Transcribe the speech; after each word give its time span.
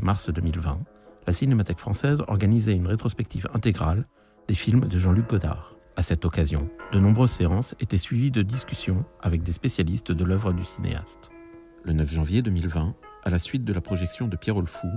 Mars 0.00 0.30
2020, 0.30 0.78
la 1.26 1.32
Cinémathèque 1.32 1.78
française 1.78 2.22
organisait 2.28 2.74
une 2.74 2.86
rétrospective 2.86 3.48
intégrale 3.54 4.06
des 4.48 4.54
films 4.54 4.86
de 4.86 4.98
Jean-Luc 4.98 5.28
Godard. 5.28 5.74
À 5.96 6.02
cette 6.02 6.24
occasion, 6.24 6.68
de 6.92 6.98
nombreuses 6.98 7.32
séances 7.32 7.74
étaient 7.80 7.98
suivies 7.98 8.30
de 8.30 8.42
discussions 8.42 9.04
avec 9.20 9.42
des 9.42 9.52
spécialistes 9.52 10.12
de 10.12 10.24
l'œuvre 10.24 10.52
du 10.52 10.64
cinéaste. 10.64 11.30
Le 11.84 11.92
9 11.92 12.10
janvier 12.10 12.42
2020, 12.42 12.94
à 13.24 13.30
la 13.30 13.38
suite 13.38 13.64
de 13.64 13.72
la 13.72 13.80
projection 13.80 14.28
de 14.28 14.36
Pierrot 14.36 14.62
le 14.62 14.66
Fou, 14.66 14.88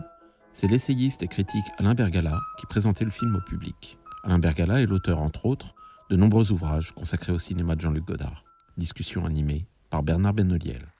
c'est 0.53 0.67
l'essayiste 0.67 1.21
et 1.21 1.27
critique 1.27 1.65
Alain 1.77 1.95
Bergala 1.95 2.39
qui 2.59 2.65
présentait 2.65 3.05
le 3.05 3.11
film 3.11 3.35
au 3.35 3.41
public. 3.41 3.97
Alain 4.23 4.39
Bergala 4.39 4.81
est 4.81 4.85
l'auteur, 4.85 5.19
entre 5.19 5.45
autres, 5.45 5.75
de 6.09 6.15
nombreux 6.15 6.51
ouvrages 6.51 6.93
consacrés 6.93 7.33
au 7.33 7.39
cinéma 7.39 7.75
de 7.75 7.81
Jean-Luc 7.81 8.05
Godard. 8.05 8.45
Discussion 8.77 9.25
animée 9.25 9.67
par 9.89 10.03
Bernard 10.03 10.33
Benoliel. 10.33 10.94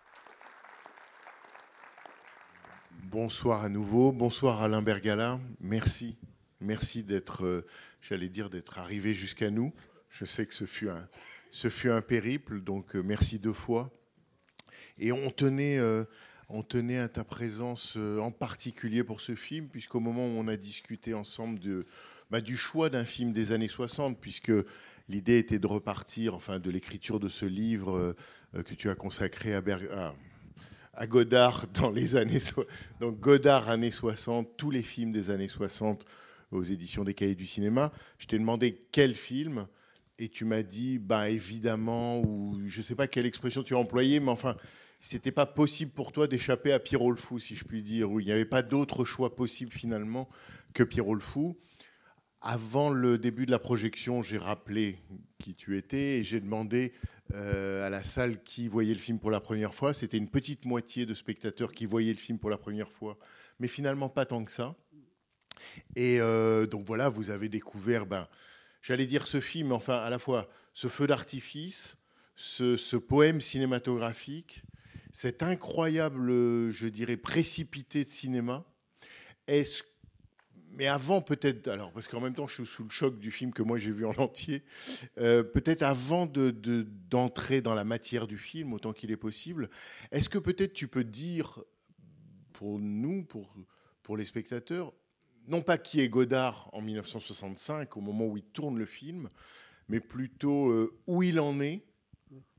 Bonsoir 3.11 3.63
à 3.63 3.69
nouveau, 3.69 4.11
bonsoir 4.11 4.63
Alain 4.63 4.81
Bergala. 4.81 5.39
Merci, 5.61 6.15
merci 6.59 7.03
d'être, 7.03 7.45
euh, 7.45 7.65
j'allais 8.01 8.29
dire, 8.29 8.49
d'être 8.49 8.79
arrivé 8.79 9.13
jusqu'à 9.13 9.51
nous. 9.51 9.73
Je 10.09 10.25
sais 10.25 10.45
que 10.47 10.55
ce 10.55 10.65
fut 10.65 10.89
un, 10.89 11.07
ce 11.51 11.69
fut 11.69 11.91
un 11.91 12.01
périple, 12.01 12.61
donc 12.61 12.95
euh, 12.95 13.03
merci 13.03 13.37
deux 13.37 13.53
fois. 13.53 13.91
Et 14.97 15.11
on 15.11 15.29
tenait, 15.29 15.77
euh, 15.77 16.05
on 16.49 16.63
tenait 16.63 16.97
à 16.97 17.07
ta 17.07 17.23
présence 17.23 17.95
en 17.95 18.31
particulier 18.31 19.03
pour 19.03 19.21
ce 19.21 19.35
film, 19.35 19.67
puisqu'au 19.69 19.99
moment 19.99 20.25
où 20.25 20.31
on 20.39 20.47
a 20.47 20.57
discuté 20.57 21.13
ensemble 21.13 21.59
de, 21.59 21.85
bah, 22.31 22.41
du 22.41 22.57
choix 22.57 22.89
d'un 22.89 23.05
film 23.05 23.33
des 23.33 23.51
années 23.51 23.67
60, 23.67 24.19
puisque 24.19 24.51
l'idée 25.09 25.37
était 25.37 25.59
de 25.59 25.67
repartir, 25.67 26.33
enfin, 26.33 26.57
de 26.59 26.71
l'écriture 26.71 27.19
de 27.19 27.29
ce 27.29 27.45
livre 27.45 28.15
que 28.65 28.73
tu 28.73 28.89
as 28.89 28.95
consacré 28.95 29.53
à, 29.53 29.61
Berg- 29.61 29.91
à- 29.91 30.15
à 30.95 31.07
Godard 31.07 31.65
dans 31.73 31.91
les 31.91 32.15
années 32.15 32.39
donc 32.99 33.19
Godard 33.19 33.69
années 33.69 33.91
60, 33.91 34.57
tous 34.57 34.71
les 34.71 34.83
films 34.83 35.11
des 35.11 35.29
années 35.29 35.47
60 35.47 36.05
aux 36.51 36.63
éditions 36.63 37.03
des 37.03 37.13
Cahiers 37.13 37.35
du 37.35 37.45
cinéma. 37.45 37.91
Je 38.17 38.27
t'ai 38.27 38.37
demandé 38.37 38.85
quel 38.91 39.15
film 39.15 39.67
et 40.17 40.29
tu 40.29 40.45
m'as 40.45 40.63
dit 40.63 40.97
bah 40.97 41.29
évidemment 41.29 42.21
ou 42.21 42.61
je 42.65 42.81
sais 42.81 42.95
pas 42.95 43.07
quelle 43.07 43.25
expression 43.25 43.63
tu 43.63 43.75
as 43.75 43.77
employée 43.77 44.19
mais 44.19 44.31
enfin 44.31 44.55
c'était 45.01 45.31
pas 45.31 45.45
possible 45.45 45.91
pour 45.91 46.11
toi 46.11 46.27
d'échapper 46.27 46.71
à 46.71 46.79
Pierrot 46.79 47.11
le 47.11 47.17
fou 47.17 47.37
si 47.37 47.55
je 47.55 47.65
puis 47.65 47.83
dire 47.83 48.11
où 48.11 48.19
il 48.19 48.25
n'y 48.25 48.31
avait 48.31 48.45
pas 48.45 48.63
d'autre 48.63 49.05
choix 49.05 49.35
possible 49.35 49.71
finalement 49.71 50.29
que 50.73 50.83
Pierrot 50.83 51.15
le 51.15 51.21
fou. 51.21 51.57
Avant 52.41 52.89
le 52.89 53.17
début 53.17 53.45
de 53.45 53.51
la 53.51 53.59
projection, 53.59 54.21
j'ai 54.21 54.37
rappelé 54.37 54.99
qui 55.39 55.55
tu 55.55 55.77
étais 55.77 56.19
et 56.19 56.23
j'ai 56.23 56.39
demandé 56.39 56.93
euh, 57.33 57.85
à 57.85 57.89
la 57.89 58.03
salle 58.03 58.43
qui 58.43 58.67
voyait 58.67 58.93
le 58.93 58.99
film 58.99 59.19
pour 59.19 59.31
la 59.31 59.39
première 59.39 59.73
fois. 59.73 59.93
C'était 59.93 60.17
une 60.17 60.29
petite 60.29 60.65
moitié 60.65 61.05
de 61.05 61.13
spectateurs 61.13 61.71
qui 61.71 61.85
voyaient 61.85 62.13
le 62.13 62.19
film 62.19 62.37
pour 62.37 62.49
la 62.49 62.57
première 62.57 62.91
fois, 62.91 63.17
mais 63.59 63.67
finalement 63.67 64.09
pas 64.09 64.25
tant 64.25 64.43
que 64.43 64.51
ça. 64.51 64.75
Et 65.95 66.19
euh, 66.19 66.67
donc 66.67 66.85
voilà, 66.85 67.09
vous 67.09 67.31
avez 67.31 67.49
découvert, 67.49 68.05
ben, 68.05 68.27
j'allais 68.81 69.07
dire 69.07 69.25
ce 69.27 69.41
film, 69.41 69.71
enfin 69.71 69.97
à 69.97 70.09
la 70.09 70.19
fois 70.19 70.49
ce 70.73 70.87
feu 70.87 71.07
d'artifice, 71.07 71.97
ce, 72.35 72.95
poème 72.97 73.41
cinématographique, 73.41 74.63
cet 75.11 75.41
incroyable, 75.41 76.29
je 76.71 76.87
dirais, 76.87 77.17
précipité 77.17 78.03
de 78.03 78.09
cinéma. 78.09 78.65
Est-ce 79.47 79.83
mais 80.75 80.87
avant 80.87 81.21
peut-être, 81.21 81.67
alors 81.67 81.91
parce 81.91 82.07
qu'en 82.07 82.19
même 82.21 82.33
temps 82.35 82.47
je 82.47 82.55
suis 82.55 82.65
sous 82.65 82.83
le 82.83 82.89
choc 82.89 83.19
du 83.19 83.31
film 83.31 83.51
que 83.53 83.63
moi 83.63 83.77
j'ai 83.77 83.91
vu 83.91 84.05
en 84.05 84.13
entier, 84.17 84.63
euh, 85.17 85.43
peut-être 85.43 85.83
avant 85.83 86.25
de- 86.25 86.51
de- 86.51 86.87
d'entrer 87.09 87.61
dans 87.61 87.73
la 87.73 87.83
matière 87.83 88.27
du 88.27 88.37
film 88.37 88.73
autant 88.73 88.93
qu'il 88.93 89.11
est 89.11 89.17
possible, 89.17 89.69
est-ce 90.11 90.29
que 90.29 90.37
peut-être 90.37 90.73
tu 90.73 90.87
peux 90.87 91.03
dire 91.03 91.63
pour 92.53 92.79
nous, 92.79 93.23
pour, 93.23 93.53
pour 94.03 94.17
les 94.17 94.25
spectateurs, 94.25 94.93
non 95.47 95.61
pas 95.61 95.77
qui 95.77 95.99
est 96.01 96.09
Godard 96.09 96.69
en 96.73 96.81
1965 96.81 97.97
au 97.97 98.01
moment 98.01 98.25
où 98.25 98.37
il 98.37 98.43
tourne 98.43 98.77
le 98.77 98.85
film, 98.85 99.29
mais 99.89 99.99
plutôt 99.99 100.69
euh, 100.69 100.97
où 101.05 101.21
il 101.21 101.39
en 101.39 101.59
est, 101.61 101.83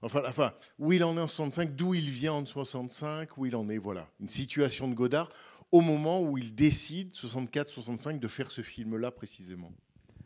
enfin, 0.03 0.23
enfin 0.27 0.55
où 0.79 0.93
il 0.93 1.03
en 1.03 1.17
est 1.17 1.21
en 1.21 1.27
65, 1.29 1.75
d'où 1.75 1.95
il 1.95 2.09
vient 2.11 2.35
en 2.35 2.47
65, 2.47 3.37
où 3.39 3.47
il 3.47 3.57
en 3.57 3.69
est, 3.69 3.79
voilà, 3.79 4.09
une 4.21 4.29
situation 4.29 4.87
de 4.89 4.95
Godard 4.95 5.29
au 5.73 5.81
moment 5.81 6.23
où 6.23 6.39
il 6.39 6.55
décide, 6.55 7.13
64-65, 7.13 8.19
de 8.19 8.29
faire 8.29 8.51
ce 8.51 8.63
film-là 8.63 9.11
précisément. 9.11 9.73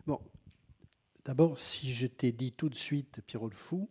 Bon, 0.07 0.21
d'abord, 1.25 1.59
si 1.59 1.93
je 1.93 2.07
t'ai 2.07 2.33
dit 2.33 2.53
tout 2.53 2.69
de 2.69 2.75
suite 2.75 3.21
Pierrot 3.27 3.49
le 3.49 3.57
Fou, 3.57 3.89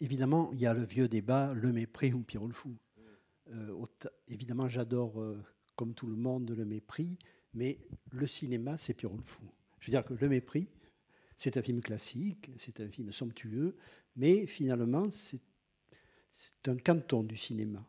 évidemment, 0.00 0.50
il 0.52 0.60
y 0.60 0.66
a 0.66 0.74
le 0.74 0.84
vieux 0.84 1.08
débat, 1.08 1.54
le 1.54 1.72
mépris 1.72 2.12
ou 2.12 2.22
Pierrot 2.22 2.48
le 2.48 2.54
Fou. 2.54 2.76
Euh, 3.48 3.84
évidemment, 4.28 4.68
j'adore, 4.68 5.20
euh, 5.20 5.42
comme 5.76 5.94
tout 5.94 6.06
le 6.06 6.16
monde, 6.16 6.50
le 6.50 6.64
mépris, 6.64 7.18
mais 7.54 7.78
le 8.10 8.26
cinéma, 8.26 8.76
c'est 8.76 8.94
Pierrot 8.94 9.16
le 9.16 9.22
Fou. 9.22 9.44
Je 9.80 9.86
veux 9.86 9.92
dire 9.92 10.04
que 10.04 10.14
le 10.14 10.28
mépris, 10.28 10.68
c'est 11.36 11.56
un 11.56 11.62
film 11.62 11.80
classique, 11.80 12.50
c'est 12.58 12.80
un 12.80 12.88
film 12.88 13.12
somptueux, 13.12 13.76
mais 14.16 14.46
finalement, 14.46 15.10
c'est 15.10 15.40
un 16.66 16.76
canton 16.76 17.22
du 17.22 17.36
cinéma. 17.36 17.86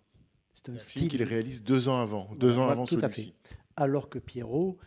C'est 0.57 0.69
un, 0.69 0.75
Un 0.75 0.79
film 0.79 0.90
style. 1.06 1.09
qu'il 1.09 1.23
réalise 1.23 1.62
deux 1.63 1.88
ans 1.88 2.00
avant, 2.01 2.34
deux 2.35 2.53
ans 2.53 2.56
Voilà, 2.66 2.72
avant 2.72 2.85
celui-ci. 2.88 3.34
Alors 3.75 4.09
que 4.09 4.18
Pierrot, 4.18 4.78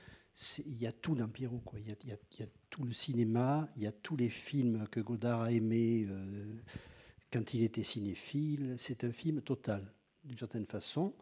il 0.67 0.79
y 0.81 0.87
a 0.87 0.93
tout 0.93 1.15
dans 1.15 1.29
Pierrot. 1.29 1.61
Quoi. 1.65 1.79
Il, 1.79 1.89
y 1.89 1.93
a, 1.93 1.95
il 2.03 2.09
y 2.09 2.13
a- 2.13 2.17
il 2.33 2.41
y 2.41 2.43
a 2.43 2.49
tout 2.71 2.83
le 2.85 2.93
cinéma, 2.93 3.69
il 3.77 3.83
y 3.85 3.87
a 3.87 3.93
tous 3.93 4.17
les 4.17 4.29
films 4.31 4.87
que 4.91 4.99
Godard 5.01 5.43
a 5.43 5.53
aimés 5.53 6.07
euh, 6.09 6.57
quand 7.33 7.55
il 7.55 7.63
était 7.63 7.85
cinéphile. 7.85 8.75
C'est 8.79 9.05
un 9.05 9.13
film 9.13 9.43
total, 9.43 9.93
d'une 10.25 10.39
certaine 10.39 10.67
façon. 10.67 11.15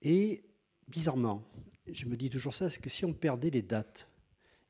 Et 0.00 0.44
bizarrement, 0.88 1.42
je 1.92 2.06
me 2.06 2.16
dis 2.16 2.30
toujours 2.30 2.54
ça, 2.54 2.70
c'est 2.70 2.80
que 2.80 2.88
si 2.90 3.04
on 3.04 3.12
perdait 3.12 3.50
les 3.50 3.62
dates 3.62 4.08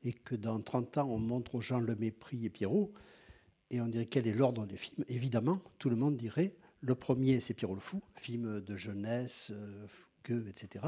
et 0.03 0.11
que 0.11 0.35
dans 0.35 0.59
30 0.59 0.97
ans, 0.97 1.07
on 1.09 1.19
montre 1.19 1.55
aux 1.55 1.61
gens 1.61 1.79
le 1.79 1.95
mépris 1.95 2.45
et 2.45 2.49
Pierrot, 2.49 2.91
et 3.69 3.79
on 3.79 3.87
dirait 3.87 4.07
quel 4.07 4.27
est 4.27 4.33
l'ordre 4.33 4.65
des 4.65 4.75
films, 4.75 5.05
évidemment, 5.07 5.61
tout 5.79 5.89
le 5.89 5.95
monde 5.95 6.17
dirait 6.17 6.53
le 6.81 6.95
premier, 6.95 7.39
c'est 7.39 7.53
Pierrot 7.53 7.75
le 7.75 7.79
Fou, 7.79 8.01
film 8.15 8.59
de 8.59 8.75
jeunesse, 8.75 9.51
euh, 9.51 9.87
fougueux, 9.87 10.47
etc. 10.47 10.85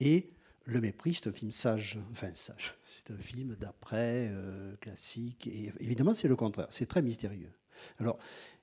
Et 0.00 0.32
Le 0.64 0.80
Mépris, 0.80 1.14
c'est 1.14 1.28
un 1.28 1.32
film 1.32 1.52
sage, 1.52 1.98
enfin 2.10 2.30
sage, 2.34 2.74
c'est 2.84 3.12
un 3.12 3.16
film 3.16 3.54
d'après, 3.54 4.28
euh, 4.32 4.74
classique, 4.76 5.46
et 5.46 5.72
évidemment, 5.78 6.12
c'est 6.12 6.26
le 6.26 6.34
contraire, 6.34 6.66
c'est 6.70 6.86
très 6.86 7.02
mystérieux. 7.02 7.52
Alors, 8.00 8.18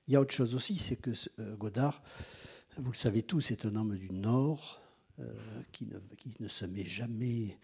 il 0.06 0.12
y 0.12 0.16
a 0.16 0.20
autre 0.20 0.34
chose 0.34 0.54
aussi, 0.54 0.76
c'est 0.76 0.96
que 0.96 1.12
euh, 1.38 1.56
Godard, 1.56 2.02
vous 2.76 2.92
le 2.92 2.96
savez 2.96 3.22
tous, 3.22 3.40
c'est 3.40 3.64
un 3.64 3.74
homme 3.74 3.96
du 3.96 4.10
Nord, 4.10 4.80
qui, 5.70 5.86
ne, 5.86 5.96
qui 6.18 6.34
ne 6.40 6.48
se 6.48 6.64
met 6.64 6.84
jamais 6.84 7.56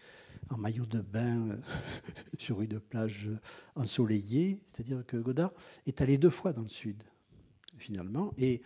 en 0.49 0.55
maillot 0.55 0.85
de 0.85 1.01
bain 1.01 1.59
sur 2.37 2.61
une 2.61 2.79
plage 2.79 3.27
ensoleillée. 3.75 4.57
C'est-à-dire 4.71 5.05
que 5.05 5.17
Godard 5.17 5.51
est 5.85 5.99
allé 5.99 6.17
deux 6.17 6.29
fois 6.29 6.53
dans 6.53 6.61
le 6.61 6.69
Sud, 6.69 7.03
finalement. 7.77 8.33
Et 8.37 8.61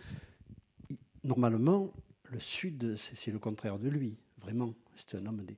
normalement, 1.26 1.92
le 2.30 2.40
Sud, 2.40 2.96
c'est 2.96 3.30
le 3.30 3.38
contraire 3.38 3.78
de 3.78 3.88
lui, 3.88 4.16
vraiment. 4.38 4.74
C'est 4.96 5.14
un 5.16 5.26
homme 5.26 5.44
des. 5.44 5.56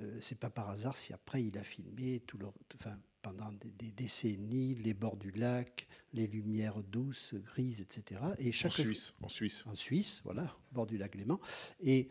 euh, 0.00 0.18
c'est 0.20 0.38
pas 0.38 0.50
par 0.50 0.70
hasard 0.70 0.96
si 0.96 1.12
après 1.12 1.42
il 1.44 1.58
a 1.58 1.62
filmé 1.64 2.20
tout 2.20 2.38
le, 2.38 2.46
enfin, 2.76 2.96
pendant 3.22 3.50
des, 3.52 3.70
des 3.72 3.92
décennies 3.92 4.74
les 4.76 4.94
bords 4.94 5.16
du 5.16 5.30
lac, 5.32 5.86
les 6.12 6.26
lumières 6.26 6.82
douces, 6.82 7.34
grises, 7.34 7.80
etc. 7.80 8.20
Et 8.38 8.48
En 8.64 8.70
Suisse, 8.70 9.14
en 9.22 9.28
Suisse. 9.28 9.64
en 9.66 9.74
Suisse, 9.74 10.20
voilà, 10.24 10.56
bord 10.72 10.86
du 10.86 10.96
lac 10.98 11.14
Léman. 11.14 11.40
Et 11.80 12.08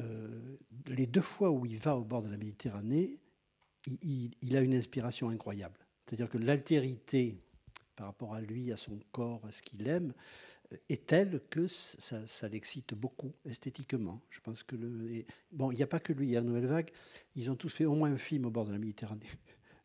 euh, 0.00 0.56
les 0.88 1.06
deux 1.06 1.20
fois 1.22 1.50
où 1.50 1.64
il 1.66 1.78
va 1.78 1.96
au 1.96 2.04
bord 2.04 2.22
de 2.22 2.28
la 2.28 2.36
Méditerranée, 2.36 3.18
il, 3.86 3.98
il- 4.02 4.34
il 4.42 4.56
a 4.56 4.60
une 4.60 4.74
inspiration 4.74 5.28
incroyable. 5.30 5.78
C'est-à-dire 6.06 6.28
que 6.28 6.38
l'altérité 6.38 7.40
par 7.96 8.06
rapport 8.08 8.34
à 8.34 8.40
lui, 8.40 8.72
à 8.72 8.76
son 8.76 8.98
corps, 9.12 9.44
à 9.46 9.52
ce 9.52 9.62
qu'il 9.62 9.86
aime, 9.86 10.12
est 10.88 11.06
telle 11.06 11.42
que 11.50 11.66
ça, 11.68 12.48
l'excite 12.48 12.94
beaucoup 12.94 13.32
esthétiquement. 13.44 14.22
Je 14.30 14.40
pense 14.40 14.62
que 14.62 14.76
bon, 15.52 15.70
il 15.70 15.76
n'y 15.76 15.82
a 15.82 15.86
pas 15.86 16.00
que 16.00 16.12
lui, 16.12 16.28
il 16.28 16.32
y 16.32 16.36
a 16.36 16.40
la 16.40 16.46
Nouvelle 16.46 16.66
Vague. 16.66 16.90
Ils 17.36 17.50
ont 17.50 17.56
tous 17.56 17.68
fait 17.68 17.84
au 17.84 17.94
moins 17.94 18.12
un 18.12 18.18
film 18.18 18.44
au 18.46 18.50
bord 18.50 18.64
de 18.66 18.72
la 18.72 18.78
Méditerranée. 18.78 19.26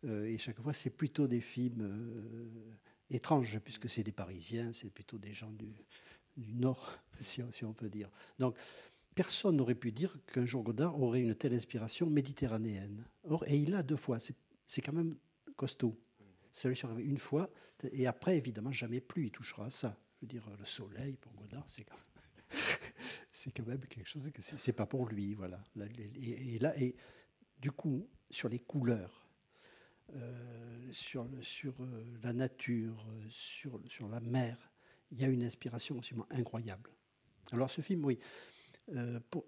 Euh, 0.06 0.24
et 0.28 0.38
chaque 0.38 0.62
fois, 0.62 0.72
c'est 0.72 0.92
plutôt 0.92 1.28
des 1.28 1.42
films 1.42 1.82
euh, 1.82 2.74
étranges, 3.10 3.60
puisque 3.60 3.90
c'est 3.90 4.02
des 4.02 4.14
Parisiens, 4.14 4.72
c'est 4.72 4.90
plutôt 4.90 5.18
des 5.18 5.34
gens 5.34 5.52
du, 5.52 5.76
Nord, 6.54 6.98
si 7.20 7.44
on, 7.66 7.74
peut 7.74 7.90
dire. 7.90 8.10
Donc, 8.40 8.56
personne 9.14 9.58
n'aurait 9.58 9.76
pu 9.76 9.92
dire 9.92 10.18
qu'un 10.28 10.46
jour 10.46 10.64
Godard 10.64 10.98
aurait 11.02 11.20
une 11.20 11.36
telle 11.36 11.54
inspiration 11.54 12.10
méditerranéenne. 12.10 13.04
Or, 13.26 13.44
et 13.46 13.58
il 13.58 13.72
l'a 13.72 13.84
deux 13.84 13.98
fois. 13.98 14.20
C'est 14.66 14.82
quand 14.82 14.94
même 14.94 15.18
costaud. 15.58 16.00
Ça 16.54 16.70
lui 16.70 16.80
une 17.00 17.18
fois, 17.18 17.50
et 17.92 18.08
après, 18.08 18.38
évidemment, 18.38 18.72
jamais 18.72 19.02
plus 19.02 19.26
il 19.26 19.32
touchera 19.32 19.66
à 19.66 19.70
ça. 19.70 20.00
Je 20.20 20.26
veux 20.26 20.28
dire, 20.28 20.50
le 20.58 20.66
soleil 20.66 21.16
pour 21.16 21.32
Godard, 21.34 21.64
c'est 21.68 21.84
quand 21.84 21.96
c'est 23.32 23.52
quand 23.52 23.66
même 23.66 23.86
quelque 23.86 24.08
chose 24.08 24.30
que 24.32 24.42
c'est 24.42 24.74
pas 24.74 24.86
pour 24.86 25.08
lui, 25.08 25.34
voilà. 25.34 25.64
Là, 25.76 25.86
Et, 26.16 26.60
là, 26.60 26.78
et 26.78 26.96
du 27.60 27.72
coup, 27.72 28.08
sur 28.30 28.50
les 28.50 28.60
couleurs, 28.60 29.28
euh, 30.16 30.92
sur, 30.92 31.28
sur 31.42 31.74
euh, 31.82 32.04
la 32.24 32.34
nature, 32.34 33.06
euh, 33.10 33.26
sur, 33.30 33.80
sur 33.88 34.08
la 34.10 34.20
mer, 34.20 34.58
il 35.12 35.20
y 35.20 35.24
a 35.24 35.28
une 35.28 35.44
inspiration 35.44 35.98
absolument 35.98 36.28
incroyable. 36.32 36.90
Alors 37.52 37.70
ce 37.70 37.82
film, 37.82 38.06
oui, 38.06 38.20
pour, 39.30 39.46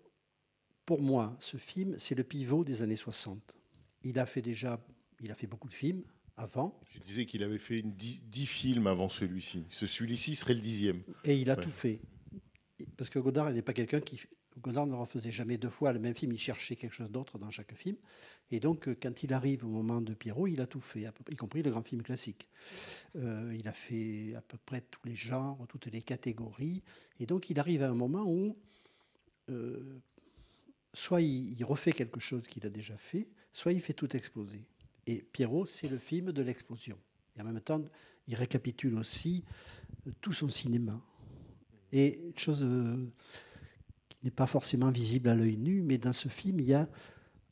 pour 0.85 1.01
moi, 1.01 1.35
ce 1.39 1.57
film, 1.57 1.97
c'est 1.97 2.15
le 2.15 2.23
pivot 2.23 2.63
des 2.63 2.81
années 2.81 2.95
60. 2.95 3.57
Il 4.03 4.17
a 4.19 4.25
fait 4.25 4.41
déjà, 4.41 4.83
il 5.19 5.31
a 5.31 5.35
fait 5.35 5.47
beaucoup 5.47 5.69
de 5.69 5.73
films 5.73 6.03
avant, 6.37 6.79
Je 6.93 6.99
disais 6.99 7.25
qu'il 7.25 7.43
avait 7.43 7.57
fait 7.59 7.79
une 7.79 7.91
dix, 7.93 8.21
dix 8.23 8.45
films 8.47 8.87
avant 8.87 9.09
celui-ci. 9.09 9.65
Ce 9.69 9.85
celui-ci 9.85 10.35
serait 10.35 10.53
le 10.55 10.61
dixième. 10.61 11.01
Et 11.23 11.37
il 11.37 11.49
a 11.51 11.55
Ouais. 11.57 11.63
tout 11.63 11.71
fait. 11.71 11.99
Parce 12.97 13.09
que 13.09 13.19
Godard 13.19 13.51
n'est 13.51 13.61
pas 13.61 13.73
quelqu'un 13.73 14.01
qui. 14.01 14.21
Godard 14.59 14.85
ne 14.85 14.95
refaisait 14.95 15.31
jamais 15.31 15.57
deux 15.57 15.69
fois 15.69 15.93
le 15.93 15.99
même 15.99 16.13
film, 16.13 16.33
il 16.33 16.37
cherchait 16.39 16.75
quelque 16.75 16.93
chose 16.93 17.09
d'autre 17.09 17.37
dans 17.39 17.49
chaque 17.51 17.73
film. 17.73 17.95
Et 18.49 18.59
donc, 18.59 18.87
euh, 18.89 18.97
quand 19.01 19.23
il 19.23 19.31
arrive 19.33 19.63
au 19.63 19.69
moment 19.69 20.01
de 20.01 20.13
Pierrot, 20.13 20.45
il 20.47 20.59
a 20.59 20.67
tout 20.67 20.81
fait, 20.81 21.07
y 21.29 21.35
compris 21.37 21.63
le 21.63 21.71
grand 21.71 21.83
film 21.83 22.01
classique. 22.03 22.49
Euh, 23.15 23.55
il 23.57 23.67
a 23.69 23.71
fait 23.73 24.35
à 24.35 24.41
peu 24.41 24.57
près 24.57 24.81
tous 24.81 25.07
les 25.07 25.15
genres, 25.15 25.65
toutes 25.69 25.85
les 25.85 26.01
catégories. 26.01 26.83
Et 27.19 27.25
donc, 27.25 27.49
il 27.49 27.59
arrive 27.59 27.81
à 27.81 27.89
un 27.89 27.93
moment 27.95 28.25
où 28.27 28.57
euh, 29.49 29.99
soit 30.93 31.21
il, 31.21 31.57
il 31.57 31.63
refait 31.63 31.93
quelque 31.93 32.19
chose 32.19 32.45
qu'il 32.45 32.65
a 32.65 32.69
déjà 32.69 32.97
fait, 32.97 33.29
soit 33.53 33.71
il 33.71 33.79
fait 33.81 33.93
tout 33.93 34.15
exploser. 34.17 34.65
Et 35.11 35.25
Pierrot, 35.33 35.65
c'est 35.65 35.89
le 35.89 35.97
film 35.97 36.31
de 36.31 36.41
l'explosion. 36.41 36.97
Et 37.35 37.41
en 37.41 37.43
même 37.43 37.59
temps, 37.59 37.83
il 38.27 38.35
récapitule 38.35 38.95
aussi 38.95 39.43
euh, 40.07 40.11
tout 40.21 40.31
son 40.31 40.47
cinéma. 40.47 41.01
Et 41.91 42.21
une 42.27 42.37
chose 42.37 42.63
euh, 42.63 42.95
qui 44.07 44.19
n'est 44.23 44.31
pas 44.31 44.47
forcément 44.47 44.89
visible 44.89 45.27
à 45.27 45.35
l'œil 45.35 45.57
nu, 45.57 45.81
mais 45.81 45.97
dans 45.97 46.13
ce 46.13 46.29
film, 46.29 46.61
il 46.61 46.67
y 46.67 46.73
a 46.73 46.87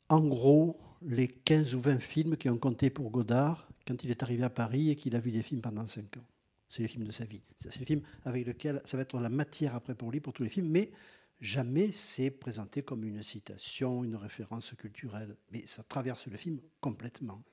en 0.08 0.22
gros 0.22 0.80
les 1.02 1.28
15 1.28 1.76
ou 1.76 1.82
20 1.82 2.00
films 2.00 2.38
qui 2.38 2.50
ont 2.50 2.58
compté 2.58 2.90
pour 2.90 3.12
Godard 3.12 3.68
quand 3.86 4.02
il 4.06 4.10
est 4.10 4.24
arrivé 4.24 4.44
à 4.44 4.50
Paris 4.50 4.90
et 4.90 4.96
qu'il 4.96 5.14
a 5.18 5.20
vu 5.20 5.32
des 5.32 5.44
films 5.44 5.60
pendant 5.62 5.86
5 5.86 6.16
ans. 6.16 6.26
C'est 6.70 6.82
les 6.82 6.88
films 6.88 7.08
de 7.08 7.12
sa 7.12 7.26
vie. 7.26 7.42
C'est 7.60 7.80
les 7.80 7.86
films 7.86 8.04
avec 8.24 8.48
lesquels 8.48 8.80
ça 8.86 8.96
va 8.96 9.04
être 9.04 9.20
la 9.20 9.28
matière 9.28 9.76
après 9.76 9.96
pour 9.96 10.12
lui, 10.12 10.22
pour 10.22 10.32
tous 10.32 10.44
les 10.44 10.50
films, 10.50 10.70
mais 10.70 10.92
jamais 11.40 11.92
c'est 11.92 12.32
présenté 12.32 12.84
comme 12.84 13.04
une 13.04 13.24
citation, 13.24 14.04
une 14.04 14.16
référence 14.16 14.74
culturelle. 14.78 15.36
Mais 15.52 15.66
ça 15.68 15.84
traverse 15.84 16.28
le 16.28 16.38
film 16.38 16.60
complètement. 16.82 17.44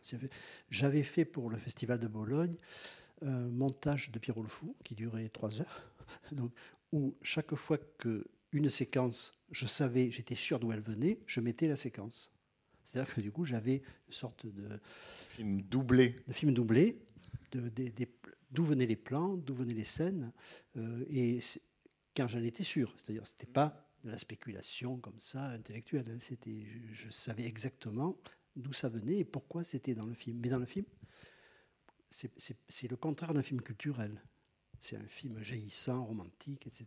J'avais 0.71 1.03
fait 1.03 1.25
pour 1.25 1.51
le 1.51 1.57
Festival 1.57 1.99
de 1.99 2.09
Bologne 2.09 2.57
un 3.23 3.49
montage 3.49 4.11
de 4.11 4.19
Pierrot 4.19 4.43
le 4.43 4.49
Fou 4.49 4.77
qui 4.85 4.95
durait 4.95 5.29
trois 5.31 5.61
heures, 5.61 5.93
donc, 6.33 6.53
où 6.93 7.15
chaque 7.23 7.55
fois 7.55 7.79
que 7.99 8.27
une 8.53 8.71
séquence, 8.71 9.33
je 9.51 9.67
savais, 9.67 10.11
j'étais 10.11 10.35
sûr 10.35 10.59
d'où 10.59 10.73
elle 10.73 10.81
venait, 10.81 11.19
je 11.27 11.41
mettais 11.41 11.67
la 11.69 11.77
séquence. 11.77 12.31
C'est-à-dire 12.83 13.15
que 13.15 13.21
du 13.21 13.33
coup, 13.33 13.45
j'avais 13.45 13.83
une 14.07 14.13
sorte 14.13 14.47
de, 14.47 14.81
Film 15.31 15.63
doublé. 15.63 16.17
de 16.27 16.33
film 16.33 16.55
doublé, 16.55 16.99
de- 17.53 17.71
d'où 18.51 18.65
venaient 18.65 18.87
les 18.87 18.97
plans, 18.97 19.37
d'où 19.37 19.55
venaient 19.55 19.75
les 19.75 19.85
scènes, 19.85 20.33
euh, 20.77 21.05
et 21.11 21.41
quand 22.17 22.29
j'en 22.29 22.43
étais 22.43 22.65
sûr, 22.65 22.95
c'est-à-dire 22.97 23.27
c'était 23.27 23.47
pas 23.47 23.87
de 24.05 24.11
la 24.11 24.19
spéculation 24.19 24.99
comme 24.99 25.19
ça 25.19 25.45
intellectuelle, 25.49 26.07
hein, 26.09 26.19
c'était, 26.19 26.67
je, 26.93 27.11
savais 27.11 27.45
exactement 27.45 28.17
d'où 28.55 28.73
ça 28.73 28.89
venait 28.89 29.19
et 29.19 29.25
pourquoi 29.25 29.65
c'était 29.65 29.95
dans 29.95 30.07
le 30.07 30.15
film. 30.15 30.39
Mais 30.41 30.49
dans 30.49 30.59
le 30.59 30.67
film, 30.67 30.87
c'est, 32.11 32.89
le 32.89 32.97
contraire 32.97 33.35
d'un 33.35 33.43
film 33.43 33.61
culturel. 33.61 34.23
C'est 34.81 34.97
un 34.97 35.07
film 35.09 35.43
jaillissant, 35.43 36.05
romantique, 36.05 36.67
etc. 36.67 36.87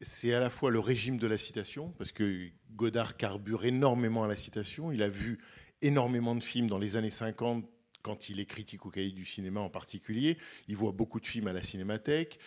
C'est 0.00 0.32
à 0.32 0.40
la 0.40 0.50
fois 0.50 0.70
le 0.70 0.78
régime 0.78 1.16
de 1.16 1.26
la 1.26 1.38
citation, 1.38 1.90
parce 1.92 2.12
que 2.12 2.50
Godard 2.72 3.16
carbure 3.16 3.64
énormément 3.64 4.24
à 4.24 4.28
la 4.28 4.36
citation. 4.36 4.92
Il 4.92 5.02
a 5.02 5.08
vu 5.08 5.38
énormément 5.82 6.34
de 6.34 6.42
films 6.42 6.68
dans 6.68 6.78
les 6.78 6.96
années 6.96 7.10
50, 7.10 7.68
quand 8.06 8.28
il 8.28 8.38
est 8.38 8.46
critique 8.46 8.86
au 8.86 8.90
cahier 8.90 9.10
du 9.10 9.24
cinéma 9.24 9.58
en 9.60 9.68
particulier. 9.68 10.38
Il 10.68 10.76
voit 10.76 10.92
beaucoup 10.92 11.18
de 11.18 11.26
films 11.26 11.48
à 11.48 11.52
la 11.52 11.60
cinémathèque. 11.60 12.38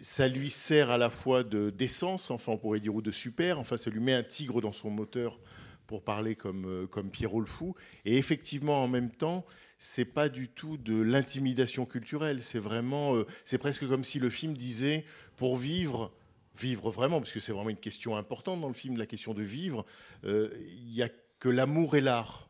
Ça 0.00 0.26
lui 0.26 0.48
sert 0.48 0.90
à 0.90 0.96
la 0.96 1.10
fois 1.10 1.44
de- 1.44 1.68
d'essence, 1.68 2.30
enfin 2.30 2.52
on 2.52 2.56
pourrait 2.56 2.80
dire, 2.80 2.94
ou 2.94 3.02
de 3.02 3.10
super. 3.10 3.60
Enfin, 3.60 3.76
ça 3.76 3.90
lui 3.90 4.00
met 4.00 4.14
un 4.14 4.22
tigre 4.22 4.62
dans 4.62 4.72
son 4.72 4.90
moteur 4.90 5.38
pour 5.86 6.02
parler 6.02 6.34
comme, 6.34 6.64
euh, 6.64 6.86
comme 6.86 7.10
Pierrot 7.10 7.40
le 7.40 7.46
Fou. 7.46 7.74
Et 8.06 8.16
effectivement, 8.16 8.82
en 8.82 8.88
même 8.88 9.10
temps, 9.10 9.44
c'est 9.78 10.06
pas 10.06 10.30
du 10.30 10.48
tout 10.48 10.78
de 10.78 10.98
l'intimidation 10.98 11.84
culturelle. 11.84 12.42
C'est 12.42 12.58
vraiment, 12.58 13.14
euh, 13.16 13.26
c'est 13.44 13.58
presque 13.58 13.86
comme 13.86 14.02
si 14.02 14.18
le 14.18 14.30
film 14.30 14.56
disait, 14.56 15.04
pour 15.36 15.58
vivre, 15.58 16.10
vivre 16.58 16.90
vraiment, 16.90 17.20
parce 17.20 17.32
que 17.32 17.40
c'est 17.40 17.52
vraiment 17.52 17.68
une 17.68 17.76
question 17.76 18.16
importante 18.16 18.62
dans 18.62 18.68
le 18.68 18.74
film, 18.74 18.96
la 18.96 19.04
question 19.04 19.34
de 19.34 19.42
vivre, 19.42 19.84
euh, 20.24 20.48
il 20.66 20.90
n'y 20.90 21.02
a 21.02 21.10
que 21.38 21.50
l'amour 21.50 21.96
et 21.96 22.00
l'art. 22.00 22.48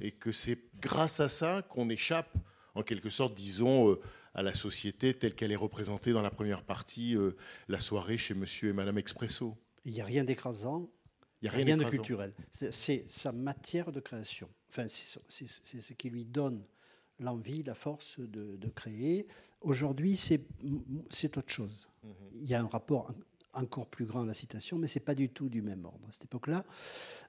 Et 0.00 0.10
que 0.10 0.32
c'est 0.32 0.58
grâce 0.84 1.18
à 1.20 1.28
ça 1.30 1.62
qu'on 1.62 1.88
échappe, 1.88 2.36
en 2.74 2.82
quelque 2.82 3.08
sorte, 3.10 3.34
disons, 3.34 3.90
euh, 3.90 4.00
à 4.34 4.42
la 4.42 4.52
société 4.52 5.14
telle 5.14 5.34
qu'elle 5.34 5.50
est 5.52 5.56
représentée 5.56 6.12
dans 6.12 6.20
la 6.22 6.30
première 6.30 6.62
partie, 6.62 7.16
euh, 7.16 7.36
la 7.68 7.80
soirée 7.80 8.18
chez 8.18 8.34
Monsieur 8.34 8.68
et 8.68 8.72
Madame 8.74 8.98
Expresso. 8.98 9.56
Il 9.86 9.92
n'y 9.92 10.00
a 10.00 10.04
rien 10.04 10.24
d'écrasant, 10.24 10.90
Il 11.40 11.44
n'y 11.44 11.48
a 11.48 11.52
rien, 11.52 11.64
rien, 11.64 11.76
de 11.78 11.84
culturel. 11.84 12.34
C'est- 12.70 13.04
sa 13.08 13.32
matière 13.32 13.92
de 13.92 14.00
création. 14.00 14.48
Enfin, 14.68 14.86
c'est 14.88 15.80
ce 15.80 15.92
qui 15.94 16.10
lui 16.10 16.24
donne 16.26 16.64
l'envie, 17.18 17.62
la 17.62 17.74
force 17.74 18.18
de, 18.18 18.56
de 18.56 18.68
créer. 18.68 19.26
Aujourd'hui, 19.62 20.16
c'est 20.16 21.36
autre 21.38 21.50
chose. 21.50 21.88
Il 22.34 22.44
y 22.46 22.54
a 22.54 22.60
un 22.60 22.66
rapport 22.66 23.08
encore 23.54 23.88
plus 23.88 24.04
grand 24.04 24.24
la 24.24 24.34
citation, 24.34 24.78
mais 24.78 24.86
c'est 24.86 25.00
pas 25.00 25.14
du 25.14 25.28
tout 25.28 25.48
du 25.48 25.62
même 25.62 25.84
ordre 25.84 26.08
à 26.08 26.12
cette 26.12 26.24
époque-là. 26.24 26.64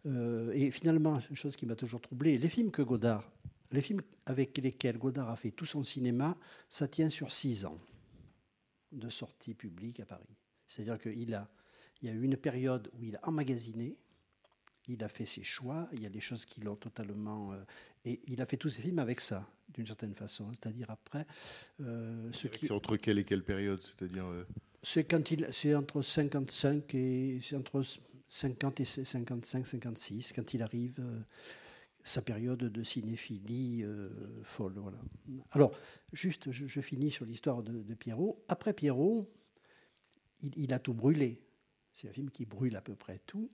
Euh, 0.06 0.52
et 0.54 0.72
finalement, 0.72 1.20
une 1.30 1.36
chose 1.36 1.56
qui 1.56 1.66
m'a 1.66 1.76
toujours 1.76 2.02
troublé, 2.02 2.38
les 2.38 2.50
films 2.50 2.72
que 2.72 2.82
Godard, 2.82 3.32
les 3.72 3.82
films 3.82 4.02
avec 4.26 4.58
lesquels 4.58 4.98
Godard 4.98 5.30
a 5.30 5.36
fait 5.36 5.52
tout 5.52 5.66
son 5.66 5.84
cinéma, 5.84 6.38
ça 6.70 6.88
tient 6.88 7.10
sur 7.10 7.34
six 7.34 7.66
ans 7.66 7.80
de 8.92 9.10
sortie 9.10 9.54
publique 9.54 10.00
à 10.00 10.06
Paris. 10.06 10.36
C'est-à-dire 10.68 11.00
qu'il 11.00 11.34
a, 11.34 11.50
il 12.02 12.08
y 12.08 12.12
a 12.12 12.14
eu 12.14 12.24
une 12.24 12.38
période 12.38 12.90
où 12.94 13.04
il 13.04 13.16
a 13.18 13.20
emmagasiné, 13.28 13.98
il 14.88 15.04
a 15.04 15.10
fait 15.10 15.26
ses 15.26 15.44
choix, 15.44 15.90
il 15.94 16.02
y 16.02 16.06
a 16.06 16.10
des 16.10 16.22
choses 16.22 16.46
qui 16.46 16.62
l'ont 16.62 16.76
totalement... 16.76 17.54
euh, 17.54 17.64
et 18.06 18.22
il 18.28 18.40
a 18.42 18.46
fait 18.46 18.58
tous 18.58 18.70
ses 18.70 18.82
films 18.82 19.00
avec 19.00 19.20
ça, 19.20 19.50
d'une 19.74 19.88
certaine 19.88 20.14
façon. 20.14 20.52
C'est-à-dire 20.52 20.92
après, 20.92 21.26
euh, 21.82 22.32
ce 22.32 22.48
qui... 22.48 22.68
C'est 22.68 22.72
entre 22.72 22.98
quelle 22.98 23.18
et 23.18 23.24
quelle 23.24 23.44
période? 23.44 23.82
C'est-à-dire. 23.82 24.26
C'est 24.86 25.76
entre 25.76 26.02
55 26.04 26.94
et 26.94 27.40
entre 27.56 27.84
50 28.28 28.80
et 28.80 28.86
55, 28.86 29.66
56, 29.66 30.34
quand 30.34 30.54
il 30.54 30.62
arrive 30.62 31.00
euh, 31.00 31.20
sa 32.04 32.22
période 32.22 32.60
de 32.60 32.84
cinéphilie 32.84 33.84
euh, 33.84 34.10
folle. 34.44 34.76
Voilà. 34.78 35.00
Alors, 35.52 35.72
juste, 36.14 36.52
je, 36.52 36.82
finis 36.82 37.10
sur 37.10 37.26
l'histoire 37.26 37.64
de, 37.64 37.94
Pierrot. 37.96 38.44
Après 38.48 38.74
Pierrot, 38.74 39.28
il, 40.42 40.72
a 40.72 40.78
tout 40.78 40.94
brûlé. 40.94 41.42
C'est 41.92 42.08
un 42.08 42.14
film 42.14 42.30
qui 42.30 42.46
brûle 42.46 42.76
à 42.76 42.82
peu 42.82 42.94
près 42.94 43.18
tout. 43.26 43.50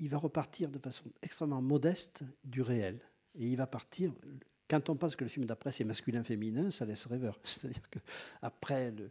Il 0.00 0.10
va 0.10 0.18
repartir 0.18 0.70
de 0.70 0.78
façon 0.78 1.04
extrêmement 1.22 1.62
modeste 1.62 2.24
du 2.44 2.60
réel. 2.60 3.00
Et 3.36 3.46
il 3.46 3.56
va 3.56 3.66
partir. 3.66 4.12
Quand 4.68 4.90
on 4.90 4.96
pense 4.96 5.16
que 5.16 5.24
le 5.24 5.30
film 5.30 5.46
d'après 5.46 5.72
c'est 5.72 5.84
masculin-féminin, 5.84 6.70
ça 6.70 6.84
laisse 6.84 7.06
rêveur. 7.06 7.40
C'est-à-dire 7.44 7.88
que 7.88 8.00
après 8.42 8.90
le, 8.90 9.10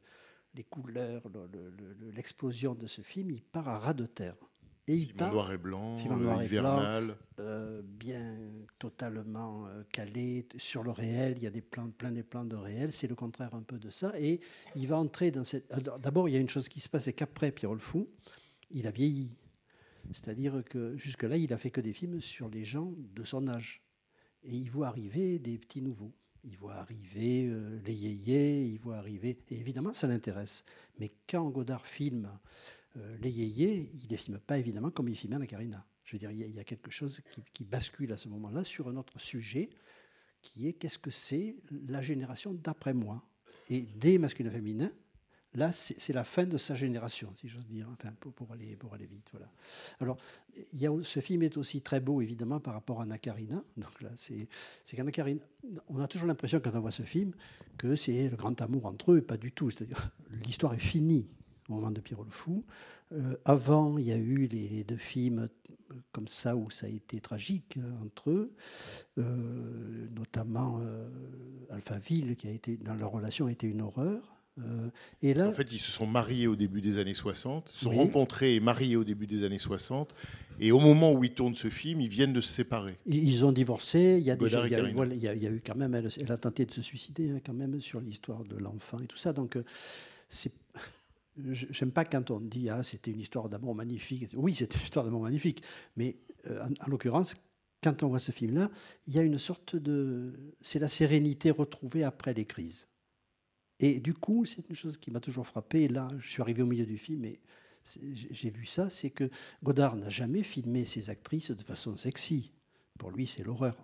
les 0.54 0.64
couleurs, 0.64 1.22
le- 1.34 1.48
le- 1.48 1.94
le- 2.00 2.12
l'explosion 2.12 2.76
de 2.76 2.88
ce 2.88 3.02
film, 3.02 3.32
il 3.32 3.42
part 3.42 3.68
à 3.70 3.80
ras 3.80 3.94
de 3.94 4.06
terre. 4.06 4.36
Et 4.88 4.96
il 4.96 5.08
film 5.10 5.22
en 5.22 5.32
noir 5.32 5.52
et 5.52 5.58
blanc, 5.58 5.98
film 6.00 6.14
en 6.14 6.18
euh, 6.20 6.24
noir 6.24 6.42
et 6.42 6.46
hivernal. 6.46 7.18
euh, 7.40 7.82
bien 7.86 8.36
totalement 8.80 9.68
euh, 9.68 9.84
calé 9.92 10.48
sur 10.58 10.84
le 10.84 10.90
réel. 10.92 11.36
Il 11.38 11.44
y 11.44 11.48
a 11.48 11.52
des 11.52 11.62
plans, 11.62 11.90
plein 11.92 12.12
des 12.12 12.24
plans 12.24 12.44
de 12.46 12.56
réel. 12.56 12.92
C'est 12.92 13.08
le 13.08 13.16
contraire 13.16 13.54
un 13.54 13.62
peu 13.62 13.78
de 13.78 13.90
ça. 13.90 14.12
Et 14.20 14.42
il 14.76 14.88
va 14.88 14.98
entrer 14.98 15.30
dans 15.32 15.44
cette. 15.44 15.72
Alors, 15.72 16.00
D'abord, 16.00 16.28
il 16.28 16.34
y 16.34 16.36
a 16.36 16.40
une 16.40 16.50
chose 16.50 16.68
qui 16.68 16.80
se 16.80 16.90
passe, 16.90 17.04
c'est 17.04 17.14
qu'après 17.14 17.52
Pierrot 17.52 17.76
le 17.76 17.80
Fou, 17.80 18.10
il 18.72 18.88
a 18.88 18.92
vieilli. 18.92 19.38
C'est-à-dire 20.12 20.64
que 20.66 20.98
jusque-là, 20.98 21.38
il 21.38 21.54
a 21.54 21.58
fait 21.58 21.70
que 21.72 21.80
des 21.80 21.94
films 21.94 22.20
sur 22.20 22.50
les 22.50 22.66
gens 22.66 22.92
de 22.98 23.24
son 23.24 23.48
âge. 23.48 23.84
Et 24.44 24.56
il 24.56 24.70
voit 24.72 24.88
arriver 24.88 25.38
des 25.38 25.60
petits 25.60 25.84
nouveaux. 25.84 26.12
Il 26.44 26.58
voit 26.58 26.76
arriver 26.76 27.48
euh, 27.48 27.80
les 27.86 27.94
yéyés, 27.94 28.66
il 28.66 28.80
voit 28.80 28.98
arriver. 28.98 29.38
Et 29.50 29.60
évidemment, 29.60 29.94
ça 29.94 30.08
l'intéresse. 30.08 30.64
Mais 31.00 31.12
quand 31.30 31.50
Godard 31.50 31.86
filme 31.86 32.30
euh, 32.98 33.18
les 33.22 33.32
yéyés, 33.32 33.90
il 33.94 34.06
ne 34.06 34.10
les 34.10 34.18
filme 34.18 34.40
pas 34.40 34.58
évidemment 34.58 34.92
comme 34.92 35.08
il 35.08 35.16
filmait 35.16 35.38
la 35.38 35.48
Carina. 35.48 35.86
Je 36.04 36.16
veux 36.16 36.20
dire, 36.20 36.32
il 36.32 36.56
y 36.56 36.60
a, 36.60 36.64
quelque 36.64 36.92
chose 36.92 37.22
qui, 37.32 37.44
qui 37.54 37.64
bascule 37.64 38.12
à 38.12 38.18
ce 38.18 38.28
moment-là 38.28 38.64
sur 38.64 38.90
un 38.90 38.98
autre 38.98 39.20
sujet 39.20 39.70
qui 40.42 40.68
est 40.68 40.74
qu'est-ce 40.74 41.00
que 41.00 41.12
c'est 41.12 41.56
la 41.88 42.02
génération 42.02 42.54
d'après 42.54 42.94
moi 42.94 43.24
Et 43.70 43.82
des 43.82 44.18
masculins-féminins, 44.18 44.92
là, 45.54 45.72
c'est 45.72 46.14
la 46.14 46.24
fin 46.24 46.46
de 46.46 46.58
sa 46.58 46.76
génération, 46.76 47.32
si 47.36 47.48
j'ose 47.48 47.68
dire, 47.68 47.88
enfin, 47.94 48.14
pour, 48.20 48.52
aller, 48.52 48.78
vite. 49.06 49.32
Alors, 50.00 50.18
ce 51.04 51.20
film 51.20 51.44
est 51.44 51.58
aussi 51.58 51.82
très 51.82 52.00
beau, 52.00 52.22
évidemment, 52.22 52.60
par 52.60 52.74
rapport 52.74 53.02
à 53.02 53.06
Nakarina. 53.06 53.64
Donc 53.78 54.02
là, 54.02 54.10
c'est 54.16 54.48
Karina, 55.12 55.42
on 55.90 56.00
a 56.00 56.08
toujours 56.08 56.28
l'impression, 56.28 56.60
quand 56.60 56.72
on 56.74 56.80
voit 56.80 56.92
ce 56.92 57.04
film, 57.04 57.34
que 57.78 57.96
c'est 57.96 58.30
le 58.30 58.38
grand 58.38 58.60
amour 58.62 58.86
entre 58.86 59.14
eux, 59.14 59.18
et 59.18 59.22
pas 59.22 59.38
du 59.38 59.52
tout. 59.52 59.70
C'est-à-dire, 59.70 60.12
l'histoire 60.46 60.74
est 60.74 60.80
finie 60.80 61.28
au 61.70 61.76
moment 61.76 61.92
de 61.92 62.02
Pierrot 62.02 62.24
le 62.24 62.32
Fou. 62.32 62.64
Euh, 63.14 63.36
avant, 63.46 63.98
il 63.98 64.06
y 64.06 64.12
a 64.12 64.18
eu 64.18 64.48
les, 64.48 64.84
deux 64.84 64.98
films 64.98 65.50
euh, 65.92 65.96
comme 66.12 66.28
ça 66.28 66.56
où 66.56 66.70
ça 66.70 66.86
a 66.88 66.90
été 66.90 67.20
tragique 67.20 67.78
euh, 67.78 68.06
entre 68.06 68.30
eux, 68.30 68.54
notamment 70.16 70.80
euh, 70.82 71.10
Alphaville, 71.70 72.36
qui 72.36 72.48
a 72.48 72.52
été, 72.52 72.78
dans 72.78 72.96
leur 72.96 73.12
relation, 73.12 73.48
a 73.48 73.52
été 73.52 73.68
une 73.68 73.82
horreur. 73.82 74.41
Euh, 74.64 74.90
et 75.22 75.34
là, 75.34 75.48
En 75.48 75.52
fait, 75.54 75.72
ils 75.74 75.78
se 75.80 75.92
sont 75.92 76.06
mariés 76.08 76.48
au 76.48 76.56
début 76.56 76.82
des 76.82 76.98
années 76.98 77.14
60, 77.14 77.70
se 77.70 77.84
sont 77.86 77.90
Oui. 77.90 77.98
rencontrés 77.98 78.56
et 78.56 78.60
mariés 78.60 78.96
au 78.96 79.04
début 79.04 79.28
des 79.28 79.44
années 79.44 79.58
60. 79.58 80.14
Et 80.60 80.72
au 80.72 80.80
moment 80.80 81.12
où 81.14 81.24
ils 81.24 81.34
tournent 81.34 81.56
ce 81.56 81.70
film, 81.70 82.02
ils 82.02 82.10
viennent 82.10 82.34
de 82.34 82.42
se 82.42 82.52
séparer. 82.52 82.98
Ils 83.08 83.44
ont 83.46 83.52
divorcé. 83.52 84.18
Il 84.20 84.24
y 84.26 84.32
a, 84.32 84.36
il 84.40 84.42
y 84.52 84.56
a, 84.56 84.66
eu- 84.66 84.70
Karina. 84.70 84.94
voilà, 84.94 85.16
il 85.16 85.22
y 85.22 85.28
a- 85.28 85.34
il 85.34 85.42
y 85.42 85.48
a 85.48 85.52
eu 85.52 85.62
quand 85.66 85.76
même, 85.76 85.96
elle, 85.96 86.08
elle 86.20 86.32
a 86.32 86.38
tenté 86.38 86.66
de 86.66 86.72
se 86.72 86.82
suicider 86.82 87.32
hein, 87.32 87.40
quand 87.46 87.54
même 87.54 87.80
sur 87.82 88.00
l'histoire 88.00 88.44
de 88.44 88.58
l'enfant 88.58 89.00
et 89.00 89.08
tout 89.08 89.18
ça. 89.18 89.34
Donc, 89.34 89.56
euh, 89.56 89.64
c'est, 90.30 90.52
j'aime 91.52 91.92
pas 91.92 92.06
quand 92.06 92.30
on 92.30 92.40
dit 92.40 92.70
ah 92.70 92.84
c'était 92.84 93.12
une 93.12 93.20
histoire 93.22 93.50
d'amour 93.50 93.74
magnifique. 93.74 94.28
Oui, 94.36 94.54
c'est 94.54 94.74
une 94.76 94.82
histoire 94.84 95.06
d'amour 95.06 95.22
magnifique, 95.24 95.64
mais 95.96 96.18
euh, 96.48 96.64
en, 96.64 96.86
en 96.86 96.90
l'occurrence, 96.90 97.34
quand 97.84 98.04
on 98.04 98.10
voit 98.10 98.20
ce 98.20 98.32
film-là, 98.32 98.70
il 99.08 99.16
y 99.16 99.20
a 99.20 99.24
une 99.24 99.40
sorte 99.40 99.76
de, 99.76 100.34
c'est 100.62 100.78
la 100.78 100.88
sérénité 100.90 101.50
retrouvée 101.50 102.04
après 102.04 102.34
les 102.36 102.46
crises. 102.46 102.88
Et 103.82 104.00
du 104.00 104.14
coup, 104.14 104.46
c'est 104.46 104.70
une 104.70 104.76
chose 104.76 104.98
qui 104.98 105.12
m'a 105.12 105.20
toujours 105.20 105.48
frappé. 105.48 105.88
Là, 105.88 106.08
je 106.20 106.30
suis 106.30 106.42
arrivé 106.42 106.62
au 106.62 106.68
milieu 106.68 106.86
du 106.86 106.98
film 106.98 107.26
et 107.26 107.40
j'ai 108.06 108.52
vu 108.52 108.68
ça, 108.68 108.92
c'est 108.92 109.10
que 109.10 109.30
Godard 109.64 109.96
n'a 109.96 110.10
jamais 110.10 110.44
filmé 110.44 110.86
ses 110.86 111.10
actrices 111.10 111.50
de 111.50 111.64
façon 111.64 111.98
sexy. 111.98 112.52
Pour 113.00 113.10
lui, 113.10 113.26
c'est 113.26 113.44
l'horreur. 113.44 113.76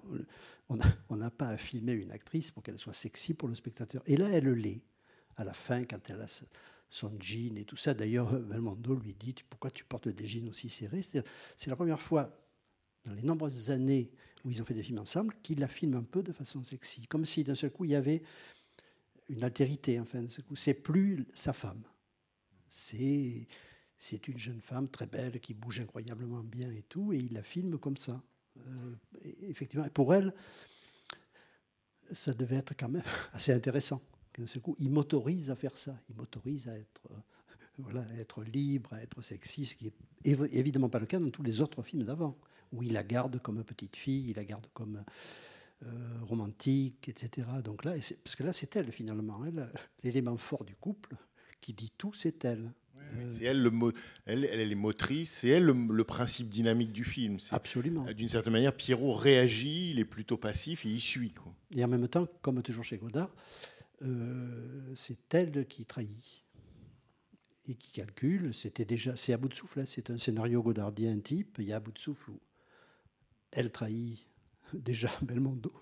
On 0.70 1.16
n'a 1.18 1.32
pas 1.32 1.48
à 1.50 1.58
filmer 1.58 1.94
une 1.94 2.12
actrice 2.12 2.51
pour 2.51 2.62
qu'elle 2.62 2.77
soit 2.77 2.94
sexy 2.94 3.34
pour 3.34 3.50
le 3.50 3.56
spectateur. 3.56 4.04
Et 4.06 4.16
là, 4.16 4.30
elle 4.32 4.50
l'est. 4.51 4.82
À 5.36 5.44
la 5.44 5.54
fin, 5.54 5.84
quand 5.84 6.10
elle 6.10 6.22
a 6.22 6.27
son 6.89 7.20
jean 7.20 7.58
et 7.58 7.66
tout 7.66 7.75
ça. 7.75 7.94
D'ailleurs, 7.94 8.32
Belmondo 8.39 8.96
lui 8.96 9.13
dit 9.13 9.36
Pourquoi 9.50 9.72
tu 9.72 9.84
portes 9.84 10.10
des 10.10 10.25
jeans 10.25 10.50
aussi 10.50 10.70
serrés? 10.70 11.01
C'est 11.01 11.70
la 11.70 11.75
première 11.75 12.01
fois, 12.01 12.39
dans 13.06 13.13
les 13.13 13.24
nombreuses 13.24 13.72
années 13.72 14.12
où 14.46 14.51
ils 14.51 14.62
ont 14.62 14.66
fait 14.66 14.74
des 14.74 14.84
films 14.84 15.00
ensemble, 15.00 15.36
qu'il 15.42 15.60
la 15.60 15.68
filme 15.68 15.96
un 15.96 16.04
peu 16.04 16.24
de 16.24 16.32
façon 16.32 16.63
sexy. 16.63 17.08
Comme 17.08 17.25
si 17.25 17.44
d'un 17.44 17.56
seul 17.56 17.72
coup, 17.72 17.86
il 17.86 17.92
y 17.92 17.96
avait 17.96 18.22
une 19.30 19.44
altérité. 19.44 20.00
Enfin, 20.00 20.26
c'est 20.56 20.74
plus 20.74 21.26
sa 21.34 21.54
femme. 21.54 21.84
C'est. 22.68 23.48
C'est 24.00 24.28
une 24.28 24.38
jeune 24.38 24.62
femme 24.62 24.88
très 24.90 25.08
belle 25.08 25.40
qui 25.40 25.56
bouge 25.56 25.80
incroyablement 25.80 26.44
bien 26.44 26.72
et 26.72 26.84
tout, 26.84 27.14
et 27.14 27.18
il 27.18 27.34
la 27.34 27.42
filme 27.42 27.80
comme 27.80 27.98
ça. 27.98 28.22
Euh, 28.60 28.96
effectivement, 29.42 29.86
et 29.86 29.90
pour 29.90 30.14
elle, 30.14 30.36
ça 32.12 32.34
devait 32.36 32.58
être 32.58 32.76
quand 32.78 32.90
même 32.90 33.02
assez 33.34 33.52
intéressant. 33.52 34.00
D'un 34.38 34.46
seul 34.46 34.62
coup, 34.62 34.76
il 34.78 34.92
m'autorise 34.92 35.50
à 35.50 35.56
faire 35.56 35.76
ça. 35.76 36.00
Il 36.10 36.16
m'autorise 36.16 36.68
à 36.68 36.78
être, 36.78 37.08
euh, 37.10 37.16
voilà, 37.80 38.02
à 38.12 38.14
être 38.18 38.44
libre, 38.44 38.94
à 38.94 39.02
être 39.02 39.20
sexy, 39.24 39.66
ce 39.66 39.74
qui 39.74 39.86
n'est 39.86 40.32
évi- 40.32 40.50
évidemment 40.52 40.90
pas 40.90 41.00
le 41.00 41.08
cas 41.08 41.18
dans 41.18 41.32
tous 41.32 41.42
les 41.42 41.60
autres 41.62 41.82
films 41.82 42.04
d'avant, 42.04 42.38
où 42.72 42.84
il 42.84 42.94
la 42.94 43.04
garde 43.04 43.42
comme 43.42 43.64
petite 43.64 43.96
fille, 43.96 44.30
il 44.30 44.36
la 44.36 44.46
garde 44.46 44.68
comme 44.76 45.04
euh, 45.84 46.20
romantique, 46.24 47.08
etc. 47.10 47.48
Donc 47.64 47.86
là, 47.86 47.94
parce 48.24 48.36
que 48.36 48.44
là, 48.44 48.54
c'est 48.54 48.76
elle 48.76 48.92
finalement, 48.92 49.46
elle, 49.46 49.70
l'élément 50.04 50.38
fort 50.38 50.64
du 50.66 50.76
couple 50.76 51.16
qui 51.62 51.74
dit 51.74 51.92
tout, 51.98 52.14
c'est 52.14 52.44
elle. 52.46 52.72
Euh, 52.98 53.30
C'est 53.30 53.46
elle, 53.46 53.62
le 53.62 53.72
elle, 54.26 54.44
elle 54.46 54.72
est 54.72 54.76
motrice, 54.76 55.32
c'est 55.32 55.50
elle 55.50 55.64
le, 55.66 55.74
le 55.94 56.04
principe 56.04 56.50
dynamique 56.50 56.92
du 56.92 57.04
film. 57.06 57.40
C'est- 57.40 57.54
absolument. 57.56 58.04
D'une 58.12 58.28
certaine 58.28 58.54
manière, 58.54 58.76
Pierrot 58.76 59.14
réagit, 59.14 59.92
il 59.92 60.00
est 60.00 60.06
plutôt 60.06 60.36
passif 60.38 60.86
et 60.86 60.90
il 60.90 61.00
suit. 61.00 61.32
Quoi. 61.32 61.54
Et 61.76 61.84
en 61.84 61.88
même 61.88 62.08
temps, 62.08 62.28
comme 62.42 62.62
toujours 62.64 62.84
chez 62.84 62.98
Godard, 62.98 63.34
euh, 64.02 64.92
c'est 64.96 65.34
elle 65.34 65.66
qui 65.68 65.86
trahit 65.86 66.44
et 67.66 67.76
qui 67.76 67.92
calcule. 67.92 68.54
C'était 68.54 68.86
déjà, 68.86 69.16
c'est 69.16 69.34
à 69.34 69.38
bout 69.38 69.48
de 69.50 69.54
souffle. 69.54 69.80
hein. 69.82 69.86
C'est 69.86 70.10
un 70.10 70.18
scénario 70.18 70.62
godardien 70.62 71.18
type. 71.20 71.58
Il 71.60 71.66
y 71.66 71.74
a 71.74 71.78
à 71.78 71.80
bout 71.80 71.92
de 71.92 72.00
souffle 72.00 72.32
où 72.32 72.40
elle 73.52 73.72
trahit 73.72 74.26
déjà 74.74 75.10
Belmondo. 75.22 75.74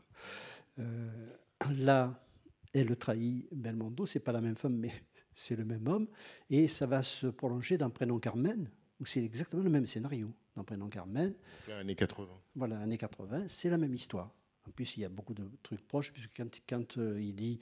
Euh, 0.80 1.30
là, 1.78 2.26
elle 2.74 2.96
trahit 2.98 3.48
Belmondo. 3.52 4.06
C'est 4.06 4.20
pas 4.20 4.32
la 4.32 4.42
même 4.42 4.56
femme, 4.56 4.76
mais 4.78 4.92
c'est 5.36 5.56
le 5.56 5.66
même 5.66 5.88
homme. 5.88 6.08
Et 6.50 6.68
ça 6.68 6.86
va 6.86 7.02
se 7.02 7.28
prolonger 7.28 7.78
dans 7.78 7.90
Prénom 7.90 8.20
Carmen, 8.20 8.70
où 9.00 9.06
c'est 9.06 9.24
exactement 9.24 9.64
le 9.64 9.70
même 9.70 9.86
scénario. 9.86 10.34
Dans 10.56 10.64
Prénom 10.64 10.88
Carmen, 10.88 11.34
Là, 11.68 11.80
Années 11.80 11.96
80. 11.96 12.30
voilà, 12.56 12.80
années 12.80 12.98
80, 12.98 13.44
c'est 13.48 13.70
la 13.70 13.78
même 13.78 13.94
histoire. 13.94 14.34
En 14.66 14.72
plus, 14.72 14.96
il 14.96 15.02
y 15.02 15.06
a 15.06 15.10
beaucoup 15.10 15.34
de 15.34 15.44
trucs 15.62 15.86
proches, 15.86 16.14
puisque 16.14 16.32
quand, 16.36 16.50
quand 16.68 16.98
euh, 16.98 17.22
il 17.22 17.36
dit, 17.36 17.60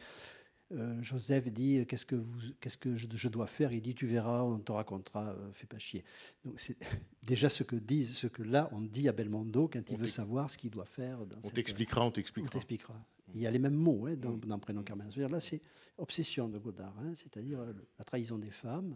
euh, 0.74 1.02
Joseph 1.02 1.52
dit, 1.52 1.80
euh, 1.80 1.86
qu'est-ce 1.86 2.06
que, 2.06 2.16
vous, 2.16 2.40
qu'est-ce 2.60 2.78
que 2.78 2.96
je, 2.96 3.08
je 3.14 3.30
dois 3.30 3.48
faire? 3.48 3.72
Il 3.72 3.82
dit, 3.82 3.94
tu 3.96 4.06
verras, 4.08 4.42
on 4.44 4.60
te 4.60 4.72
racontera, 4.72 5.30
euh, 5.30 5.52
fais 5.54 5.68
pas 5.68 5.78
chier. 5.80 6.04
Donc 6.46 6.60
c'est 6.60 6.78
déjà 7.24 7.50
ce 7.50 7.64
que 7.64 7.76
disent, 7.76 8.14
ce 8.14 8.28
que 8.28 8.44
là, 8.44 8.70
on 8.72 8.82
dit 8.82 9.08
à 9.08 9.12
Belmondo 9.12 9.68
quand 9.72 9.82
il 9.90 9.96
On 9.96 9.98
veut 9.98 10.08
savoir 10.08 10.50
ce 10.50 10.58
qu'il 10.58 10.72
doit 10.72 10.86
faire. 10.86 11.26
Dans 11.26 11.38
On 11.38 11.42
cette- 11.44 11.54
t'expliquera, 11.54 12.02
on 12.04 12.08
on 12.08 12.12
t'expliquera. 12.12 12.94
Il 13.34 13.40
y 13.40 13.48
a 13.48 13.52
les 13.52 13.60
mêmes 13.60 13.74
mots 13.76 14.06
hein, 14.08 14.16
dans, 14.16 14.34
dans 14.38 14.60
Prénom 14.60 14.84
Carmen. 14.84 15.08
C'est-à-dire 15.10 15.30
là, 15.34 15.40
c'est 15.40 15.62
obsession 15.98 16.50
de 16.50 16.58
Godard, 16.60 16.94
hein, 17.00 17.14
c'est-à-dire 17.16 17.60
la 17.98 18.04
trahison 18.04 18.38
des 18.38 18.52
femmes 18.52 18.96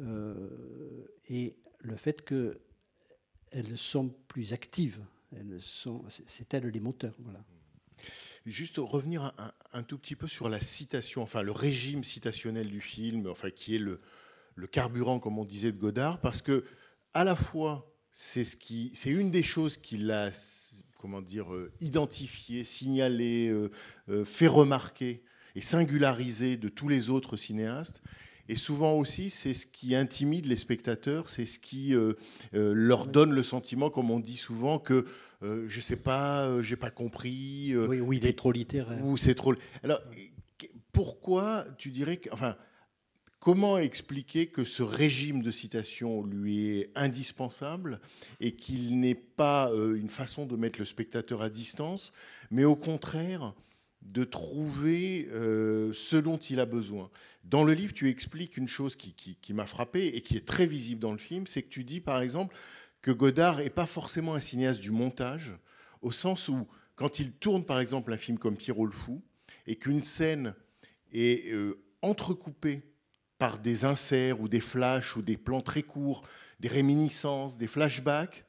euh, 0.00 1.06
et 1.28 1.56
le 1.80 1.96
fait 1.96 2.24
qu'elles 2.24 3.76
sont 3.78 4.08
plus 4.28 4.52
actives. 4.52 5.00
Elles 5.34 5.60
sont, 5.60 6.04
c'est- 6.08 6.24
c'est 6.26 6.52
elles 6.54 6.66
les 6.68 6.80
moteurs. 6.80 7.14
Voilà. 7.20 7.44
Juste 8.46 8.76
revenir 8.78 9.34
un, 9.72 9.82
tout 9.82 9.98
petit 9.98 10.14
peu 10.14 10.28
sur 10.28 10.48
la 10.48 10.60
citation, 10.60 11.20
enfin 11.22 11.42
le 11.42 11.50
régime 11.50 12.04
citationnel 12.04 12.68
du 12.68 12.80
film, 12.80 13.26
enfin 13.28 13.50
qui 13.50 13.74
est 13.74 13.80
le, 13.80 14.00
carburant, 14.70 15.18
comme 15.18 15.36
on 15.36 15.44
disait 15.44 15.72
de 15.72 15.76
Godard, 15.76 16.20
parce 16.20 16.42
que 16.42 16.64
à 17.12 17.24
la 17.24 17.34
fois 17.34 17.92
c'est 18.12 18.44
ce 18.44 18.56
qui, 18.56 18.92
c'est 18.94 19.10
une 19.10 19.32
des 19.32 19.42
choses 19.42 19.76
qu'il 19.76 20.12
a, 20.12 20.30
comment 20.96 21.20
dire, 21.20 21.52
euh, 21.52 21.72
identifié, 21.80 22.62
signalé, 22.62 23.48
euh, 23.48 23.70
euh, 24.08 24.24
fait 24.24 24.46
remarquer 24.46 25.24
et 25.56 25.60
singularisé 25.60 26.56
de 26.56 26.68
tous 26.68 26.88
les 26.88 27.10
autres 27.10 27.36
cinéastes. 27.36 28.00
Et 28.48 28.56
souvent 28.56 28.94
aussi, 28.94 29.30
c'est 29.30 29.54
ce 29.54 29.66
qui 29.66 29.94
intimide 29.94 30.46
les 30.46 30.56
spectateurs, 30.56 31.30
c'est 31.30 31.46
ce 31.46 31.58
qui 31.58 31.94
euh, 31.94 32.14
euh, 32.54 32.72
leur 32.74 33.06
donne 33.06 33.32
le 33.32 33.42
sentiment, 33.42 33.90
comme 33.90 34.10
on 34.10 34.20
dit 34.20 34.36
souvent, 34.36 34.78
que 34.78 35.04
euh, 35.42 35.64
je 35.66 35.80
sais 35.80 35.96
pas, 35.96 36.46
euh, 36.46 36.62
j'ai 36.62 36.76
pas 36.76 36.90
compris, 36.90 37.76
oui, 37.76 38.00
oui, 38.00 38.16
il 38.18 38.26
est 38.26 38.38
trop 38.38 38.52
littéraire. 38.52 39.04
ou 39.04 39.16
c'est 39.16 39.34
trop. 39.34 39.54
Alors, 39.82 40.00
qu- 40.58 40.70
pourquoi 40.92 41.64
tu 41.78 41.90
dirais 41.90 42.16
que. 42.18 42.30
Enfin, 42.32 42.56
comment 43.40 43.78
expliquer 43.78 44.46
que 44.46 44.64
ce 44.64 44.82
régime 44.82 45.42
de 45.42 45.50
citation 45.50 46.24
lui 46.24 46.78
est 46.78 46.90
indispensable 46.94 48.00
et 48.40 48.54
qu'il 48.56 48.98
n'est 49.00 49.14
pas 49.14 49.70
une 49.72 50.08
façon 50.10 50.46
de 50.46 50.56
mettre 50.56 50.78
le 50.78 50.84
spectateur 50.84 51.42
à 51.42 51.50
distance, 51.50 52.12
mais 52.50 52.64
au 52.64 52.76
contraire 52.76 53.54
de 54.02 54.24
trouver 54.24 55.28
euh, 55.32 55.92
ce 55.92 56.16
dont 56.16 56.36
il 56.36 56.60
a 56.60 56.66
besoin. 56.66 57.10
Dans 57.44 57.64
le 57.64 57.72
livre, 57.72 57.92
tu 57.92 58.08
expliques 58.08 58.56
une 58.56 58.68
chose 58.68 58.96
qui, 58.96 59.36
m'a 59.52 59.66
frappé 59.66 60.06
et 60.06 60.20
qui 60.20 60.36
est 60.36 60.46
très 60.46 60.66
visible 60.66 61.00
dans 61.00 61.12
le 61.12 61.18
film, 61.18 61.46
c'est 61.46 61.62
que 61.62 61.68
tu 61.68 61.84
dis 61.84 62.00
par 62.00 62.20
exemple 62.20 62.56
que 63.02 63.10
Godard 63.10 63.58
n'est 63.58 63.70
pas 63.70 63.86
forcément 63.86 64.34
un 64.34 64.40
cinéaste 64.40 64.80
du 64.80 64.90
montage, 64.90 65.54
au 66.02 66.12
sens 66.12 66.48
où 66.48 66.66
quand 66.94 67.20
il 67.20 67.32
tourne 67.32 67.64
par 67.64 67.78
exemple 67.78 68.12
un 68.12 68.16
film 68.16 68.38
comme 68.38 68.56
Pierrot 68.56 68.86
le 68.86 68.92
Fou, 68.92 69.22
et 69.66 69.76
qu'une 69.76 70.00
scène 70.00 70.54
est 71.12 71.52
euh, 71.52 71.78
entrecoupée 72.02 72.82
par 73.38 73.58
des 73.58 73.84
inserts 73.84 74.40
ou 74.40 74.48
des 74.48 74.60
flashs 74.60 75.16
ou 75.16 75.22
des 75.22 75.36
plans 75.36 75.60
très 75.60 75.82
courts, 75.82 76.22
des 76.58 76.68
réminiscences, 76.68 77.58
des 77.58 77.66
flashbacks, 77.66 78.45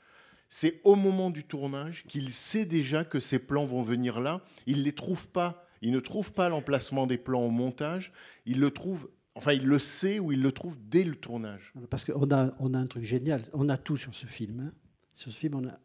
c'est 0.50 0.82
au 0.84 0.96
moment 0.96 1.30
du 1.30 1.44
tournage 1.44 2.04
qu'il 2.08 2.32
sait 2.32 2.66
déjà 2.66 3.04
que 3.04 3.20
ces 3.20 3.40
plans 3.40 3.66
vont 3.66 3.84
venir 3.84 4.20
là. 4.20 4.44
Il 4.66 4.84
les 4.84 4.94
trouve 4.94 5.28
pas. 5.28 5.66
Il 5.82 5.92
ne 5.92 6.00
trouve 6.00 6.32
pas 6.34 6.50
l'emplacement 6.50 7.06
des 7.06 7.18
plans 7.18 7.42
au 7.44 7.52
montage. 7.52 8.12
Il 8.46 8.60
le 8.60 8.72
trouve. 8.72 9.10
Enfin, 9.36 9.54
il 9.54 9.66
le 9.66 9.78
sait 9.78 10.20
ou 10.20 10.32
il 10.32 10.42
le 10.42 10.52
trouve 10.52 10.78
dès 10.90 11.04
le 11.04 11.16
tournage. 11.16 11.74
Parce 11.90 12.04
qu'on 12.04 12.32
a, 12.32 12.56
on 12.60 12.74
a 12.74 12.80
un 12.80 12.88
truc 12.88 13.04
génial. 13.04 13.44
On 13.54 13.70
a 13.70 13.78
tout 13.78 13.98
sur 13.98 14.16
ce 14.16 14.26
film. 14.26 14.62
hein. 14.62 14.72
Sur 15.14 15.32
ce 15.32 15.38
film, 15.38 15.56
on 15.56 15.68
a, 15.68 15.80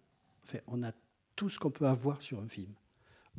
on 0.67 0.83
a 0.83 0.93
tout 1.37 1.49
ce 1.49 1.59
qu'on 1.59 1.71
peut 1.71 1.87
avoir 1.87 2.23
sur 2.23 2.41
un 2.41 2.49
film. 2.49 2.73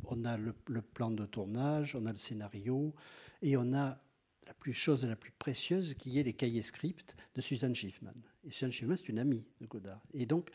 on 0.04 0.24
a 0.24 0.36
le, 0.36 0.52
plan 0.82 1.10
de 1.10 1.24
tournage, 1.26 1.96
on 1.96 2.06
a 2.06 2.12
le 2.12 2.18
scénario, 2.18 2.94
et 3.42 3.56
on 3.56 3.72
a 3.72 3.98
la 4.46 4.54
plus 4.54 4.74
chose 4.74 5.06
la 5.06 5.16
plus 5.16 5.32
précieuse 5.32 5.94
qui 5.94 6.18
est 6.18 6.22
les 6.22 6.34
cahiers 6.34 6.62
script 6.62 7.16
de 7.34 7.40
Susan 7.40 7.72
Schiffman. 7.72 8.12
Et 8.44 8.50
Susan 8.50 8.70
Schiffman, 8.70 8.96
c'est 8.96 9.08
une 9.08 9.18
amie 9.18 9.46
de 9.60 9.66
Godard. 9.66 10.02
Et 10.12 10.26
donc, 10.26 10.50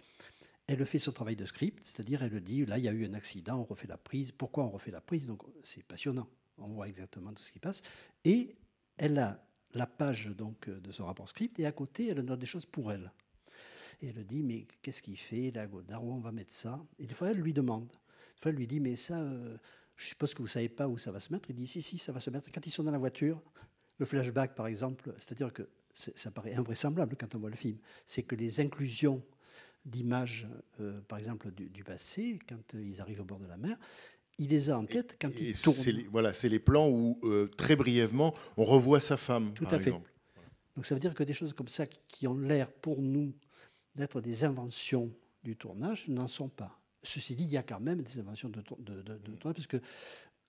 elle 0.69 0.85
fait 0.85 0.99
son 0.99 1.11
travail 1.11 1.35
de 1.35 1.45
script, 1.45 1.81
c'est-à-dire 1.83 2.21
elle 2.21 2.39
dit, 2.41 2.63
là, 2.63 2.77
il 2.77 2.83
y 2.83 2.87
a 2.87 2.91
eu 2.91 3.03
un 3.03 3.15
accident, 3.15 3.59
on 3.59 3.63
refait 3.63 3.87
la 3.87 3.97
prise. 3.97 4.31
Pourquoi 4.31 4.65
on 4.65 4.69
refait 4.69 4.91
la 4.91 5.01
prise? 5.01 5.25
Donc, 5.25 5.41
c'est 5.63 5.83
passionnant. 5.83 6.27
On 6.59 6.67
voit 6.67 6.87
exactement 6.87 7.33
tout 7.33 7.41
ce 7.41 7.51
qui 7.51 7.59
passe. 7.59 7.81
Et 8.23 8.55
elle 8.97 9.17
a 9.17 9.43
la 9.73 9.87
page 9.87 10.27
donc 10.27 10.69
de 10.69 10.91
son 10.91 11.05
rapport 11.05 11.27
script, 11.27 11.59
et 11.59 11.65
à 11.65 11.71
côté, 11.71 12.09
elle 12.09 12.21
note 12.21 12.39
des 12.39 12.45
choses 12.45 12.67
pour 12.67 12.91
elle. 12.91 13.11
Et 14.01 14.09
elle 14.09 14.23
dit, 14.25 14.43
mais 14.43 14.67
qu'est-ce 14.83 15.01
qu'il 15.01 15.17
fait, 15.17 15.49
là, 15.51 15.65
Godard? 15.65 16.03
Où 16.03 16.13
on 16.13 16.19
va 16.19 16.31
mettre 16.31 16.53
ça? 16.53 16.79
Et 16.99 17.07
des 17.07 17.15
fois, 17.15 17.31
elle 17.31 17.39
lui 17.39 17.53
demande. 17.53 17.87
Des 17.87 18.41
fois, 18.41 18.51
elle 18.51 18.57
lui 18.57 18.67
dit, 18.67 18.79
mais 18.79 18.95
ça, 18.95 19.19
euh, 19.19 19.57
je 19.95 20.07
suppose 20.07 20.33
que 20.33 20.37
vous 20.37 20.47
ne 20.47 20.49
savez 20.49 20.69
pas 20.69 20.87
où 20.87 20.99
ça 20.99 21.11
va 21.11 21.19
se 21.19 21.33
mettre. 21.33 21.49
Il 21.49 21.55
dit, 21.55 21.67
si, 21.67 21.81
si, 21.81 21.97
ça 21.97 22.11
va 22.11 22.19
se 22.19 22.29
mettre. 22.29 22.51
Quand 22.51 22.65
ils 22.65 22.71
sont 22.71 22.83
dans 22.83 22.91
la 22.91 22.99
voiture, 22.99 23.41
le 23.97 24.05
flashback, 24.05 24.53
par 24.53 24.67
exemple, 24.67 25.13
c'est-à-dire 25.17 25.51
que 25.51 25.67
ça 25.91 26.29
paraît 26.29 26.53
invraisemblable 26.53 27.15
quand 27.17 27.33
on 27.33 27.39
voit 27.39 27.49
le 27.49 27.55
film, 27.55 27.79
c'est 28.05 28.21
que 28.21 28.35
les 28.35 28.59
inclusions 28.59 29.23
d'images, 29.85 30.47
euh, 30.79 30.99
par 31.07 31.17
exemple, 31.19 31.51
du, 31.51 31.69
du, 31.69 31.83
passé, 31.83 32.39
quand 32.47 32.73
ils 32.73 33.01
arrivent 33.01 33.21
au 33.21 33.25
bord 33.25 33.39
de 33.39 33.47
la 33.47 33.57
mer, 33.57 33.77
il 34.37 34.49
les 34.49 34.69
a 34.69 34.77
en 34.77 34.85
tête 34.85 35.17
quand 35.19 35.29
Et 35.41 35.49
il 35.49 35.61
tourne. 35.61 35.75
c'est 35.75 35.91
les- 35.91 36.03
voilà, 36.07 36.31
c'est 36.33 36.49
les 36.49 36.59
plans 36.59 36.89
où, 36.89 37.19
euh, 37.23 37.47
très 37.57 37.75
brièvement, 37.75 38.33
on 38.57 38.63
revoit 38.63 38.99
sa 38.99 39.17
femme, 39.17 39.53
Tout 39.53 39.63
par 39.65 39.73
à 39.73 39.79
fait. 39.79 39.89
exemple. 39.89 40.11
Donc 40.75 40.85
ça 40.85 40.95
veut 40.95 41.01
dire 41.01 41.13
que 41.13 41.23
des 41.23 41.33
choses 41.33 41.53
comme 41.53 41.67
ça 41.67 41.85
qui, 41.85 42.27
ont 42.27 42.37
l'air 42.37 42.71
pour 42.71 43.01
nous 43.01 43.33
d'être 43.95 44.21
des 44.21 44.43
inventions 44.45 45.11
du 45.43 45.55
tournage 45.57 46.07
n'en 46.07 46.27
sont 46.27 46.47
pas. 46.49 46.79
Ceci 47.03 47.35
dit, 47.35 47.43
il 47.45 47.49
y 47.51 47.57
a 47.57 47.63
quand 47.63 47.79
même 47.79 48.01
des 48.01 48.19
inventions 48.19 48.49
de, 48.49 48.61
de- 48.79 49.01
de- 49.01 49.17
de 49.17 49.35
tournage, 49.35 49.55
parce 49.55 49.67
que 49.67 49.81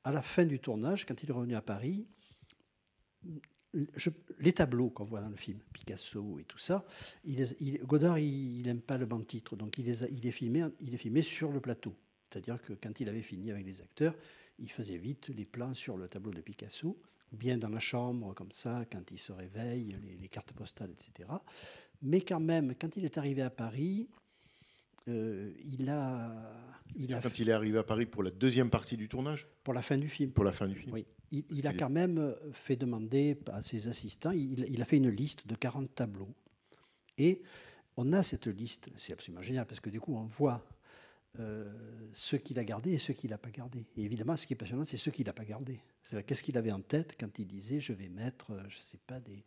à 0.05 0.13
la 0.13 0.23
fin 0.23 0.45
du 0.47 0.59
tournage, 0.61 1.05
quand 1.07 1.21
il 1.23 1.29
est 1.31 1.33
revenu 1.33 1.55
à 1.55 1.63
Paris, 1.63 2.07
je- 3.97 4.11
les 4.41 4.53
tableaux 4.53 4.91
qu'on 4.91 5.05
voit 5.05 5.21
dans 5.21 5.29
le 5.29 5.37
film, 5.37 5.59
Picasso 5.73 6.39
et 6.39 6.45
tout 6.45 6.59
ça, 6.59 6.85
il 7.25 7.81
Godard, 7.85 8.19
il 8.19 8.62
n'aime 8.62 8.81
pas 8.81 8.99
le 8.99 9.07
banc 9.07 9.21
titre, 9.21 9.57
donc 9.57 9.79
il, 9.79 9.85
les 9.87 10.03
a- 10.05 10.09
il, 10.09 10.27
est 10.27 10.33
filmé, 10.33 10.65
il 10.81 10.95
est 10.95 10.99
filmé 10.99 11.23
sur 11.23 11.53
le 11.53 11.61
plateau. 11.61 11.95
C'est-à-dire 12.31 12.61
que 12.62 12.73
quand 12.75 13.00
il 13.00 13.09
avait 13.09 13.23
fini 13.23 13.50
avec 13.50 13.65
les 13.67 13.81
acteurs, 13.81 14.15
il 14.59 14.71
faisait 14.71 14.99
vite 14.99 15.29
les 15.29 15.45
plans 15.45 15.75
sur 15.75 15.97
le 15.97 16.09
tableau 16.09 16.33
de 16.33 16.41
Picasso, 16.41 17.00
bien 17.33 17.59
dans 17.59 17.69
la 17.69 17.81
chambre, 17.81 18.35
comme 18.35 18.53
ça, 18.53 18.85
quand 18.91 19.11
il 19.11 19.19
se 19.19 19.33
réveille, 19.33 19.97
les, 20.05 20.17
les 20.17 20.29
cartes 20.29 20.53
postales, 20.53 20.91
etc. 20.91 21.29
Mais 22.03 22.21
quand 22.21 22.41
même, 22.41 22.75
quand 22.81 22.97
il 22.97 23.05
est 23.05 23.19
arrivé 23.19 23.43
à 23.43 23.50
Paris, 23.50 24.09
euh, 25.09 25.53
il 25.65 25.89
a, 25.89 26.53
il 26.97 27.15
a 27.15 27.21
Quand 27.21 27.39
il 27.39 27.49
est 27.49 27.53
arrivé 27.53 27.79
à 27.79 27.83
Paris 27.83 28.07
pour 28.07 28.23
la 28.23 28.31
deuxième 28.31 28.71
partie 28.71 28.97
du 28.97 29.09
tournage, 29.09 29.47
pour 29.65 29.75
la 29.75 29.83
fin 29.83 29.97
du 29.99 30.09
film. 30.09 30.31
pour 30.33 30.45
la 30.45 30.53
fin 30.53 30.67
du 30.69 30.75
film. 30.77 30.93
Oui. 30.93 31.07
Il, 31.31 31.45
il 31.51 31.67
a 31.67 31.73
quand 31.73 31.91
même 31.91 32.35
fait 32.53 32.77
demander 32.77 33.39
à 33.53 33.63
ses 33.63 33.89
assistants, 33.89 34.33
il, 34.33 34.65
il 34.69 34.83
a 34.83 34.85
fait 34.85 34.97
une 34.97 35.11
liste 35.11 35.47
de 35.47 35.55
40 35.55 35.95
tableaux. 35.95 36.35
Et 37.19 37.43
on 37.97 38.13
a 38.13 38.23
cette 38.23 38.47
liste, 38.47 38.89
c'est 38.97 39.13
absolument 39.13 39.43
génial, 39.43 39.67
parce 39.67 39.81
que 39.81 39.91
du 39.91 40.01
coup, 40.01 40.15
on 40.15 40.25
voit 40.25 40.65
euh, 41.39 41.71
ceux 42.13 42.39
qu'il 42.39 42.59
a 42.59 42.65
gardés 42.65 42.93
et 42.93 42.99
ceux 42.99 43.15
qu'il 43.15 43.31
n'a 43.31 43.39
pas 43.39 43.51
gardés. 43.51 43.87
Et 43.97 44.05
évidemment, 44.05 44.37
ce 44.37 44.47
qui 44.47 44.55
est 44.55 44.57
passionnant, 44.57 44.85
c'est 44.85 44.97
ceux 44.97 45.11
qu'il 45.13 45.27
n'a 45.27 45.33
pas 45.33 45.45
gardés. 45.45 45.81
C'est-à-dire, 46.03 46.27
qu'est-ce 46.27 46.43
qu'il 46.43 46.57
avait 46.57 46.73
en 46.73 46.81
tête 46.81 47.15
quand 47.19 47.39
il 47.39 47.47
disait, 47.47 47.79
je 47.79 47.93
vais 47.93 48.09
mettre, 48.09 48.53
euh, 48.53 48.63
je 48.69 48.79
ne 48.79 48.83
sais 48.83 48.99
pas, 49.07 49.21
des, 49.21 49.45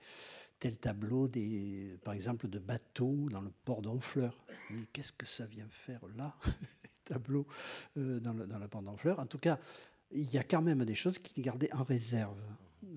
tel 0.60 0.78
tableau, 0.78 1.28
des, 1.28 1.98
par 2.04 2.14
exemple, 2.14 2.48
de 2.48 2.60
bateaux 2.60 3.28
dans 3.30 3.42
le 3.42 3.52
port 3.66 3.82
d'Honfleur. 3.82 4.46
Mais 4.70 4.86
qu'est-ce 4.94 5.12
que 5.12 5.26
ça 5.26 5.46
vient 5.46 5.68
faire 5.70 6.00
là, 6.16 6.36
les 6.84 6.90
tableaux 7.04 7.48
euh, 7.98 8.20
dans, 8.22 8.34
le, 8.34 8.46
dans 8.46 8.60
le 8.60 8.68
port 8.70 8.82
d'Honfleur? 8.82 9.20
En 9.20 9.26
tout 9.26 9.40
cas, 9.40 9.60
il 10.14 10.32
y 10.34 10.38
a 10.38 10.44
quand 10.44 10.62
même 10.62 10.86
des 10.86 10.96
choses 10.96 11.18
qu'il 11.20 11.44
gardait 11.44 11.74
en 11.74 11.84
réserve. 11.84 12.40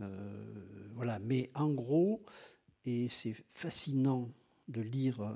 Euh, 0.02 0.88
voilà, 0.94 1.18
mais 1.20 1.50
en 1.54 1.70
gros, 1.72 2.22
et 2.84 3.08
c'est 3.08 3.34
fascinant 3.50 4.30
de 4.68 4.80
lire 4.80 5.20
euh, 5.20 5.34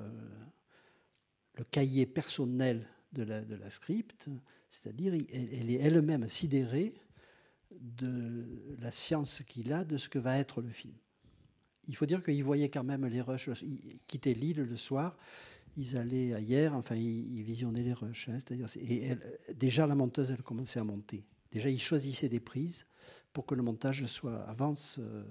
le 1.55 1.65
cahier 1.65 2.07
personnel 2.07 2.87
de 3.13 3.23
la, 3.23 3.43
de 3.43 3.59
script, 3.71 4.29
c'est-à-dire 4.69 5.15
il- 5.15 5.27
elle, 5.33 5.71
est 5.71 5.75
elle-même 5.81 6.29
sidérée 6.29 6.95
de 7.71 8.77
la 8.81 8.91
science 8.91 9.43
qu'il 9.47 9.73
a 9.73 9.85
de 9.85 9.97
ce 9.97 10.09
que 10.09 10.19
va 10.19 10.39
être 10.39 10.61
le 10.63 10.71
film. 10.71 10.95
Il 11.89 11.97
faut 11.97 12.07
dire 12.07 12.23
qu'il 12.23 12.43
voyait 12.45 12.69
quand 12.69 12.85
même 12.85 13.07
les 13.07 13.21
rushs, 13.21 13.49
ils 13.63 14.01
quittaient 14.07 14.35
l'île 14.35 14.63
le 14.63 14.77
soir, 14.77 15.17
ils 15.77 15.97
allaient 15.97 16.35
ailleurs, 16.35 16.75
enfin 16.75 16.95
ils, 16.97 17.39
ils 17.39 17.43
visionnaient 17.43 17.83
les 17.83 17.93
rushs. 17.93 18.29
hein, 18.29 18.39
c'est-à-dire, 18.39 18.69
c'est- 18.69 18.81
et 18.81 19.17
déjà 19.55 19.87
la 19.87 19.95
monteuse, 19.95 20.31
elle 20.31 20.43
commençait 20.43 20.81
à 20.81 20.85
monter. 20.85 21.25
Déjà, 21.53 21.69
ils 21.69 21.81
choisissaient 21.81 22.29
des 22.29 22.41
prises 22.41 22.87
pour 23.33 23.47
que 23.47 23.55
le 23.55 23.63
montage 23.63 24.07
soit 24.07 24.41
avance 24.49 24.97
euh, 25.01 25.25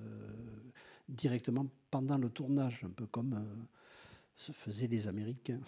directement 1.08 1.67
pendant 1.91 2.17
le 2.17 2.29
tournage, 2.29 2.84
un 2.86 2.89
peu 2.89 3.05
comme 3.08 3.34
euh, 3.34 3.55
se 4.36 4.51
faisaient 4.51 4.88
les 4.88 5.08
Américains. 5.08 5.60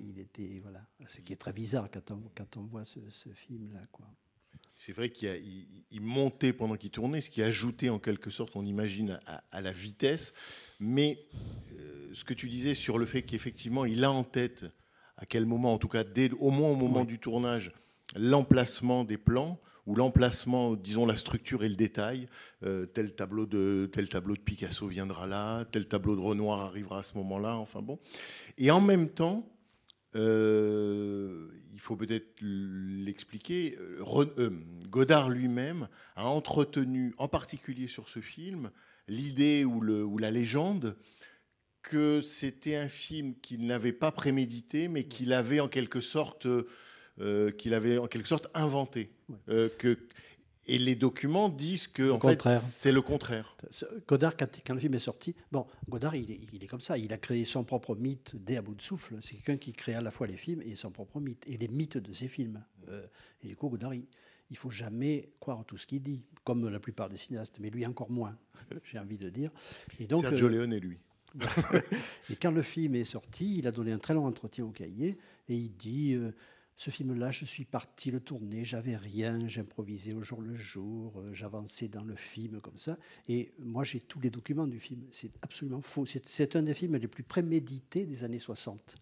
Il 0.00 0.18
était 0.18 0.60
voilà, 0.62 0.84
ce 1.06 1.20
qui 1.20 1.32
est 1.32 1.36
très 1.36 1.52
bizarre 1.52 1.88
quand 1.90 2.10
on, 2.10 2.22
quand 2.36 2.56
on 2.56 2.62
voit 2.62 2.84
ce, 2.84 3.00
ce 3.10 3.28
film-là, 3.30 3.80
quoi. 3.90 4.06
C'est 4.76 4.92
vrai 4.92 5.10
qu'il 5.10 5.28
il- 5.44 5.84
il 5.92 6.00
montait 6.00 6.52
pendant 6.52 6.76
qu'il 6.76 6.90
tournait, 6.90 7.20
ce 7.20 7.30
qui 7.30 7.42
ajoutait 7.42 7.88
en 7.88 7.98
quelque 8.00 8.30
sorte, 8.30 8.56
on 8.56 8.64
imagine, 8.66 9.20
à, 9.26 9.44
à 9.52 9.60
la 9.60 9.70
vitesse. 9.72 10.34
Mais 10.80 11.24
euh, 11.78 12.10
ce 12.14 12.24
que 12.24 12.34
tu 12.34 12.48
disais 12.48 12.74
sur 12.74 12.98
le 12.98 13.06
fait 13.06 13.22
qu'effectivement, 13.22 13.84
il 13.84 14.02
a 14.04 14.10
en 14.10 14.24
tête, 14.24 14.64
à 15.16 15.26
quel 15.26 15.46
moment, 15.46 15.72
en 15.72 15.78
tout 15.78 15.88
cas, 15.88 16.02
dès, 16.02 16.30
au 16.32 16.50
moins 16.50 16.70
au 16.70 16.76
moment 16.76 17.00
Oui. 17.02 17.06
du 17.06 17.18
tournage, 17.20 17.72
l'emplacement 18.16 19.04
des 19.04 19.18
plans 19.18 19.60
ou 19.86 19.94
l'emplacement, 19.96 20.74
disons 20.74 21.06
la 21.06 21.16
structure 21.16 21.64
et 21.64 21.68
le 21.68 21.74
détail. 21.74 22.28
Euh, 22.62 22.86
tel 22.86 23.14
tableau 23.14 23.46
de 23.46 23.90
tel 23.92 24.08
tableau 24.08 24.36
de 24.36 24.40
Picasso 24.40 24.86
viendra 24.86 25.26
là, 25.26 25.64
tel 25.64 25.86
tableau 25.86 26.14
de 26.14 26.20
Renoir 26.20 26.60
arrivera 26.60 27.00
à 27.00 27.02
ce 27.02 27.16
moment-là. 27.18 27.56
Enfin 27.56 27.82
bon. 27.82 27.98
Et 28.58 28.70
en 28.70 28.80
même 28.80 29.08
temps, 29.08 29.48
euh, 30.14 31.48
il 31.72 31.80
faut 31.80 31.96
peut-être 31.96 32.40
l'expliquer. 32.40 33.76
euh, 33.78 34.50
Godard 34.88 35.30
lui-même 35.30 35.88
a 36.16 36.26
entretenu, 36.26 37.14
en 37.18 37.28
particulier 37.28 37.88
sur 37.88 38.08
ce 38.08 38.20
film, 38.20 38.70
l'idée 39.08 39.64
ou, 39.64 39.82
ou 39.82 40.18
la 40.18 40.30
légende 40.30 40.96
que 41.82 42.20
c'était 42.20 42.76
un 42.76 42.88
film 42.88 43.34
qu'il 43.40 43.66
n'avait 43.66 43.92
pas 43.92 44.12
prémédité, 44.12 44.86
mais 44.86 45.04
qu'il 45.04 45.32
avait 45.32 45.58
en 45.58 45.66
quelque 45.66 46.00
sorte, 46.00 46.46
qu'il 47.58 47.74
avait 47.74 47.98
en 47.98 48.06
quelque 48.06 48.28
sorte 48.28 48.48
inventé. 48.54 49.10
Euh, 49.48 49.68
que, 49.78 49.98
et 50.66 50.78
les 50.78 50.94
documents 50.94 51.48
disent 51.48 51.88
que 51.88 52.10
en 52.10 52.20
fait, 52.20 52.36
contraire. 52.36 52.60
c'est 52.60 52.92
le 52.92 53.02
contraire. 53.02 53.56
Godard, 54.06 54.36
quand, 54.36 54.74
le 54.74 54.80
film 54.80 54.94
est 54.94 55.00
sorti, 55.00 55.34
bon, 55.50 55.66
Godard, 55.88 56.14
il 56.14 56.30
est, 56.30 56.40
il 56.52 56.62
est 56.62 56.68
comme 56.68 56.80
ça. 56.80 56.96
Il 56.98 57.12
a 57.12 57.18
créé 57.18 57.44
son 57.44 57.64
propre 57.64 57.96
mythe 57.96 58.32
dès 58.34 58.56
à 58.56 58.62
bout 58.62 58.74
de 58.74 58.82
souffle. 58.82 59.16
C'est 59.22 59.34
quelqu'un 59.34 59.56
qui 59.56 59.72
crée 59.72 59.94
à 59.94 60.00
la 60.00 60.10
fois 60.10 60.26
les 60.26 60.36
films 60.36 60.62
et 60.62 60.76
son 60.76 60.90
propre 60.90 61.20
mythe, 61.20 61.44
et 61.48 61.56
les 61.56 61.68
mythes 61.68 61.98
de 61.98 62.12
ses 62.12 62.28
films. 62.28 62.62
Euh, 62.88 63.04
et 63.42 63.48
du 63.48 63.56
coup, 63.56 63.68
Godard, 63.68 63.94
il 63.94 64.06
ne 64.50 64.56
faut 64.56 64.70
jamais 64.70 65.30
croire 65.40 65.64
tout 65.64 65.76
ce 65.76 65.86
qu'il 65.86 66.02
dit, 66.02 66.22
comme 66.44 66.68
la 66.68 66.78
plupart 66.78 67.08
des 67.08 67.16
cinéastes, 67.16 67.58
mais 67.58 67.70
lui 67.70 67.84
encore 67.84 68.10
moins, 68.10 68.38
j'ai 68.84 68.98
envie 68.98 69.18
de 69.18 69.30
dire. 69.30 69.50
Et 69.98 70.06
donc, 70.06 70.22
Sergio 70.22 70.46
euh, 70.46 70.50
Leone 70.50 70.72
et 70.74 70.80
lui. 70.80 70.98
et 72.30 72.36
quand 72.36 72.50
le 72.50 72.62
film 72.62 72.94
est 72.94 73.04
sorti, 73.04 73.58
il 73.58 73.66
a 73.66 73.72
donné 73.72 73.90
un 73.90 73.98
très 73.98 74.14
long 74.14 74.26
entretien 74.26 74.66
au 74.66 74.70
cahier 74.70 75.16
et 75.48 75.54
il 75.54 75.74
dit 75.74 76.12
euh, 76.12 76.32
Ce 76.82 76.90
film-là, 76.90 77.30
je 77.30 77.44
suis 77.44 77.64
parti 77.64 78.10
le 78.10 78.18
tourner, 78.18 78.64
j'avais 78.64 78.96
rien, 78.96 79.46
j'improvisais 79.46 80.14
au 80.14 80.20
jour 80.20 80.40
le 80.40 80.56
jour, 80.56 81.12
euh, 81.20 81.32
j'avançais 81.32 81.86
dans 81.86 82.02
le 82.02 82.16
film 82.16 82.60
comme 82.60 82.76
ça. 82.76 82.98
Et 83.28 83.52
moi, 83.60 83.84
j'ai 83.84 84.00
tous 84.00 84.18
les 84.18 84.30
documents 84.30 84.66
du 84.66 84.80
film. 84.80 85.02
C'est 85.12 85.30
absolument 85.42 85.80
faux. 85.80 86.06
C'est- 86.06 86.56
un 86.56 86.62
des 86.64 86.74
films 86.74 86.96
les 86.96 87.06
plus 87.06 87.22
prémédités 87.22 88.04
des 88.04 88.24
années 88.24 88.40
60. 88.40 88.96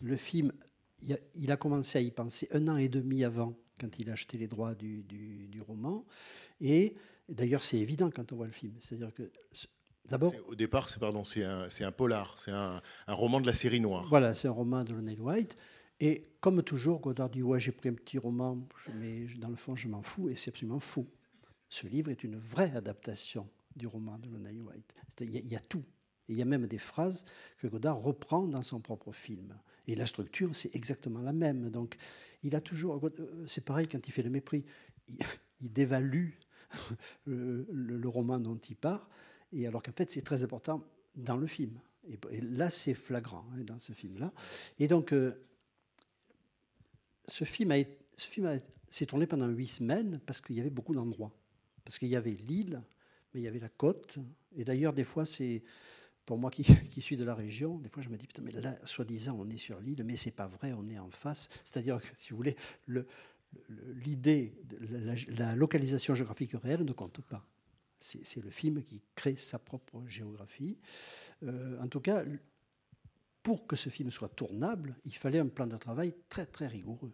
Le 0.00 0.16
film, 0.16 0.50
il 1.02 1.12
a, 1.12 1.16
il 1.36 1.52
a 1.52 1.56
commencé 1.56 1.98
à 1.98 2.00
y 2.00 2.10
penser 2.10 2.48
un 2.50 2.66
an 2.66 2.78
et 2.78 2.88
demi 2.88 3.22
avant, 3.22 3.56
quand 3.78 3.96
il 4.00 4.10
a 4.10 4.14
acheté 4.14 4.36
les 4.36 4.48
droits 4.48 4.74
du, 4.74 5.04
du- 5.04 5.46
du 5.46 5.60
roman. 5.62 6.04
Et 6.60 6.96
d'ailleurs, 7.28 7.62
c'est 7.62 7.78
évident 7.78 8.10
quand 8.10 8.32
on 8.32 8.36
voit 8.36 8.46
le 8.46 8.52
film. 8.52 8.74
C'est-à-dire 8.80 9.14
que, 9.14 9.30
Au 10.48 10.54
départ, 10.56 10.88
c'est 10.90 10.98
pardon, 10.98 11.24
c'est 11.24 11.44
un, 11.44 11.68
c'est 11.68 11.84
un 11.84 11.92
polar, 11.92 12.34
c'est 12.40 12.50
un, 12.50 12.82
un 13.06 13.14
roman 13.14 13.40
de 13.40 13.46
la 13.46 13.54
série 13.54 13.80
noire. 13.80 14.04
Voilà, 14.08 14.34
c'est 14.34 14.48
un 14.48 14.50
roman 14.50 14.82
de 14.82 14.92
Lionel 14.92 15.20
White. 15.20 15.56
Et 16.00 16.26
comme 16.40 16.62
toujours, 16.62 17.00
Godard 17.00 17.30
dit 17.30 17.42
Ouais, 17.42 17.60
j'ai 17.60 17.72
pris 17.72 17.88
un 17.88 17.94
petit 17.94 18.18
roman, 18.18 18.66
mais 18.96 19.26
dans 19.38 19.48
le 19.48 19.56
fond, 19.56 19.76
je 19.76 19.88
m'en 19.88 20.02
fous. 20.02 20.28
Et 20.28 20.36
c'est 20.36 20.50
absolument 20.50 20.80
faux. 20.80 21.06
Ce 21.68 21.86
livre 21.86 22.10
est 22.10 22.24
une 22.24 22.36
vraie 22.36 22.74
adaptation 22.76 23.48
du 23.76 23.86
roman 23.86 24.18
de 24.18 24.28
Lionel 24.28 24.60
White. 24.60 24.94
Il 25.20 25.30
y, 25.30 25.56
a- 25.56 25.60
tout. 25.60 25.84
Il 26.28 26.36
y 26.36 26.42
a 26.42 26.44
même 26.44 26.66
des 26.66 26.78
phrases 26.78 27.24
que 27.58 27.66
Godard 27.66 27.98
reprend 28.00 28.46
dans 28.46 28.62
son 28.62 28.80
propre 28.80 29.12
film. 29.12 29.56
Et 29.86 29.94
la 29.94 30.06
structure, 30.06 30.54
c'est 30.54 30.74
exactement 30.74 31.20
la 31.20 31.32
même. 31.32 31.70
Donc, 31.70 31.96
il 32.42 32.54
a 32.54 32.60
toujours. 32.60 33.04
euh, 33.06 33.44
C'est 33.46 33.64
pareil 33.64 33.88
quand 33.88 34.06
il 34.06 34.10
fait 34.12 34.22
le 34.22 34.30
mépris. 34.30 34.64
Il, 35.08 35.18
dévalue 35.72 36.30
le, 37.26 38.08
roman 38.08 38.38
dont 38.38 38.56
il 38.58 38.76
part. 38.76 39.08
Et 39.52 39.66
alors 39.66 39.82
qu'en 39.82 39.92
fait, 39.92 40.10
c'est 40.10 40.22
très 40.22 40.44
important 40.44 40.84
dans 41.16 41.36
le 41.36 41.46
film. 41.46 41.78
Et, 42.06 42.18
et 42.30 42.40
là, 42.40 42.70
c'est 42.70 42.94
flagrant 42.94 43.46
hein, 43.54 43.62
dans 43.64 43.78
ce 43.78 43.92
film-là. 43.92 44.32
Et 44.78 44.88
donc, 44.88 45.12
euh, 45.12 45.32
ce 47.28 47.44
film 47.44 47.72
a 47.72 47.76
ce 48.16 48.28
film 48.28 48.60
s'est 48.88 49.06
tourné 49.06 49.26
pendant 49.26 49.48
huit 49.48 49.66
semaines 49.66 50.20
parce 50.24 50.40
qu'il 50.40 50.56
y 50.56 50.60
avait 50.60 50.70
beaucoup 50.70 50.94
d'endroits. 50.94 51.32
Parce 51.84 51.98
qu'il 51.98 52.08
y 52.08 52.16
avait 52.16 52.30
l'île, 52.30 52.82
mais 53.32 53.40
il 53.40 53.42
y 53.44 53.48
avait 53.48 53.58
la 53.58 53.68
côte. 53.68 54.18
Et 54.56 54.64
d'ailleurs, 54.64 54.92
des 54.92 55.04
fois, 55.04 55.26
c'est 55.26 55.62
pour 56.24 56.38
moi 56.38 56.50
qui, 56.90 57.00
suis 57.00 57.16
de 57.16 57.24
la 57.24 57.34
région, 57.34 57.78
des 57.78 57.88
fois 57.88 58.02
je 58.02 58.08
me 58.08 58.16
dis, 58.16 58.26
putain, 58.26 58.42
mais 58.42 58.52
là, 58.52 58.78
soi-disant, 58.84 59.36
on 59.38 59.48
est 59.50 59.58
sur 59.58 59.80
l'île, 59.80 60.02
mais 60.04 60.16
c'est 60.16 60.30
pas 60.30 60.46
vrai, 60.46 60.72
on 60.72 60.88
est 60.88 60.98
en 60.98 61.10
face. 61.10 61.48
C'est-à-dire 61.64 62.00
que, 62.00 62.06
si 62.16 62.30
vous 62.30 62.36
voulez, 62.36 62.56
le- 62.86 63.06
le- 63.68 63.92
l'idée, 64.04 64.54
la, 65.38 65.54
localisation 65.54 66.14
géographique 66.14 66.52
réelle 66.52 66.84
ne 66.84 66.92
compte 66.92 67.20
pas. 67.22 67.44
C'est 67.98 68.24
c'est 68.26 68.42
le 68.42 68.50
film 68.50 68.82
qui 68.82 69.02
crée 69.14 69.36
sa 69.36 69.58
propre 69.58 70.02
géographie. 70.06 70.78
Euh, 71.42 71.80
en 71.80 71.88
tout 71.88 72.00
cas, 72.00 72.24
pour 73.44 73.66
que 73.66 73.76
ce 73.76 73.90
film 73.90 74.10
soit 74.10 74.30
tournable, 74.30 74.96
il 75.04 75.14
fallait 75.14 75.38
un 75.38 75.46
plan 75.48 75.66
de 75.66 75.76
travail 75.76 76.14
très 76.30 76.46
très 76.46 76.66
rigoureux. 76.66 77.12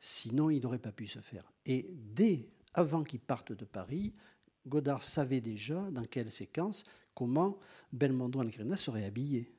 Sinon, 0.00 0.50
il 0.50 0.60
n'aurait 0.60 0.80
pas 0.80 0.92
pu 0.92 1.06
se 1.06 1.20
faire. 1.20 1.50
Et 1.64 1.88
dès 1.92 2.48
avant 2.74 3.04
qu'il 3.04 3.20
parte 3.20 3.52
de 3.52 3.64
Paris, 3.64 4.12
Godard 4.66 5.04
savait 5.04 5.40
déjà 5.40 5.88
dans 5.92 6.04
quelle 6.04 6.32
séquence, 6.32 6.84
comment 7.14 7.58
Belmondo 7.92 8.40
Alcrina 8.40 8.76
serait 8.76 9.04
habillé. 9.04 9.54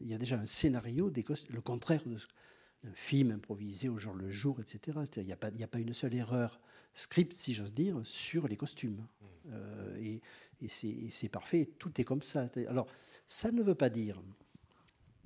Il 0.00 0.08
y 0.08 0.14
a 0.14 0.18
déjà 0.18 0.38
un 0.38 0.46
scénario, 0.46 1.10
des 1.10 1.24
le 1.50 1.60
contraire 1.60 2.02
de 2.04 2.16
d'un 2.84 2.92
film 2.94 3.32
improvisé 3.32 3.88
au 3.88 3.96
jour 3.98 4.14
le 4.14 4.30
jour, 4.30 4.60
etc. 4.60 4.98
Il 5.16 5.22
n'y 5.24 5.32
a, 5.32 5.36
pas- 5.36 5.48
a 5.48 5.78
une 5.78 5.94
seule 5.94 6.14
erreur 6.14 6.60
script, 6.94 7.32
si 7.32 7.52
j'ose 7.54 7.74
dire, 7.74 8.00
sur 8.04 8.48
les 8.48 8.56
costumes. 8.56 9.06
Euh, 9.48 9.96
et 9.96 10.20
et 10.62 10.68
c'est 10.68 11.28
parfait, 11.28 11.66
tout 11.78 12.00
est 12.00 12.04
comme 12.04 12.22
ça. 12.22 12.48
Alors, 12.68 12.86
ça 13.26 13.50
ne 13.52 13.62
veut 13.62 13.74
pas 13.74 13.90
dire 13.90 14.22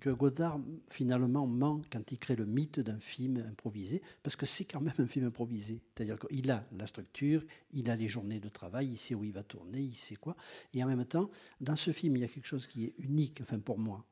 que 0.00 0.10
Godard 0.10 0.58
finalement 0.88 1.46
ment 1.46 1.82
quand 1.90 2.10
il 2.10 2.18
crée 2.18 2.36
le 2.36 2.46
mythe 2.46 2.80
d'un 2.80 2.98
film 2.98 3.44
improvisé, 3.48 4.02
parce 4.22 4.34
que 4.34 4.46
c'est 4.46 4.64
quand 4.64 4.80
même 4.80 4.94
un 4.98 5.06
film 5.06 5.26
improvisé. 5.26 5.80
C'est-à-dire 5.94 6.18
qu'il 6.18 6.50
a 6.50 6.66
la 6.76 6.86
structure, 6.86 7.44
il 7.72 7.90
a 7.90 7.96
les 7.96 8.08
journées 8.08 8.40
de 8.40 8.48
travail, 8.48 8.88
il 8.88 8.96
sait 8.96 9.14
où 9.14 9.24
il 9.24 9.32
va 9.32 9.42
tourner, 9.42 9.80
il 9.80 9.94
sait 9.94 10.16
quoi. 10.16 10.36
Et 10.74 10.82
en 10.82 10.86
même 10.86 11.04
temps, 11.04 11.30
dans 11.60 11.76
ce 11.76 11.92
film, 11.92 12.16
il 12.16 12.20
y 12.20 12.24
a 12.24 12.28
quelque 12.28 12.46
chose 12.46 12.66
qui 12.66 12.84
est 12.84 12.94
unique, 12.98 13.40
enfin 13.42 13.58
pour 13.58 13.78
moi, 13.78 14.04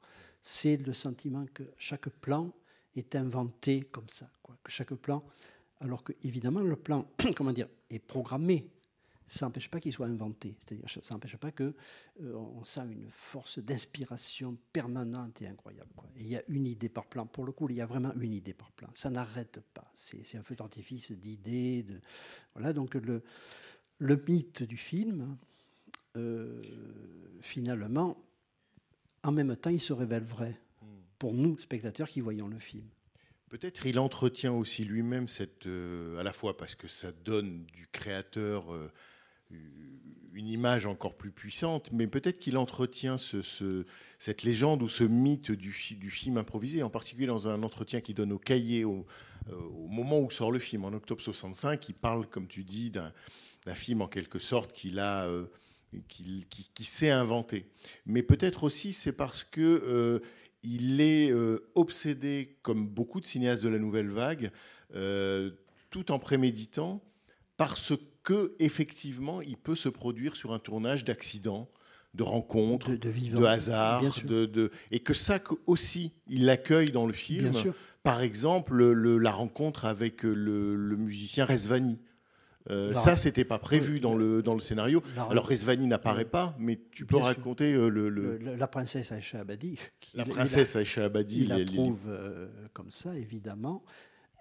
c'est 0.42 0.76
le 0.76 0.92
sentiment 0.92 1.46
que 1.52 1.64
chaque 1.76 2.08
plan 2.08 2.52
est 2.94 3.16
inventé 3.16 3.82
comme 3.82 4.08
ça. 4.08 4.30
Que 4.62 4.70
chaque 4.70 4.94
plan, 4.94 5.24
alors 5.80 6.02
que 6.04 6.12
évidemment 6.22 6.60
le 6.60 6.76
plan, 6.76 7.10
comment 7.36 7.52
dire, 7.52 7.68
est 7.90 7.98
programmé 7.98 8.70
ça 9.28 9.46
n'empêche 9.46 9.70
pas 9.70 9.80
qu'il 9.80 9.92
soit 9.92 10.06
inventé. 10.06 10.56
C'est-à-dire, 10.58 10.88
ça 10.88 11.14
n'empêche 11.14 11.36
pas 11.36 11.52
que 11.52 11.74
euh, 12.22 12.34
on 12.34 12.64
sent 12.64 12.86
une 12.90 13.08
force 13.10 13.58
d'inspiration 13.58 14.56
permanente 14.72 15.42
et 15.42 15.46
incroyable. 15.46 15.90
quoi. 15.94 16.08
Et 16.16 16.22
il 16.22 16.28
y 16.28 16.36
a 16.36 16.42
une 16.48 16.66
idée 16.66 16.88
par 16.88 17.06
plan. 17.06 17.26
Pour 17.26 17.44
le 17.44 17.52
coup, 17.52 17.68
il 17.68 17.76
y 17.76 17.80
a 17.80 17.86
vraiment 17.86 18.12
une 18.14 18.32
idée 18.32 18.54
par 18.54 18.72
plan. 18.72 18.88
Ça 18.94 19.10
n'arrête 19.10 19.60
pas. 19.74 19.90
C'est 19.94 20.36
un 20.36 20.42
feu 20.42 20.54
d'artifice 20.54 21.12
d'idées. 21.12 21.82
De... 21.82 22.00
Voilà, 22.54 22.72
donc 22.72 22.94
le, 22.94 23.22
le 23.98 24.24
mythe 24.26 24.62
du 24.62 24.76
film, 24.76 25.36
euh, 26.16 26.62
finalement, 27.40 28.22
en 29.22 29.32
même 29.32 29.54
temps, 29.56 29.70
il 29.70 29.80
se 29.80 29.92
révèle 29.92 30.24
vrai 30.24 30.58
pour 31.18 31.34
nous, 31.34 31.58
spectateurs, 31.58 32.08
qui 32.08 32.20
voyons 32.20 32.48
le 32.48 32.58
film. 32.58 32.86
Peut-être 33.48 33.86
il 33.86 33.98
entretient 33.98 34.52
aussi 34.52 34.84
lui-même 34.84 35.26
cette, 35.26 35.66
euh, 35.66 36.18
à 36.18 36.22
la 36.22 36.32
fois 36.32 36.56
parce 36.56 36.74
que 36.74 36.86
ça 36.86 37.12
donne 37.12 37.64
du 37.66 37.86
créateur 37.88 38.72
euh, 38.72 38.92
une 40.34 40.48
image 40.48 40.86
encore 40.86 41.16
plus 41.16 41.32
puissante, 41.32 41.90
mais 41.92 42.06
peut-être 42.06 42.38
qu'il 42.38 42.56
entretient 42.58 43.18
ce- 43.18 43.42
ce- 43.42 43.84
cette 44.18 44.42
légende 44.44 44.82
ou 44.82 44.88
ce 44.88 45.02
mythe 45.02 45.50
du, 45.50 45.72
fi- 45.72 45.96
du 45.96 46.10
film 46.10 46.36
improvisé, 46.36 46.82
en 46.82 46.90
particulier 46.90 47.26
dans 47.26 47.48
un 47.48 47.62
entretien 47.64 48.00
qu'il 48.00 48.14
donne 48.14 48.30
au 48.32 48.38
cahier 48.38 48.84
au, 48.84 49.04
euh, 49.48 49.54
au 49.56 49.88
moment 49.88 50.20
où 50.20 50.30
sort 50.30 50.52
le 50.52 50.58
film, 50.60 50.84
en 50.84 50.92
octobre 50.92 51.20
65. 51.20 51.88
Il 51.88 51.94
parle, 51.94 52.28
comme 52.28 52.46
tu 52.46 52.62
dis, 52.62 52.90
d'un 52.90 53.12
film 53.74 54.00
en 54.00 54.06
quelque 54.06 54.38
sorte 54.38 54.72
qu'il 54.72 54.98
a, 55.00 55.26
euh, 55.26 55.46
qu'il 56.06 56.46
qui, 56.48 56.84
s'est 56.84 57.10
inventé. 57.10 57.66
Mais 58.06 58.22
peut-être 58.22 58.62
aussi 58.64 58.92
c'est 58.92 59.12
parce 59.12 59.42
que 59.44 59.60
euh, 59.60 60.20
il 60.62 61.00
est 61.00 61.30
euh, 61.32 61.68
obsédé, 61.74 62.56
comme 62.62 62.86
beaucoup 62.86 63.20
de 63.20 63.26
cinéastes 63.26 63.64
de 63.64 63.68
la 63.70 63.78
nouvelle 63.78 64.08
vague, 64.10 64.50
tout 65.90 66.12
en 66.12 66.18
préméditant, 66.18 67.02
parce 67.56 67.92
que 68.28 68.54
effectivement, 68.58 69.40
il 69.40 69.56
peut 69.56 69.74
se 69.74 69.88
produire 69.88 70.36
sur 70.36 70.52
un 70.52 70.58
tournage 70.58 71.02
d'accidents, 71.04 71.66
de 72.12 72.22
rencontres, 72.22 72.90
De, 72.90 72.96
de 72.96 73.08
vivant. 73.08 73.40
de 73.40 73.46
hasard, 73.46 74.00
Bien 74.02 74.12
sûr. 74.12 74.28
de, 74.28 74.44
de- 74.44 74.70
et 74.90 75.00
que 75.00 75.14
ça 75.14 75.38
aussi 75.66 76.12
il 76.26 76.44
l'accueille 76.44 76.90
dans 76.90 77.06
le 77.06 77.12
film. 77.14 77.52
Par 78.02 78.20
exemple, 78.20 78.74
le- 78.92 79.18
la 79.18 79.30
rencontre 79.30 79.86
avec 79.86 80.24
le, 80.24 80.74
le 80.76 80.96
musicien 80.96 81.46
Resvani. 81.46 81.98
Euh, 82.70 82.92
ça, 82.92 83.16
c'était 83.16 83.44
pas 83.46 83.58
prévu 83.58 83.94
Oui, 83.94 84.00
dans 84.00 84.14
le, 84.14 84.42
dans 84.42 84.52
le 84.52 84.60
scénario. 84.60 85.02
Alors 85.30 85.46
Resvani 85.46 85.86
n'apparaît 85.86 86.26
pas, 86.26 86.54
mais 86.58 86.78
tu 86.92 87.06
peux 87.06 87.16
Bien 87.16 87.24
raconter 87.24 87.72
euh, 87.72 87.88
le, 87.88 88.10
le- 88.10 88.36
Le- 88.36 88.56
la 88.56 88.66
princesse 88.68 89.10
Aïcha 89.10 89.40
Abadi. 89.40 89.78
la 90.12 90.26
princesse 90.26 90.76
Aïcha 90.76 91.04
Abadi. 91.06 91.42
il 91.44 91.48
la 91.48 91.64
trouve 91.64 92.04
euh, 92.08 92.48
comme 92.74 92.90
ça, 92.90 93.16
évidemment. 93.16 93.82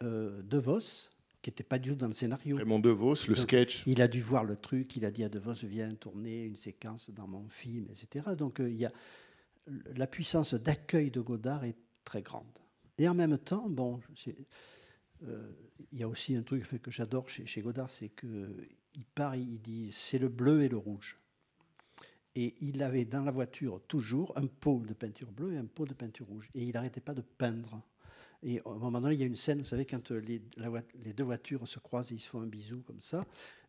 Euh, 0.04 0.41
De 0.43 0.58
Vos, 0.58 1.10
qui 1.47 1.51
n'était 1.51 1.63
pas 1.63 1.79
du 1.79 1.91
tout 1.91 1.95
dans 1.95 2.07
le 2.07 2.13
scénario. 2.13 2.57
Raymond 2.57 2.79
DeVos, 2.79 3.25
le 3.29 3.36
Donc, 3.36 3.38
sketch. 3.38 3.83
Il 3.86 4.01
a 4.01 4.10
dû 4.10 4.19
voir 4.19 4.43
le 4.43 4.57
truc, 4.57 4.97
il 4.97 5.05
a 5.05 5.12
dit 5.12 5.23
à 5.23 5.29
De 5.29 5.39
Vos, 5.39 5.53
viens 5.63 5.93
tourner 5.95 6.43
une 6.43 6.57
séquence 6.57 7.10
dans 7.10 7.25
mon 7.25 7.47
film, 7.47 7.88
etc. 7.89 8.36
Donc 8.38 8.60
euh, 8.60 8.69
il 8.69 8.75
y 8.75 8.86
a, 8.86 8.91
la 9.95 10.07
puissance 10.07 10.55
d'accueil 10.55 11.10
de 11.10 11.21
Godard 11.21 11.63
est 11.63 11.77
très 12.03 12.21
grande. 12.21 12.60
Et 12.97 13.07
en 13.07 13.13
même 13.13 13.38
temps, 13.38 13.69
bon, 13.69 14.01
euh, 15.25 15.51
il 15.93 15.99
y 15.99 16.03
a 16.03 16.10
aussi 16.10 16.36
un 16.36 16.43
truc 16.43 16.65
que 16.81 16.91
j'adore 16.91 17.29
chez, 17.29 17.45
chez 17.45 17.62
Godard, 17.62 17.89
c'est 17.89 18.10
qu'il 18.10 19.05
part, 19.15 19.38
il 19.38 19.62
dit 19.62 19.91
c'est 19.93 20.19
le 20.19 20.27
bleu 20.27 20.63
et 20.63 20.69
le 20.69 20.77
rouge. 20.77 21.17
Et 22.36 22.55
il 22.60 22.83
avait 22.83 23.05
dans 23.05 23.23
la 23.23 23.31
voiture 23.31 23.81
toujours 23.88 24.33
un 24.36 24.47
pot 24.47 24.83
de 24.86 24.93
peinture 24.93 25.31
bleue 25.31 25.53
et 25.53 25.57
un 25.57 25.65
pot 25.65 25.86
de 25.86 25.93
peinture 25.93 26.27
rouge. 26.27 26.49
Et 26.53 26.63
il 26.63 26.73
n'arrêtait 26.73 26.99
pas 26.99 27.13
de 27.13 27.21
peindre. 27.21 27.81
Et 28.43 28.60
à 28.60 28.69
un 28.69 28.78
moment 28.78 29.02
donné, 29.02 29.15
il 29.15 29.19
y 29.19 29.23
a 29.23 29.28
une 29.28 29.36
scène, 29.36 29.60
vous 29.60 29.65
savez, 29.65 29.86
quand 29.86 30.12
euh, 30.12 30.19
les, 30.19 31.13
deux 31.13 31.23
voitures 31.23 31.67
se 31.67 31.80
croisent 31.80 32.12
et 32.12 32.15
ils 32.15 32.19
se 32.19 32.30
font 32.30 32.41
un 32.41 32.47
bisou 32.47 32.82
comme 32.82 33.00
ça, 33.00 33.21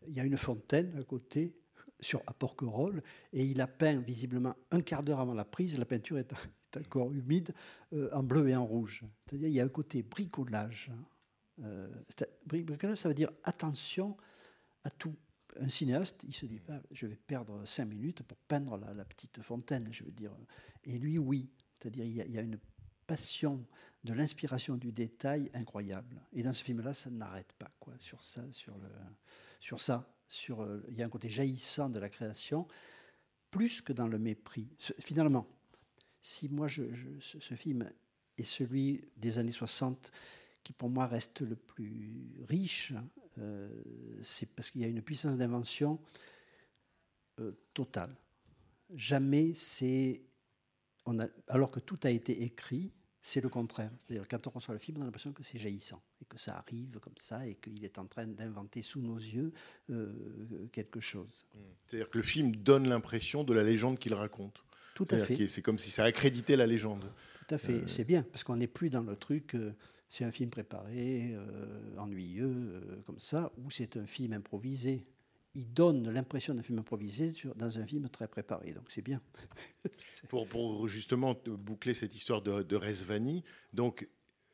il 0.06 0.14
y 0.14 0.20
a 0.20 0.24
une 0.24 0.36
fontaine 0.36 0.96
à 0.98 1.04
côté, 1.04 1.54
sur, 2.00 2.22
à 2.26 2.32
Porquerolles, 2.32 3.02
et 3.32 3.44
il 3.44 3.60
a 3.60 3.66
peint 3.66 3.96
visiblement 3.96 4.54
un 4.70 4.82
quart 4.82 5.02
d'heure 5.02 5.20
avant 5.20 5.34
la 5.34 5.44
prise, 5.44 5.78
la 5.78 5.84
peinture 5.84 6.18
est, 6.18 6.32
encore 6.76 7.12
humide, 7.12 7.54
euh, 7.94 8.10
en 8.12 8.22
bleu 8.22 8.48
et 8.48 8.54
en 8.54 8.64
rouge. 8.64 9.04
C'est-à-dire 9.26 9.48
il 9.48 9.54
y 9.54 9.60
a 9.60 9.64
un 9.64 9.68
côté 9.68 10.02
bricolage. 10.02 10.90
hein. 10.92 11.04
Euh, 11.64 11.88
bricolage, 12.46 12.98
ça 12.98 13.08
veut 13.08 13.14
dire 13.14 13.32
attention 13.44 14.16
à 14.84 14.90
tout. 14.90 15.16
Un 15.60 15.70
cinéaste, 15.70 16.22
il 16.24 16.34
se 16.34 16.46
dit 16.46 16.60
pas, 16.60 16.80
je 16.92 17.06
vais 17.06 17.16
perdre 17.16 17.64
cinq 17.64 17.86
minutes 17.86 18.22
pour 18.22 18.36
peindre 18.36 18.76
la, 18.76 19.04
petite 19.04 19.42
fontaine, 19.42 19.88
je 19.90 20.04
veux 20.04 20.12
dire. 20.12 20.30
Et 20.84 20.98
lui, 20.98 21.18
oui. 21.18 21.50
C'est-à-dire 21.80 22.04
il 22.04 22.22
il 22.28 22.32
y 22.32 22.38
a 22.38 22.42
une 22.42 22.58
passion 23.08 23.66
de 24.04 24.12
l'inspiration 24.12 24.76
du 24.76 24.92
détail 24.92 25.50
incroyable. 25.54 26.22
Et 26.32 26.44
dans 26.44 26.52
ce 26.52 26.62
film-là, 26.62 26.94
ça 26.94 27.10
n'arrête 27.10 27.52
pas 27.54 27.70
quoi, 27.80 27.94
sur 27.98 28.22
ça, 28.22 28.44
sur 28.52 28.78
le, 28.78 28.88
sur 29.58 29.80
ça, 29.80 30.14
sur. 30.28 30.60
euh, 30.60 30.84
il 30.90 30.96
y 30.96 31.02
a 31.02 31.06
un 31.06 31.08
côté 31.08 31.28
jaillissant 31.28 31.88
de 31.88 31.98
la 31.98 32.08
création, 32.08 32.68
plus 33.50 33.80
que 33.80 33.92
dans 33.92 34.06
le 34.06 34.18
mépris. 34.18 34.68
Finalement, 35.00 35.48
si 36.20 36.48
moi, 36.48 36.68
je, 36.68 36.84
ce, 37.20 37.54
film 37.54 37.90
est 38.36 38.44
celui 38.44 39.04
des 39.16 39.38
années 39.38 39.52
60 39.52 40.12
qui 40.62 40.72
pour 40.74 40.90
moi 40.90 41.06
reste 41.06 41.40
le 41.40 41.56
plus 41.56 42.44
riche, 42.46 42.92
euh, 43.38 43.70
c'est 44.22 44.46
parce 44.46 44.70
qu'il 44.70 44.82
y 44.82 44.84
a 44.84 44.88
une 44.88 45.00
puissance 45.02 45.38
d'invention 45.38 45.98
euh, 47.40 47.52
totale. 47.72 48.14
Jamais 48.94 49.54
c'est 49.54 50.22
alors 51.48 51.70
que 51.70 51.80
tout 51.80 51.98
a 52.02 52.10
été 52.10 52.42
écrit, 52.42 52.92
c'est 53.20 53.40
le 53.40 53.48
contraire. 53.48 53.90
C'est-à-dire 53.98 54.26
quand 54.28 54.46
on 54.46 54.50
reçoit 54.50 54.74
le 54.74 54.80
film, 54.80 54.98
on 54.98 55.02
a 55.02 55.04
l'impression 55.04 55.32
que 55.32 55.42
c'est 55.42 55.58
jaillissant 55.58 56.02
et 56.20 56.24
que 56.24 56.38
ça 56.38 56.56
arrive 56.56 56.98
comme 57.00 57.16
ça 57.16 57.46
et 57.46 57.54
qu'il 57.54 57.84
est 57.84 57.98
en 57.98 58.06
train 58.06 58.26
d'inventer 58.26 58.82
sous 58.82 59.00
nos 59.00 59.16
yeux 59.16 59.52
euh, 59.90 60.66
quelque 60.72 61.00
chose. 61.00 61.46
C'est-à-dire 61.86 62.08
que 62.10 62.18
le 62.18 62.24
film 62.24 62.54
donne 62.56 62.88
l'impression 62.88 63.44
de 63.44 63.52
la 63.52 63.62
légende 63.62 63.98
qu'il 63.98 64.14
raconte. 64.14 64.64
Tout 64.94 65.06
à 65.10 65.18
fait. 65.18 65.46
C'est 65.46 65.62
comme 65.62 65.78
si 65.78 65.90
ça 65.90 66.04
accréditait 66.04 66.56
la 66.56 66.66
légende. 66.66 67.10
Tout 67.46 67.54
à 67.54 67.58
fait. 67.58 67.86
C'est 67.86 68.04
bien 68.04 68.22
parce 68.22 68.42
qu'on 68.42 68.56
n'est 68.56 68.66
plus 68.66 68.90
dans 68.90 69.02
le 69.02 69.16
truc. 69.16 69.54
euh, 69.54 69.72
c'est 70.08 70.24
un 70.24 70.32
film 70.32 70.50
préparé, 70.50 71.34
euh, 71.34 71.98
ennuyeux, 71.98 72.46
euh, 72.46 73.02
comme 73.04 73.18
ça, 73.18 73.52
ou 73.58 73.70
c'est 73.70 73.96
un 73.96 74.06
film 74.06 74.32
improvisé. 74.32 75.04
Il 75.54 75.72
donne 75.72 76.10
l'impression 76.10 76.54
d'un 76.54 76.62
film 76.62 76.78
improvisé 76.78 77.32
dans 77.56 77.78
un 77.78 77.86
film 77.86 78.08
très 78.08 78.28
préparé. 78.28 78.72
Donc 78.72 78.90
c'est 78.90 79.02
bien. 79.02 79.20
Pour, 80.28 80.88
justement 80.88 81.34
te 81.34 81.50
boucler 81.50 81.94
cette 81.94 82.14
histoire 82.14 82.42
de, 82.42 82.62
de 82.62 82.76
Resvani, 82.76 83.44
donc 83.72 84.06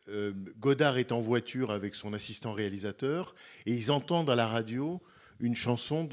euh, 0.08 0.32
Godard 0.58 0.98
est 0.98 1.12
en 1.12 1.20
voiture 1.20 1.70
avec 1.70 1.94
son 1.94 2.12
assistant 2.12 2.52
réalisateur 2.52 3.34
et 3.66 3.72
ils 3.72 3.90
entendent 3.90 4.30
à 4.30 4.34
la 4.34 4.46
radio 4.46 5.02
une 5.40 5.54
chanson 5.54 6.08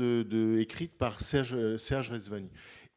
écrite 0.57 0.97
par 0.97 1.21
Serge, 1.21 1.53
euh, 1.53 1.77
Serge 1.77 2.09
Resvani 2.09 2.49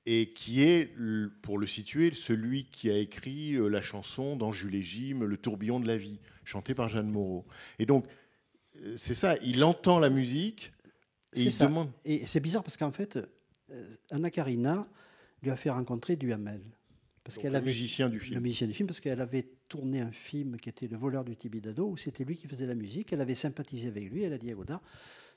et 0.07 0.33
qui 0.33 0.63
est, 0.63 0.95
pour 1.43 1.59
le 1.59 1.67
situer, 1.67 2.13
celui 2.15 2.67
qui 2.67 2.91
a 2.91 2.99
écrit 2.99 3.55
euh, 3.55 3.69
la 3.69 3.81
chanson 3.81 4.37
dans 4.37 4.53
Jules 4.53 4.75
et 4.75 4.83
Jim, 4.83 5.21
Le 5.25 5.37
tourbillon 5.37 5.81
de 5.81 5.87
la 5.87 5.97
vie, 5.97 6.21
chantée 6.45 6.75
par 6.75 6.91
Jeanne 6.91 7.09
Moreau. 7.09 7.47
Et 7.79 7.87
donc, 7.87 8.07
c'est 8.97 9.15
ça, 9.15 9.37
il 9.43 9.65
entend 9.65 9.99
la 9.99 10.11
musique 10.11 10.74
et 11.35 11.39
C'est 11.39 11.45
il 11.45 11.53
ça. 11.53 11.67
demande. 11.67 11.91
Et 12.05 12.27
c'est 12.27 12.41
bizarre 12.41 12.63
parce 12.63 12.77
qu'en 12.77 12.93
fait, 12.93 13.19
euh, 13.71 13.97
Anna 14.11 14.31
Karina 14.31 14.87
lui 15.43 15.51
a 15.51 15.57
fait 15.57 15.71
rencontrer 15.71 16.17
Duhamel. 16.17 16.63
Parce 17.23 17.39
qu'elle 17.39 17.53
le 17.53 17.59
avait 17.59 17.67
musicien 17.69 18.09
du 18.11 18.17
le 18.19 18.23
film. 18.23 18.41
musicien 18.41 18.67
du 18.67 18.75
film, 18.75 18.87
parce 18.87 19.01
qu'elle 19.01 19.21
avait 19.21 19.49
tourné 19.69 20.01
un 20.03 20.13
film 20.13 20.59
qui 20.59 20.69
était 20.69 20.87
Le 20.89 20.99
voleur 20.99 21.25
du 21.25 21.35
Tibidado, 21.37 21.89
où 21.89 21.97
c'était 21.97 22.23
lui 22.25 22.37
qui 22.37 22.47
faisait 22.49 22.67
la 22.67 22.75
musique. 22.75 23.13
Elle 23.15 23.23
avait 23.23 23.35
sympathisé 23.35 23.89
avec 23.89 24.11
lui. 24.11 24.23
Elle 24.23 24.35
a 24.35 24.39
dit 24.39 24.51
à 24.51 24.55
Godard, 24.55 24.83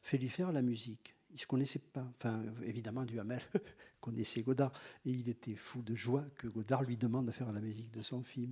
fais-lui 0.04 0.28
faire 0.28 0.52
la 0.52 0.62
musique. 0.62 1.16
Ils 1.30 1.36
ne 1.36 1.40
se 1.40 1.48
connaissaient 1.48 1.80
pas. 1.80 2.06
Enfin, 2.18 2.44
évidemment, 2.66 3.06
Duhamel 3.06 3.40
connaissait 4.02 4.42
Godard. 4.42 4.74
Et 5.06 5.12
il 5.12 5.30
était 5.30 5.56
fou 5.56 5.82
de 5.82 5.96
joie 5.96 6.26
que 6.36 6.48
Godard 6.50 6.84
lui 6.84 6.98
demande 6.98 7.26
de 7.28 7.32
faire 7.32 7.54
la 7.54 7.62
musique 7.62 7.92
de 7.92 8.02
son 8.02 8.22
film. 8.22 8.52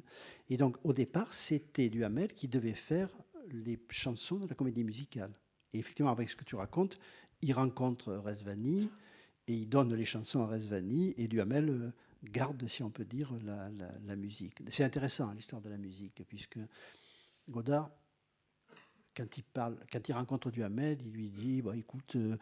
Et 0.50 0.56
donc, 0.56 0.78
au 0.86 0.94
départ, 0.94 1.34
c'était 1.34 1.90
Duhamel 1.90 2.32
qui 2.32 2.48
devait 2.48 2.74
faire 2.74 3.10
les 3.52 3.78
chansons 3.90 4.38
de 4.38 4.48
la 4.48 4.56
comédie 4.56 4.84
musicale. 4.86 5.32
Et 5.74 5.80
effectivement, 5.80 6.12
avec 6.12 6.30
ce 6.30 6.38
que 6.38 6.46
tu 6.46 6.56
racontes, 6.56 6.98
il 7.42 7.54
rencontre 7.54 8.14
Resvani 8.14 8.90
et 9.48 9.54
il 9.54 9.70
donne 9.70 9.94
les 9.94 10.06
chansons 10.06 10.42
à 10.42 10.48
Resvani 10.48 11.14
et 11.18 11.28
Duhamel 11.28 11.70
euh, 11.70 11.92
garde, 12.24 12.68
si 12.68 12.82
on 12.82 12.90
peut 12.90 13.06
dire, 13.06 13.32
la 14.06 14.16
musique. 14.16 14.64
C'est 14.70 14.84
intéressant 14.84 15.32
l'histoire 15.32 15.62
de 15.62 15.70
la 15.70 15.78
musique, 15.78 16.24
puisque 16.28 16.58
Godard, 17.48 17.92
quand 19.16 19.38
il, 19.38 19.44
parle, 19.44 19.78
quand 19.92 20.08
il 20.10 20.14
rencontre 20.14 20.52
Duhamel, 20.52 20.98
il 21.02 21.12
lui 21.12 21.30
dit 21.30 21.62
bah, 21.62 21.76
écoute, 21.76 22.16
euh, 22.16 22.38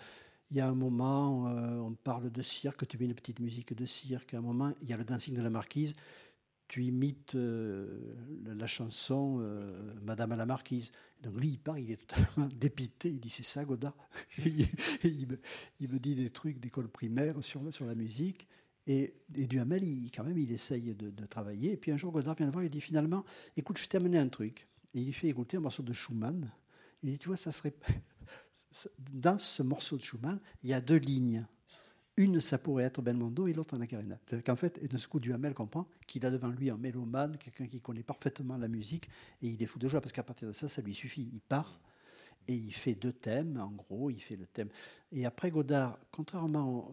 il 0.50 0.58
y 0.58 0.60
a 0.60 0.68
un 0.68 0.76
moment, 0.76 1.48
euh, 1.48 1.78
on 1.80 1.94
parle 1.94 2.32
de 2.32 2.42
cirque, 2.42 2.88
tu 2.88 2.98
mets 2.98 3.06
une 3.06 3.14
petite 3.14 3.40
musique 3.40 3.74
de 3.74 3.86
cirque. 3.86 4.34
À 4.34 4.38
un 4.38 4.42
moment, 4.42 4.74
il 4.82 4.90
y 4.90 4.94
a 4.94 4.98
le 4.98 5.04
dancing 5.04 5.36
de 5.36 5.42
la 5.42 5.50
marquise, 5.50 5.94
tu 6.74 6.84
imites 6.86 7.36
euh, 7.36 8.16
la, 8.48 8.66
chanson 8.66 9.38
euh, 9.42 9.94
Madame 10.02 10.32
à 10.32 10.36
la 10.36 10.48
marquise. 10.48 10.92
Donc 11.22 11.40
lui, 11.40 11.50
il 11.50 11.60
part, 11.60 11.78
il 11.78 11.92
est 11.92 11.98
totalement 11.98 12.50
dépité. 12.56 13.10
Il 13.10 13.20
dit 13.20 13.30
c'est 13.30 13.46
ça, 13.46 13.64
Godard? 13.64 13.96
il, 14.44 15.28
me, 15.28 16.00
dit 16.00 16.16
des 16.16 16.32
trucs 16.32 16.60
d'école 16.60 16.88
primaire 16.88 17.44
sur, 17.44 17.62
sur 17.72 17.86
la 17.86 17.94
musique. 17.94 18.48
Et, 18.88 19.14
et 19.36 19.46
Duhamel, 19.46 19.84
il, 19.84 20.10
quand 20.10 20.24
même, 20.24 20.40
il 20.40 20.52
essaye 20.52 20.96
de, 20.96 21.26
travailler. 21.28 21.74
Et 21.74 21.78
puis 21.78 21.92
un 21.92 21.98
jour, 21.98 22.12
Godard 22.12 22.34
vient 22.34 22.48
le 22.48 22.52
voir, 22.52 22.64
il 22.64 22.72
dit 22.72 22.82
finalement, 22.82 23.24
écoute, 23.56 23.78
je 23.78 23.88
t'ai 23.88 23.98
amené 23.98 24.18
un 24.18 24.28
truc. 24.28 24.68
Et 24.96 25.02
il 25.02 25.06
lui 25.06 25.14
fait 25.14 25.28
écouter 25.28 25.58
un 25.58 25.60
morceau 25.60 25.84
de 25.84 25.94
Schumann. 25.94 26.52
Il 27.04 27.12
dit, 27.12 27.20
tu 27.20 27.28
vois, 27.28 27.38
ça 27.38 27.52
serait. 27.52 27.76
Dans 29.12 29.38
ce 29.38 29.62
morceau 29.62 29.96
de 29.96 30.02
Schumann, 30.02 30.40
il 30.64 30.72
y 30.72 30.74
a 30.74 30.82
deux 30.82 30.98
lignes. 30.98 31.46
Une, 32.16 32.40
ça 32.40 32.60
pourrait 32.60 32.84
être 32.84 33.02
Belmondo 33.02 33.48
et 33.48 33.54
l'autre, 33.54 33.74
Anna 33.74 33.88
Karina. 33.88 34.20
C'est-à-dire 34.26 34.44
qu'en 34.44 34.56
fait, 34.56 34.78
et 34.84 34.88
de 34.88 34.98
ce 34.98 35.08
coup, 35.08 35.20
Duhamel 35.20 35.54
comprend 35.54 35.88
qu'il 36.06 36.26
a 36.26 36.32
devant 36.32 36.50
lui 36.50 36.70
un 36.70 36.78
mélomane, 36.78 37.38
quelqu'un 37.38 37.66
qui 37.66 37.82
connaît 37.82 38.04
parfaitement 38.04 38.58
la 38.58 38.68
musique, 38.68 39.10
et 39.42 39.48
il 39.48 39.62
est 39.64 39.66
fou 39.66 39.80
de 39.80 39.90
joie, 39.90 40.00
parce 40.00 40.14
qu'à 40.14 40.22
partir 40.22 40.48
de 40.48 40.54
ça, 40.54 40.68
ça 40.68 40.82
lui 40.82 40.94
suffit. 40.94 41.28
Il 41.34 41.42
part 41.42 41.80
et 42.48 42.54
il 42.54 42.74
fait 42.74 42.96
deux 42.96 43.14
thèmes, 43.14 43.58
en 43.60 43.72
gros, 43.72 44.10
il 44.10 44.20
fait 44.20 44.36
le 44.36 44.46
thème. 44.46 44.70
Et 45.12 45.26
après, 45.26 45.50
Godard, 45.50 45.98
contrairement 46.12 46.92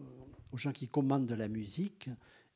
aux 0.51 0.57
gens 0.57 0.71
qui 0.71 0.87
commandent 0.87 1.27
de 1.27 1.35
la 1.35 1.47
musique, 1.47 2.09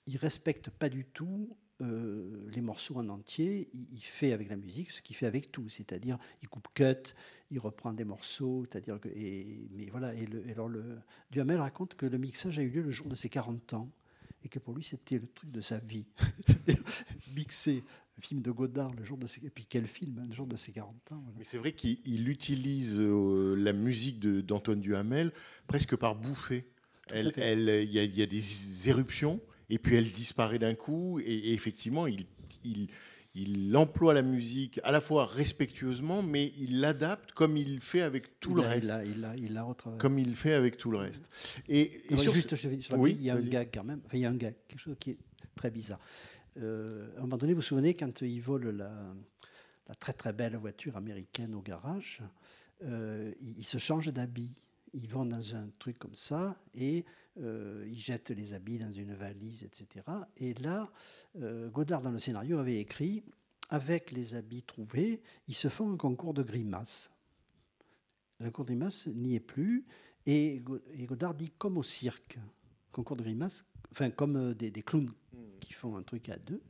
il 0.07 0.17
respecte 0.17 0.69
pas 0.69 0.89
du 0.89 1.05
tout 1.05 1.55
euh, 1.81 2.47
les 2.53 2.61
morceaux 2.61 2.95
en 2.97 3.09
entier. 3.09 3.69
Il, 3.73 3.87
il 3.93 4.01
fait 4.03 4.31
avec 4.31 4.49
la 4.49 4.55
musique 4.55 4.91
ce 4.91 5.01
qu'il 5.01 5.15
fait 5.15 5.25
avec 5.25 5.51
tout, 5.51 5.67
c'est-à-dire 5.69 6.17
il 6.41 6.47
coupe 6.49 6.67
cut, 6.73 7.13
il 7.51 7.59
reprend 7.59 7.93
des 7.93 8.05
morceaux, 8.05 8.65
c'est-à-dire 8.65 8.99
que 8.99 9.09
et, 9.09 9.67
mais 9.73 9.87
voilà. 9.91 10.13
Et, 10.13 10.25
le, 10.25 10.47
et 10.47 10.51
alors 10.51 10.69
le 10.69 10.83
Duhamel 11.31 11.59
raconte 11.59 11.95
que 11.95 12.05
le 12.05 12.17
mixage 12.17 12.59
a 12.59 12.61
eu 12.61 12.69
lieu 12.69 12.81
le 12.81 12.91
jour 12.91 13.07
de 13.07 13.15
ses 13.15 13.29
40 13.29 13.73
ans 13.73 13.89
et 14.43 14.49
que 14.49 14.59
pour 14.59 14.73
lui 14.75 14.83
c'était 14.83 15.17
le 15.19 15.27
truc 15.27 15.51
de 15.51 15.61
sa 15.61 15.77
vie. 15.79 16.07
Mixer 17.35 17.83
un 18.17 18.21
film 18.21 18.41
de 18.41 18.51
Godard 18.51 18.93
le 18.93 19.03
jour 19.03 19.17
de 19.17 19.27
ses 19.27 19.45
et 19.45 19.49
puis 19.49 19.65
quel 19.67 19.87
film 19.87 20.19
hein, 20.19 20.25
le 20.29 20.33
jour 20.33 20.47
de 20.47 20.55
ses 20.55 20.71
40 20.71 21.11
ans. 21.11 21.21
voilà. 21.23 21.37
Mais 21.37 21.43
c'est 21.43 21.57
vrai 21.57 21.73
qu'il 21.73 21.99
il 22.05 22.29
utilise 22.29 22.95
euh, 22.97 23.55
la 23.55 23.73
musique 23.73 24.19
d'Antoine 24.19 24.79
Duhamel 24.79 25.31
presque 25.67 25.95
par 25.97 26.15
bouffée. 26.15 26.65
à 27.09 27.15
Elle- 27.15 27.31
fait. 27.33 27.41
elle- 27.41 27.83
Il 27.83 27.91
y, 27.91 27.99
a- 27.99 28.03
il 28.03 28.15
y 28.17 28.21
a 28.21 28.25
des 28.25 28.89
éruptions 28.89 29.41
et 29.69 29.79
puis 29.79 29.95
elle 29.95 30.11
disparaît 30.11 30.59
d'un 30.59 30.75
coup. 30.75 31.19
Et, 31.19 31.23
et 31.23 31.53
effectivement, 31.53 32.07
il, 32.07 32.25
il, 32.63 32.87
il 33.33 33.75
emploie 33.75 34.13
la 34.13 34.21
musique 34.21 34.79
à 34.83 34.91
la 34.91 35.01
fois 35.01 35.25
respectueusement, 35.25 36.21
mais 36.23 36.53
il 36.57 36.79
l'adapte 36.79 37.31
comme 37.33 37.57
il 37.57 37.79
fait 37.81 38.01
avec 38.01 38.39
tout 38.39 38.51
Il 38.51 38.57
le 38.57 38.63
a- 38.63 38.69
reste. 38.69 38.85
Il 38.85 38.91
a, 38.91 39.03
il 39.05 39.25
a, 39.25 39.35
il 39.35 39.57
a 39.57 39.63
retravaillé. 39.63 39.99
Comme 39.99 40.19
il 40.19 40.35
fait 40.35 40.53
avec 40.53 40.77
tout 40.77 40.91
le 40.91 40.97
reste. 40.97 41.29
Et, 41.67 42.01
et 42.09 42.15
Non, 42.15 42.17
sur 42.21 42.33
juste, 42.33 42.55
je 42.55 42.67
vais- 42.69 42.79
sur 42.81 42.95
la 42.95 43.01
Oui, 43.01 43.15
il 43.19 43.25
y 43.25 43.29
a 43.29 43.35
un 43.35 43.39
gag 43.39 43.69
quand 43.73 43.83
même. 43.83 44.01
Enfin, 44.05 44.17
il 44.17 44.21
y 44.21 44.25
a 44.25 44.29
un 44.29 44.35
gag, 44.35 44.55
quelque 44.67 44.79
chose 44.79 44.95
qui 44.99 45.11
est 45.11 45.17
très 45.55 45.69
bizarre. 45.71 45.99
Euh, 46.57 47.09
à 47.15 47.19
un 47.19 47.21
moment 47.23 47.37
donné, 47.37 47.53
vous 47.53 47.59
vous 47.59 47.65
souvenez, 47.65 47.93
quand 47.95 48.21
il 48.21 48.39
vole 48.41 48.69
la, 48.69 48.91
la 49.89 49.95
très 49.95 50.13
très 50.13 50.31
belle 50.31 50.55
voiture 50.55 50.95
américaine 50.95 51.53
au 51.53 51.61
garage, 51.61 52.21
euh, 52.83 53.33
ils, 53.41 53.59
ils 53.59 53.65
se 53.65 53.77
changent 53.77 54.13
d'habits. 54.13 54.61
Ils 54.93 55.09
vont 55.09 55.25
dans 55.25 55.55
un 55.55 55.67
truc 55.77 55.99
comme 55.99 56.15
ça 56.15 56.55
et 56.73 57.03
euh, 57.41 57.85
ils 57.89 57.99
jettent 57.99 58.29
les 58.31 58.53
habits 58.53 58.77
dans 58.77 58.91
une 58.91 59.13
valise, 59.13 59.63
etc. 59.63 60.05
Et 60.37 60.53
là, 60.55 60.91
euh, 61.41 61.69
Godard, 61.69 62.01
dans 62.01 62.11
le 62.11 62.19
scénario, 62.19 62.57
avait 62.59 62.77
écrit 62.79 63.23
avec 63.69 64.11
les 64.11 64.35
habits 64.35 64.63
trouvés, 64.63 65.21
ils 65.47 65.55
se 65.55 65.67
font 65.69 65.91
un 65.91 65.97
concours 65.97 66.33
de 66.33 66.43
grimaces. 66.43 67.09
Le 68.39 68.45
concours 68.47 68.65
de 68.65 68.69
grimaces 68.71 69.07
n'y 69.07 69.35
est 69.35 69.39
plus. 69.39 69.85
Et, 70.25 70.59
Go- 70.59 70.79
et 70.93 71.05
Godard 71.05 71.33
dit 71.35 71.51
comme 71.57 71.77
au 71.77 71.83
cirque, 71.83 72.37
concours 72.91 73.15
de 73.15 73.23
grimaces, 73.23 73.65
enfin 73.91 74.09
comme 74.09 74.35
euh, 74.37 74.53
des, 74.53 74.71
des 74.71 74.81
clowns 74.81 75.11
qui 75.59 75.73
font 75.73 75.95
un 75.97 76.03
truc 76.03 76.29
à 76.29 76.37
deux. 76.37 76.61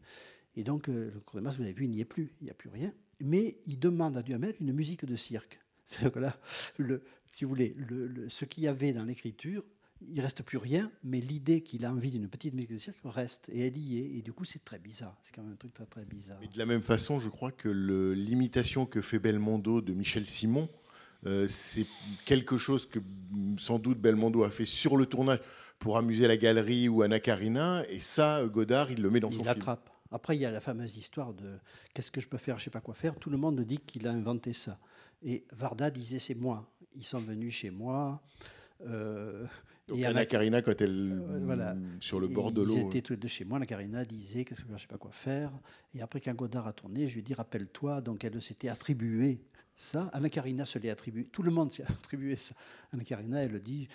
Et 0.56 0.64
donc, 0.64 0.88
euh, 0.90 1.06
le 1.06 1.12
concours 1.20 1.36
de 1.36 1.40
grimaces, 1.42 1.56
vous 1.58 1.64
avez 1.64 1.74
vu, 1.74 1.86
il 1.86 1.92
n'y 1.92 2.00
est 2.02 2.06
plus, 2.06 2.34
il 2.42 2.46
n'y 2.46 2.52
a 2.52 2.54
plus 2.56 2.70
rien. 2.70 2.94
Mais 3.22 3.60
il 3.66 3.80
demande 3.80 4.18
à 4.18 4.22
Duhamel 4.24 4.56
une 4.60 4.74
musique 4.74 5.06
de 5.06 5.16
cirque. 5.16 5.60
C'est-à-dire 5.86 6.12
que 6.12 6.20
là, 6.20 6.38
le, 6.78 7.04
si 7.32 7.44
vous 7.46 7.50
voulez, 7.50 7.74
le- 7.78 8.08
le- 8.08 8.30
ce 8.30 8.46
qu'il 8.46 8.64
y 8.64 8.68
avait 8.68 8.94
dans 8.94 9.04
l'écriture, 9.06 9.64
il 10.02 10.22
reste 10.22 10.44
plus 10.44 10.58
rien, 10.58 10.92
mais 11.04 11.20
l'idée 11.20 11.62
qu'il 11.62 11.86
a 11.86 11.92
envie 11.92 12.12
d'une 12.12 12.28
petite 12.28 12.54
musique 12.54 12.74
de 12.74 12.78
cirque 12.78 12.98
reste, 13.06 13.50
et 13.50 13.68
elle 13.68 13.78
y 13.78 14.00
est. 14.00 14.18
Et 14.18 14.22
du 14.22 14.34
coup, 14.34 14.46
c'est 14.46 14.64
très 14.64 14.80
bizarre. 14.80 15.18
C'est 15.24 15.34
quand 15.34 15.42
même 15.42 15.54
un 15.54 15.58
truc 15.58 15.74
très 15.74 15.86
très 15.86 16.06
bizarre. 16.06 16.38
Mais 16.42 16.48
de 16.48 16.58
la 16.58 16.66
même 16.66 16.82
façon, 16.82 17.20
je 17.20 17.30
crois 17.30 17.52
que 17.52 17.70
l'imitation 17.70 18.86
que 18.86 19.02
fait 19.02 19.20
Belmondo 19.20 19.82
de 19.82 19.94
Michel 19.94 20.26
Simon, 20.26 20.70
euh, 21.26 21.48
c'est 21.48 21.88
quelque 22.26 22.58
chose 22.58 22.86
que 22.86 23.00
sans 23.58 23.80
doute 23.80 24.00
Belmondo 24.00 24.44
a 24.44 24.50
fait 24.50 24.66
sur 24.66 24.98
le 24.98 25.06
tournage 25.06 25.40
pour 25.80 25.98
amuser 25.98 26.28
la 26.28 26.38
galerie 26.38 26.88
ou 26.88 27.02
Anna 27.02 27.20
Karina, 27.20 27.84
et 27.90 28.00
ça, 28.00 28.40
euh, 28.40 28.48
Godard, 28.48 28.92
il 28.92 29.02
le 29.02 29.10
met 29.10 29.20
dans 29.20 29.32
son 29.32 29.40
il 29.40 29.44
film. 29.44 29.50
attrape. 29.50 29.90
Après, 30.12 30.36
il 30.36 30.40
y 30.40 30.46
a 30.46 30.52
la 30.52 30.62
fameuse 30.62 30.98
histoire 30.98 31.34
de 31.34 31.58
qu'est-ce 31.94 32.12
que 32.12 32.22
je 32.22 32.28
peux 32.28 32.38
faire, 32.38 32.60
je 32.60 32.66
sais 32.66 32.70
pas 32.70 32.82
quoi 32.82 32.94
faire. 32.94 33.16
Tout 33.16 33.30
le 33.30 33.38
monde 33.38 33.60
dit 33.62 33.80
qu'il 33.80 34.08
a 34.08 34.12
inventé 34.12 34.54
ça. 34.54 34.78
Et 35.24 35.46
Varda 35.52 35.90
disait 35.90 36.20
c'est 36.20 36.36
moi. 36.36 36.72
Ils 36.96 37.06
sont 37.06 37.20
venus 37.20 37.54
chez 37.54 37.72
moi. 37.72 38.22
Euh, 38.82 39.46
Donc 39.88 39.98
et 40.00 40.06
Anna 40.06 40.20
Anna- 40.20 40.26
Karina, 40.26 40.62
quand 40.62 40.80
elle 40.82 41.12
Euh, 41.14 41.40
voilà. 41.44 41.76
sur 42.00 42.20
le 42.20 42.28
bord 42.28 42.52
de 42.52 42.62
Ils 42.64 42.68
l'eau. 42.68 42.78
étaient 42.90 43.02
tous 43.02 43.14
les 43.14 43.18
deux 43.18 43.28
chez 43.28 43.46
moi. 43.46 43.60
La 43.60 43.66
Karina 43.66 44.04
disait 44.06 44.44
qu'est-ce 44.46 44.62
que 44.62 44.68
je 44.68 44.74
ne 44.74 44.78
sais 44.78 44.88
pas 44.88 44.98
quoi 44.98 45.12
faire. 45.12 45.52
Et 45.94 46.02
après, 46.02 46.20
quand 46.22 46.34
Godard 46.34 46.68
a 46.68 46.74
tourné, 46.74 47.08
je 47.08 47.14
lui 47.14 47.20
ai 47.20 47.24
dit 47.24 47.34
rappelle-toi. 47.34 48.02
Donc, 48.02 48.24
elle 48.24 48.42
s'était 48.42 48.70
attribuée 48.70 49.42
ça. 49.76 50.10
Anna 50.14 50.30
Karina 50.30 50.66
se 50.66 50.80
l'est 50.80 50.90
attribué. 50.90 51.26
Tout 51.26 51.44
le 51.44 51.52
monde 51.52 51.72
s'est 51.72 51.84
attribué 51.88 52.36
ça. 52.36 52.56
Anna 52.94 53.04
Karina, 53.04 53.44
elle 53.44 53.52
le 53.52 53.60
dit. 53.60 53.88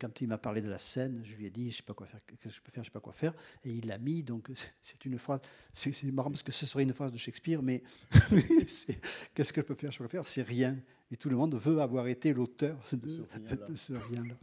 Quand 0.00 0.20
il 0.20 0.26
m'a 0.26 0.38
parlé 0.38 0.60
de 0.60 0.68
la 0.68 0.78
scène, 0.78 1.20
je 1.24 1.36
lui 1.36 1.46
ai 1.46 1.50
dit, 1.50 1.70
je 1.70 1.76
sais 1.76 1.82
pas 1.84 1.94
quoi 1.94 2.06
faire, 2.08 2.18
qu'est-ce 2.26 2.42
que 2.48 2.50
je 2.50 2.60
peux 2.60 2.72
faire, 2.72 2.82
je 2.82 2.88
sais 2.88 2.92
pas 2.92 2.98
quoi 3.00 3.12
faire, 3.12 3.32
et 3.64 3.70
il 3.70 3.86
l'a 3.86 3.98
mis. 3.98 4.24
Donc 4.24 4.48
c'est 4.82 5.04
une 5.04 5.18
phrase, 5.18 5.40
c'est 5.72 6.02
marrant 6.10 6.30
parce 6.30 6.42
que 6.42 6.50
ce 6.52 6.66
serait 6.66 6.82
une 6.82 6.92
phrase 6.92 7.12
de 7.12 7.18
Shakespeare, 7.18 7.62
mais 7.62 7.82
qu'est-ce 9.34 9.52
que 9.52 9.60
je 9.60 9.66
peux 9.66 9.74
faire, 9.74 9.92
je 9.92 9.98
peux 9.98 10.08
faire, 10.08 10.26
c'est 10.26 10.42
rien. 10.42 10.76
Et 11.10 11.16
tout 11.16 11.28
le 11.30 11.36
monde 11.36 11.54
veut 11.54 11.80
avoir 11.80 12.06
été 12.08 12.34
l'auteur 12.34 12.78
de, 12.92 13.08
ce 13.08 13.22
rien-là. 13.22 13.66
de 13.68 13.74
ce 13.76 13.92
rien-là. 13.94 14.34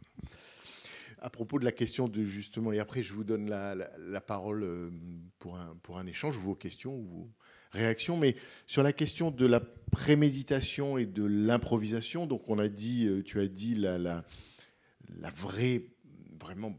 À 1.20 1.30
propos 1.30 1.60
de 1.60 1.66
la 1.66 1.72
question 1.72 2.08
de 2.08 2.24
justement, 2.24 2.72
et 2.72 2.80
après 2.80 3.02
je 3.04 3.14
vous 3.14 3.24
donne 3.24 3.50
la, 3.50 3.74
la- 3.76 3.92
la 3.98 4.22
parole 4.22 4.64
euh, 4.64 4.90
pour 5.40 5.58
un, 5.58 5.76
pour 5.82 5.98
un 5.98 6.06
échange, 6.06 6.38
vos 6.38 6.56
questions, 6.56 6.98
vos 7.02 7.30
réactions, 7.72 8.16
mais 8.18 8.36
sur 8.68 8.84
la 8.84 8.94
question 8.94 9.32
de 9.32 9.46
la 9.46 9.60
préméditation 9.60 10.98
et 10.98 11.06
de 11.06 11.24
l'improvisation, 11.26 12.26
donc 12.28 12.50
on 12.50 12.60
a 12.60 12.68
dit, 12.68 13.06
euh, 13.06 13.24
tu 13.24 13.40
as 13.40 13.48
dit 13.48 13.76
la, 13.76 13.98
la, 13.98 14.24
la 15.20 15.30
vraie, 15.30 15.84
vraiment 16.40 16.78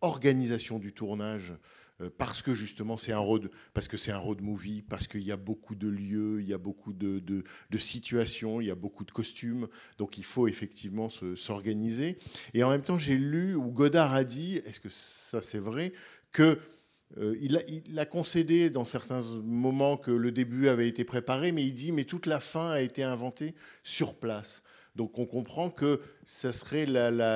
organisation 0.00 0.78
du 0.78 0.92
tournage, 0.92 1.54
euh, 2.00 2.10
parce 2.18 2.42
que 2.42 2.54
justement 2.54 2.96
c'est 2.96 3.12
un 3.12 3.18
road, 3.18 3.50
parce 3.72 3.88
que 3.88 3.96
c'est 3.96 4.12
un 4.12 4.18
road 4.18 4.40
movie, 4.42 4.82
parce 4.82 5.06
qu'il 5.06 5.22
y 5.22 5.32
a 5.32 5.36
beaucoup 5.36 5.74
de 5.74 5.88
lieux, 5.88 6.40
il 6.40 6.48
y 6.48 6.52
a 6.52 6.58
beaucoup 6.58 6.92
de, 6.92 7.20
de- 7.20 7.44
situations, 7.78 8.60
il 8.60 8.66
y 8.66 8.70
a 8.70 8.74
beaucoup 8.74 9.04
de 9.04 9.10
costumes, 9.12 9.68
donc 9.98 10.18
il 10.18 10.24
faut 10.24 10.46
effectivement 10.48 11.08
se- 11.08 11.34
s'organiser. 11.36 12.16
Et 12.52 12.62
en 12.64 12.70
même 12.70 12.82
temps, 12.82 12.98
j'ai 12.98 13.16
lu 13.16 13.54
où 13.54 13.70
Godard 13.70 14.12
a 14.12 14.24
dit, 14.24 14.56
est-ce 14.64 14.80
que 14.80 14.88
ça 14.90 15.40
c'est 15.40 15.58
vrai, 15.58 15.92
que 16.32 16.58
euh, 17.18 17.36
a 17.96 18.06
concédé 18.06 18.70
dans 18.70 18.84
certains 18.84 19.20
moments 19.42 19.96
que 19.96 20.10
le 20.10 20.32
début 20.32 20.68
avait 20.68 20.88
été 20.88 21.04
préparé, 21.04 21.52
mais 21.52 21.64
il 21.64 21.74
dit, 21.74 21.92
mais 21.92 22.04
toute 22.04 22.26
la 22.26 22.40
fin 22.40 22.70
a 22.70 22.80
été 22.80 23.02
inventée 23.02 23.54
sur 23.84 24.14
place. 24.18 24.62
Donc 24.94 25.18
on 25.18 25.26
comprend 25.26 25.70
que 25.70 26.00
ça 26.24 26.52
serait 26.52 26.86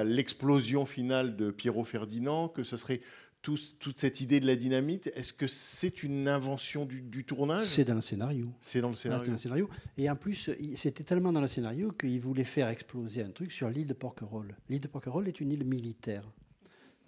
l'explosion 0.05 0.87
finale 0.87 1.37
de 1.37 1.51
Pierrot 1.51 1.85
Ferdinand, 1.85 2.49
que 2.49 2.63
ce 2.63 2.77
serait 2.77 3.01
toute 3.41 3.97
cette 3.99 4.21
idée 4.21 4.41
de 4.41 4.47
la 4.47 4.57
dynamite, 4.57 5.11
est-ce 5.15 5.33
que 5.33 5.47
c'est 5.47 6.03
une 6.03 6.27
invention 6.29 6.85
du, 6.85 7.01
du 7.03 7.25
tournage? 7.25 7.67
C'est 7.67 7.85
dans 7.85 7.95
le 7.95 8.01
scénario. 8.03 8.53
C'est 8.61 8.81
dans 8.81 8.89
le 8.89 8.95
Ah, 8.95 8.97
scénario. 8.97 9.21
c'était 9.25 9.31
dans 9.31 9.35
le 9.35 9.39
scénario. 9.39 9.71
Et 9.97 10.11
en 10.11 10.17
plus, 10.17 10.51
c'était 10.75 11.05
tellement 11.05 11.33
dans 11.33 11.41
le 11.41 11.47
scénario 11.47 11.93
qu'il 11.93 12.21
voulait 12.21 12.45
faire 12.45 12.69
exploser 12.69 13.23
un 13.23 13.31
truc 13.31 13.53
sur 13.53 13.71
l'île 13.71 13.87
de 13.87 13.95
Porquerolles. 13.95 14.57
L'île 14.69 14.81
de 14.81 14.89
Porquerolles 14.89 15.29
est 15.29 15.41
une 15.41 15.53
île 15.53 15.65
militaire. 15.65 16.29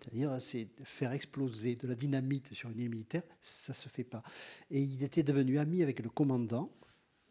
C'est-à-dire, 0.01 0.37
c'est 0.41 0.69
faire 0.85 1.13
exploser 1.13 1.75
de 1.75 1.87
la 1.89 1.95
dynamite 1.97 2.55
sur 2.55 2.71
une 2.71 2.79
île 2.79 2.91
militaire, 2.91 3.23
ça 3.41 3.75
se 3.75 3.89
fait 3.89 4.05
pas. 4.05 4.23
Et 4.71 4.81
il 4.81 5.03
était 5.03 5.25
devenu 5.25 5.59
ami 5.59 5.83
avec 5.83 5.99
le 6.01 6.09
commandant 6.09 6.73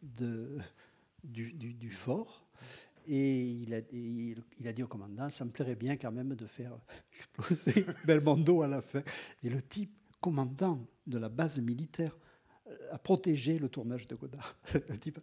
de, 0.03 0.57
du, 1.23 1.53
du- 1.53 1.73
du 1.73 1.89
fort. 1.89 2.45
Et 3.11 3.41
il 3.41 3.73
a, 3.73 4.73
dit 4.73 4.83
au 4.83 4.87
commandant, 4.87 5.29
ça 5.31 5.43
me 5.43 5.49
plairait 5.49 5.75
bien 5.75 5.97
quand 5.97 6.11
même 6.11 6.35
de 6.35 6.45
faire 6.45 6.77
exploser 7.17 7.85
Belmondo 8.05 8.61
à 8.61 8.67
la 8.67 8.81
fin. 8.81 9.01
Et 9.43 9.49
le 9.49 9.61
type, 9.63 9.91
commandant 10.21 10.85
de 11.07 11.17
la 11.17 11.27
base 11.27 11.59
militaire, 11.59 12.15
a 12.91 12.97
protégé 12.97 13.59
le 13.59 13.69
tournage 13.69 14.07
de 14.07 14.15
Godard. 14.15 14.55
Le 14.89 14.97
type 14.97 15.19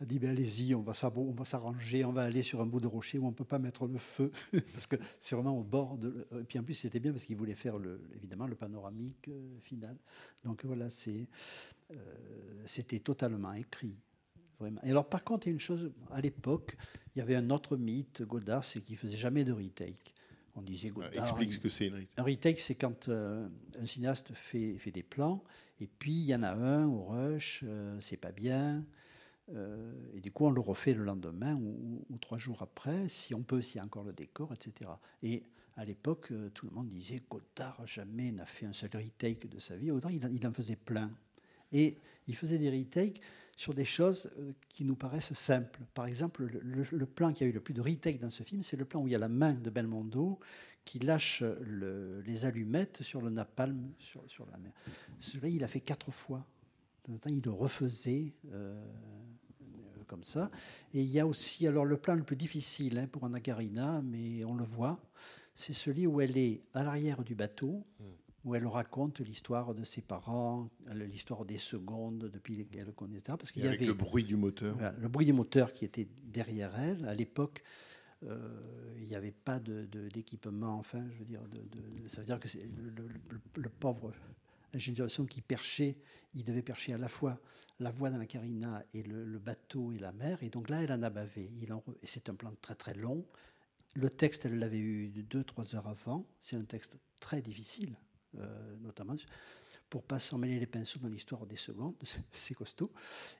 a 0.00 0.04
dit 0.04 0.18
ben, 0.18 0.30
allez-y, 0.30 0.74
on 0.74 0.82
va 0.82 0.94
s'arranger, 0.94 2.04
on 2.04 2.12
va 2.12 2.22
aller 2.22 2.42
sur 2.42 2.60
un 2.60 2.66
bout 2.66 2.80
de 2.80 2.86
rocher 2.86 3.18
où 3.18 3.26
on 3.26 3.30
ne 3.30 3.34
peut 3.34 3.44
pas 3.44 3.58
mettre 3.58 3.86
le 3.86 3.98
feu, 3.98 4.30
parce 4.72 4.86
que 4.86 4.96
c'est 5.20 5.34
vraiment 5.34 5.58
au 5.58 5.64
bord 5.64 5.96
de. 5.98 6.26
Et 6.40 6.44
puis 6.44 6.58
en 6.58 6.62
plus, 6.62 6.74
c'était 6.74 7.00
bien 7.00 7.12
parce 7.12 7.24
qu'il 7.24 7.36
voulait 7.36 7.54
faire 7.54 7.76
évidemment 8.14 8.46
le 8.46 8.54
panoramique 8.54 9.28
euh, 9.28 9.58
final. 9.60 9.96
Donc 10.44 10.64
voilà, 10.64 10.88
euh, 11.06 11.94
c'était 12.66 13.00
totalement 13.00 13.52
écrit. 13.54 13.96
Vraiment. 14.58 14.80
Et 14.84 14.90
alors, 14.90 15.08
par 15.08 15.24
contre, 15.24 15.46
il 15.46 15.50
y 15.50 15.52
a 15.52 15.54
une 15.54 15.60
chose, 15.60 15.90
à 16.10 16.20
l'époque, 16.20 16.76
il 17.14 17.18
y 17.18 17.22
avait 17.22 17.36
un 17.36 17.50
autre 17.50 17.76
mythe, 17.76 18.22
Godard, 18.22 18.64
c'est 18.64 18.80
qu'il 18.80 18.96
faisait 18.96 19.16
jamais 19.16 19.44
de 19.44 19.52
retake. 19.52 20.14
On 20.56 20.62
disait 20.62 20.88
Ah, 20.90 20.94
Godard. 20.94 21.28
Explique 21.28 21.52
ce 21.52 21.58
que 21.58 21.68
c'est, 21.68 21.92
un 22.16 22.22
retake, 22.22 22.58
c'est 22.58 22.74
quand 22.74 23.08
euh, 23.08 23.48
un 23.80 23.86
cinéaste 23.86 24.32
fait, 24.34 24.74
fait 24.78 24.90
des 24.90 25.02
plans, 25.02 25.44
et 25.80 25.86
puis 25.86 26.12
il 26.12 26.24
y 26.24 26.34
en 26.34 26.42
a 26.42 26.52
un 26.52 26.86
au 26.86 27.04
rush, 27.04 27.62
euh, 27.64 27.96
c'est 28.00 28.16
pas 28.16 28.32
bien, 28.32 28.84
euh, 29.54 29.92
et 30.14 30.20
du 30.20 30.32
coup 30.32 30.46
on 30.46 30.50
le 30.50 30.60
refait 30.60 30.92
le 30.92 31.04
lendemain 31.04 31.54
ou, 31.54 32.04
ou 32.10 32.18
trois 32.18 32.38
jours 32.38 32.62
après, 32.62 33.08
si 33.08 33.34
on 33.34 33.42
peut, 33.42 33.62
s'il 33.62 33.78
y 33.78 33.80
a 33.80 33.84
encore 33.84 34.04
le 34.04 34.12
décor, 34.12 34.52
etc. 34.52 34.90
Et 35.22 35.44
à 35.76 35.84
l'époque, 35.84 36.32
tout 36.54 36.66
le 36.66 36.72
monde 36.72 36.88
disait 36.88 37.22
Godard 37.30 37.86
jamais 37.86 38.32
n'a 38.32 38.46
fait 38.46 38.66
un 38.66 38.72
seul 38.72 38.90
retake 38.92 39.48
de 39.48 39.60
sa 39.60 39.76
vie. 39.76 39.86
Godard, 39.86 40.10
il, 40.10 40.28
il 40.32 40.44
en 40.44 40.52
faisait 40.52 40.74
plein. 40.74 41.12
Et 41.70 41.98
il 42.26 42.34
faisait 42.34 42.58
des 42.58 42.70
retakes 42.70 43.20
sur 43.58 43.74
des 43.74 43.84
choses 43.84 44.30
euh, 44.38 44.52
qui 44.68 44.84
nous 44.84 44.94
paraissent 44.94 45.32
simples. 45.32 45.80
Par 45.92 46.06
exemple, 46.06 46.46
le, 46.62 47.06
plan 47.06 47.32
qui 47.32 47.42
a 47.42 47.46
eu 47.48 47.50
le 47.50 47.58
plus 47.58 47.74
de 47.74 47.80
retakes 47.80 48.20
dans 48.20 48.30
ce 48.30 48.44
film, 48.44 48.62
c'est 48.62 48.76
le 48.76 48.84
plan 48.84 49.02
où 49.02 49.08
il 49.08 49.10
y 49.10 49.16
a 49.16 49.18
la 49.18 49.28
main 49.28 49.54
de 49.54 49.68
Belmondo 49.68 50.38
qui 50.84 51.00
lâche 51.00 51.42
le- 51.42 52.20
les 52.20 52.44
allumettes 52.44 53.02
sur 53.02 53.20
le 53.20 53.30
napalm 53.30 53.92
sur, 53.98 54.22
sur 54.30 54.46
la 54.46 54.58
mer. 54.58 54.70
Celui-là, 55.18 55.48
il 55.48 55.64
a 55.64 55.68
fait 55.68 55.80
quatre 55.80 56.12
fois. 56.12 56.46
Il 57.26 57.42
le 57.42 57.50
refaisait 57.50 58.32
euh, 58.52 58.80
euh, 59.60 60.04
comme 60.06 60.22
ça. 60.22 60.52
Et 60.94 61.00
il 61.00 61.10
y 61.10 61.18
a 61.18 61.26
aussi, 61.26 61.66
alors 61.66 61.84
le 61.84 61.96
plan 61.96 62.14
le 62.14 62.22
plus 62.22 62.36
difficile 62.36 62.96
hein, 62.96 63.08
pour 63.08 63.24
Anna 63.24 63.40
Karina, 63.40 64.02
mais 64.02 64.44
on 64.44 64.54
le 64.54 64.64
voit, 64.64 65.00
c'est 65.56 65.72
celui 65.72 66.06
où 66.06 66.20
elle 66.20 66.38
est 66.38 66.62
à 66.74 66.84
l'arrière 66.84 67.24
du 67.24 67.34
bateau, 67.34 67.84
où 68.44 68.54
elle 68.54 68.66
raconte 68.66 69.20
l'histoire 69.20 69.74
de 69.74 69.84
ses 69.84 70.00
parents, 70.00 70.70
l'histoire 70.94 71.44
des 71.44 71.58
secondes 71.58 72.30
depuis 72.32 72.66
qu'elle 72.66 72.92
connaît, 72.92 73.18
etc. 73.18 73.36
Parce 73.38 73.50
qu'il 73.52 73.62
y 73.64 73.66
avait 73.66 73.76
le 73.86 73.94
bruit 73.94 74.24
du 74.24 74.36
moteur. 74.36 74.74
voilà, 74.74 74.92
le 74.98 75.08
bruit 75.08 75.26
du 75.26 75.32
moteur 75.32 75.72
qui 75.72 75.84
était 75.84 76.08
derrière 76.24 76.78
elle. 76.78 77.04
À 77.08 77.14
l'époque, 77.14 77.62
euh, 78.24 78.94
il 79.00 79.06
n'y 79.06 79.14
avait 79.14 79.32
pas 79.32 79.58
de- 79.60 79.86
de- 79.86 80.08
d'équipement, 80.08 80.76
enfin, 80.78 81.04
je 81.12 81.18
veux 81.18 81.24
dire, 81.24 81.42
de, 81.48 82.08
ça 82.08 82.20
veut 82.20 82.26
dire 82.26 82.38
que 82.40 82.48
le, 82.58 83.08
le- 83.56 83.68
pauvre 83.68 84.12
ingénieur 84.74 85.06
de 85.06 85.12
son 85.12 85.24
qui 85.26 85.40
perchait, 85.40 85.96
il 86.34 86.44
devait 86.44 86.62
percher 86.62 86.92
à 86.92 86.98
la 86.98 87.08
fois 87.08 87.40
la 87.80 87.90
voie 87.90 88.10
dans 88.10 88.18
la 88.18 88.26
carina 88.26 88.82
et 88.92 89.02
le, 89.02 89.24
le 89.24 89.38
bateau 89.38 89.92
et 89.92 89.98
la 89.98 90.12
mer. 90.12 90.42
Et 90.42 90.50
donc 90.50 90.68
là, 90.68 90.82
elle 90.82 90.92
en 90.92 91.02
a 91.02 91.10
bavé. 91.10 91.48
Il 91.62 91.72
en 91.72 91.78
re- 91.78 91.94
et 92.02 92.06
c'est 92.06 92.28
un 92.28 92.34
plan 92.34 92.52
très 92.60 92.74
très 92.74 92.94
long. 92.94 93.24
Le 93.94 94.10
texte, 94.10 94.44
elle 94.46 94.58
l'avait 94.58 94.78
eu 94.78 95.08
de 95.10 95.22
deux, 95.22 95.44
trois 95.44 95.74
heures 95.74 95.86
avant. 95.88 96.26
C'est 96.40 96.56
un 96.56 96.64
texte 96.64 96.98
très 97.20 97.40
difficile, 97.40 97.90
euh, 97.92 98.07
notamment 98.80 99.16
pour 99.90 100.02
pas 100.02 100.18
s'emmêler 100.18 100.58
les 100.60 100.66
pinceaux 100.66 100.98
dans 101.00 101.08
l'histoire 101.08 101.46
des 101.46 101.56
secondes. 101.56 101.94
C'est 102.32 102.54
costaud. 102.54 102.92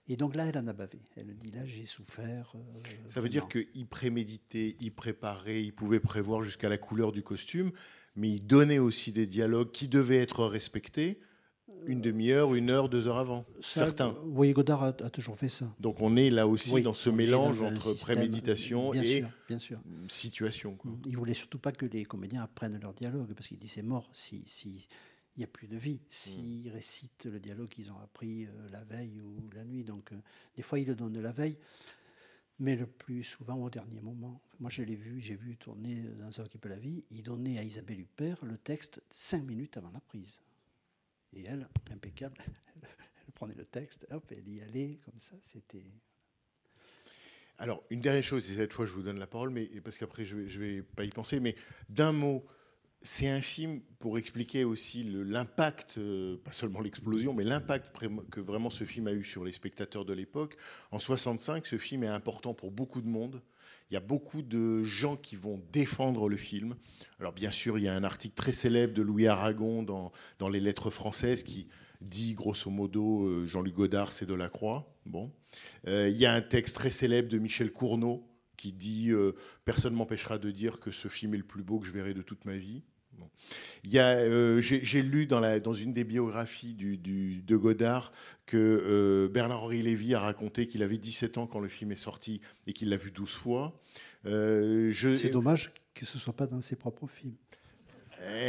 Et 0.08 0.16
donc 0.16 0.34
là, 0.34 0.46
elle 0.46 0.56
en 0.56 0.66
a 0.66 0.72
bavé. 0.72 0.98
Elle 1.16 1.36
dit 1.36 1.50
là, 1.50 1.66
j'ai 1.66 1.84
souffert. 1.84 2.52
euh, 2.54 2.80
Ça 3.06 3.20
veut 3.20 3.28
dire 3.28 3.48
qu'il 3.48 3.86
préméditait, 3.86 4.74
il 4.80 4.92
préparait, 4.92 5.62
il 5.62 5.72
pouvait 5.74 6.00
prévoir 6.00 6.42
jusqu'à 6.42 6.70
la 6.70 6.78
couleur 6.78 7.12
du 7.12 7.22
costume, 7.22 7.70
mais 8.16 8.30
il 8.30 8.46
donnait 8.46 8.78
aussi 8.78 9.12
des 9.12 9.26
dialogues 9.26 9.72
qui 9.72 9.88
devaient 9.88 10.22
être 10.22 10.44
respectés 10.46 11.20
une 11.86 12.00
demi-heure, 12.00 12.54
une 12.54 12.70
heure, 12.70 12.88
deux 12.88 13.08
heures 13.08 13.18
avant. 13.18 13.44
Ça, 13.60 13.84
Certains. 13.86 14.16
Oui, 14.24 14.52
Godard 14.52 14.82
a, 14.82 14.88
a 14.88 15.10
toujours 15.10 15.36
fait 15.36 15.48
ça. 15.48 15.66
Donc 15.80 16.00
on 16.00 16.16
est 16.16 16.30
là 16.30 16.46
aussi 16.46 16.70
Oui, 16.72 16.82
dans 16.82 16.94
ce 16.94 17.08
mélange 17.10 17.58
dans 17.60 17.66
un 17.66 17.72
entre 17.76 17.92
système- 17.94 18.16
préméditation 18.16 18.90
bien 18.90 19.02
et 19.02 19.18
sûr, 19.20 19.28
bien 19.48 19.58
sûr. 19.58 19.80
situation. 20.08 20.74
quoi. 20.74 20.90
Il 21.06 21.16
voulait 21.16 21.34
surtout 21.34 21.58
pas 21.58 21.72
que 21.72 21.86
les 21.86 22.04
comédiens 22.04 22.42
apprennent 22.42 22.78
leur 22.80 22.92
dialogue, 22.94 23.32
parce 23.34 23.48
qu'il 23.48 23.58
dit 23.58 23.68
c'est 23.68 23.82
mort 23.82 24.08
si 24.12 24.42
si 24.46 24.86
il 25.36 25.40
n'y 25.42 25.44
a 25.44 25.48
plus 25.48 25.68
de 25.68 25.76
vie 25.76 26.00
s'ils 26.08 26.68
récitent 26.68 27.26
le 27.26 27.38
dialogue 27.38 27.68
qu'ils 27.68 27.92
ont 27.92 27.98
appris 28.02 28.46
euh, 28.46 28.50
la 28.72 28.82
veille 28.84 29.20
ou 29.20 29.48
la 29.54 29.64
nuit. 29.64 29.84
Donc 29.84 30.12
euh, 30.12 30.16
des 30.56 30.62
fois 30.62 30.78
ils 30.80 30.86
le 30.86 30.94
donnent 30.96 31.20
la 31.20 31.32
veille, 31.32 31.56
mais 32.58 32.74
le 32.76 32.86
plus 32.86 33.22
souvent 33.22 33.54
au 33.56 33.70
dernier 33.70 34.00
moment. 34.00 34.40
Moi 34.58 34.68
je 34.70 34.82
l'ai 34.82 34.96
vu, 34.96 35.20
j'ai 35.20 35.36
vu 35.36 35.56
tourner 35.56 36.02
dans 36.20 36.32
Ça 36.32 36.42
qui 36.44 36.58
peut 36.58 36.68
la 36.68 36.76
vie. 36.78 37.04
Il 37.10 37.22
donnait 37.22 37.58
à 37.58 37.62
Isabelle 37.62 38.00
Huppert 38.00 38.44
le 38.44 38.58
texte 38.58 39.00
cinq 39.10 39.44
minutes 39.44 39.76
avant 39.76 39.90
la 39.92 40.00
prise, 40.00 40.40
et 41.32 41.44
elle 41.46 41.68
impeccable, 41.90 42.36
elle 43.26 43.32
prenait 43.34 43.54
le 43.54 43.64
texte, 43.64 44.06
hop, 44.10 44.24
elle 44.30 44.48
y 44.48 44.60
allait 44.60 44.98
comme 45.04 45.18
ça. 45.18 45.36
C'était 45.42 45.92
Alors, 47.58 47.84
une 47.90 48.00
dernière 48.00 48.22
chose, 48.22 48.50
et 48.50 48.54
cette 48.54 48.72
fois 48.72 48.86
je 48.86 48.92
vous 48.92 49.02
donne 49.02 49.18
la 49.18 49.26
parole, 49.26 49.50
mais 49.50 49.66
parce 49.82 49.98
qu'après 49.98 50.24
je 50.24 50.36
ne 50.36 50.58
vais, 50.58 50.82
pas 50.82 51.04
y 51.04 51.10
penser, 51.10 51.40
mais 51.40 51.56
d'un 51.88 52.12
mot, 52.12 52.46
c'est 53.00 53.28
un 53.28 53.40
film 53.40 53.80
pour 54.00 54.18
expliquer 54.18 54.64
aussi 54.64 55.04
l'impact, 55.04 55.98
euh, 55.98 56.36
pas 56.42 56.50
seulement 56.52 56.80
l'explosion, 56.80 57.32
mais 57.32 57.44
l'impact 57.44 57.96
que 58.30 58.40
vraiment 58.40 58.70
ce 58.70 58.84
film 58.84 59.06
a 59.06 59.12
eu 59.12 59.24
sur 59.24 59.44
les 59.44 59.52
spectateurs 59.52 60.04
de 60.04 60.12
l'époque. 60.12 60.56
En 60.90 60.98
65, 60.98 61.66
ce 61.66 61.78
film 61.78 62.02
est 62.02 62.08
important 62.08 62.54
pour 62.54 62.72
beaucoup 62.72 63.00
de 63.00 63.06
monde. 63.06 63.40
Il 63.90 63.94
y 63.94 63.96
a 63.96 64.00
beaucoup 64.00 64.42
de 64.42 64.82
gens 64.84 65.16
qui 65.16 65.36
vont 65.36 65.62
défendre 65.72 66.28
le 66.28 66.36
film. 66.36 66.74
Alors 67.20 67.32
bien 67.32 67.50
sûr, 67.50 67.78
il 67.78 67.84
y 67.84 67.88
a 67.88 67.94
un 67.94 68.04
article 68.04 68.34
très 68.34 68.52
célèbre 68.52 68.94
de 68.94 69.02
Louis 69.02 69.26
Aragon 69.26 69.82
dans, 69.82 70.48
les 70.48 70.60
Lettres 70.60 70.90
françaises 70.90 71.42
qui 71.42 71.68
dit 72.00 72.34
grosso 72.34 72.70
modo 72.70 73.26
euh, 73.26 73.46
Jean-Luc 73.46 73.74
Godard, 73.74 74.12
c'est 74.12 74.26
de 74.26 74.34
la 74.34 74.48
croix. 74.48 74.92
Bon. 75.06 75.32
Euh, 75.86 76.08
il 76.08 76.18
y 76.18 76.26
a 76.26 76.32
un 76.32 76.42
texte 76.42 76.74
très 76.76 76.90
célèbre 76.90 77.28
de 77.28 77.38
Michel 77.38 77.72
Cournot 77.72 78.27
qui 78.58 78.72
dit 78.74 79.10
euh, 79.10 79.32
Personne 79.64 79.94
ne 79.94 79.98
m'empêchera 79.98 80.36
de 80.36 80.50
dire 80.50 80.78
que 80.80 80.90
ce 80.90 81.08
film 81.08 81.32
est 81.32 81.38
le 81.38 81.44
plus 81.44 81.62
beau 81.62 81.78
que 81.78 81.86
je 81.86 81.92
verrai 81.92 82.12
de 82.12 82.20
toute 82.20 82.44
ma 82.44 82.56
vie. 82.58 82.82
Bon. 83.16 83.30
Il 83.84 83.90
y 83.90 83.98
a, 83.98 84.10
euh, 84.16 84.60
j'ai, 84.60 85.02
lu 85.02 85.26
dans, 85.26 85.40
la, 85.40 85.58
dans 85.58 85.72
une 85.72 85.92
des 85.94 86.04
biographies 86.04 86.74
du, 86.74 86.98
du- 86.98 87.42
de 87.42 87.56
Godard 87.56 88.12
que 88.46 88.56
euh, 88.58 89.28
Bernard-Henri 89.28 89.82
Lévy 89.82 90.14
a 90.14 90.20
raconté 90.20 90.68
qu'il 90.68 90.82
avait 90.82 90.98
17 90.98 91.38
ans 91.38 91.46
quand 91.46 91.58
le 91.58 91.68
film 91.68 91.90
est 91.90 91.96
sorti 91.96 92.40
et 92.66 92.72
qu'il 92.72 92.90
l'a 92.90 92.96
vu 92.96 93.10
12 93.10 93.30
fois. 93.30 93.80
Euh, 94.26 94.90
je, 94.92 95.14
c'est 95.14 95.30
dommage 95.30 95.72
que 95.94 96.04
ce 96.06 96.18
soit 96.18 96.32
pas 96.36 96.46
dans 96.46 96.60
ses 96.60 96.76
propres 96.76 97.08
films. 97.08 97.34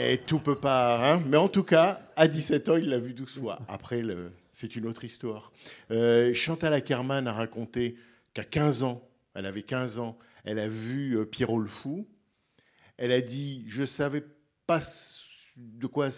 et 0.04 0.20
tout 0.28 0.40
peut 0.40 0.60
pas, 0.60 1.14
hein 1.14 1.24
mais 1.28 1.38
en 1.38 1.48
tout 1.48 1.64
cas, 1.64 2.08
à 2.16 2.28
17 2.28 2.70
ans, 2.70 2.76
il 2.76 2.90
l'a 2.90 3.00
vu 3.00 3.14
12 3.14 3.40
fois. 3.40 3.60
Après, 3.68 4.04
c'est 4.52 4.76
une 4.76 4.86
autre 4.86 5.04
histoire. 5.04 5.52
Euh, 5.90 6.32
Chantal 6.34 6.74
Ackerman 6.74 7.28
a 7.28 7.34
raconté 7.34 7.96
qu'à 8.36 8.44
15 8.44 8.84
ans, 8.84 9.09
elle 9.40 9.46
avait 9.46 9.64
15 9.64 10.00
ans, 10.00 10.18
elle 10.44 10.60
a 10.60 10.68
vu 10.68 11.18
euh, 11.18 11.26
Pierrot 11.26 11.60
le 11.60 11.68
Fou. 11.68 12.08
Elle 12.98 13.14
a 13.14 13.22
dit, 13.22 13.64
je 13.68 13.86
savais 13.86 14.24
pas 14.68 14.82
de 15.56 15.88
quoi... 15.88 16.10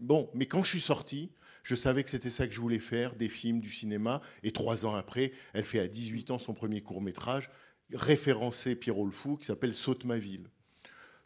Bon, 0.00 0.30
mais 0.34 0.44
quand 0.44 0.62
je 0.62 0.68
suis 0.68 0.80
sorti, 0.80 1.32
je 1.62 1.74
savais 1.74 2.04
que 2.04 2.10
c'était 2.10 2.28
ça 2.28 2.46
que 2.46 2.52
je 2.52 2.60
voulais 2.60 2.78
faire, 2.78 3.16
des 3.16 3.30
films, 3.30 3.60
du 3.60 3.70
cinéma. 3.70 4.20
Et 4.42 4.52
trois 4.52 4.84
ans 4.84 4.94
après, 4.94 5.32
elle 5.54 5.64
fait 5.64 5.80
à 5.80 5.88
18 5.88 6.30
ans 6.30 6.38
son 6.38 6.52
premier 6.52 6.82
court-métrage, 6.82 7.48
référencé 7.94 8.76
Pierrot 8.76 9.06
le 9.06 9.12
Fou, 9.12 9.38
qui 9.38 9.46
s'appelle 9.46 9.74
Saute 9.74 10.04
ma 10.04 10.18
ville. 10.18 10.48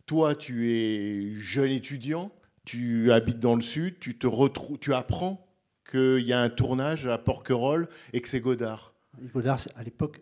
Toi, 0.07 0.37
tu 0.37 0.71
es 0.71 1.35
jeune 1.35 1.73
étudiant, 1.73 2.33
tu 2.65 3.11
habites 3.11 3.40
dans 3.40 3.57
le 3.57 3.61
sud, 3.61 3.98
tu 3.98 4.17
te 4.17 4.29
tu 4.77 4.94
apprends 4.94 5.48
qu'il 5.90 6.25
y 6.25 6.33
a 6.33 6.40
un 6.40 6.48
tournage 6.48 7.09
à 7.09 7.19
Porquerolles 7.19 7.88
et 8.13 8.21
que 8.21 8.29
c'est 8.29 8.40
Godard. 8.40 8.94
Godard, 9.35 9.61
à 9.75 9.83
l'époque, 9.83 10.21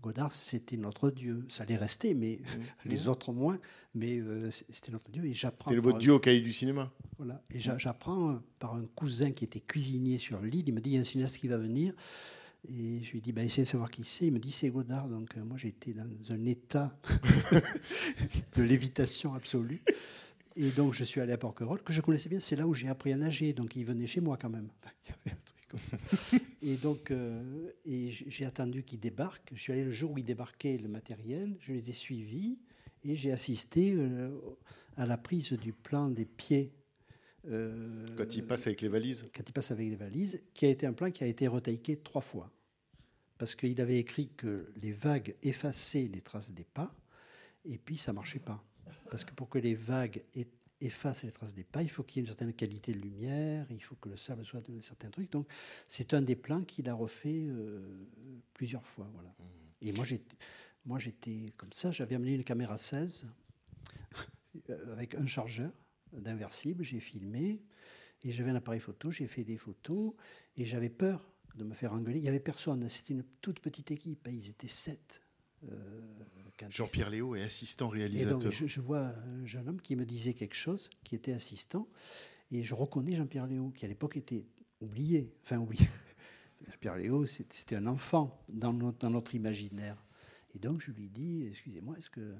Godard, 0.00 0.32
c'était 0.32 0.76
notre 0.76 1.10
Dieu. 1.10 1.44
Ça 1.48 1.62
allait 1.64 1.76
rester, 1.76 2.14
mais 2.14 2.40
les 2.84 3.08
autres 3.08 3.32
moins. 3.32 3.58
Mais 3.94 4.18
euh, 4.18 4.50
c'était 4.50 4.92
notre 4.92 5.10
Dieu. 5.10 5.24
Et 5.24 5.34
j'apprends. 5.34 5.70
C'était 5.70 5.80
votre 5.80 5.96
un- 5.96 6.00
dieu 6.00 6.12
au 6.14 6.18
cahier 6.20 6.40
du 6.40 6.52
cinéma. 6.52 6.92
Voilà. 7.16 7.42
Et 7.52 7.60
j'a- 7.60 7.78
j'apprends 7.78 8.30
euh, 8.32 8.36
par 8.58 8.74
un 8.74 8.84
cousin 8.94 9.32
qui 9.32 9.44
était 9.44 9.60
cuisinier 9.60 10.18
sur 10.18 10.40
l'île. 10.40 10.68
Il 10.68 10.74
me 10.74 10.80
dit 10.80 10.90
il 10.90 10.94
y 10.94 10.98
a 10.98 11.00
un 11.00 11.04
cinéaste 11.04 11.38
qui 11.38 11.48
va 11.48 11.56
venir. 11.58 11.94
Et 12.68 13.02
je 13.02 13.12
lui 13.12 13.20
dis 13.20 13.32
bah, 13.32 13.42
essayez 13.44 13.64
de 13.64 13.68
savoir 13.68 13.90
qui 13.90 14.04
c'est. 14.04 14.26
Il 14.26 14.32
me 14.32 14.38
dit 14.38 14.52
c'est 14.52 14.68
Godard. 14.70 15.08
Donc 15.08 15.36
euh, 15.36 15.44
moi, 15.44 15.56
j'étais 15.56 15.92
dans 15.92 16.06
un 16.30 16.44
état 16.44 16.96
de 18.56 18.62
lévitation 18.62 19.34
absolue. 19.34 19.82
Et 20.56 20.70
donc, 20.70 20.92
je 20.92 21.04
suis 21.04 21.20
allé 21.20 21.32
à 21.32 21.38
Porquerolles, 21.38 21.82
que 21.82 21.92
je 21.92 22.00
connaissais 22.00 22.28
bien. 22.28 22.40
C'est 22.40 22.56
là 22.56 22.66
où 22.66 22.74
j'ai 22.74 22.88
appris 22.88 23.12
à 23.12 23.16
nager. 23.16 23.52
Donc, 23.52 23.76
il 23.76 23.84
venait 23.84 24.08
chez 24.08 24.20
moi 24.20 24.36
quand 24.40 24.50
même. 24.50 24.68
Enfin, 24.82 24.92
il 25.04 25.10
y 25.10 25.12
avait 25.12 25.36
un 25.36 25.40
truc 25.44 25.57
comme 25.68 25.80
ça. 25.80 25.98
et 26.62 26.76
donc, 26.76 27.10
euh, 27.10 27.70
et 27.84 28.10
j'ai 28.10 28.44
attendu 28.44 28.82
qu'il 28.82 29.00
débarque. 29.00 29.50
Je 29.54 29.60
suis 29.60 29.72
allé 29.72 29.84
le 29.84 29.90
jour 29.92 30.12
où 30.12 30.18
il 30.18 30.24
débarquait 30.24 30.78
le 30.78 30.88
matériel. 30.88 31.56
Je 31.60 31.72
les 31.72 31.90
ai 31.90 31.92
suivis 31.92 32.58
et 33.04 33.14
j'ai 33.16 33.32
assisté 33.32 33.92
euh, 33.94 34.30
à 34.96 35.06
la 35.06 35.16
prise 35.18 35.52
du 35.52 35.72
plan 35.72 36.08
des 36.10 36.24
pieds. 36.24 36.72
euh, 37.48 38.06
Quand 38.16 38.34
il 38.34 38.44
passe 38.44 38.66
avec 38.66 38.80
les 38.80 38.88
valises 38.88 39.26
quand 39.34 39.42
il 39.46 39.52
passe 39.52 39.70
avec 39.70 39.88
les 39.88 39.96
valises, 39.96 40.42
qui 40.54 40.66
a 40.66 40.70
été 40.70 40.86
un 40.86 40.92
plan 40.92 41.10
qui 41.10 41.22
a 41.24 41.26
été 41.26 41.46
retaillé 41.46 41.96
trois 41.98 42.22
fois. 42.22 42.50
Parce 43.38 43.54
qu'il 43.54 43.80
avait 43.80 43.98
écrit 43.98 44.30
que 44.36 44.72
les 44.82 44.90
vagues 44.92 45.36
effaçaient 45.44 46.08
les 46.12 46.20
traces 46.22 46.52
des 46.52 46.64
pas, 46.64 46.92
et 47.64 47.78
puis 47.78 47.96
ça 47.96 48.12
marchait 48.12 48.40
pas. 48.40 48.64
Parce 49.10 49.24
que 49.24 49.32
pour 49.32 49.48
que 49.48 49.58
les 49.58 49.74
vagues 49.76 50.22
e- 50.36 50.44
effacent 50.80 51.24
les 51.24 51.32
traces 51.32 51.54
des 51.54 51.64
pas, 51.64 51.82
il 51.82 51.90
faut 51.90 52.02
qu'il 52.02 52.16
y 52.16 52.18
ait 52.20 52.22
une 52.22 52.28
certaine 52.28 52.52
qualité 52.52 52.92
de 52.92 53.00
lumière, 53.00 53.66
il 53.70 53.82
faut 53.82 53.96
que 53.96 54.08
le 54.08 54.16
sable 54.16 54.44
soit 54.44 54.60
de 54.68 54.80
certains 54.80 55.10
trucs. 55.10 55.30
Donc 55.30 55.48
c'est 55.86 56.14
un 56.14 56.22
des 56.22 56.36
plans 56.36 56.62
qu'il 56.62 56.88
a 56.88 56.94
refait 56.94 57.46
euh, 57.48 58.06
plusieurs 58.54 58.86
fois. 58.86 59.08
Voilà. 59.12 59.34
Et 59.80 59.92
moi 59.92 60.04
j'étais, 60.04 60.36
moi 60.84 60.98
j'étais 60.98 61.52
comme 61.56 61.72
ça, 61.72 61.90
j'avais 61.90 62.14
amené 62.14 62.34
une 62.34 62.44
caméra 62.44 62.78
16 62.78 63.26
euh, 64.70 64.92
avec 64.92 65.14
un 65.14 65.26
chargeur 65.26 65.72
d'inversible, 66.12 66.82
j'ai 66.84 67.00
filmé, 67.00 67.60
et 68.24 68.30
j'avais 68.30 68.50
un 68.50 68.56
appareil 68.56 68.80
photo, 68.80 69.10
j'ai 69.10 69.26
fait 69.26 69.44
des 69.44 69.56
photos, 69.56 70.14
et 70.56 70.64
j'avais 70.64 70.88
peur 70.88 71.32
de 71.54 71.64
me 71.64 71.74
faire 71.74 71.92
engueuler. 71.92 72.18
Il 72.18 72.22
n'y 72.22 72.28
avait 72.28 72.40
personne, 72.40 72.88
c'était 72.88 73.14
une 73.14 73.24
toute 73.40 73.60
petite 73.60 73.90
équipe, 73.90 74.26
hein, 74.26 74.30
ils 74.32 74.48
étaient 74.48 74.68
sept. 74.68 75.22
Euh, 75.64 76.08
Jean-Pierre 76.68 77.10
Léo 77.10 77.34
est 77.34 77.42
assistant 77.42 77.92
Et 77.94 77.98
réalisateur. 77.98 78.38
donc, 78.38 78.52
je, 78.52 78.66
je 78.66 78.80
vois 78.80 79.06
un 79.06 79.44
jeune 79.44 79.68
homme 79.68 79.80
qui 79.80 79.96
me 79.96 80.04
disait 80.04 80.34
quelque 80.34 80.56
chose, 80.56 80.90
qui 81.04 81.14
était 81.14 81.32
assistant, 81.32 81.88
et 82.50 82.64
je 82.64 82.74
reconnais 82.74 83.14
Jean-Pierre 83.14 83.46
Léo, 83.46 83.70
qui 83.70 83.84
à 83.84 83.88
l'époque 83.88 84.16
était 84.16 84.46
oublié. 84.80 85.32
Enfin, 85.44 85.58
oublié. 85.58 85.88
Jean-Pierre 86.66 86.96
Léo, 86.96 87.26
c'était 87.26 87.76
un 87.76 87.86
enfant 87.86 88.44
dans 88.48 88.72
notre, 88.72 88.98
dans 88.98 89.10
notre 89.10 89.34
imaginaire. 89.34 90.02
Et 90.54 90.58
donc, 90.58 90.80
je 90.80 90.90
lui 90.90 91.08
dis 91.08 91.46
Excusez-moi, 91.46 91.96
est-ce 91.98 92.10
que 92.10 92.34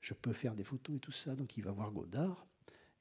je 0.00 0.14
peux 0.14 0.32
faire 0.32 0.54
des 0.54 0.64
photos 0.64 0.96
et 0.96 1.00
tout 1.00 1.12
ça? 1.12 1.34
Donc, 1.34 1.56
il 1.56 1.64
va 1.64 1.72
voir 1.72 1.90
Godard. 1.92 2.46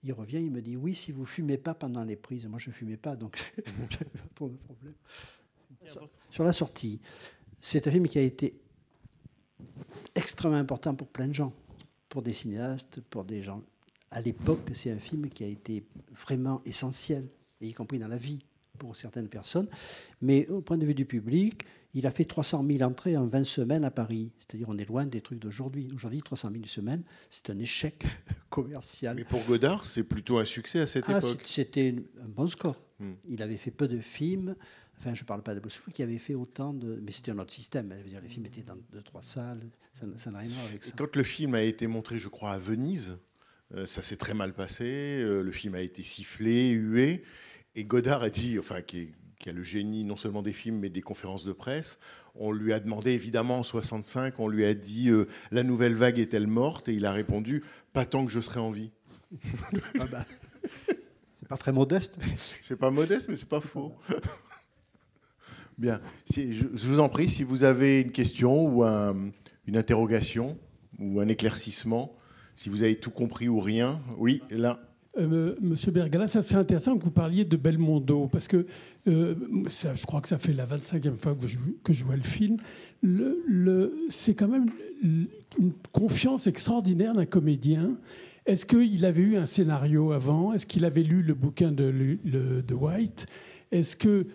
Il 0.01 0.13
revient, 0.13 0.41
il 0.41 0.51
me 0.51 0.61
dit 0.61 0.77
Oui, 0.77 0.95
si 0.95 1.11
vous 1.11 1.25
fumez 1.25 1.57
pas 1.57 1.73
pendant 1.73 2.03
les 2.03 2.15
prises. 2.15 2.45
Moi, 2.45 2.59
je 2.59 2.71
fumais 2.71 2.97
pas, 2.97 3.15
donc 3.15 3.37
j'avais 3.89 4.05
pas 4.05 4.27
trop 4.35 4.49
de 4.49 4.57
problème. 4.57 4.95
Sur, 5.85 6.09
sur 6.29 6.43
la 6.43 6.51
sortie, 6.53 7.01
c'est 7.59 7.87
un 7.87 7.91
film 7.91 8.07
qui 8.07 8.19
a 8.19 8.21
été 8.21 8.61
extrêmement 10.15 10.57
important 10.57 10.95
pour 10.95 11.07
plein 11.07 11.27
de 11.27 11.33
gens, 11.33 11.53
pour 12.07 12.21
des 12.21 12.33
cinéastes, 12.33 13.01
pour 13.09 13.23
des 13.23 13.41
gens. 13.41 13.61
À 14.11 14.21
l'époque, 14.21 14.61
c'est 14.73 14.91
un 14.91 14.97
film 14.99 15.29
qui 15.29 15.43
a 15.43 15.47
été 15.47 15.85
vraiment 16.25 16.61
essentiel, 16.65 17.27
y 17.61 17.73
compris 17.73 17.99
dans 17.99 18.07
la 18.07 18.17
vie 18.17 18.39
pour 18.77 18.95
certaines 18.95 19.27
personnes. 19.27 19.67
Mais 20.21 20.47
au 20.47 20.61
point 20.61 20.77
de 20.77 20.85
vue 20.85 20.95
du 20.95 21.05
public, 21.05 21.65
il 21.93 22.05
a 22.05 22.11
fait 22.11 22.25
300 22.25 22.65
000 22.69 22.83
entrées 22.83 23.17
en 23.17 23.25
20 23.25 23.43
semaines 23.43 23.83
à 23.83 23.91
Paris. 23.91 24.31
C'est-à-dire, 24.37 24.67
on 24.69 24.77
est 24.77 24.87
loin 24.87 25.05
des 25.05 25.21
trucs 25.21 25.39
d'aujourd'hui. 25.39 25.89
Aujourd'hui, 25.93 26.21
300 26.21 26.49
000 26.53 26.65
semaines, 26.65 27.03
c'est 27.29 27.49
un 27.49 27.59
échec 27.59 28.05
commercial. 28.49 29.15
Mais 29.15 29.23
pour 29.23 29.43
Godard, 29.45 29.85
c'est 29.85 30.03
plutôt 30.03 30.37
un 30.37 30.45
succès 30.45 30.79
à 30.79 30.87
cette 30.87 31.05
Ah, 31.07 31.17
époque. 31.17 31.41
C'était 31.45 31.95
un 32.23 32.27
bon 32.27 32.47
score. 32.47 32.81
Hmm. 32.99 33.13
Il 33.27 33.41
avait 33.41 33.57
fait 33.57 33.71
peu 33.71 33.87
de 33.87 33.99
films. 33.99 34.55
Enfin, 34.99 35.13
je 35.15 35.21
ne 35.23 35.25
parle 35.25 35.41
pas 35.43 35.55
de 35.55 35.59
Bossoufou 35.61 35.91
qui 35.91 36.03
avait 36.03 36.17
fait 36.17 36.35
autant 36.35 36.73
de. 36.73 36.99
Mais 37.01 37.11
c'était 37.11 37.31
un 37.31 37.39
autre 37.39 37.53
système. 37.53 37.93
Je 37.97 38.03
veux 38.03 38.09
dire, 38.09 38.21
les 38.21 38.27
films 38.29 38.45
étaient 38.45 38.63
dans 38.63 38.75
deux, 38.91 39.01
trois 39.01 39.21
salles. 39.21 39.61
Ça 39.93 40.05
n'a- 40.31 40.39
rien 40.39 40.49
à 40.49 40.53
voir 40.53 40.65
avec 40.67 40.81
Et 40.81 40.85
ça. 40.87 40.91
quand 40.97 41.15
le 41.15 41.23
film 41.23 41.55
a 41.55 41.61
été 41.61 41.87
montré, 41.87 42.19
je 42.19 42.27
crois, 42.27 42.51
à 42.51 42.57
Venise, 42.57 43.17
euh, 43.75 43.85
ça 43.85 44.01
s'est 44.01 44.17
très 44.17 44.33
mal 44.33 44.53
passé. 44.53 44.83
euh, 44.85 45.41
le 45.41 45.51
film 45.51 45.75
a 45.75 45.81
été 45.81 46.03
sifflé, 46.03 46.71
hué. 46.71 47.23
Et 47.75 47.85
Godard 47.85 48.23
a 48.23 48.29
dit, 48.29 48.59
enfin, 48.59 48.81
qui, 48.81 48.99
est- 48.99 49.11
qui 49.39 49.47
a 49.49 49.53
le 49.53 49.63
génie 49.63 50.03
non 50.03 50.17
seulement 50.17 50.41
des 50.41 50.51
films, 50.51 50.79
mais 50.79 50.89
des 50.89 51.01
conférences 51.01 51.45
de 51.45 51.53
presse, 51.53 51.97
on 52.35 52.51
lui 52.51 52.73
a 52.73 52.81
demandé, 52.81 53.11
évidemment, 53.11 53.59
en 53.59 53.63
65, 53.63 54.37
on 54.39 54.49
lui 54.49 54.65
a 54.65 54.73
dit 54.73 55.09
euh, 55.09 55.27
La 55.51 55.63
nouvelle 55.63 55.95
vague 55.95 56.19
est-elle 56.19 56.47
morte? 56.47 56.89
Et 56.89 56.93
il 56.93 57.05
a 57.05 57.13
répondu 57.13 57.63
Pas 57.93 58.05
tant 58.05 58.25
que 58.25 58.31
je 58.33 58.41
serai 58.41 58.59
en 58.59 58.71
vie. 58.71 58.91
Bah, 60.11 60.25
c'est 61.33 61.47
pas 61.47 61.57
très 61.57 61.71
modeste. 61.71 62.17
C'est 62.61 62.75
pas 62.75 62.91
modeste, 62.91 63.27
mais 63.29 63.35
c'est 63.37 63.47
pas 63.47 63.61
faux. 63.61 63.95
Bien. 65.79 66.01
Je, 66.29 66.65
vous 66.87 66.99
en 66.99 67.07
prie, 67.07 67.29
si 67.29 67.43
vous 67.43 67.63
avez 67.63 68.01
une 68.01 68.11
question 68.11 68.67
ou 68.67 68.83
un- 68.83 69.15
une 69.65 69.77
interrogation 69.77 70.57
ou 70.99 71.21
un 71.21 71.27
éclaircissement, 71.29 72.13
si 72.53 72.67
vous 72.67 72.83
avez 72.83 72.95
tout 72.95 73.11
compris 73.11 73.47
ou 73.47 73.61
rien, 73.61 74.01
oui, 74.17 74.41
là. 74.51 74.81
Euh, 75.17 75.55
Monsieur 75.61 75.91
Bergala, 75.91 76.27
ça 76.27 76.41
serait 76.41 76.59
intéressant 76.59 76.97
que 76.97 77.03
vous 77.03 77.11
parliez 77.11 77.45
de 77.45 77.55
Belmondo, 77.55 78.27
parce 78.27 78.49
que 78.49 78.65
euh, 79.07 79.35
je 79.65 80.05
crois 80.05 80.19
que 80.19 80.27
ça 80.27 80.37
fait 80.37 80.51
la 80.51 80.65
25e 80.65 81.15
fois 81.15 81.35
que 81.83 81.93
je, 81.93 82.03
vois 82.03 82.17
le 82.17 82.21
film. 82.23 82.57
C'est 84.09 84.35
quand 84.35 84.49
même 84.49 84.65
une 85.01 85.27
confiance 85.93 86.45
extraordinaire 86.47 87.13
d'un 87.13 87.25
comédien. 87.25 87.97
Est-ce 88.45 88.65
qu'il 88.65 89.05
avait 89.05 89.21
eu 89.21 89.37
un 89.37 89.45
scénario 89.45 90.11
avant? 90.11 90.51
Est-ce 90.53 90.65
qu'il 90.65 90.83
avait 90.83 91.03
lu 91.03 91.21
le 91.23 91.33
bouquin 91.33 91.71
de 91.71 92.73
White? 92.73 93.27
Est-ce 93.71 93.95
que 93.95 94.27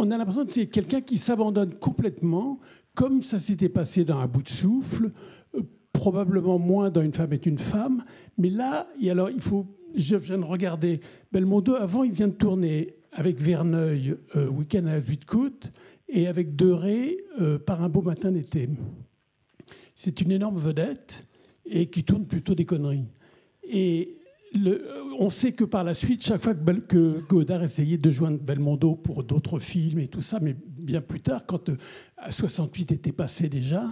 on 0.00 0.10
a 0.10 0.16
l'impression 0.16 0.46
que 0.46 0.52
c'est 0.54 0.66
quelqu'un 0.66 1.02
qui 1.02 1.18
s'abandonne 1.18 1.74
complètement, 1.74 2.58
comme 2.94 3.22
ça 3.22 3.38
s'était 3.38 3.68
passé 3.68 4.02
dans 4.02 4.18
Un 4.18 4.26
bout 4.26 4.42
de 4.42 4.48
souffle, 4.48 5.12
euh, 5.54 5.60
probablement 5.92 6.58
moins 6.58 6.88
dans 6.88 7.02
Une 7.02 7.12
femme 7.12 7.34
est 7.34 7.44
une 7.44 7.58
femme. 7.58 8.02
Mais 8.38 8.48
là, 8.48 8.88
alors 9.06 9.28
il 9.28 9.42
faut, 9.42 9.66
je 9.94 10.16
viens 10.16 10.38
de 10.38 10.44
regarder 10.44 11.00
Belmondo. 11.32 11.74
Avant, 11.74 12.02
il 12.02 12.12
vient 12.12 12.28
de 12.28 12.32
tourner 12.32 12.94
avec 13.12 13.42
Verneuil, 13.42 14.16
euh, 14.36 14.48
Week-end 14.48 14.86
à 14.86 14.92
la 14.92 15.00
vue 15.00 15.18
de 15.18 15.26
et 16.08 16.26
avec 16.28 16.56
Deray, 16.56 17.18
euh, 17.38 17.58
Par 17.58 17.82
un 17.82 17.90
beau 17.90 18.00
matin 18.00 18.32
d'été. 18.32 18.70
C'est 19.94 20.22
une 20.22 20.30
énorme 20.30 20.56
vedette 20.56 21.26
et 21.66 21.88
qui 21.88 22.04
tourne 22.04 22.24
plutôt 22.24 22.54
des 22.54 22.64
conneries. 22.64 23.04
Et 23.64 24.16
le- 24.54 24.84
on 25.18 25.28
sait 25.28 25.52
que 25.52 25.64
par 25.64 25.84
la 25.84 25.94
suite, 25.94 26.24
chaque 26.24 26.42
fois 26.42 26.54
que, 26.54 27.20
Godard 27.28 27.62
essayait 27.62 27.98
de 27.98 28.10
joindre 28.10 28.38
Belmondo 28.40 28.94
pour 28.94 29.22
d'autres 29.24 29.58
films 29.58 29.98
et 29.98 30.08
tout 30.08 30.22
ça, 30.22 30.38
mais 30.40 30.56
bien 30.66 31.00
plus 31.00 31.20
tard, 31.20 31.44
quand 31.46 31.68
euh, 31.68 31.76
à 32.16 32.32
68 32.32 32.92
était 32.92 33.12
passé 33.12 33.48
déjà, 33.48 33.84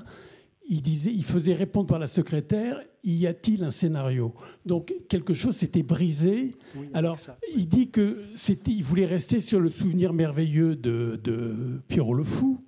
il, 0.68 0.82
disait, 0.82 1.12
il 1.12 1.24
faisait 1.24 1.54
répondre 1.54 1.88
par 1.88 1.98
la 1.98 2.08
secrétaire 2.08 2.82
Y 3.04 3.26
a-t-il 3.26 3.62
un 3.64 3.70
scénario? 3.70 4.34
Donc 4.66 4.92
quelque 5.08 5.32
chose 5.32 5.56
s'était 5.56 5.82
brisé. 5.82 6.56
Alors, 6.92 7.16
il 7.56 7.66
dit 7.68 7.90
que 7.90 8.24
c'était, 8.34 8.72
il 8.72 8.82
voulait 8.84 9.06
rester 9.06 9.40
sur 9.40 9.60
le 9.60 9.70
souvenir 9.70 10.12
merveilleux 10.12 10.76
de, 10.76 11.18
de 11.22 11.80
Pierrot 11.88 12.14
le 12.14 12.24
Fou, 12.24 12.60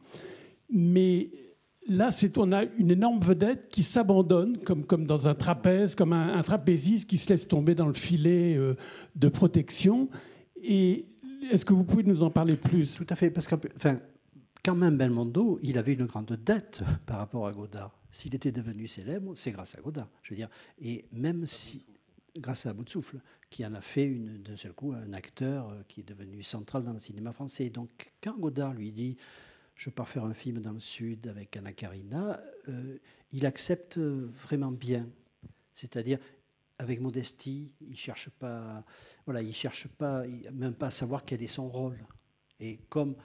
mais 0.72 1.30
là, 1.89 2.12
c'est, 2.12 2.39
on 2.39 2.53
a 2.53 2.64
une 2.64 2.91
énorme 2.91 3.20
vedette 3.20 3.68
qui 3.68 3.83
s'abandonne, 3.83 4.59
comme, 4.59 5.07
dans 5.07 5.28
un 5.28 5.35
trapèze, 5.35 5.95
comme 5.95 6.12
un, 6.12 6.41
trapéziste 6.43 7.09
qui 7.09 7.18
se 7.18 7.28
laisse 7.28 7.49
tomber 7.49 7.74
dans 7.74 7.87
le 7.87 7.93
filet 7.93 8.57
euh, 8.57 8.74
de 9.16 9.28
protection. 9.28 10.09
Et 10.62 11.07
est-ce 11.51 11.64
que 11.64 11.72
vous 11.72 11.85
pouvez 11.85 12.05
nous 12.05 12.22
en 12.22 12.31
parler 12.31 12.57
plus? 12.57 12.95
Tout 12.95 13.07
à 13.09 13.16
fait, 13.16 13.31
parce 13.31 13.47
que 13.47 13.57
quand 14.62 14.74
même 14.74 14.97
Belmondo, 14.97 15.59
il 15.62 15.78
avait 15.78 15.95
une 15.95 16.05
grande 16.05 16.33
dette 16.45 16.83
par 17.07 17.18
rapport 17.18 17.47
à 17.47 17.53
Godard. 17.53 17.99
S'il 18.11 18.35
était 18.35 18.53
devenu 18.53 18.89
célèbre, 18.89 19.33
c'est 19.37 19.53
grâce 19.53 19.76
à 19.76 19.81
Godard. 19.81 20.09
Je 20.22 20.31
veux 20.31 20.37
dire, 20.37 20.51
et 20.81 21.07
même 21.12 21.47
si, 21.47 21.87
grâce 22.37 22.66
à 22.66 22.72
Bout 22.72 22.89
souffle, 22.89 23.20
qui 23.49 23.64
en 23.64 23.74
a 23.74 23.81
fait 23.81 24.09
d'un 24.09 24.57
seul 24.57 24.72
coup 24.72 24.93
un 24.93 25.12
acteur 25.12 25.70
euh, 25.70 25.83
qui 25.89 26.01
est 26.01 26.09
devenu 26.09 26.43
central 26.43 26.85
dans 26.85 26.93
le 26.93 26.99
cinéma 26.99 27.33
français. 27.33 27.70
Donc, 27.70 28.12
quand 28.22 28.39
Godard 28.39 28.74
lui 28.74 28.93
dit 28.93 29.16
je 29.81 29.89
pars 29.89 30.07
faire 30.07 30.26
un 30.26 30.35
film 30.35 30.61
dans 30.61 30.74
le 30.74 30.81
Sud 30.81 31.26
avec 31.26 31.57
Anna 31.57 31.72
Karina, 31.72 32.39
euh, 32.68 32.99
il 33.33 33.47
accepte 33.47 33.97
vraiment 33.97 34.72
bien. 34.72 35.09
C'est-à-dire, 35.72 36.18
avec 36.76 37.01
modestie, 37.01 37.72
il 37.81 37.97
cherche 37.97 38.28
pas, 38.28 38.85
voilà, 39.24 39.41
il 39.41 39.55
cherche 39.55 39.89
pas, 39.89 40.24
même 40.53 40.74
pas 40.74 40.89
à 40.89 40.91
savoir 40.91 41.24
quel 41.24 41.43
est 41.43 41.47
son 41.47 41.70
rôle. 41.70 41.97
Et 42.59 42.76
comme 42.91 43.16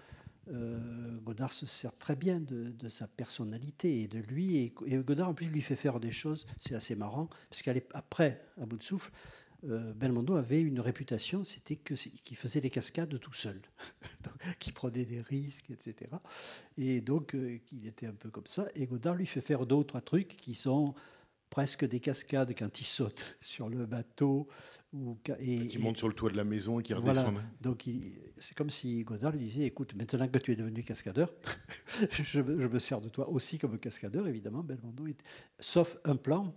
euh, 0.48 1.18
Godard 1.26 1.52
se 1.52 1.66
sert 1.66 1.98
très 1.98 2.16
bien 2.16 2.40
de, 2.40 2.88
sa 2.88 3.10
personnalité 3.10 4.04
et 4.04 4.08
de 4.08 4.20
lui, 4.20 4.56
et, 4.56 4.74
Godard 5.00 5.28
en 5.28 5.34
plus 5.34 5.48
lui 5.48 5.62
fait 5.62 5.76
faire 5.76 6.00
des 6.00 6.12
choses, 6.12 6.48
c'est 6.62 6.76
assez 6.76 6.96
marrant, 6.96 7.30
parce 7.50 7.64
qu'après, 7.64 8.46
à 8.62 8.66
bout 8.66 8.78
de 8.78 8.84
souffle, 8.84 9.12
Belmondo 9.96 10.36
avait 10.36 10.62
une 10.62 10.80
réputation, 10.80 11.44
c'était 11.44 11.76
que 11.76 11.94
qu'il 11.96 12.38
faisait 12.38 12.62
les 12.62 12.70
cascades 12.70 13.20
tout 13.20 13.34
seul, 13.34 13.62
qu'il 14.60 14.74
prenait 14.74 15.06
des 15.06 15.22
risques, 15.22 15.70
etc. 15.72 16.12
Et 16.78 17.02
donc, 17.02 17.36
euh, 17.36 17.60
il 17.72 17.88
était 17.88 18.08
un 18.08 18.14
peu 18.14 18.30
comme 18.30 18.46
ça. 18.48 18.68
Et 18.76 18.86
Godard 18.86 19.16
lui 19.16 19.26
fait 19.26 19.42
faire 19.42 19.66
d'autres 19.66 20.00
trucs 20.00 20.30
qui 20.30 20.54
sont 20.54 20.94
presque 21.50 21.88
des 21.88 22.00
cascades 22.02 22.54
quand 22.58 22.82
il 22.82 22.86
saute 22.86 23.38
sur 23.42 23.70
le 23.70 23.86
bateau. 23.86 24.48
Ou, 24.94 25.18
et, 25.40 25.68
Qui 25.68 25.78
monte 25.78 25.98
sur 25.98 26.08
le 26.08 26.14
toit 26.14 26.30
de 26.30 26.38
la 26.38 26.44
maison 26.44 26.80
et 26.80 26.84
qui 26.84 26.94
voilà. 26.94 27.24
redescend. 27.24 27.44
Donc, 27.62 27.90
c'est 28.38 28.56
comme 28.58 28.70
si 28.70 29.04
Godard 29.04 29.32
lui 29.34 29.40
disait 29.40 29.66
Écoute, 29.66 29.96
maintenant 29.96 30.28
que 30.28 30.38
tu 30.38 30.52
es 30.52 30.56
devenu 30.56 30.84
cascadeur, 30.84 31.34
je, 32.12 32.42
me- 32.42 32.62
je 32.62 32.68
me 32.68 32.80
sers 32.80 33.02
de 33.02 33.10
toi 33.10 33.30
aussi 33.30 33.58
comme 33.58 33.78
cascadeur, 33.80 34.28
évidemment. 34.28 34.64
Belmondo, 34.64 35.06
sauf 35.60 35.98
un 36.04 36.16
plan 36.16 36.54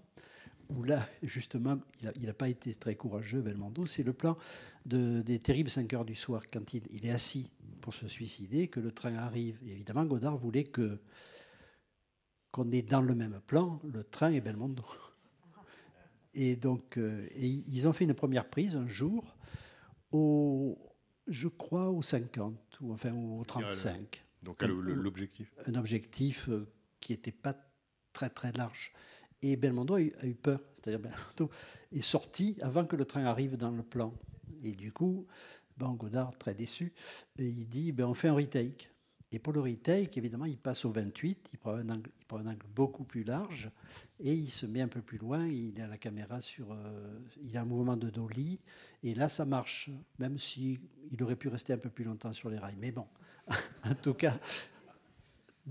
où 0.71 0.83
là, 0.83 1.09
justement, 1.23 1.79
il 2.17 2.27
n'a 2.27 2.35
pas 2.35 2.49
été 2.49 2.75
très 2.75 2.95
courageux, 2.95 3.41
Belmondo, 3.41 3.87
c'est 3.87 4.03
le 4.03 4.13
plan 4.13 4.37
de, 4.87 5.23
des 5.23 5.39
terribles 5.39 5.71
5 5.71 5.93
heures 5.95 6.05
du 6.05 6.15
soir, 6.15 6.43
quand 6.53 6.75
il, 6.75 6.83
il, 6.91 7.07
est 7.07 7.11
assis 7.11 7.51
pour 7.81 7.95
se 7.95 8.09
suicider, 8.09 8.69
que 8.69 8.81
le 8.81 8.93
train 8.93 9.15
arrive. 9.15 9.59
Et 9.67 9.73
évidemment, 9.73 10.05
Godard 10.05 10.37
voulait 10.37 10.65
que 10.65 11.01
qu'on 12.51 12.71
est 12.71 12.83
dans 12.83 13.03
le 13.03 13.15
même 13.15 13.41
plan, 13.47 13.81
le 13.85 14.05
train 14.05 14.33
et 14.33 14.41
Belmondo. 14.41 14.85
Et 16.35 16.57
donc, 16.57 16.99
euh, 16.99 17.27
et 17.33 17.49
ils 17.49 17.89
ont 17.89 17.93
fait 17.93 18.05
une 18.05 18.15
première 18.15 18.49
prise 18.49 18.77
un 18.77 18.87
jour, 18.87 19.37
au, 20.13 20.79
je 21.27 21.49
crois, 21.49 21.89
au 21.89 22.01
50, 22.01 22.79
ou 22.81 22.93
enfin 22.93 23.13
au 23.13 23.43
35. 23.45 24.25
Donc 24.43 24.63
l'objectif 24.63 25.53
Un 25.67 25.75
objectif 25.75 26.49
euh, 26.49 26.71
qui 27.01 27.13
n'était 27.13 27.33
pas 27.33 27.57
très 28.13 28.31
très 28.31 28.53
large. 28.53 28.93
Et 29.43 29.57
Belmondo 29.57 29.95
a 29.95 30.01
eu, 30.01 30.35
peur, 30.35 30.61
c'est-à-dire 30.75 31.01
Belmondo 31.11 31.51
est 31.93 32.03
sorti 32.03 32.57
avant 32.61 32.85
que 32.85 32.97
le 32.97 33.05
train 33.05 33.25
arrive 33.25 33.57
dans 33.57 33.71
le 33.71 33.83
plan. 33.83 34.13
Et 34.63 34.73
du 34.73 34.93
coup, 34.93 35.27
ben 35.77 35.93
Godard, 35.95 36.37
très 36.37 36.55
déçu, 36.55 36.93
il 37.39 37.69
dit 37.69 37.93
ben, 37.93 38.07
on 38.07 38.15
fait 38.15 38.29
un 38.29 38.35
retake. 38.35 38.91
Et 39.31 39.39
pour 39.39 39.53
le 39.53 39.61
retake, 39.61 40.17
évidemment, 40.17 40.47
il 40.47 40.57
passe 40.57 40.87
au 40.87 40.91
28, 40.91 41.51
il 41.53 41.59
prend, 41.59 41.73
un 41.73 41.89
angle, 41.91 42.67
beaucoup 42.75 43.05
plus 43.05 43.25
large 43.25 43.71
et 44.21 44.33
il 44.33 44.51
se 44.51 44.65
met 44.65 44.81
un 44.81 44.89
peu 44.89 45.03
plus 45.03 45.19
loin. 45.19 45.47
Il 45.47 45.81
a 45.83 45.87
la 45.87 45.99
caméra 45.99 46.41
sur. 46.41 46.73
Euh, 46.73 47.19
il 47.43 47.57
a 47.57 47.61
un 47.61 47.65
mouvement 47.65 47.97
de 47.97 48.09
dolly 48.09 48.59
et 49.03 49.15
là, 49.15 49.29
ça 49.29 49.45
marche, 49.45 49.91
même 50.19 50.39
si 50.39 50.81
il 51.11 51.23
aurait 51.23 51.37
pu 51.37 51.49
rester 51.49 51.75
un 51.75 51.79
peu 51.79 51.91
plus 51.91 52.05
longtemps 52.05 52.33
sur 52.33 52.49
les 52.49 52.59
rails. 52.59 52.77
Mais 52.79 52.91
bon, 52.91 53.07
en 53.85 53.95
tout 53.95 54.15
cas, 54.15 54.39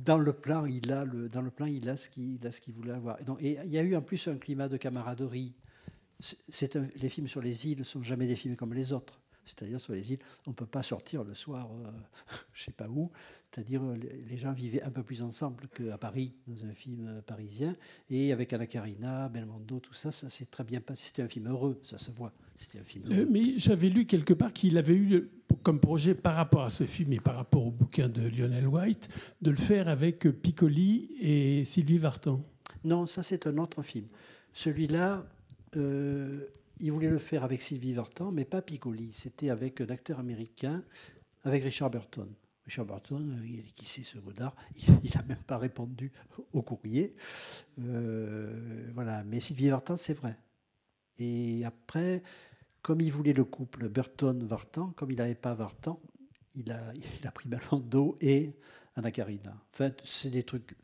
dans 0.04 0.18
le 0.18 0.34
plan, 0.34 0.66
il 0.66 0.92
a, 0.92 1.06
le, 1.06 1.30
dans 1.30 1.42
le 1.42 1.50
plan, 1.50 1.66
il 1.66 1.90
a 1.90 1.98
ce 1.98 2.10
qu'il 2.10 2.74
voulait 2.74 2.94
avoir. 2.94 3.18
Et, 3.40 3.58
il 3.64 3.72
y 3.72 3.78
a 3.78 3.82
eu 3.82 3.96
en 3.96 4.02
plus 4.02 4.28
un 4.28 4.38
climat 4.38 4.70
de 4.70 4.78
camaraderie. 4.78 5.54
Un, 6.22 6.88
les 6.96 7.10
films 7.10 7.28
sur 7.28 7.42
les 7.42 7.68
îles 7.68 7.80
ne 7.80 7.84
sont 7.84 8.02
jamais 8.02 8.28
des 8.28 8.36
films 8.36 8.56
comme 8.56 8.74
les 8.74 8.92
autres. 8.92 9.20
C'est-à-dire 9.48 9.82
sur 9.82 9.94
les 9.94 10.12
îles, 10.14 10.20
on 10.46 10.52
ne 10.52 10.56
peut 10.56 10.66
pas 10.66 10.84
sortir 10.84 11.24
le 11.24 11.34
soir, 11.34 11.70
euh, 11.72 11.92
je 12.54 12.62
ne 12.62 12.66
sais 12.66 12.72
pas 12.72 12.88
où. 12.88 13.12
C'est-à-dire 13.52 13.82
les 14.30 14.38
gens 14.38 14.52
vivaient 14.52 14.84
un 14.84 14.92
peu 14.92 15.04
plus 15.04 15.22
ensemble 15.22 15.68
qu'à 15.70 15.98
Paris, 15.98 16.34
dans 16.48 16.66
un 16.66 16.74
film 16.74 17.22
parisien. 17.26 17.76
Et 18.10 18.34
avec 18.34 18.52
Anna 18.54 18.68
Karina, 18.68 19.30
Belmondo, 19.30 19.80
tout 19.80 19.94
ça, 19.94 20.12
ça 20.12 20.30
s'est 20.30 20.46
très 20.46 20.64
bien 20.64 20.82
passé. 20.82 21.06
C'était 21.08 21.22
un 21.22 21.30
film 21.30 21.48
heureux, 21.48 21.80
ça 21.84 21.98
se 21.98 22.12
voit. 22.12 22.34
C'était 22.56 22.80
un 22.80 22.84
film 22.84 23.06
heureux. 23.06 23.22
Euh, 23.22 23.28
mais 23.30 23.58
j'avais 23.58 23.90
lu 23.90 24.06
quelque 24.06 24.34
part 24.34 24.52
qu'il 24.52 24.78
avait 24.78 24.96
eu 24.96 25.30
comme 25.64 25.80
projet, 25.80 26.14
par 26.14 26.36
rapport 26.36 26.64
à 26.64 26.70
ce 26.70 26.84
film 26.84 27.14
et 27.14 27.20
par 27.20 27.36
rapport 27.36 27.66
au 27.66 27.72
bouquin 27.72 28.10
de 28.10 28.22
Lionel 28.22 28.68
White, 28.68 29.10
de 29.42 29.52
le 29.52 29.58
faire 29.58 29.88
avec 29.88 30.30
Piccoli 30.42 31.10
et 31.20 31.66
Sylvie 31.66 31.98
Vartan. 31.98 32.44
Non, 32.84 33.06
ça 33.06 33.24
c'est 33.24 33.48
un 33.48 33.58
autre 33.58 33.82
film. 33.82 34.08
Celui-là, 34.54 35.26
euh, 35.76 36.48
il 36.80 36.92
voulait 36.92 37.10
le 37.10 37.20
faire 37.20 37.44
avec 37.44 37.62
Sylvie 37.62 37.94
Vartan, 37.94 38.32
mais 38.32 38.46
pas 38.46 38.62
Piccoli. 38.62 39.12
C'était 39.12 39.50
avec 39.50 39.82
un 39.82 39.90
acteur 39.90 40.20
américain, 40.20 40.84
avec 41.44 41.64
Richard 41.64 41.90
Burton. 41.90 42.30
Richard 42.66 42.86
Burton, 42.86 43.40
euh, 43.40 43.62
qui 43.76 43.86
sait 43.86 44.04
ce 44.04 44.18
Godard, 44.18 44.56
il 45.04 45.12
n'a 45.16 45.24
même 45.24 45.44
pas 45.48 45.58
répondu 45.58 46.12
au 46.54 46.62
courrier. 46.62 47.16
Euh, 47.80 48.90
voilà, 48.94 49.24
mais 49.24 49.40
Sylvie 49.40 49.70
Vartan, 49.70 49.96
c'est 49.96 50.14
vrai. 50.14 50.38
Et 51.18 51.64
après, 51.66 52.24
comme 52.82 53.02
il 53.02 53.12
voulait 53.12 53.34
le 53.34 53.46
couple 53.46 53.88
Burton-Vartan, 53.90 54.92
comme 54.96 55.12
il 55.12 55.18
n'avait 55.18 55.36
pas 55.36 55.54
Vartan, 55.54 56.00
il 56.56 56.72
a, 56.72 57.32
pris 57.32 57.48
Belmondo 57.48 58.18
et 58.22 58.54
Anna 58.96 59.12
Karina. 59.12 59.52
En 59.80 59.90
c'est 60.04 60.30
des 60.30 60.44
trucs, 60.44 60.76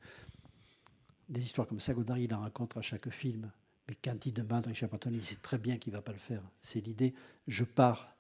des 1.30 1.42
histoires 1.42 1.68
comme 1.68 1.80
ça, 1.80 1.94
Godard, 1.94 2.18
il 2.18 2.34
en 2.34 2.42
raconte 2.42 2.78
à 2.78 2.82
chaque 2.82 3.10
film. 3.10 3.52
Mais 3.88 3.96
quand 4.04 4.26
il 4.26 4.34
demande 4.34 4.66
Richard 4.66 4.90
Burton, 4.90 5.14
il 5.14 5.24
sait 5.24 5.36
très 5.36 5.58
bien 5.58 5.78
qu'il 5.78 5.92
ne 5.92 5.98
va 5.98 6.02
pas 6.02 6.14
le 6.14 6.18
faire. 6.18 6.42
C'est 6.62 6.80
l'idée, 6.80 7.14
je 7.48 7.64
pars 7.64 8.16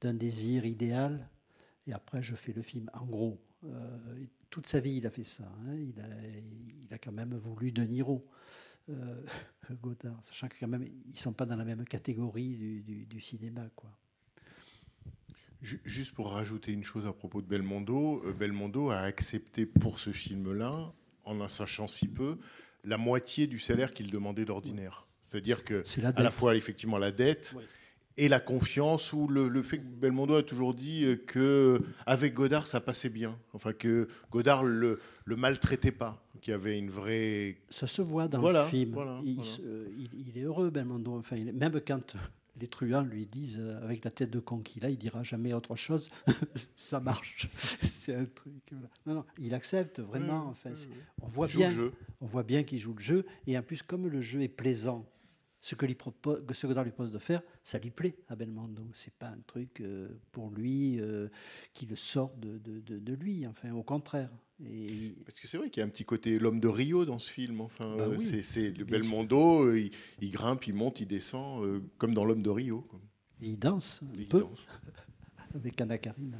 d'un 0.00 0.14
désir 0.14 0.64
idéal 0.64 1.28
et 1.86 1.92
après 1.92 2.22
je 2.22 2.34
fais 2.34 2.52
le 2.52 2.62
film. 2.62 2.90
En 2.94 3.04
gros, 3.04 3.40
euh, 3.64 3.98
toute 4.50 4.66
sa 4.66 4.80
vie, 4.80 4.96
il 4.96 5.06
a 5.06 5.10
fait 5.10 5.24
ça. 5.24 5.44
Hein. 5.66 5.74
Il, 5.74 6.92
a, 6.92 6.98
quand 6.98 7.12
même 7.12 7.34
voulu 7.36 7.72
De 7.72 7.82
Niro, 7.82 8.26
euh, 8.90 9.22
Godard, 9.82 10.20
sachant 10.24 10.48
que 10.48 10.56
quand 10.58 10.68
même, 10.68 10.84
ils 10.84 11.14
ne 11.14 11.18
sont 11.18 11.32
pas 11.32 11.46
dans 11.46 11.56
la 11.56 11.64
même 11.64 11.84
catégorie 11.84 12.56
du, 12.56 12.82
du, 12.82 13.06
du, 13.06 13.20
cinéma. 13.20 13.68
Quoi. 13.74 13.90
Juste 15.60 16.12
pour 16.12 16.30
rajouter 16.30 16.72
une 16.72 16.84
chose 16.84 17.06
à 17.06 17.12
propos 17.12 17.42
de 17.42 17.46
Belmondo, 17.46 18.22
euh, 18.24 18.32
Belmondo 18.32 18.90
a 18.90 19.00
accepté 19.00 19.66
pour 19.66 19.98
ce 19.98 20.12
film-là, 20.12 20.92
en 21.24 21.40
en 21.40 21.48
sachant 21.48 21.88
si 21.88 22.06
peu, 22.06 22.38
la 22.84 22.98
moitié 22.98 23.46
du 23.46 23.58
salaire 23.58 23.92
qu'il 23.92 24.10
demandait 24.10 24.44
d'ordinaire. 24.44 25.06
C'est-à-dire 25.20 25.64
que 25.64 25.84
la 25.98 26.08
à 26.10 26.22
la 26.22 26.30
fois 26.30 26.56
effectivement 26.56 26.98
la 26.98 27.12
dette 27.12 27.54
oui. 27.56 27.64
et 28.16 28.28
la 28.28 28.40
confiance, 28.40 29.12
ou 29.12 29.28
le, 29.28 29.48
le, 29.48 29.62
fait 29.62 29.78
que 29.78 29.84
Belmondo 29.84 30.36
a 30.36 30.42
toujours 30.42 30.72
dit 30.72 31.04
euh, 31.04 31.16
que 31.16 31.82
avec 32.06 32.32
Godard 32.34 32.66
ça 32.66 32.80
passait 32.80 33.10
bien, 33.10 33.38
enfin 33.52 33.72
que 33.72 34.08
Godard 34.30 34.64
le, 34.64 35.00
le 35.24 35.36
maltraitait 35.36 35.92
pas, 35.92 36.24
qu'il 36.40 36.52
y 36.52 36.54
avait 36.54 36.78
une 36.78 36.90
vraie. 36.90 37.58
Ça 37.68 37.86
se 37.86 38.00
voit 38.00 38.26
dans 38.26 38.40
voilà, 38.40 38.64
le 38.64 38.70
film. 38.70 38.92
Voilà, 38.92 39.20
il, 39.22 39.34
voilà. 39.34 39.50
il, 39.98 40.08
il, 40.28 40.38
est 40.38 40.44
heureux 40.44 40.70
Belmondo, 40.70 41.18
enfin 41.18 41.36
même 41.36 41.78
quand 41.86 42.14
les 42.60 42.68
truands 42.68 43.02
lui 43.02 43.26
disent 43.26 43.58
euh, 43.58 43.82
avec 43.82 44.04
la 44.04 44.10
tête 44.10 44.30
de 44.30 44.40
con 44.40 44.58
qu'il 44.58 44.84
a, 44.84 44.90
il 44.90 44.98
dira 44.98 45.22
jamais 45.22 45.52
autre 45.52 45.76
chose. 45.76 46.10
ça 46.76 47.00
marche. 47.00 47.48
c'est 47.82 48.14
un 48.14 48.24
truc. 48.24 48.72
Non, 49.06 49.14
non, 49.14 49.24
il 49.38 49.54
accepte 49.54 50.00
vraiment. 50.00 50.46
Mmh, 50.46 50.50
enfin, 50.50 50.70
mmh. 50.70 51.22
on 51.22 51.26
voit 51.26 51.46
bien. 51.46 51.72
On 52.20 52.26
voit 52.26 52.42
bien 52.42 52.62
qu'il 52.62 52.78
joue 52.78 52.94
le 52.94 53.00
jeu. 53.00 53.26
Et 53.46 53.56
en 53.56 53.62
plus, 53.62 53.82
comme 53.82 54.08
le 54.08 54.20
jeu 54.20 54.42
est 54.42 54.48
plaisant, 54.48 55.06
ce 55.60 55.74
que, 55.74 55.86
lui 55.86 55.94
propose, 55.94 56.42
ce 56.52 56.62
que 56.62 56.66
Godard 56.68 56.84
lui 56.84 56.92
propose 56.92 57.10
de 57.10 57.18
faire, 57.18 57.42
ça 57.62 57.78
lui 57.78 57.90
plaît 57.90 58.16
à 58.28 58.36
Belmondo. 58.36 58.86
C'est 58.94 59.14
pas 59.14 59.28
un 59.28 59.40
truc 59.46 59.80
euh, 59.80 60.08
pour 60.30 60.50
lui 60.50 61.00
euh, 61.00 61.28
qui 61.72 61.86
le 61.86 61.96
sort 61.96 62.34
de, 62.36 62.58
de, 62.58 62.80
de, 62.80 62.98
de, 62.98 63.14
lui. 63.14 63.46
Enfin, 63.46 63.72
au 63.72 63.82
contraire. 63.82 64.30
Et... 64.64 65.14
Parce 65.26 65.40
que 65.40 65.48
c'est 65.48 65.58
vrai 65.58 65.70
qu'il 65.70 65.80
y 65.80 65.82
a 65.82 65.86
un 65.86 65.90
petit 65.90 66.04
côté 66.04 66.38
l'homme 66.38 66.60
de 66.60 66.68
Rio 66.68 67.04
dans 67.04 67.18
ce 67.18 67.30
film. 67.30 67.60
Enfin, 67.60 67.96
bah 67.96 68.08
oui, 68.08 68.42
c'est 68.42 68.70
le 68.70 68.84
Belmondo. 68.84 69.74
Il, 69.74 69.90
il, 70.20 70.30
grimpe, 70.30 70.66
il 70.66 70.74
monte, 70.74 71.00
il 71.00 71.08
descend, 71.08 71.64
euh, 71.64 71.80
comme 71.98 72.14
dans 72.14 72.24
l'homme 72.24 72.42
de 72.42 72.50
Rio. 72.50 72.82
Quoi. 72.82 73.00
Et 73.40 73.50
il 73.50 73.58
danse 73.58 74.00
un 74.02 74.18
il 74.18 74.28
peu 74.28 74.40
danse. 74.40 74.66
avec 75.54 75.80
Anna 75.80 75.98
Karina. 75.98 76.38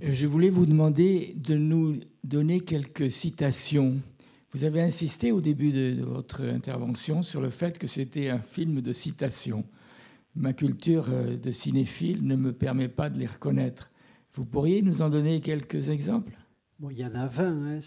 Je 0.00 0.26
voulais 0.26 0.48
vous 0.48 0.64
demander 0.64 1.34
de 1.36 1.56
nous 1.56 1.98
donner 2.24 2.60
quelques 2.60 3.10
citations 3.10 4.00
vous 4.52 4.64
avez 4.64 4.82
insisté 4.82 5.32
au 5.32 5.40
début 5.40 5.72
de, 5.72 5.94
de, 5.94 6.02
votre 6.02 6.42
intervention 6.42 7.22
sur 7.22 7.40
le 7.40 7.50
fait 7.50 7.78
que 7.78 7.86
c'était 7.86 8.28
un 8.28 8.40
film 8.40 8.80
de 8.80 8.92
citation. 8.92 9.64
Ma 10.34 10.52
culture 10.52 11.08
euh, 11.10 11.36
de 11.36 11.52
cinéphile 11.52 12.26
ne 12.26 12.36
me 12.36 12.52
permet 12.52 12.88
pas 12.88 13.10
de 13.10 13.18
les 13.18 13.26
reconnaître. 13.26 13.90
Vous 14.34 14.44
pourriez 14.44 14.82
nous 14.82 15.02
en 15.02 15.10
donner 15.10 15.40
quelques 15.40 15.90
exemples? 15.90 16.36
Bon, 16.78 16.90
Il 16.90 16.98
y 16.98 17.04
en 17.04 17.14
a 17.14 17.26
20, 17.26 17.76
hein. 17.76 17.80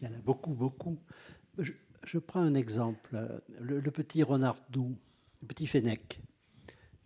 il 0.00 0.06
y 0.06 0.10
en 0.10 0.14
a 0.14 0.20
beaucoup, 0.20 0.54
beaucoup. 0.54 0.98
Je, 1.58 2.18
prends 2.18 2.40
un 2.40 2.54
exemple. 2.54 3.18
Le, 3.60 3.80
petit 3.90 4.22
renard 4.22 4.58
doux, 4.70 4.94
le 5.40 5.48
petit 5.48 5.66
Fennec. 5.66 6.20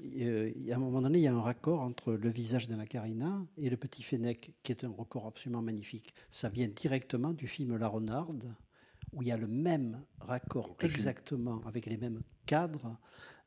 Euh, 0.02 0.50
à 0.70 0.74
un 0.74 0.78
moment 0.78 1.02
donné, 1.02 1.18
il 1.18 1.22
y 1.22 1.28
a 1.28 1.34
un 1.34 1.40
raccord 1.40 1.80
entre 1.80 2.12
le 2.12 2.28
visage 2.30 2.68
d'Anna 2.68 2.86
Karina 2.86 3.46
et 3.56 3.70
le 3.70 3.76
petit 3.76 4.02
Fennec, 4.02 4.52
qui 4.62 4.72
est 4.72 4.84
un 4.84 4.90
record 4.90 5.26
absolument 5.26 5.62
magnifique. 5.62 6.12
Ça 6.30 6.48
vient 6.48 6.68
directement 6.68 7.32
du 7.32 7.46
film 7.46 7.76
La 7.76 7.86
Renarde, 7.86 8.52
où 9.12 9.22
il 9.22 9.28
y 9.28 9.32
a 9.32 9.36
le 9.36 9.46
même 9.46 10.02
raccord 10.20 10.76
exactement 10.80 11.62
avec 11.66 11.86
les 11.86 11.96
mêmes 11.96 12.22
cadres 12.46 12.96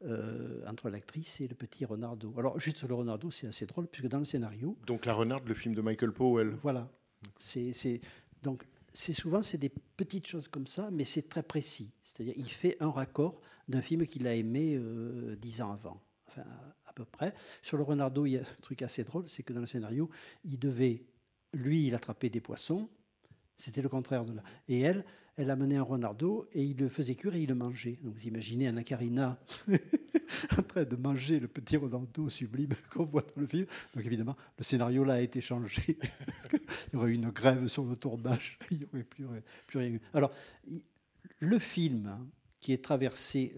euh, 0.03 0.65
entre 0.67 0.89
l'actrice 0.89 1.39
et 1.41 1.47
le 1.47 1.55
petit 1.55 1.85
Renardo. 1.85 2.33
Alors, 2.37 2.59
juste 2.59 2.77
sur 2.77 2.87
le 2.87 2.95
Renardo, 2.95 3.31
c'est 3.31 3.47
assez 3.47 3.65
drôle, 3.65 3.87
puisque 3.87 4.07
dans 4.07 4.19
le 4.19 4.25
scénario. 4.25 4.77
Donc, 4.85 5.05
La 5.05 5.13
Renarde, 5.13 5.47
le 5.47 5.53
film 5.53 5.73
de 5.73 5.81
Michael 5.81 6.11
Powell. 6.11 6.57
Voilà. 6.61 6.89
C'est, 7.37 8.01
donc, 8.41 8.65
c'est 8.93 9.13
souvent 9.13 9.41
c'est 9.41 9.57
des 9.57 9.71
petites 9.95 10.27
choses 10.27 10.49
comme 10.49 10.67
ça, 10.67 10.89
mais 10.91 11.05
c'est 11.05 11.29
très 11.29 11.43
précis. 11.43 11.91
C'est-à-dire, 12.01 12.33
il 12.35 12.49
fait 12.49 12.75
un 12.81 12.91
raccord 12.91 13.39
d'un 13.69 13.81
film 13.81 14.05
qu'il 14.05 14.27
a 14.27 14.33
aimé 14.33 14.75
euh, 14.75 15.37
dix 15.37 15.61
ans 15.61 15.71
avant. 15.71 16.01
Enfin, 16.27 16.41
à, 16.41 16.89
à 16.89 16.93
peu 16.93 17.05
près. 17.05 17.33
Sur 17.61 17.77
le 17.77 17.83
Renardo, 17.83 18.25
il 18.25 18.33
y 18.33 18.37
a 18.37 18.41
un 18.41 18.61
truc 18.61 18.81
assez 18.81 19.03
drôle, 19.03 19.27
c'est 19.29 19.43
que 19.43 19.53
dans 19.53 19.61
le 19.61 19.67
scénario, 19.67 20.09
il 20.43 20.59
devait, 20.59 21.05
lui, 21.53 21.87
il 21.87 21.95
attrapait 21.95 22.29
des 22.29 22.41
poissons. 22.41 22.89
C'était 23.55 23.81
le 23.81 23.89
contraire 23.89 24.25
de 24.25 24.33
là. 24.33 24.43
Et 24.67 24.81
elle, 24.81 25.05
elle 25.35 25.49
amenait 25.49 25.77
un 25.77 25.83
renardeau 25.83 26.47
et 26.53 26.63
il 26.63 26.77
le 26.77 26.89
faisait 26.89 27.15
cuire 27.15 27.35
et 27.35 27.41
il 27.41 27.49
le 27.49 27.55
mangeait. 27.55 27.97
Donc 28.03 28.13
vous 28.13 28.27
imaginez 28.27 28.67
Anna 28.67 28.83
Karina 28.83 29.39
en 30.57 30.61
train 30.61 30.83
de 30.83 30.95
manger 30.95 31.39
le 31.39 31.47
petit 31.47 31.77
renardeau 31.77 32.29
sublime 32.29 32.73
qu'on 32.93 33.05
voit 33.05 33.21
dans 33.21 33.41
le 33.41 33.47
film. 33.47 33.65
Donc 33.95 34.05
évidemment, 34.05 34.35
le 34.57 34.63
scénario 34.63 35.03
là 35.03 35.15
a 35.15 35.19
été 35.21 35.41
changé. 35.41 35.97
il 36.53 36.59
y 36.93 36.95
aurait 36.95 37.11
eu 37.11 37.15
une 37.15 37.31
grève 37.31 37.67
sur 37.67 37.83
le 37.83 37.95
tournage. 37.95 38.59
Il 38.69 38.79
n'y 38.79 38.85
aurait 38.85 39.03
plus, 39.03 39.25
plus 39.65 39.79
rien 39.79 39.89
eu. 39.89 40.01
Alors, 40.13 40.31
le 41.39 41.59
film 41.59 42.29
qui 42.59 42.71
est 42.71 42.83
traversé, 42.83 43.55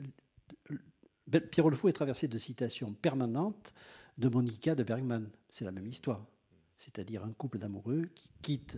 Pierre 1.51 1.69
Le 1.69 1.75
Fou 1.75 1.89
est 1.89 1.93
traversé 1.93 2.27
de 2.27 2.37
citations 2.37 2.93
permanentes 2.93 3.73
de 4.17 4.29
Monica 4.29 4.75
de 4.75 4.83
Bergman. 4.83 5.29
C'est 5.49 5.65
la 5.65 5.71
même 5.71 5.87
histoire. 5.87 6.25
C'est-à-dire 6.77 7.23
un 7.23 7.33
couple 7.33 7.57
d'amoureux 7.57 8.09
qui 8.15 8.29
quitte 8.41 8.77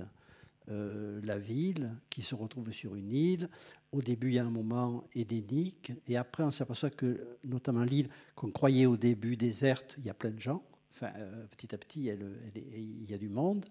euh, 0.69 1.21
la 1.23 1.37
ville, 1.37 1.95
qui 2.09 2.21
se 2.21 2.35
retrouve 2.35 2.71
sur 2.71 2.95
une 2.95 3.11
île. 3.11 3.49
Au 3.91 4.01
début, 4.01 4.29
il 4.29 4.33
y 4.33 4.39
a 4.39 4.45
un 4.45 4.49
moment 4.49 5.05
édénique, 5.15 5.93
et 6.07 6.17
après, 6.17 6.43
on 6.43 6.51
s'aperçoit 6.51 6.89
que, 6.89 7.37
notamment 7.43 7.83
l'île 7.83 8.09
qu'on 8.35 8.51
croyait 8.51 8.85
au 8.85 8.97
début 8.97 9.37
déserte, 9.37 9.95
il 9.97 10.05
y 10.05 10.09
a 10.09 10.13
plein 10.13 10.31
de 10.31 10.39
gens. 10.39 10.63
Enfin, 10.91 11.11
euh, 11.17 11.45
petit 11.47 11.73
à 11.75 11.77
petit, 11.77 12.05
il 12.05 13.09
y 13.09 13.13
a 13.13 13.17
du 13.17 13.29
monde. 13.29 13.65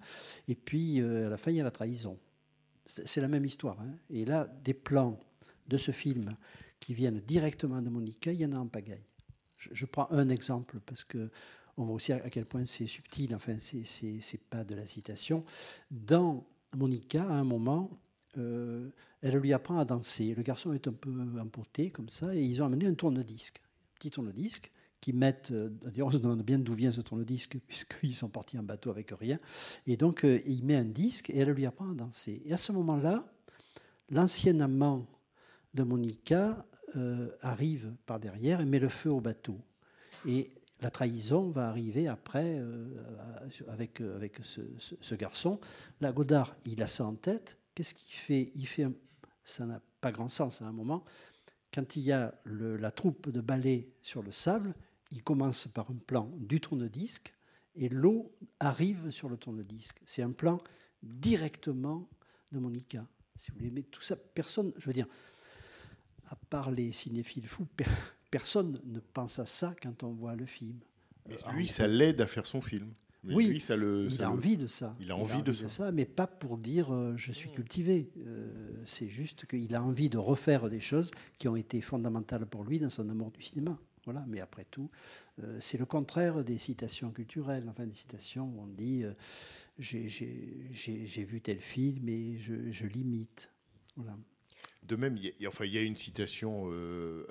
Et 0.49 0.55
puis, 0.55 1.01
euh, 1.01 1.27
à 1.27 1.31
la 1.31 1.37
fin, 1.37 1.51
il 1.51 1.57
y 1.57 1.61
a 1.61 1.65
la 1.65 1.71
trahison. 1.71 2.19
C'est 2.87 3.21
la 3.21 3.29
même 3.29 3.45
histoire. 3.45 3.81
hein. 3.81 3.95
Et 4.11 4.25
là, 4.25 4.47
des 4.63 4.75
plans 4.75 5.19
de 5.67 5.77
ce 5.77 5.91
film 5.91 6.37
qui 6.79 6.95
viennent 6.95 7.21
directement 7.21 7.83
de 7.83 7.91
Monica, 7.91 8.33
il 8.33 8.41
y 8.41 8.47
en 8.47 8.53
a 8.53 8.59
en 8.59 8.69
pagaille. 8.69 9.05
Je, 9.57 9.71
je 9.73 9.87
prends 9.87 10.09
un 10.13 10.29
exemple 10.29 10.79
parce 10.87 11.03
que 11.03 11.31
on 11.77 11.85
voit 11.85 11.95
aussi 11.95 12.13
à 12.13 12.31
quel 12.31 12.47
point 12.47 12.65
c'est 12.65 12.87
subtil. 12.87 13.35
Enfin, 13.35 13.59
c'est 13.59 14.41
pas 14.49 14.65
de 14.65 14.75
la 14.75 14.87
citation. 14.87 15.45
Dans 15.91 16.47
Monica, 16.77 17.23
à 17.25 17.33
un 17.33 17.45
moment, 17.45 17.91
euh, 18.39 18.91
elle 19.23 19.37
lui 19.37 19.53
apprend 19.53 19.79
à 19.79 19.85
danser. 19.85 20.35
Le 20.35 20.43
garçon 20.43 20.73
est 20.73 20.87
un 20.87 20.93
peu 20.93 21.11
empoté 21.41 21.91
comme 21.91 22.09
ça, 22.09 22.35
et 22.35 22.43
ils 22.43 22.63
ont 22.63 22.67
amené 22.67 22.87
un 22.87 22.95
tourne-disque, 22.95 23.61
un 23.61 23.95
petit 23.99 24.11
tourne-disque 24.11 24.71
qui 25.01 25.13
mettent. 25.13 25.51
euh, 25.51 25.71
D'ailleurs, 25.83 26.09
on 26.09 26.11
se 26.11 26.19
demande 26.19 26.43
bien 26.43 26.59
d'où 26.59 26.75
vient 26.75 26.93
ce 26.93 27.01
tourne-disque 27.01 27.59
puisqu'ils 27.67 28.15
sont 28.15 28.29
partis 28.29 28.59
en 28.59 28.63
bateau 28.63 28.91
avec 28.91 29.11
rien. 29.19 29.39
Et 29.87 29.97
donc, 29.97 30.25
euh, 30.25 30.41
il 30.47 30.65
met 30.65 30.77
un 30.77 30.85
disque 30.85 31.31
et 31.31 31.39
elle 31.39 31.51
lui 31.51 31.67
apprend 31.67 31.91
à 31.91 31.95
danser. 31.95 32.43
Et 32.45 32.53
à 32.53 32.59
ce 32.59 32.73
moment-là, 32.73 33.25
l'ancien 34.11 34.61
amant 34.61 35.07
de 35.75 35.83
Monica 35.83 36.65
arrive 37.43 37.93
par 38.07 38.19
derrière 38.19 38.63
et 38.63 38.65
met 38.65 38.79
le 38.79 38.89
feu 38.89 39.11
au 39.11 39.21
bateau. 39.21 39.59
Et 40.25 40.51
la 40.81 40.91
trahison 40.91 41.51
va 41.51 41.69
arriver 41.69 42.07
après 42.07 42.59
euh, 42.59 42.89
avec, 43.69 44.01
euh, 44.01 44.17
avec 44.17 44.41
ce, 44.43 45.15
garçon. 45.15 45.61
Là, 46.01 46.13
Godard, 46.13 46.55
il 46.67 46.83
a 46.83 46.87
ça 46.87 47.05
en 47.05 47.15
tête. 47.15 47.59
Qu'est-ce 47.75 47.95
qu'il 47.95 48.15
fait? 48.15 48.53
Il 48.55 48.67
fait 48.67 48.87
ça 49.45 49.65
n'a 49.65 49.81
pas 50.01 50.13
grand 50.13 50.29
sens 50.29 50.61
à 50.61 50.67
un 50.67 50.73
moment. 50.73 51.05
Quand 51.73 51.97
il 51.97 52.03
y 52.03 52.13
a 52.13 52.35
la 52.45 52.91
troupe 52.91 53.31
de 53.31 53.41
ballet 53.41 53.89
sur 54.03 54.23
le 54.23 54.33
sable, 54.33 54.75
il 55.13 55.23
commence 55.23 55.69
par 55.69 55.91
un 55.91 55.97
plan 55.97 56.31
du 56.37 56.61
tourne-disque 56.61 57.33
et 57.75 57.89
l'eau 57.89 58.35
arrive 58.59 59.11
sur 59.11 59.29
le 59.29 59.37
tourne-disque. 59.37 60.01
C'est 60.05 60.23
un 60.23 60.33
plan 60.33 60.61
directement 61.03 62.09
de 62.51 62.59
Monica, 62.59 63.07
si 63.37 63.51
vous 63.51 63.59
voulez. 63.59 63.71
Mais 63.71 63.83
tout 63.83 64.01
ça, 64.01 64.17
personne, 64.17 64.73
je 64.79 64.87
veux 64.87 64.95
dire, 64.95 65.07
à 66.29 66.37
part 66.37 66.71
les 66.71 66.93
cinéphiles 66.93 67.47
fous, 67.47 67.67
personne 68.31 68.81
ne 68.85 69.01
pense 69.01 69.39
à 69.39 69.47
ça 69.47 69.75
quand 69.83 70.03
on 70.03 70.13
voit 70.13 70.37
le 70.37 70.47
film. 70.47 70.79
Mais 71.29 71.35
Euh, 71.47 71.53
lui, 71.53 71.65
en- 71.65 71.69
ça 71.69 71.87
l'aide 71.87 72.21
à 72.21 72.27
faire 72.27 72.47
son 72.47 72.61
film. 72.61 72.93
Mais 73.25 73.35
oui, 73.35 73.47
lui, 73.49 73.61
ça 73.61 73.75
le, 73.77 74.05
il 74.05 74.13
ça 74.13 74.27
a 74.27 74.31
le- 74.31 74.35
envie 74.37 74.57
de 74.57 74.69
ça. 74.69 74.95
Il 75.01 75.11
a 75.11 75.17
envie 75.17 75.43
de 75.43 75.53
ça. 75.53 75.91
mais 75.91 76.05
pas 76.05 76.29
pour 76.29 76.59
dire 76.59 76.93
euh, 76.95 77.15
je 77.17 77.33
suis 77.33 77.51
cultivé. 77.51 78.09
Euh, 78.19 78.83
c'est 78.85 79.09
juste 79.09 79.47
qu'il 79.47 79.75
a 79.75 79.83
envie 79.83 80.09
de 80.09 80.19
refaire 80.19 80.69
des 80.71 80.79
choses 80.79 81.11
qui 81.39 81.49
ont 81.49 81.57
été 81.57 81.81
fondamentales 81.81 82.47
pour 82.47 82.63
lui 82.63 82.79
dans 82.79 82.89
son 82.89 83.09
amour 83.09 83.33
du 83.33 83.43
cinéma. 83.43 83.77
Voilà, 84.05 84.25
mais 84.29 84.39
après 84.39 84.65
tout, 84.71 84.89
euh, 85.43 85.57
c'est 85.61 85.79
le 85.79 85.87
contraire 85.87 86.45
des 86.45 86.59
citations 86.59 87.11
culturelles, 87.11 87.65
enfin 87.69 87.87
des 87.87 87.95
citations 87.95 88.45
où 88.55 88.61
on 88.63 88.67
dit 88.69 89.03
j'ai 89.81 91.25
vu 91.25 91.41
tel 91.41 91.59
film 91.61 92.09
et 92.09 92.39
je, 92.39 92.71
je 92.71 92.87
l'imite. 92.87 93.51
Voilà. 93.97 94.17
De 94.87 94.95
même, 94.97 95.17
il 95.17 95.33
y 95.41 95.47
a, 95.47 95.49
enfin, 95.49 95.65
il 95.65 95.73
y 95.73 95.79
a 95.79 95.83
une 95.83 95.97
citation 95.97 96.69
euh, 96.71 97.27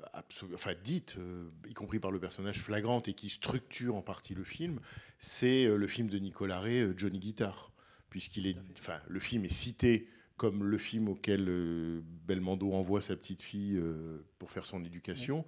enfin, 0.54 0.74
dite, 0.84 1.16
euh, 1.18 1.48
y 1.70 1.74
compris 1.74 2.00
par 2.00 2.12
le 2.12 2.20
personnage 2.20 2.60
flagrante 2.60 3.08
et 3.08 3.14
qui 3.14 3.30
structure 3.30 3.96
en 3.96 4.02
partie 4.02 4.34
le 4.36 4.44
film, 4.44 4.80
c'est 5.20 5.66
euh, 5.66 5.78
le 5.78 5.88
film 5.88 6.10
de 6.10 6.18
Nicolas 6.20 6.60
Ray, 6.60 6.88
Johnny 6.98 7.20
Guitar, 7.20 7.72
puisqu'il 8.10 8.48
est, 8.48 8.58
enfin, 8.78 9.00
le 9.08 9.20
film 9.20 9.46
est 9.46 9.54
cité 9.54 10.08
comme 10.38 10.66
le 10.66 10.78
film 10.78 11.08
auquel 11.08 11.46
Belmondo 12.28 12.74
envoie 12.74 13.00
sa 13.00 13.16
petite 13.16 13.42
fille 13.42 13.82
pour 14.38 14.52
faire 14.52 14.66
son 14.66 14.84
éducation. 14.84 15.46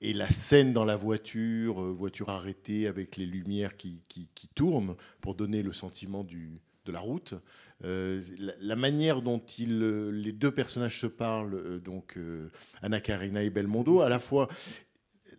Et 0.00 0.12
la 0.12 0.30
scène 0.30 0.72
dans 0.72 0.84
la 0.84 0.94
voiture, 0.94 1.82
voiture 1.92 2.28
arrêtée 2.28 2.86
avec 2.86 3.16
les 3.16 3.26
lumières 3.26 3.76
qui, 3.76 4.00
qui- 4.08 4.28
qui 4.36 4.46
tournent 4.46 4.94
pour 5.20 5.34
donner 5.34 5.64
le 5.64 5.72
sentiment 5.72 6.22
du, 6.22 6.60
de 6.88 6.92
la 6.92 7.00
route. 7.00 7.34
Euh, 7.84 8.20
la, 8.38 8.52
la 8.60 8.76
manière 8.76 9.22
dont 9.22 9.38
il, 9.58 9.82
euh, 9.82 10.10
les 10.10 10.32
deux 10.32 10.50
personnages 10.50 10.98
se 11.00 11.06
parlent, 11.06 11.54
euh, 11.54 11.78
donc 11.78 12.18
Anna 12.82 13.00
Karina 13.00 13.42
et 13.44 13.50
Belmondo, 13.50 14.00
à 14.00 14.08
la 14.08 14.18
fois 14.18 14.48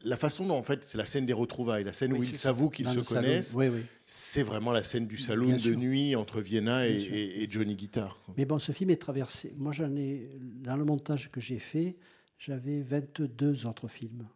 la 0.04 0.16
façon 0.16 0.46
dont 0.46 0.54
en 0.56 0.64
fait 0.64 0.84
c'est 0.86 0.98
la 1.00 1.06
scène 1.06 1.26
des 1.26 1.34
retrouvailles, 1.34 1.84
la 1.84 1.92
scène 1.92 2.14
Oui, 2.14 2.20
où 2.20 2.24
ils 2.24 2.36
s'avouent 2.36 2.70
qu'ils 2.70 2.88
se 2.88 3.00
connaissent, 3.14 3.54
Oui, 3.56 3.68
oui. 3.68 3.82
c'est 4.06 4.44
vraiment 4.44 4.72
la 4.72 4.84
scène 4.84 5.08
du 5.08 5.18
salon 5.18 5.48
Bien 5.48 5.56
de 5.56 5.62
sûr. 5.62 5.78
nuit 5.78 6.16
entre 6.16 6.40
Vienna 6.40 6.88
et 6.88 7.48
Johnny 7.50 7.76
Guitar. 7.76 8.22
Mais 8.38 8.46
bon, 8.46 8.60
ce 8.60 8.72
film 8.72 8.92
est 8.92 9.02
traversé. 9.02 9.54
Moi, 9.58 9.74
j'en 9.74 9.94
ai, 9.98 10.30
dans 10.40 10.78
le 10.78 10.86
montage 10.86 11.30
que 11.32 11.42
j'ai 11.42 11.60
fait, 11.60 11.98
j'avais 12.38 12.82
22 12.82 13.66
autres 13.66 13.88
films. 13.90 14.28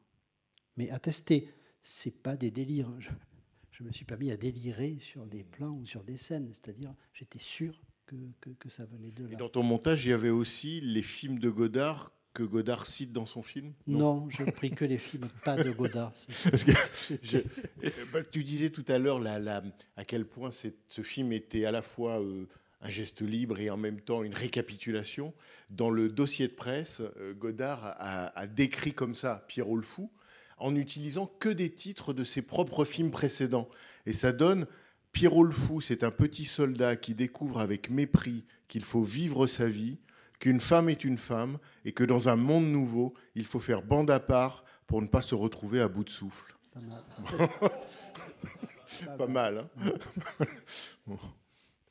Mais 0.75 0.89
à 0.89 0.99
tester, 0.99 1.47
c'est 1.83 2.11
pas 2.23 2.35
des 2.35 2.49
délires. 2.51 2.89
Je, 3.73 3.79
je 3.79 3.83
me 3.83 3.91
suis 3.91 4.05
pas 4.05 4.15
mis 4.17 4.31
à 4.31 4.37
délirer 4.37 4.97
sur 4.99 5.25
des 5.25 5.43
plans 5.43 5.71
ou 5.71 5.85
sur 5.85 6.03
des 6.03 6.17
scènes. 6.17 6.49
C'est-à-dire, 6.53 6.93
j'étais 7.13 7.39
sûr 7.39 7.79
que, 8.05 8.15
que, 8.41 8.49
que 8.51 8.69
ça 8.69 8.85
venait 8.85 9.11
de 9.11 9.27
Et 9.27 9.31
là. 9.31 9.37
dans 9.37 9.49
ton 9.49 9.63
montage, 9.63 10.05
il 10.05 10.09
y 10.09 10.13
avait 10.13 10.29
aussi 10.29 10.79
les 10.81 11.01
films 11.01 11.39
de 11.39 11.49
Godard 11.49 12.11
que 12.33 12.41
Godard 12.43 12.87
cite 12.87 13.11
dans 13.13 13.27
son 13.27 13.43
film? 13.43 13.73
Non, 13.85 14.27
je 14.29 14.43
pris 14.45 14.71
que 14.71 14.85
les 14.85 14.97
films, 14.97 15.27
pas 15.45 15.55
de 15.61 15.69
Godard. 15.71 16.13
C'est- 16.15 16.49
Parce 16.49 16.63
que 16.63 16.71
je- 17.21 17.37
bah, 18.11 18.23
tu 18.23 18.43
disais 18.43 18.71
tout 18.71 18.85
à 18.87 18.97
l'heure 18.97 19.19
la- 19.19 19.37
la- 19.37 19.61
à 19.97 20.03
quel 20.03 20.25
point 20.25 20.49
ce 20.51 21.01
film 21.03 21.31
était 21.31 21.65
à 21.65 21.71
la 21.71 21.83
fois 21.83 22.19
euh, 22.21 22.47
un 22.81 22.89
geste 22.89 23.21
libre 23.21 23.59
et 23.59 23.69
en 23.69 23.77
même 23.77 24.01
temps 24.01 24.23
une 24.23 24.33
récapitulation. 24.33 25.31
Dans 25.69 25.91
le 25.91 26.09
dossier 26.09 26.47
de 26.47 26.53
presse, 26.53 27.01
euh, 27.17 27.33
Godard 27.35 27.81
a, 27.83 28.37
a 28.37 28.47
décrit 28.47 28.93
comme 28.93 29.13
ça 29.13 29.45
Pierrot 29.47 29.77
le 29.77 29.83
Fou 29.83 30.11
en 30.63 30.77
utilisant 30.77 31.27
que 31.39 31.49
des 31.49 31.69
titres 31.69 32.13
de 32.13 32.23
ses 32.23 32.41
propres 32.41 32.85
films 32.85 33.11
précédents. 33.11 33.67
Et 34.05 34.13
ça 34.13 34.31
donne 34.31 34.65
Pierrot 35.11 35.43
le 35.43 35.51
Fou, 35.51 35.81
c'est 35.81 36.05
un 36.05 36.09
petit 36.09 36.45
soldat 36.45 36.95
qui 36.95 37.15
découvre 37.15 37.59
avec 37.59 37.89
mépris 37.89 38.45
qu'il 38.69 38.85
faut 38.85 39.03
vivre 39.03 39.45
sa 39.45 39.67
vie, 39.67 39.99
qu'une 40.39 40.61
femme 40.61 40.87
est 40.87 41.03
une 41.03 41.17
femme 41.17 41.59
et 41.83 41.91
que 41.91 42.05
dans 42.05 42.29
un 42.29 42.37
monde 42.37 42.65
nouveau, 42.65 43.13
il 43.35 43.45
faut 43.45 43.59
faire 43.59 43.83
bande 43.83 44.09
à 44.09 44.21
part 44.21 44.63
pour 44.87 45.01
ne 45.01 45.07
pas 45.07 45.21
se 45.21 45.35
retrouver 45.35 45.81
à 45.81 45.89
bout 45.89 46.05
de 46.05 46.09
souffle. 46.09 46.55
Pas 46.73 46.79
mal. 46.79 47.03
Pas 49.17 49.27
mal, 49.27 49.57
hein 49.57 49.69
Bon. 51.05 51.19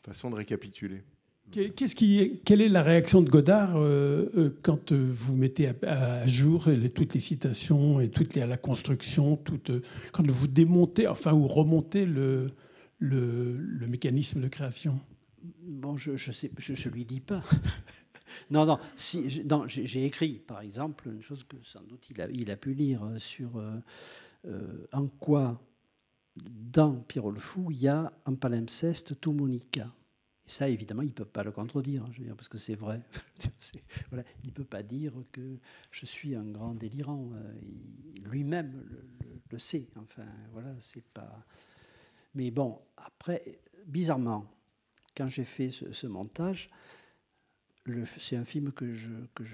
Façon 0.02 0.30
de 0.30 0.36
récapituler. 0.36 1.04
Quelle 1.52 2.62
est 2.62 2.68
la 2.68 2.82
réaction 2.82 3.20
de 3.20 3.28
Godard 3.28 3.76
euh, 3.76 4.30
euh, 4.36 4.58
quand 4.62 4.92
euh, 4.92 5.12
vous 5.14 5.36
mettez 5.36 5.68
à, 5.68 5.74
à 5.82 6.26
jour 6.26 6.68
toutes 6.94 7.12
les 7.12 7.20
citations 7.20 8.00
et 8.00 8.08
toutes 8.08 8.34
les, 8.34 8.46
la 8.46 8.56
construction, 8.56 9.38
quand 10.12 10.30
vous 10.30 10.46
démontez, 10.46 11.06
enfin, 11.06 11.34
ou 11.34 11.46
remontez 11.46 12.06
le, 12.06 12.46
mécanisme 13.00 14.40
de 14.40 14.48
création? 14.48 14.98
Bon, 15.60 15.98
je 15.98 16.16
je 16.16 16.88
lui 16.88 17.04
dis 17.04 17.20
pas. 17.20 17.42
non, 18.50 18.64
non, 18.64 18.78
j'ai 19.66 20.06
écrit, 20.06 20.38
par 20.38 20.62
exemple, 20.62 21.08
une 21.08 21.22
chose 21.22 21.44
que 21.44 21.56
sans 21.64 21.82
doute 21.82 22.08
il 22.08 22.50
a, 22.50 22.56
pu 22.56 22.72
lire 22.72 23.02
sur 23.18 23.62
en 24.92 25.06
quoi, 25.06 25.60
dans 26.36 26.94
Pierrot 26.94 27.30
le 27.30 27.40
Fou, 27.40 27.70
il 27.70 27.82
y 27.82 27.88
a 27.88 28.10
un 28.24 28.34
palimpseste 28.34 29.20
tout 29.20 29.32
Monica. 29.32 29.92
Et 30.46 30.50
ça, 30.50 30.68
évidemment, 30.68 31.02
il 31.02 31.08
ne 31.08 31.12
peut 31.12 31.24
pas 31.24 31.44
le 31.44 31.52
contredire, 31.52 32.02
hein, 32.04 32.10
je 32.12 32.18
veux 32.18 32.24
dire, 32.24 32.36
parce 32.36 32.48
que 32.48 32.58
c'est 32.58 32.74
vrai. 32.74 33.00
Il 34.42 34.48
ne 34.48 34.50
peut 34.50 34.64
pas 34.64 34.82
dire 34.82 35.12
que 35.30 35.58
je 35.90 36.06
suis 36.06 36.34
un 36.34 36.44
grand 36.44 36.74
délirant. 36.74 37.30
euh, 37.34 37.54
Lui-même 38.24 38.84
le, 39.50 39.58
sait. 39.58 39.88
Enfin, 39.96 40.26
voilà, 40.52 40.74
c'est 40.80 41.04
pas. 41.04 41.44
Mais 42.34 42.50
bon, 42.50 42.80
après, 42.96 43.60
bizarrement, 43.86 44.50
quand 45.16 45.28
j'ai 45.28 45.44
fait 45.44 45.70
ce, 45.70 46.06
montage, 46.06 46.70
c'est 48.18 48.36
un 48.36 48.44
film 48.44 48.72
que 48.72 48.92
je, 48.92 49.12
que 49.34 49.44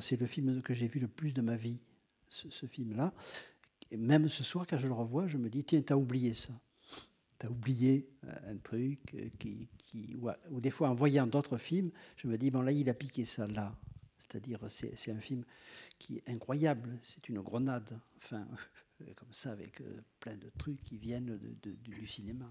c'est 0.00 0.20
le 0.20 0.26
film 0.26 0.62
que 0.62 0.72
j'ai 0.72 0.86
vu 0.86 1.00
le 1.00 1.08
plus 1.08 1.34
de 1.34 1.42
ma 1.42 1.56
vie, 1.56 1.80
ce, 2.28 2.48
ce 2.48 2.66
film-là. 2.66 3.12
Et 3.90 3.96
même 3.96 4.28
ce 4.28 4.42
soir, 4.42 4.66
quand 4.66 4.78
je 4.78 4.86
le 4.86 4.94
revois, 4.94 5.26
je 5.26 5.36
me 5.36 5.50
dis 5.50 5.64
tiens, 5.64 5.82
t'as 5.82 5.96
oublié 5.96 6.32
ça. 6.32 6.52
T'as 7.42 7.48
oublié 7.48 8.08
euh, 8.28 8.52
un 8.52 8.56
truc 8.58 9.00
euh, 9.16 9.28
qui, 9.36 9.68
ou, 10.48 10.60
des 10.60 10.70
fois 10.70 10.90
en 10.90 10.94
voyant 10.94 11.26
d'autres 11.26 11.58
films, 11.58 11.90
je 12.16 12.28
me 12.28 12.38
dis 12.38 12.52
bon 12.52 12.62
là, 12.62 12.70
il 12.70 12.88
a 12.88 12.94
piqué 12.94 13.24
ça 13.24 13.48
là. 13.48 13.74
C'est-à-dire, 14.16 14.60
c'est 14.68 15.10
un 15.10 15.18
film 15.18 15.44
qui 15.98 16.18
est 16.18 16.30
incroyable. 16.30 17.00
C'est 17.02 17.28
une 17.28 17.40
grenade. 17.40 17.98
Enfin, 18.16 18.46
comme 19.16 19.32
ça, 19.32 19.50
avec 19.50 19.80
euh, 19.80 20.02
plein 20.20 20.36
de 20.36 20.52
trucs 20.56 20.80
qui 20.84 20.98
viennent 20.98 21.36
de- 21.62 21.72
du 21.82 22.06
cinéma. 22.06 22.48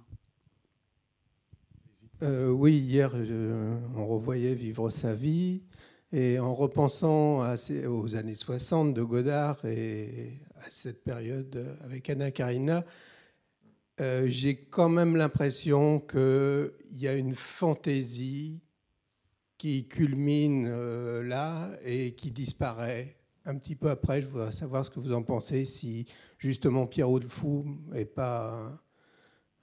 Oui, 2.21 2.77
hier, 2.77 3.15
on 3.95 4.05
revoyait 4.05 4.53
Vivre 4.53 4.89
sa 4.89 5.15
vie. 5.15 5.63
Et 6.11 6.37
en 6.37 6.53
repensant 6.53 7.41
à 7.41 7.55
aux 7.87 8.15
années 8.15 8.35
60 8.35 8.93
de 8.93 9.01
Godard 9.01 9.63
et 9.65 10.33
à 10.57 10.69
cette 10.69 11.03
période 11.03 11.77
avec 11.81 12.09
Anna 12.09 12.29
Karina, 12.29 12.83
euh, 13.99 14.25
j'ai 14.29 14.55
quand 14.55 14.89
même 14.89 15.15
l'impression 15.15 15.99
qu'il 15.99 16.71
y 16.93 17.07
a 17.07 17.13
une 17.13 17.33
fantaisie 17.33 18.61
qui 19.57 19.87
culmine 19.87 20.65
euh, 20.67 21.21
là 21.23 21.71
et 21.85 22.13
qui 22.13 22.31
disparaît 22.31 23.17
un 23.45 23.57
petit 23.57 23.75
peu 23.75 23.89
après. 23.89 24.21
Je 24.21 24.27
voudrais 24.27 24.51
savoir 24.51 24.85
ce 24.85 24.89
que 24.89 24.99
vous 24.99 25.13
en 25.13 25.23
pensez, 25.23 25.65
si 25.65 26.05
justement 26.37 26.87
Pierrot 26.87 27.19
le 27.19 27.27
Fou 27.27 27.65
n'est 27.91 28.05
pas 28.05 28.79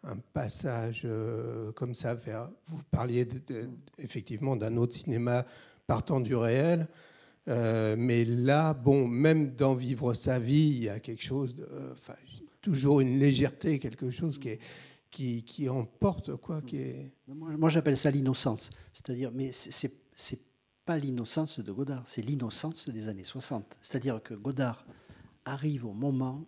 un, 0.05 0.16
passage 0.33 1.03
euh, 1.05 1.72
comme 1.72 1.95
ça. 1.95 2.16
Vous 2.66 2.83
parliez 2.91 3.24
de- 3.24 3.39
de- 3.39 3.68
effectivement 3.99 4.57
d'un 4.57 4.76
autre 4.76 4.95
cinéma 4.95 5.45
partant 5.87 6.20
du 6.20 6.37
réel. 6.37 6.87
Mais 7.47 8.26
là, 8.26 8.74
bon, 8.74 9.09
même 9.09 9.55
dans 9.55 9.74
Vivre 9.74 10.12
sa 10.12 10.39
vie, 10.39 10.68
il 10.68 10.85
y 10.85 10.89
a 10.91 11.01
quelque 11.01 11.22
chose 11.22 11.55
de. 11.55 11.66
Enfin, 11.93 12.12
toujours 12.69 13.01
une 13.01 13.19
légèreté, 13.19 13.79
quelque 13.79 14.11
chose 14.11 14.39
qui, 15.11 15.69
emporte, 15.69 16.37
quoi. 16.37 16.61
Moi, 17.27 17.69
j'appelle 17.71 17.97
ça 17.97 18.11
l'innocence. 18.11 18.71
C'est-à-dire, 18.93 19.31
mais 19.33 19.53
c'est- 19.53 19.95
c'est 20.14 20.41
pas 20.85 20.99
l'innocence 20.99 21.61
de 21.61 21.73
Godard, 21.73 22.03
c'est 22.07 22.23
l'innocence 22.23 22.89
des 22.89 23.09
années 23.09 23.25
60. 23.25 23.77
C'est-à-dire 23.83 24.23
que 24.23 24.35
Godard 24.35 24.87
arrive 25.45 25.85
au 25.85 25.93
moment, 25.93 26.45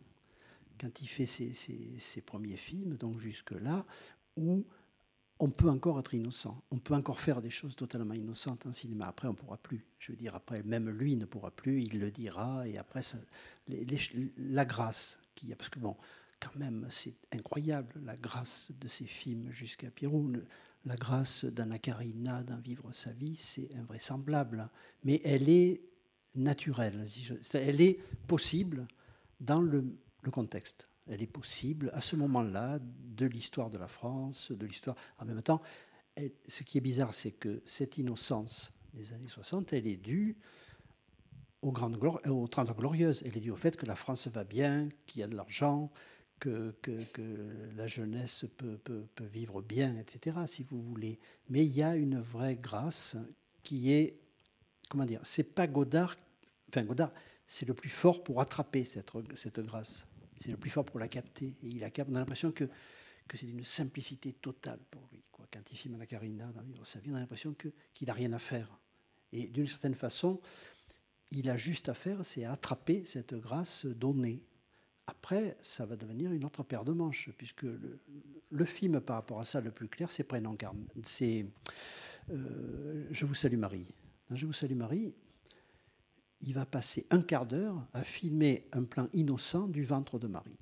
quand 0.80 1.02
il 1.02 1.08
fait 1.08 1.26
ses, 1.26 2.20
premiers 2.22 2.56
films, 2.56 2.96
donc 2.96 3.18
jusque-là, 3.18 3.84
où 4.36 4.64
on 5.38 5.50
peut 5.50 5.68
encore 5.68 5.98
être 5.98 6.14
innocent. 6.14 6.62
On 6.70 6.78
peut 6.78 6.94
encore 6.94 7.20
faire 7.20 7.40
des 7.40 7.50
choses 7.50 7.76
totalement 7.76 8.14
innocentes 8.14 8.66
en 8.66 8.72
cinéma. 8.72 9.08
Après, 9.08 9.28
on 9.28 9.32
ne 9.32 9.36
pourra 9.36 9.56
plus. 9.56 9.86
Je 9.98 10.12
veux 10.12 10.18
dire, 10.18 10.34
après, 10.34 10.62
même 10.62 10.88
lui 10.90 11.16
ne 11.16 11.24
pourra 11.24 11.50
plus, 11.50 11.82
il 11.82 11.98
le 11.98 12.10
dira. 12.10 12.66
Et 12.66 12.76
après, 12.78 13.02
la 14.36 14.64
grâce 14.64 15.19
Parce 15.56 15.70
que, 15.70 15.78
bon, 15.78 15.96
quand 16.40 16.54
même, 16.56 16.86
c'est 16.90 17.14
incroyable, 17.32 18.00
la 18.04 18.16
grâce 18.16 18.70
de 18.80 18.88
ces 18.88 19.06
films 19.06 19.50
jusqu'à. 19.50 19.88
Le- 20.02 20.44
La 20.86 20.96
grâce 20.96 21.44
d'Anna 21.44 21.78
Karina, 21.78 22.42
d'en 22.42 22.56
vivre 22.56 22.90
sa 22.92 23.12
vie, 23.12 23.36
c'est 23.36 23.68
invraisemblable. 23.76 24.70
Mais 25.04 25.20
elle 25.24 25.50
est 25.50 25.82
naturelle. 26.34 27.04
Elle 27.52 27.80
est 27.82 27.98
possible 28.26 28.86
dans 29.40 29.60
le, 29.60 29.84
contexte. 30.32 30.88
Elle 31.06 31.22
est 31.22 31.26
possible 31.26 31.90
à 31.92 32.00
ce 32.00 32.16
moment-là 32.16 32.78
de 32.80 33.26
l'histoire 33.26 33.68
de 33.68 33.76
la 33.76 33.88
France, 33.88 34.52
de 34.52 34.64
l'histoire. 34.64 34.96
En 35.18 35.26
même 35.26 35.42
temps, 35.42 35.60
ce 36.48 36.62
qui 36.62 36.78
est 36.78 36.82
bizarre, 36.82 37.12
c'est 37.12 37.32
que 37.32 37.60
cette 37.66 37.98
innocence 37.98 38.72
des 38.94 39.12
années 39.12 39.28
60, 39.28 39.72
elle 39.74 39.86
est 39.86 39.96
due 39.96 40.36
aux, 41.62 41.72
grandes 41.72 41.98
euh, 42.02 42.30
aux 42.30 42.48
30 42.48 42.76
glorieuses. 42.76 43.22
Elle 43.24 43.36
est 43.36 43.40
due 43.40 43.50
au 43.50 43.56
fait 43.56 43.76
que 43.76 43.86
la 43.86 43.96
France 43.96 44.28
va 44.28 44.44
bien, 44.44 44.88
qu'il 45.06 45.20
y 45.20 45.24
a 45.24 45.26
de 45.26 45.36
l'argent, 45.36 45.90
que, 46.38 46.74
la 47.76 47.86
jeunesse 47.86 48.46
peut, 48.56 49.06
vivre 49.20 49.60
bien, 49.62 49.96
etc., 49.98 50.38
si 50.46 50.62
vous 50.64 50.80
voulez. 50.82 51.18
Mais 51.48 51.64
il 51.64 51.72
y 51.72 51.82
a 51.82 51.96
une 51.96 52.20
vraie 52.20 52.56
grâce 52.56 53.16
qui 53.62 53.92
est, 53.92 54.18
comment 54.88 55.04
dire, 55.04 55.20
c'est 55.22 55.44
pas 55.44 55.66
Godard, 55.66 56.16
enfin 56.68 56.82
Godard, 56.82 57.12
c'est 57.46 57.66
le 57.66 57.74
plus 57.74 57.90
fort 57.90 58.22
pour 58.22 58.40
attraper 58.40 58.84
cette, 58.84 59.10
grâce. 59.60 60.06
C'est 60.40 60.50
le 60.50 60.56
plus 60.56 60.70
fort 60.70 60.84
pour 60.84 60.98
la 60.98 61.08
capter. 61.08 61.56
Et 61.62 61.66
il 61.66 61.90
capte. 61.90 62.08
On 62.10 62.14
a 62.14 62.20
l'impression 62.20 62.52
que, 62.52 62.68
c'est 63.34 63.46
d'une 63.46 63.64
simplicité 63.64 64.32
totale 64.32 64.78
pour 64.90 65.02
lui. 65.12 65.22
Quand 65.52 65.72
il 65.72 65.76
filme 65.76 65.98
la 65.98 66.06
Carina 66.06 66.46
dans 66.52 66.62
Vivre 66.62 66.86
sa 66.86 67.00
vie, 67.00 67.10
on 67.10 67.16
a 67.16 67.20
l'impression 67.20 67.54
qu'il 67.54 68.06
n'a 68.06 68.12
rien 68.12 68.32
à 68.32 68.38
faire. 68.38 68.78
Et 69.32 69.48
d'une 69.48 69.66
certaine 69.66 69.96
façon, 69.96 70.40
il 71.30 71.48
a 71.50 71.56
juste 71.56 71.88
à 71.88 71.94
faire, 71.94 72.24
c'est 72.24 72.44
attraper 72.44 73.04
cette 73.04 73.34
grâce 73.34 73.86
donnée. 73.86 74.42
Après, 75.06 75.56
ça 75.62 75.86
va 75.86 75.96
devenir 75.96 76.32
une 76.32 76.44
autre 76.44 76.62
paire 76.62 76.84
de 76.84 76.92
manches, 76.92 77.30
puisque 77.36 77.66
le, 78.50 78.64
film 78.64 79.00
par 79.00 79.16
rapport 79.16 79.40
à 79.40 79.44
ça, 79.44 79.60
le 79.60 79.70
plus 79.70 79.88
clair, 79.88 80.10
c'est 80.10 80.24
Prénom 80.24 80.54
Carmen. 80.56 80.86
C'est 81.02 81.46
euh, 82.30 83.06
Je 83.10 83.26
vous 83.26 83.34
salue 83.34 83.58
Marie. 83.58 83.86
Dans 84.28 84.36
Je 84.36 84.46
vous 84.46 84.52
salue 84.52 84.76
Marie, 84.76 85.14
il 86.40 86.54
va 86.54 86.64
passer 86.64 87.06
un 87.10 87.22
quart 87.22 87.46
d'heure 87.46 87.86
à 87.92 88.02
filmer 88.02 88.68
un 88.72 88.84
plan 88.84 89.08
innocent 89.12 89.66
du 89.68 89.84
ventre 89.84 90.18
de 90.18 90.26
Marie. 90.26 90.58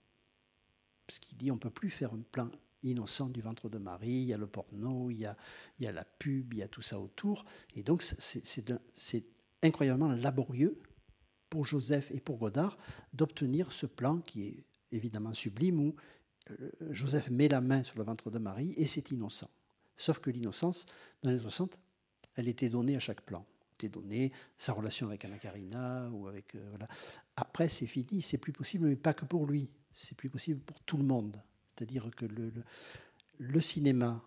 Parce 1.07 1.19
qu'il 1.19 1.39
dit 1.39 1.51
on 1.51 1.55
ne 1.55 1.61
peut 1.61 1.71
plus 1.71 1.91
faire 1.91 2.12
un 2.12 2.23
plan 2.33 2.51
innocent 2.83 3.29
du 3.29 3.41
ventre 3.41 3.69
de 3.69 3.79
Marie, 3.79 4.09
il 4.09 4.25
y 4.25 4.33
a 4.33 4.39
le 4.39 4.47
porno, 4.47 5.11
il 5.11 5.19
y 5.19 5.27
a, 5.27 5.37
il 5.79 5.85
y 5.85 5.87
a 5.87 5.93
la 5.93 6.05
pub, 6.05 6.53
il 6.55 6.61
y 6.61 6.62
a 6.62 6.69
tout 6.69 6.83
ça 6.83 6.99
autour. 6.99 7.45
Et 7.75 7.83
donc 7.83 8.03
c'est 8.03 9.25
incroyablement 9.63 10.13
laborieux 10.13 10.79
pour 11.51 11.65
Joseph 11.65 12.11
et 12.11 12.21
pour 12.21 12.39
Godard 12.39 12.77
d'obtenir 13.13 13.73
ce 13.73 13.87
plan 13.87 14.19
qui 14.19 14.47
est 14.49 14.67
évidemment 14.93 15.35
sublime 15.35 15.81
où 15.81 15.95
euh, 16.51 16.71
Joseph 16.91 17.31
met 17.31 17.49
la 17.49 17.61
main 17.61 17.83
sur 17.83 17.99
le 17.99 18.05
ventre 18.05 18.31
de 18.31 18.39
Marie 18.39 18.75
et 18.77 18.87
c'est 18.87 19.11
innocent. 19.11 19.51
Sauf 19.97 20.21
que 20.21 20.31
l'innocence, 20.31 20.87
dans 21.23 21.31
les 21.31 21.39
60, 21.39 21.79
elle 22.37 22.49
était 22.49 22.69
donnée 22.69 22.97
à 22.97 23.01
chaque 23.01 23.23
plan. 23.23 23.45
Était 23.75 23.89
donnée 23.89 24.33
sa 24.57 24.73
relation 24.73 25.09
avec 25.09 25.25
Anna 25.25 25.39
Karina 25.39 26.09
ou 26.13 26.27
avec 26.27 26.55
euh, 26.55 26.67
voilà. 26.71 26.89
Après 27.37 27.69
c'est 27.69 27.87
fini, 27.87 28.23
c'est 28.23 28.39
plus 28.39 28.53
possible, 28.53 28.87
mais 28.87 28.97
pas 28.97 29.15
que 29.15 29.25
pour 29.25 29.47
lui. 29.47 29.69
C'est 29.91 30.17
plus 30.17 30.31
possible 30.31 30.61
pour 30.61 30.81
tout 30.83 30.97
le 30.97 31.05
monde. 31.05 31.41
C'est-à-dire 31.75 32.11
que 32.15 32.27
le, 33.39 33.61
cinéma, 33.61 34.23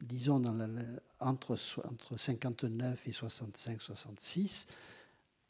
disons 0.00 0.40
dans 0.40 0.54
la- 0.54 0.82
entre, 1.20 1.58
entre 1.84 2.16
59 2.16 3.08
et 3.08 3.12
65, 3.12 3.80
66, 3.80 4.66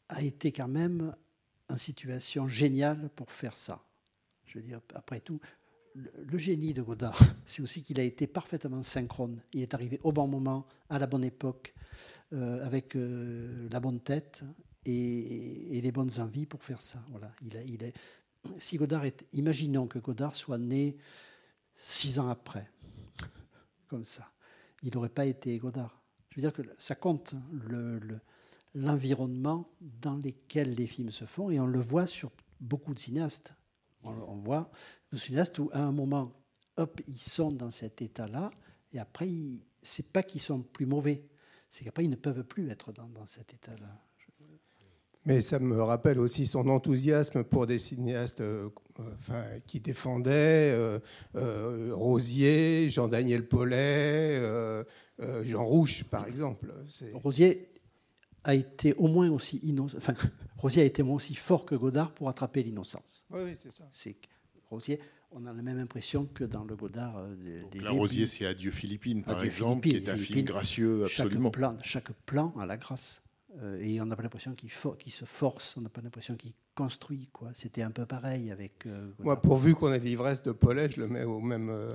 a 0.09 0.21
été 0.21 0.51
quand 0.51 0.67
même 0.67 1.15
en 1.69 1.77
situation 1.77 2.47
géniale 2.47 3.09
pour 3.15 3.31
faire 3.31 3.57
ça. 3.57 3.83
Je 4.45 4.59
veux 4.59 4.63
dire, 4.63 4.79
après 4.95 5.19
tout, 5.19 5.39
le, 5.95 6.37
génie 6.37 6.73
de 6.73 6.81
Godard, 6.81 7.19
c'est 7.45 7.61
aussi 7.61 7.83
qu'il 7.83 7.99
a 7.99 8.03
été 8.03 8.27
parfaitement 8.27 8.83
synchrone. 8.83 9.41
Il 9.53 9.61
est 9.61 9.73
arrivé 9.73 9.99
au 10.03 10.11
bon 10.11 10.27
moment, 10.27 10.65
à 10.89 10.99
la 10.99 11.07
bonne 11.07 11.23
époque, 11.23 11.73
euh, 12.33 12.65
avec 12.65 12.95
euh, 12.95 13.67
la 13.71 13.79
bonne 13.79 13.99
tête 13.99 14.43
et, 14.85 15.81
les 15.81 15.91
bonnes 15.91 16.19
envies 16.19 16.45
pour 16.45 16.63
faire 16.63 16.81
ça. 16.81 17.03
Voilà. 17.09 17.31
Il 17.41 17.83
a- 17.83 17.91
si 18.59 18.77
Godard 18.77 19.03
est, 19.03 19.25
imaginons 19.33 19.87
que 19.87 19.99
Godard 19.99 20.35
soit 20.35 20.57
né 20.57 20.97
six 21.73 22.19
ans 22.19 22.29
après, 22.29 22.69
comme 23.87 24.05
ça, 24.05 24.31
il 24.83 24.93
n'aurait 24.93 25.09
pas 25.09 25.25
été 25.25 25.57
Godard. 25.57 26.01
Je 26.29 26.35
veux 26.37 26.41
dire 26.41 26.53
que 26.53 26.61
ça 26.77 26.95
compte 26.95 27.33
le- 27.51 27.99
le- 27.99 28.19
l'environnement 28.75 29.69
dans 29.81 30.15
lequel 30.17 30.75
les 30.75 30.87
films 30.87 31.11
se 31.11 31.25
font 31.25 31.49
et 31.49 31.59
on 31.59 31.65
le 31.65 31.79
voit 31.79 32.07
sur 32.07 32.31
beaucoup 32.59 32.93
de 32.93 32.99
cinéastes. 32.99 33.53
On, 34.03 34.35
voit 34.37 34.71
des 35.11 35.17
cinéastes 35.17 35.59
où 35.59 35.69
à 35.73 35.79
un 35.79 35.91
moment, 35.91 36.31
hop, 36.77 37.01
ils 37.07 37.17
sont 37.17 37.51
dans 37.51 37.71
cet 37.71 38.01
état-là 38.01 38.51
et 38.93 38.99
après, 38.99 39.29
c'est 39.81 40.11
pas 40.13 40.23
qu'ils 40.23 40.41
sont 40.41 40.61
plus 40.61 40.85
mauvais, 40.85 41.25
c'est 41.69 41.83
qu'après 41.83 42.05
ils 42.05 42.09
ne 42.09 42.15
peuvent 42.15 42.43
plus 42.43 42.69
être 42.69 42.93
dans 42.93 43.25
cet 43.25 43.53
état-là. 43.53 44.06
Mais 45.27 45.41
ça 45.41 45.59
me 45.59 45.81
rappelle 45.81 46.19
aussi 46.19 46.45
son 46.45 46.69
enthousiasme 46.69 47.43
pour 47.43 47.67
des 47.67 47.79
cinéastes 47.79 48.39
euh, 48.39 48.69
enfin, 48.97 49.43
qui 49.65 49.81
défendaient 49.81 50.71
euh, 50.73 50.99
euh, 51.35 51.89
Rosier, 51.93 52.89
Jean-Daniel 52.89 53.45
Paulet, 53.45 54.41
Jean 55.43 55.65
Rouche, 55.65 56.05
par 56.05 56.27
exemple. 56.27 56.73
Rosier 57.13 57.67
a 58.45 58.55
été 58.55 58.93
au 58.93 59.09
moins 59.09 59.29
aussi 59.29 59.57
innocent, 59.57 59.97
enfin, 59.97 60.13
Rosier 60.57 60.83
a 60.83 60.85
été 60.85 61.03
moins 61.03 61.17
aussi 61.17 61.35
fort 61.35 61.65
que 61.65 61.75
Godard 61.75 62.13
pour 62.13 62.29
attraper 62.29 62.63
l'innocence. 62.63 63.25
Oui, 63.29 63.41
oui, 63.43 63.51
c'est 63.53 63.73
ça. 63.73 63.83
C'est 63.91 64.15
Rosier, 64.69 64.97
on 65.31 65.45
a 65.45 65.51
la 65.51 65.61
même 65.61 65.79
impression 65.79 66.25
que 66.25 66.45
dans 66.45 66.63
le 66.63 66.77
Godard 66.77 67.21
des, 67.43 67.63
des 67.69 67.79
La 67.79 67.89
débuts. 67.89 67.99
Rosier, 67.99 68.27
c'est 68.27 68.45
Adieu 68.45 68.71
Philippines, 68.71 69.23
par 69.23 69.39
Adieu 69.39 69.47
exemple, 69.47 69.89
qui 69.89 69.97
est 69.97 70.07
un 70.07 70.13
film 70.13 70.23
Philippines. 70.23 70.45
gracieux, 70.45 71.03
absolument. 71.03 71.51
Chaque 71.51 71.59
plan, 71.59 71.77
chaque 71.81 72.11
plan 72.25 72.53
a 72.57 72.65
la 72.65 72.77
grâce. 72.77 73.26
Euh, 73.63 73.79
et 73.81 73.99
on 74.01 74.05
n'a 74.05 74.15
pas 74.15 74.23
l'impression 74.23 74.53
qu'il 74.53 74.69
for- 74.69 74.97
se 75.07 75.25
force, 75.25 75.77
on 75.77 75.81
n'a 75.81 75.89
pas 75.89 76.01
l'impression 76.01 76.35
qu'il 76.35 76.51
construit. 76.75 77.29
quoi. 77.31 77.49
C'était 77.53 77.81
un 77.81 77.91
peu 77.91 78.05
pareil 78.05 78.51
avec. 78.51 78.85
euh, 78.85 79.05
Moi, 79.19 79.35
Godard. 79.35 79.41
pourvu 79.41 79.73
qu'on 79.73 79.91
ait 79.93 79.99
l'ivresse 79.99 80.43
de 80.43 80.51
Paulet, 80.51 80.89
je 80.89 80.99
le 80.99 81.07
mets 81.07 81.23
au 81.23 81.39
même, 81.39 81.69
euh, 81.69 81.89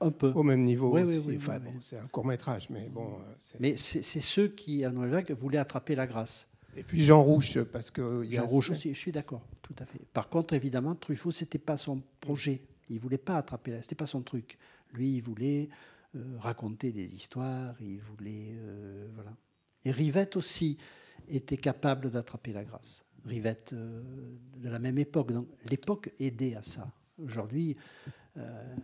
Un 0.00 0.10
peu. 0.10 0.30
au 0.34 0.42
même 0.42 0.62
niveau 0.62 0.94
Oui, 0.94 1.02
oui, 1.02 1.16
aussi. 1.16 1.26
oui, 1.28 1.36
enfin, 1.38 1.54
oui, 1.58 1.64
bon, 1.64 1.70
oui. 1.72 1.78
c'est 1.80 1.96
un 1.98 2.06
court 2.06 2.26
métrage, 2.26 2.68
mais 2.70 2.88
bon. 2.88 3.14
euh, 3.14 3.32
Mais 3.60 3.76
c'est 3.78 4.02
ceux 4.02 4.48
qui, 4.48 4.84
à 4.84 4.90
Noël 4.90 5.24
voulaient 5.38 5.58
attraper 5.58 5.94
la 5.94 6.06
grâce. 6.06 6.48
Et 6.76 6.84
puis 6.84 7.02
Jean 7.02 7.22
Rouche, 7.22 7.58
parce 7.64 7.90
que 7.90 8.24
Jean 8.30 8.46
Rouge 8.46 8.70
aussi, 8.70 8.94
je 8.94 8.98
suis 8.98 9.10
d'accord, 9.10 9.42
tout 9.62 9.74
à 9.80 9.86
fait. 9.86 10.00
Par 10.12 10.28
contre, 10.28 10.54
évidemment, 10.54 10.94
Truffaut, 10.94 11.32
c'était 11.32 11.58
pas 11.58 11.76
son 11.76 12.00
projet. 12.20 12.62
Il 12.90 13.00
voulait 13.00 13.18
pas 13.18 13.36
attraper, 13.38 13.72
la- 13.72 13.82
c'était 13.82 13.96
pas 13.96 14.06
son 14.06 14.20
truc. 14.22 14.58
Lui, 14.92 15.16
il 15.16 15.20
voulait 15.22 15.68
euh, 16.14 16.36
raconter 16.38 16.92
des 16.92 17.14
histoires, 17.14 17.74
il 17.80 17.98
voulait, 18.00 18.50
euh, 18.52 19.08
voilà. 19.14 19.32
Et 19.84 19.90
Rivette 19.90 20.36
aussi 20.36 20.78
était 21.28 21.56
capable 21.56 22.10
d'attraper 22.10 22.52
la 22.52 22.64
grâce. 22.64 23.04
Rivette 23.24 23.72
euh, 23.72 24.02
de 24.56 24.68
la 24.68 24.78
même 24.78 24.98
époque, 24.98 25.32
donc 25.32 25.48
l'époque 25.70 26.10
aidait 26.18 26.54
à 26.54 26.62
ça. 26.62 26.90
Aujourd'hui, 27.18 27.76
euh, 28.36 28.76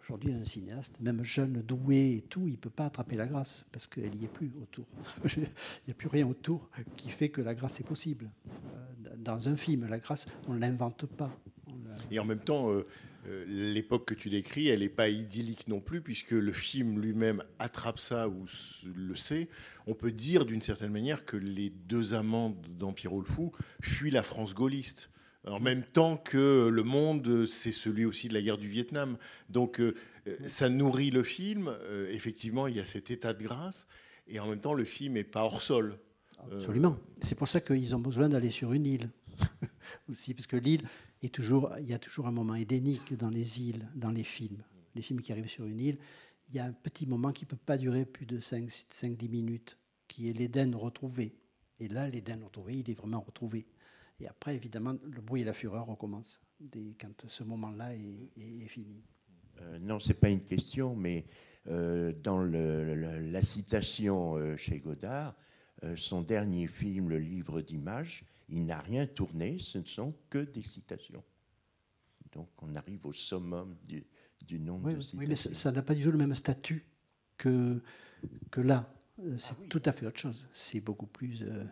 aujourd'hui, 0.00 0.32
un 0.32 0.44
cinéaste, 0.44 0.98
même 1.00 1.22
jeune, 1.22 1.62
doué 1.62 2.16
et 2.16 2.22
tout, 2.22 2.48
il 2.48 2.58
peut 2.58 2.70
pas 2.70 2.86
attraper 2.86 3.16
la 3.16 3.26
grâce 3.26 3.64
parce 3.72 3.86
qu'elle 3.86 4.10
n'y 4.10 4.24
est 4.24 4.28
plus 4.32 4.52
autour. 4.60 4.86
il 5.36 5.42
n'y 5.86 5.90
a 5.90 5.94
plus 5.94 6.08
rien 6.08 6.26
autour 6.26 6.70
qui 6.96 7.10
fait 7.10 7.28
que 7.28 7.42
la 7.42 7.54
grâce 7.54 7.80
est 7.80 7.84
possible. 7.84 8.30
Euh, 8.48 9.16
dans 9.18 9.48
un 9.48 9.56
film, 9.56 9.86
la 9.86 9.98
grâce, 9.98 10.26
on 10.48 10.54
ne 10.54 10.60
l'invente 10.60 11.06
pas. 11.06 11.30
Et 12.10 12.18
en 12.18 12.24
même 12.24 12.40
temps, 12.40 12.70
euh, 13.26 13.44
l'époque 13.46 14.06
que 14.06 14.14
tu 14.14 14.30
décris, 14.30 14.68
elle 14.68 14.80
n'est 14.80 14.88
pas 14.88 15.08
idyllique 15.08 15.68
non 15.68 15.80
plus, 15.80 16.00
puisque 16.00 16.32
le 16.32 16.52
film 16.52 17.00
lui-même 17.00 17.42
attrape 17.58 17.98
ça 17.98 18.28
ou 18.28 18.44
le 18.94 19.16
sait. 19.16 19.48
On 19.86 19.94
peut 19.94 20.12
dire 20.12 20.44
d'une 20.44 20.62
certaine 20.62 20.92
manière 20.92 21.24
que 21.24 21.36
les 21.36 21.70
deux 21.70 22.14
amants 22.14 22.54
d'Empire 22.68 23.14
le 23.14 23.24
Fou 23.24 23.52
fuient 23.82 24.10
la 24.10 24.22
France 24.22 24.54
gaulliste. 24.54 25.10
En 25.46 25.60
même 25.60 25.82
temps 25.82 26.16
que 26.16 26.68
le 26.68 26.82
monde, 26.82 27.44
c'est 27.46 27.72
celui 27.72 28.06
aussi 28.06 28.28
de 28.28 28.34
la 28.34 28.40
guerre 28.40 28.56
du 28.56 28.68
Vietnam. 28.68 29.18
Donc 29.50 29.78
euh, 29.80 29.94
ça 30.46 30.68
nourrit 30.68 31.10
le 31.10 31.22
film. 31.22 31.68
Euh, 31.68 32.08
effectivement, 32.10 32.66
il 32.66 32.76
y 32.76 32.80
a 32.80 32.84
cet 32.84 33.10
état 33.10 33.34
de 33.34 33.42
grâce. 33.42 33.86
Et 34.26 34.40
en 34.40 34.48
même 34.48 34.60
temps, 34.60 34.72
le 34.72 34.84
film 34.84 35.14
n'est 35.14 35.24
pas 35.24 35.42
hors 35.42 35.60
sol. 35.60 35.98
Absolument. 36.52 36.98
C'est 37.20 37.34
pour 37.34 37.48
ça 37.48 37.60
qu'ils 37.60 37.94
ont 37.94 38.00
besoin 38.00 38.28
d'aller 38.28 38.50
sur 38.50 38.72
une 38.72 38.86
île 38.86 39.10
aussi, 40.08 40.34
parce 40.34 40.46
que 40.46 40.56
l'île 40.56 40.82
toujours, 41.30 41.72
il 41.80 41.86
y 41.86 41.94
a 41.94 41.98
toujours 41.98 42.26
un 42.26 42.32
moment 42.32 42.54
édénique 42.54 43.14
dans 43.14 43.30
les 43.30 43.62
îles, 43.62 43.88
dans 43.94 44.10
les 44.10 44.24
films. 44.24 44.62
Les 44.94 45.02
films 45.02 45.20
qui 45.20 45.32
arrivent 45.32 45.48
sur 45.48 45.66
une 45.66 45.80
île, 45.80 45.98
il 46.48 46.54
y 46.54 46.58
a 46.58 46.64
un 46.64 46.72
petit 46.72 47.06
moment 47.06 47.32
qui 47.32 47.44
ne 47.44 47.48
peut 47.48 47.56
pas 47.56 47.78
durer 47.78 48.04
plus 48.04 48.26
de 48.26 48.38
5-10 48.38 49.28
minutes, 49.28 49.78
qui 50.08 50.28
est 50.28 50.32
l'Éden 50.32 50.74
retrouvé. 50.74 51.34
Et 51.80 51.88
là, 51.88 52.08
l'Éden 52.08 52.42
retrouvé, 52.44 52.78
il 52.78 52.90
est 52.90 52.94
vraiment 52.94 53.20
retrouvé. 53.20 53.66
Et 54.20 54.28
après, 54.28 54.54
évidemment, 54.54 54.94
le 55.02 55.20
bruit 55.20 55.42
et 55.42 55.44
la 55.44 55.52
fureur 55.52 55.86
recommencent 55.86 56.40
quand 57.00 57.28
ce 57.28 57.44
moment-là 57.44 57.94
est, 57.94 58.68
fini. 58.68 59.02
Euh, 59.60 59.78
non, 59.78 60.00
c'est 60.00 60.14
pas 60.14 60.30
une 60.30 60.44
question, 60.44 60.94
mais 60.94 61.24
euh, 61.66 62.12
dans 62.22 62.42
la 62.42 63.42
citation 63.42 64.36
euh, 64.36 64.56
chez 64.56 64.78
Godard, 64.78 65.34
son 65.96 66.22
dernier 66.22 66.66
film, 66.66 67.10
Le 67.10 67.18
livre 67.18 67.60
d'images, 67.60 68.24
il 68.54 68.66
n'a 68.66 68.80
rien 68.80 69.06
tourné, 69.06 69.58
ce 69.58 69.78
ne 69.78 69.84
sont 69.84 70.14
que 70.30 70.38
des 70.38 70.62
citations. 70.62 71.22
Donc 72.32 72.48
on 72.62 72.74
arrive 72.76 73.04
au 73.06 73.12
summum 73.12 73.76
du, 73.86 74.04
du 74.46 74.58
nombre 74.60 74.86
Oui, 74.88 74.94
de 74.94 75.00
citations. 75.00 75.18
oui, 75.18 75.26
mais 75.28 75.36
ça 75.36 75.72
n'a 75.72 75.82
pas 75.82 75.94
du 75.94 76.02
tout 76.02 76.12
le 76.12 76.18
même 76.18 76.34
statut 76.34 76.84
que, 77.36 77.82
que 78.50 78.60
là. 78.60 78.92
Euh, 79.20 79.36
C'est 79.38 79.68
tout 79.68 79.82
à 79.84 79.92
fait 79.92 80.06
autre 80.06 80.18
chose. 80.20 80.46
C'est 80.52 80.80
beaucoup 80.80 81.06
plus. 81.06 81.42
euh, 81.42 81.64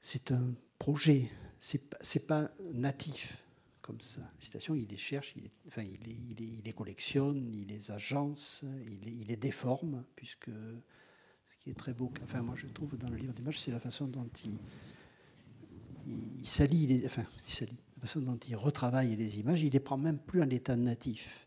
c'est 0.00 0.30
un 0.32 0.54
projet. 0.78 1.30
C'est 1.58 1.82
c'est 2.00 2.26
pas 2.26 2.50
natif 2.72 3.42
comme 3.82 4.00
ça. 4.00 4.20
Les 4.38 4.44
citations, 4.44 4.74
il 4.74 4.86
les 4.88 4.96
cherche, 4.96 5.34
il 5.36 5.44
les, 5.44 5.50
enfin, 5.68 5.82
il 5.82 6.00
les, 6.06 6.12
il 6.30 6.36
les- 6.38 6.44
il 6.58 6.62
les 6.64 6.72
collectionne, 6.72 7.36
il 7.54 7.66
les 7.68 7.90
agence, 7.90 8.64
il 8.90 9.00
les, 9.00 9.12
il 9.12 9.26
les 9.28 9.36
déforme, 9.36 10.04
puisque 10.16 10.50
ce 10.50 11.56
qui 11.60 11.70
est 11.70 11.74
très 11.74 11.92
beau, 11.94 12.12
enfin 12.24 12.42
moi 12.42 12.56
je 12.56 12.66
trouve 12.66 12.96
dans 12.98 13.08
le 13.08 13.16
livre 13.16 13.32
d'images, 13.32 13.60
c'est 13.60 13.70
la 13.70 13.78
façon 13.80 14.06
dont 14.08 14.28
il, 14.44 14.54
il, 16.06 16.46
salit 16.48 16.86
les, 16.86 17.06
enfin, 17.06 17.24
il 17.48 17.66
la 17.66 18.00
façon 18.00 18.20
dont 18.20 18.38
il 18.48 18.56
retravaille 18.56 19.16
les 19.16 19.40
images, 19.40 19.62
il 19.62 19.72
les 19.72 19.80
prend 19.80 19.96
même 19.96 20.18
plus 20.18 20.42
en 20.42 20.50
état 20.50 20.76
natif. 20.76 21.46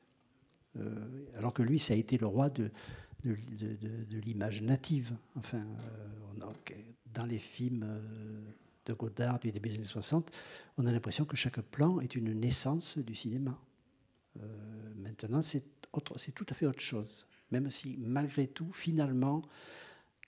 Euh, 0.77 1.25
alors 1.37 1.53
que 1.53 1.63
lui, 1.63 1.79
ça 1.79 1.93
a 1.93 1.97
été 1.97 2.17
le 2.17 2.27
roi 2.27 2.49
de, 2.49 2.71
l'image 3.23 4.61
native. 4.61 5.15
Enfin, 5.35 5.59
euh, 5.59 6.51
dans 7.13 7.25
les 7.25 7.39
films 7.39 7.83
euh, 7.83 8.41
de 8.85 8.93
Godard 8.93 9.39
du 9.39 9.51
début 9.51 9.69
des 9.69 9.75
années 9.75 9.83
60, 9.85 10.31
on 10.77 10.85
a 10.85 10.91
l'impression 10.91 11.25
que 11.25 11.35
chaque 11.35 11.61
plan 11.61 11.99
est 11.99 12.15
une 12.15 12.33
naissance 12.33 12.97
du 12.97 13.15
cinéma. 13.15 13.57
Maintenant, 14.95 15.41
c'est 15.41 15.63
tout 16.33 16.45
à 16.49 16.53
fait 16.53 16.65
autre 16.65 16.79
chose. 16.79 17.27
Même 17.51 17.69
si, 17.69 17.97
malgré 17.97 18.47
tout, 18.47 18.71
finalement, 18.71 19.41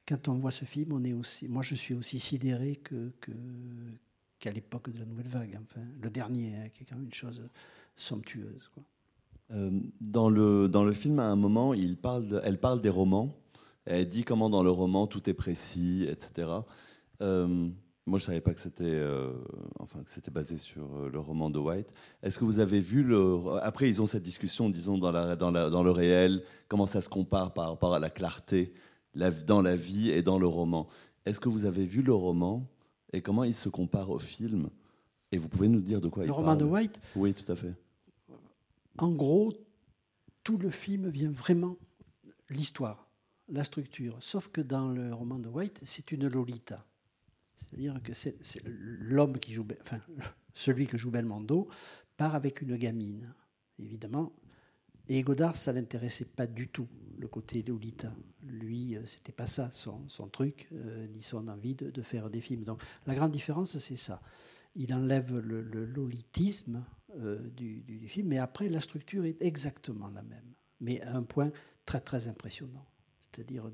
quand 0.08 0.28
on 0.28 0.34
voit 0.34 0.52
ce 0.52 0.66
film, 0.66 0.92
on 0.92 1.04
est 1.04 1.14
aussi, 1.14 1.48
moi, 1.48 1.62
je 1.62 1.76
suis 1.76 1.94
aussi 1.94 2.20
sidéré 2.20 2.76
que- 2.76 3.14
qu'à 4.42 4.52
l'époque 4.52 4.90
de 4.92 5.00
la 5.00 5.06
Nouvelle 5.06 5.28
Vague. 5.28 5.60
Le 6.02 6.10
dernier, 6.10 6.56
hein, 6.58 6.70
qui 6.74 6.84
est 6.84 6.86
quand 6.88 6.96
même 6.96 7.06
une 7.06 7.14
chose 7.14 7.42
somptueuse. 7.96 8.70
Euh, 9.52 9.80
dans, 10.02 10.30
le, 10.30 10.68
dans 10.68 10.84
le 10.84 10.94
film, 10.94 11.20
à 11.20 11.28
un 11.30 11.36
moment, 11.36 11.74
elle 11.74 11.98
parle 11.98 12.82
des 12.82 12.90
romans. 12.90 13.30
Elle 13.86 14.10
dit 14.10 14.24
comment 14.24 14.50
dans 14.50 14.64
le 14.64 14.72
roman 14.72 15.08
tout 15.08 15.30
est 15.30 15.34
précis, 15.34 16.06
etc. 16.10 16.50
Euh, 17.22 17.70
moi, 18.08 18.18
je 18.18 18.26
savais 18.26 18.42
pas 18.42 18.54
que 18.54 18.60
c'était, 18.60 18.84
euh, 18.86 19.32
enfin, 19.80 20.00
basé 20.32 20.58
sur 20.58 21.08
le 21.08 21.20
roman 21.20 21.50
de 21.52 21.60
White. 21.60 21.94
Est-ce 22.24 22.40
que 22.40 22.46
vous 22.46 22.60
avez 22.60 22.80
vu 22.80 23.04
le 23.04 23.38
Après, 23.62 23.90
ils 23.90 24.02
ont 24.02 24.08
cette 24.08 24.24
discussion, 24.24 24.70
disons 24.70 24.98
dans, 24.98 25.12
la, 25.12 25.36
dans, 25.36 25.52
la- 25.52 25.70
dans 25.70 25.84
le 25.84 25.92
réel, 25.92 26.44
comment 26.68 26.88
ça 26.88 27.02
se 27.02 27.10
compare 27.10 27.54
par 27.54 27.70
rapport 27.70 27.94
à 27.94 28.00
la 28.00 28.10
clarté 28.10 28.74
la, 29.14 29.30
dans 29.30 29.62
la 29.62 29.76
vie 29.76 30.10
et 30.10 30.24
dans 30.24 30.40
le 30.40 30.48
roman. 30.48 30.88
Est-ce 31.26 31.40
que 31.40 31.50
vous 31.50 31.66
avez 31.66 31.86
vu 31.86 32.02
le 32.02 32.14
roman 32.14 32.66
et 33.14 33.22
comment 33.22 33.44
il 33.44 33.54
se 33.54 33.70
compare 33.70 34.10
au 34.10 34.20
film? 34.20 34.70
Et 35.32 35.38
vous 35.38 35.48
pouvez 35.48 35.68
nous 35.70 35.82
dire 35.82 36.02
de 36.02 36.10
quoi 36.10 36.24
Le 36.24 36.30
il 36.30 36.32
roman 36.32 36.48
parle? 36.48 36.60
de 36.60 36.64
White? 36.66 37.02
Oui, 37.16 37.34
tout 37.34 37.50
à 37.52 37.56
fait. 37.56 37.74
En 38.98 39.12
gros, 39.12 39.54
tout 40.44 40.58
le 40.58 40.70
film 40.70 41.10
vient 41.10 41.32
vraiment 41.32 41.78
l'histoire, 42.50 43.08
la 43.48 43.64
structure. 43.64 44.18
Sauf 44.22 44.50
que 44.50 44.62
dans 44.62 44.90
le 44.90 45.14
roman 45.14 45.40
de 45.40 45.48
White, 45.48 45.80
c'est 45.84 46.12
une 46.12 46.28
Lolita. 46.28 46.86
C'est-à-dire 47.56 48.02
que 48.04 48.14
c'est 48.14 48.36
c'est 48.44 48.62
l'homme 48.66 49.38
qui 49.40 49.54
joue, 49.54 49.66
enfin, 49.82 50.00
celui 50.54 50.88
que 50.88 50.98
joue 50.98 51.12
Belmondo, 51.12 51.70
part 52.18 52.36
avec 52.36 52.62
une 52.62 52.76
gamine, 52.76 53.34
évidemment. 53.80 54.34
Et 55.08 55.22
Godard, 55.24 55.56
ça 55.56 55.74
l'intéressait 55.74 56.26
pas 56.26 56.48
du 56.48 56.68
tout, 56.68 56.88
le 57.18 57.28
côté 57.28 57.64
Lolita. 57.64 58.14
Lui, 58.44 58.96
euh, 58.96 59.06
c'était 59.06 59.32
pas 59.32 59.48
ça 59.48 59.70
son, 59.72 60.08
truc, 60.32 60.68
euh, 60.74 61.08
ni 61.08 61.22
son 61.22 61.48
envie 61.48 61.76
de, 61.76 62.02
faire 62.02 62.30
des 62.30 62.42
films. 62.42 62.64
Donc 62.64 62.82
la 63.06 63.16
grande 63.16 63.32
différence, 63.32 63.78
c'est 63.78 63.96
ça. 63.96 64.22
Il 64.76 64.94
enlève 64.94 65.38
le, 65.38 65.62
le 65.62 65.86
lolitisme 65.86 66.84
euh, 67.20 67.38
du, 67.50 68.08
film, 68.08 68.28
mais 68.28 68.38
après, 68.38 68.70
la 68.70 68.80
structure 68.80 69.26
est 69.26 69.42
exactement 69.42 70.08
la 70.10 70.24
même, 70.24 70.54
mais 70.80 71.02
à 71.02 71.16
un 71.16 71.24
point 71.24 71.52
très, 71.86 72.00
très 72.00 72.28
impressionnant. 72.28 72.86
C'est-à-dire, 73.20 73.70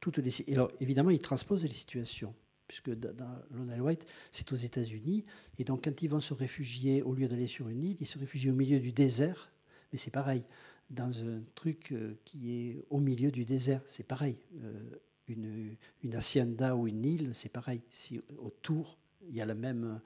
toutes 0.00 0.18
les, 0.18 0.44
évidemment, 0.80 1.10
il 1.10 1.18
transpose 1.18 1.64
les 1.64 1.70
situations, 1.70 2.34
puisque 2.66 2.90
dans, 2.90 3.26
Lionel 3.50 3.82
White, 3.82 4.06
c'est 4.32 4.52
aux 4.52 4.56
États-Unis, 4.56 5.24
et 5.58 5.64
donc 5.64 5.84
quand 5.84 6.02
ils 6.02 6.08
vont 6.08 6.20
se 6.20 6.34
réfugier, 6.34 7.02
au 7.02 7.14
lieu 7.14 7.28
d'aller 7.28 7.46
sur 7.46 7.68
une 7.68 7.82
île, 7.82 7.96
ils 8.00 8.06
se 8.06 8.18
réfugient 8.18 8.50
au 8.50 8.54
milieu 8.54 8.80
du 8.80 8.92
désert, 8.92 9.52
mais 9.92 9.98
c'est 9.98 10.10
pareil, 10.10 10.44
dans 10.90 11.24
un 11.24 11.42
truc 11.54 11.92
euh, 11.92 12.14
qui 12.24 12.52
est 12.52 12.84
au 12.90 13.00
milieu 13.00 13.30
du 13.30 13.44
désert, 13.44 13.82
c'est 13.86 14.06
pareil. 14.06 14.38
Euh, 14.62 14.96
une, 15.28 16.14
hacienda 16.14 16.74
ou 16.74 16.88
une 16.88 17.04
île, 17.04 17.30
c'est 17.34 17.50
pareil. 17.50 17.82
Si 17.90 18.20
autour, 18.38 18.96
il 19.28 19.34
y 19.36 19.42
a 19.42 19.46
la 19.46 19.54
même 19.54 20.00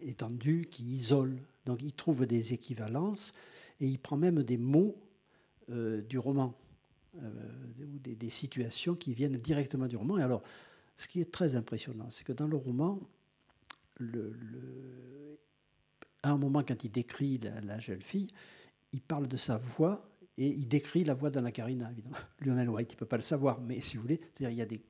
étendue 0.00 0.68
qui 0.70 0.84
isole. 0.84 1.36
Donc 1.66 1.82
il 1.82 1.92
trouve 1.92 2.26
des 2.26 2.52
équivalences 2.52 3.34
et 3.80 3.86
il 3.88 3.98
prend 3.98 4.16
même 4.16 4.44
des 4.44 4.58
mots 4.58 4.96
euh, 5.70 6.02
du 6.02 6.18
roman, 6.18 6.54
ou 7.14 7.98
des, 7.98 8.30
situations 8.30 8.94
qui 8.94 9.12
viennent 9.12 9.36
directement 9.38 9.86
du 9.86 9.96
roman. 9.96 10.18
Et 10.18 10.22
alors, 10.22 10.42
ce 10.96 11.08
qui 11.08 11.20
est 11.20 11.30
très 11.30 11.56
impressionnant, 11.56 12.08
c'est 12.10 12.24
que 12.24 12.32
dans 12.32 12.46
le 12.46 12.56
roman, 12.56 13.00
à 16.22 16.30
un 16.30 16.38
moment, 16.38 16.62
quand 16.62 16.84
il 16.84 16.90
décrit 16.90 17.38
la, 17.38 17.60
la 17.60 17.80
jeune 17.80 18.02
fille, 18.02 18.28
il 18.92 19.00
parle 19.00 19.26
de 19.26 19.36
sa 19.36 19.56
voix 19.56 20.08
et 20.38 20.46
il 20.46 20.66
décrit 20.66 21.04
la 21.04 21.14
voix 21.14 21.30
d'Anna 21.30 21.52
Karina, 21.52 21.90
évidemment. 21.90 22.16
Lionel 22.40 22.70
White, 22.70 22.92
il 22.92 22.96
ne 22.96 22.98
peut 23.00 23.06
pas 23.06 23.16
le 23.16 23.22
savoir, 23.22 23.60
mais 23.60 23.80
si 23.80 23.96
vous 23.96 24.02
voulez, 24.02 24.18
c'est-à-dire 24.18 24.50
il 24.50 24.58
y 24.58 24.62
a 24.62 24.66
des 24.66 24.82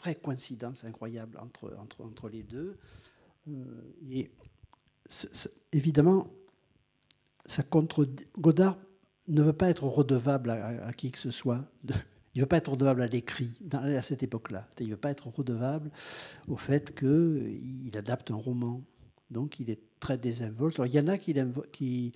vraies 0.00 0.14
coïncidences 0.14 0.84
incroyables 0.84 1.38
entre, 1.38 1.76
entre, 1.80 2.02
entre 2.02 2.28
les 2.28 2.42
deux. 2.42 2.76
Euh, 3.48 3.94
et 4.10 4.30
évidemment, 5.72 6.28
ça 7.46 7.62
contre 7.62 8.08
Godard 8.38 8.78
ne 9.26 9.42
veut 9.42 9.52
pas 9.52 9.68
être 9.70 9.84
redevable 9.84 10.50
à, 10.50 10.92
qui 10.92 11.10
que 11.10 11.18
ce 11.18 11.30
soit. 11.30 11.64
il 12.34 12.38
ne 12.38 12.40
veut 12.42 12.46
pas 12.46 12.58
être 12.58 12.70
redevable 12.70 13.02
à 13.02 13.06
l'écrit 13.06 13.58
à 13.72 14.02
cette 14.02 14.22
époque-là. 14.22 14.68
Il 14.78 14.86
ne 14.86 14.90
veut 14.92 14.96
pas 14.96 15.10
être 15.10 15.28
redevable 15.28 15.90
au 16.46 16.56
fait 16.56 16.94
qu'il 16.94 17.90
adapte 17.96 18.30
un 18.30 18.36
roman. 18.36 18.82
Donc 19.30 19.60
il 19.60 19.70
est 19.70 19.80
très 20.00 20.18
désinvolte. 20.18 20.78
Alors, 20.78 20.86
il 20.86 20.94
y 20.94 21.00
en 21.00 21.08
a 21.08 21.18
qui, 21.18 22.12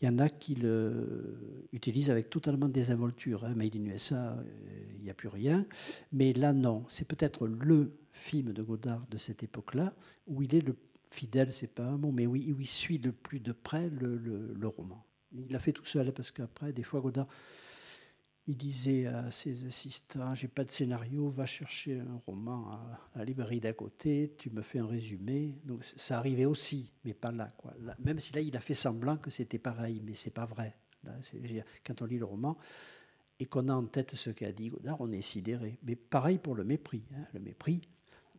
il 0.00 0.06
y 0.06 0.08
en 0.08 0.18
a 0.18 0.28
qui 0.28 0.54
le 0.54 1.66
utilisent 1.72 2.10
avec 2.10 2.28
totalement 2.30 2.68
désinvolture. 2.68 3.44
Hein. 3.44 3.54
Made 3.54 3.76
in 3.76 3.84
USA, 3.86 4.36
il 4.98 5.02
n'y 5.04 5.10
a 5.10 5.14
plus 5.14 5.28
rien. 5.28 5.66
Mais 6.12 6.32
là, 6.32 6.52
non. 6.52 6.84
C'est 6.88 7.06
peut-être 7.08 7.46
le 7.46 7.92
film 8.12 8.52
de 8.52 8.62
Godard 8.62 9.06
de 9.10 9.18
cette 9.18 9.42
époque-là 9.42 9.94
où 10.26 10.42
il 10.42 10.54
est 10.54 10.60
le 10.66 10.76
fidèle, 11.10 11.52
c'est 11.52 11.66
pas 11.72 11.84
un 11.86 11.96
mot, 11.96 12.12
mais 12.12 12.26
oui, 12.26 12.52
où 12.52 12.60
il 12.60 12.66
suit 12.66 12.98
le 12.98 13.12
plus 13.12 13.40
de 13.40 13.52
près 13.52 13.88
le, 13.88 14.16
le- 14.16 14.52
le 14.54 14.68
roman. 14.68 15.02
Il 15.32 15.50
l'a 15.50 15.58
fait 15.58 15.72
tout 15.72 15.84
seul 15.84 16.12
parce 16.12 16.30
qu'après, 16.30 16.72
des 16.72 16.82
fois, 16.82 17.00
Godard, 17.00 17.28
il 18.48 18.56
disait 18.56 19.06
à 19.06 19.30
ses 19.32 19.66
assistants 19.66 20.34
J'ai 20.34 20.48
pas 20.48 20.64
de 20.64 20.70
scénario, 20.70 21.30
va 21.30 21.46
chercher 21.46 22.00
un 22.00 22.20
roman 22.26 22.70
à, 22.70 23.18
la 23.18 23.24
librairie 23.24 23.60
d'à 23.60 23.72
côté, 23.72 24.34
tu 24.38 24.50
me 24.50 24.62
fais 24.62 24.78
un 24.78 24.86
résumé. 24.86 25.58
Ça 25.80 26.18
arrivait 26.18 26.44
aussi, 26.44 26.92
mais 27.04 27.14
pas 27.14 27.32
là, 27.32 27.48
même 27.98 28.20
si 28.20 28.32
là, 28.32 28.40
il 28.40 28.56
a 28.56 28.60
fait 28.60 28.74
semblant 28.74 29.16
que 29.16 29.30
c'était 29.30 29.58
pareil, 29.58 30.00
mais 30.04 30.14
c'est 30.14 30.30
pas 30.30 30.46
vrai. 30.46 30.76
Quand 31.84 32.02
on 32.02 32.04
lit 32.04 32.18
le 32.18 32.24
roman 32.24 32.56
et 33.38 33.46
qu'on 33.46 33.68
a 33.68 33.74
en 33.74 33.84
tête 33.84 34.14
ce 34.14 34.30
qu'a 34.30 34.52
dit 34.52 34.70
Godard, 34.70 35.00
on 35.00 35.12
est 35.12 35.22
sidéré. 35.22 35.78
Mais 35.82 35.94
pareil 35.94 36.38
pour 36.38 36.54
le 36.54 36.64
mépris. 36.64 37.04
hein. 37.14 37.26
Le 37.34 37.40
mépris, 37.40 37.82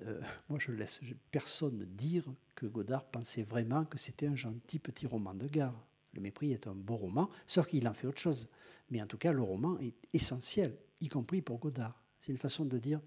euh, 0.06 0.22
moi, 0.50 0.60
je 0.60 0.72
laisse 0.72 1.02
personne 1.32 1.86
dire 1.86 2.24
que 2.56 2.66
Godard 2.66 3.06
pensait 3.06 3.44
vraiment 3.44 3.86
que 3.86 3.98
c'était 3.98 4.28
un 4.28 4.36
gentil 4.36 4.80
petit 4.80 5.08
roman 5.08 5.34
de 5.34 5.48
gare. 5.48 5.87
Le 6.18 6.24
Mépris 6.24 6.52
est 6.52 6.68
un 6.68 6.74
beau 6.74 6.98
roman, 6.98 7.30
sauf 7.46 7.68
qu'il 7.68 7.88
en 7.88 7.94
fait 7.94 8.08
autre 8.08 8.20
chose. 8.20 8.48
Mais 8.90 9.02
en 9.02 9.06
tout 9.06 9.20
cas, 9.20 9.32
le 9.32 9.44
roman 9.44 9.78
est 9.80 9.94
essentiel, 10.14 10.76
y 11.00 11.10
compris 11.10 11.44
pour 11.44 11.60
Godard. 11.60 12.02
C'est 12.20 12.32
une 12.32 12.40
façon 12.40 12.66
de 12.66 12.78
dire 12.80 13.00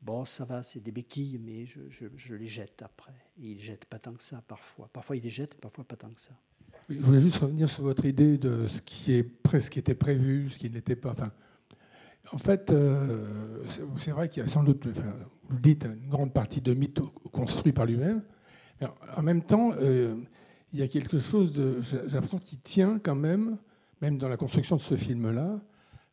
Bon, 0.00 0.24
ça 0.24 0.44
va, 0.44 0.62
c'est 0.62 0.78
des 0.78 0.92
béquilles, 0.92 1.38
mais 1.38 1.66
je, 1.66 2.34
les 2.34 2.46
jette 2.46 2.82
après. 2.82 3.16
Et 3.40 3.50
il 3.50 3.58
jette 3.58 3.86
pas 3.86 3.98
tant 3.98 4.12
que 4.12 4.22
ça 4.22 4.42
parfois. 4.46 4.88
Parfois 4.92 5.16
il 5.16 5.24
les 5.24 5.30
jette, 5.30 5.54
parfois 5.56 5.82
pas 5.82 5.96
tant 5.96 6.10
que 6.10 6.20
ça. 6.20 6.32
Je 6.88 7.00
voulais 7.00 7.20
juste 7.20 7.38
revenir 7.38 7.68
sur 7.68 7.82
votre 7.82 8.04
idée 8.04 8.38
de 8.38 8.68
ce 8.68 8.80
qui, 8.80 9.12
est, 9.12 9.28
ce 9.58 9.78
était 9.78 9.96
prévu, 9.96 10.50
ce 10.50 10.58
qui 10.58 10.68
ne 10.70 10.74
l'était 10.74 10.94
pas. 10.94 11.10
Enfin, 11.10 11.32
en 12.30 12.38
fait, 12.38 12.70
euh, 12.70 13.64
c'est 13.96 14.12
vrai 14.12 14.28
qu'il 14.28 14.44
y 14.44 14.46
a 14.46 14.48
sans 14.48 14.62
doute, 14.62 14.86
enfin, 14.88 15.12
vous 15.48 15.56
le 15.56 15.62
dites, 15.62 15.84
une 15.84 16.08
grande 16.08 16.32
partie 16.32 16.60
de 16.60 16.72
mythe 16.74 17.00
construit 17.32 17.72
par 17.72 17.86
lui-même. 17.86 18.22
En 19.16 19.22
même 19.22 19.42
temps, 19.42 19.72
euh, 19.80 20.14
il 20.76 20.80
y 20.80 20.82
a 20.82 20.88
quelque 20.88 21.18
chose 21.18 21.52
de. 21.52 21.80
J'ai 21.80 21.96
l'impression 22.12 22.38
qu'il 22.38 22.60
tient 22.60 22.98
quand 23.02 23.14
même, 23.14 23.56
même 24.02 24.18
dans 24.18 24.28
la 24.28 24.36
construction 24.36 24.76
de 24.76 24.82
ce 24.82 24.94
film-là, 24.94 25.58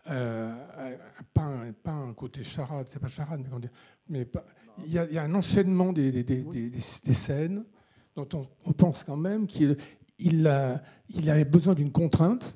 euh, 0.10 0.54
un- 0.78 1.74
pas, 1.74 1.92
un, 1.92 2.14
côté 2.14 2.44
charade, 2.44 2.88
c'est 2.88 3.00
pas 3.00 3.10
charade, 3.10 3.42
mais, 4.08 4.26
il, 4.86 4.94
y 4.94 4.98
a, 4.98 5.22
un 5.22 5.36
enchaînement 5.36 5.92
des, 5.92 6.24
scènes 6.80 7.66
dont 8.16 8.48
on, 8.66 8.72
pense 8.72 9.04
quand 9.04 9.18
même 9.18 9.48
qu'il 9.48 9.76
il 10.18 10.48
a, 10.48 10.82
avait 11.28 11.44
besoin 11.44 11.74
d'une 11.74 11.92
contrainte. 11.92 12.56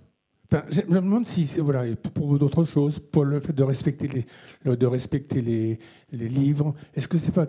Je, 0.70 0.82
me 0.84 1.02
demande 1.02 1.26
si, 1.26 1.44
voilà, 1.60 1.94
pour 2.14 2.40
d'autres 2.40 2.64
choses, 2.64 3.00
pour 3.00 3.26
le 3.26 3.42
fait 3.42 3.52
de 3.52 3.64
respecter 3.64 5.42
les, 5.42 6.30
livres, 6.30 6.74
est-ce 6.94 7.10
que 7.10 7.18
c'est 7.18 7.34
pas 7.34 7.48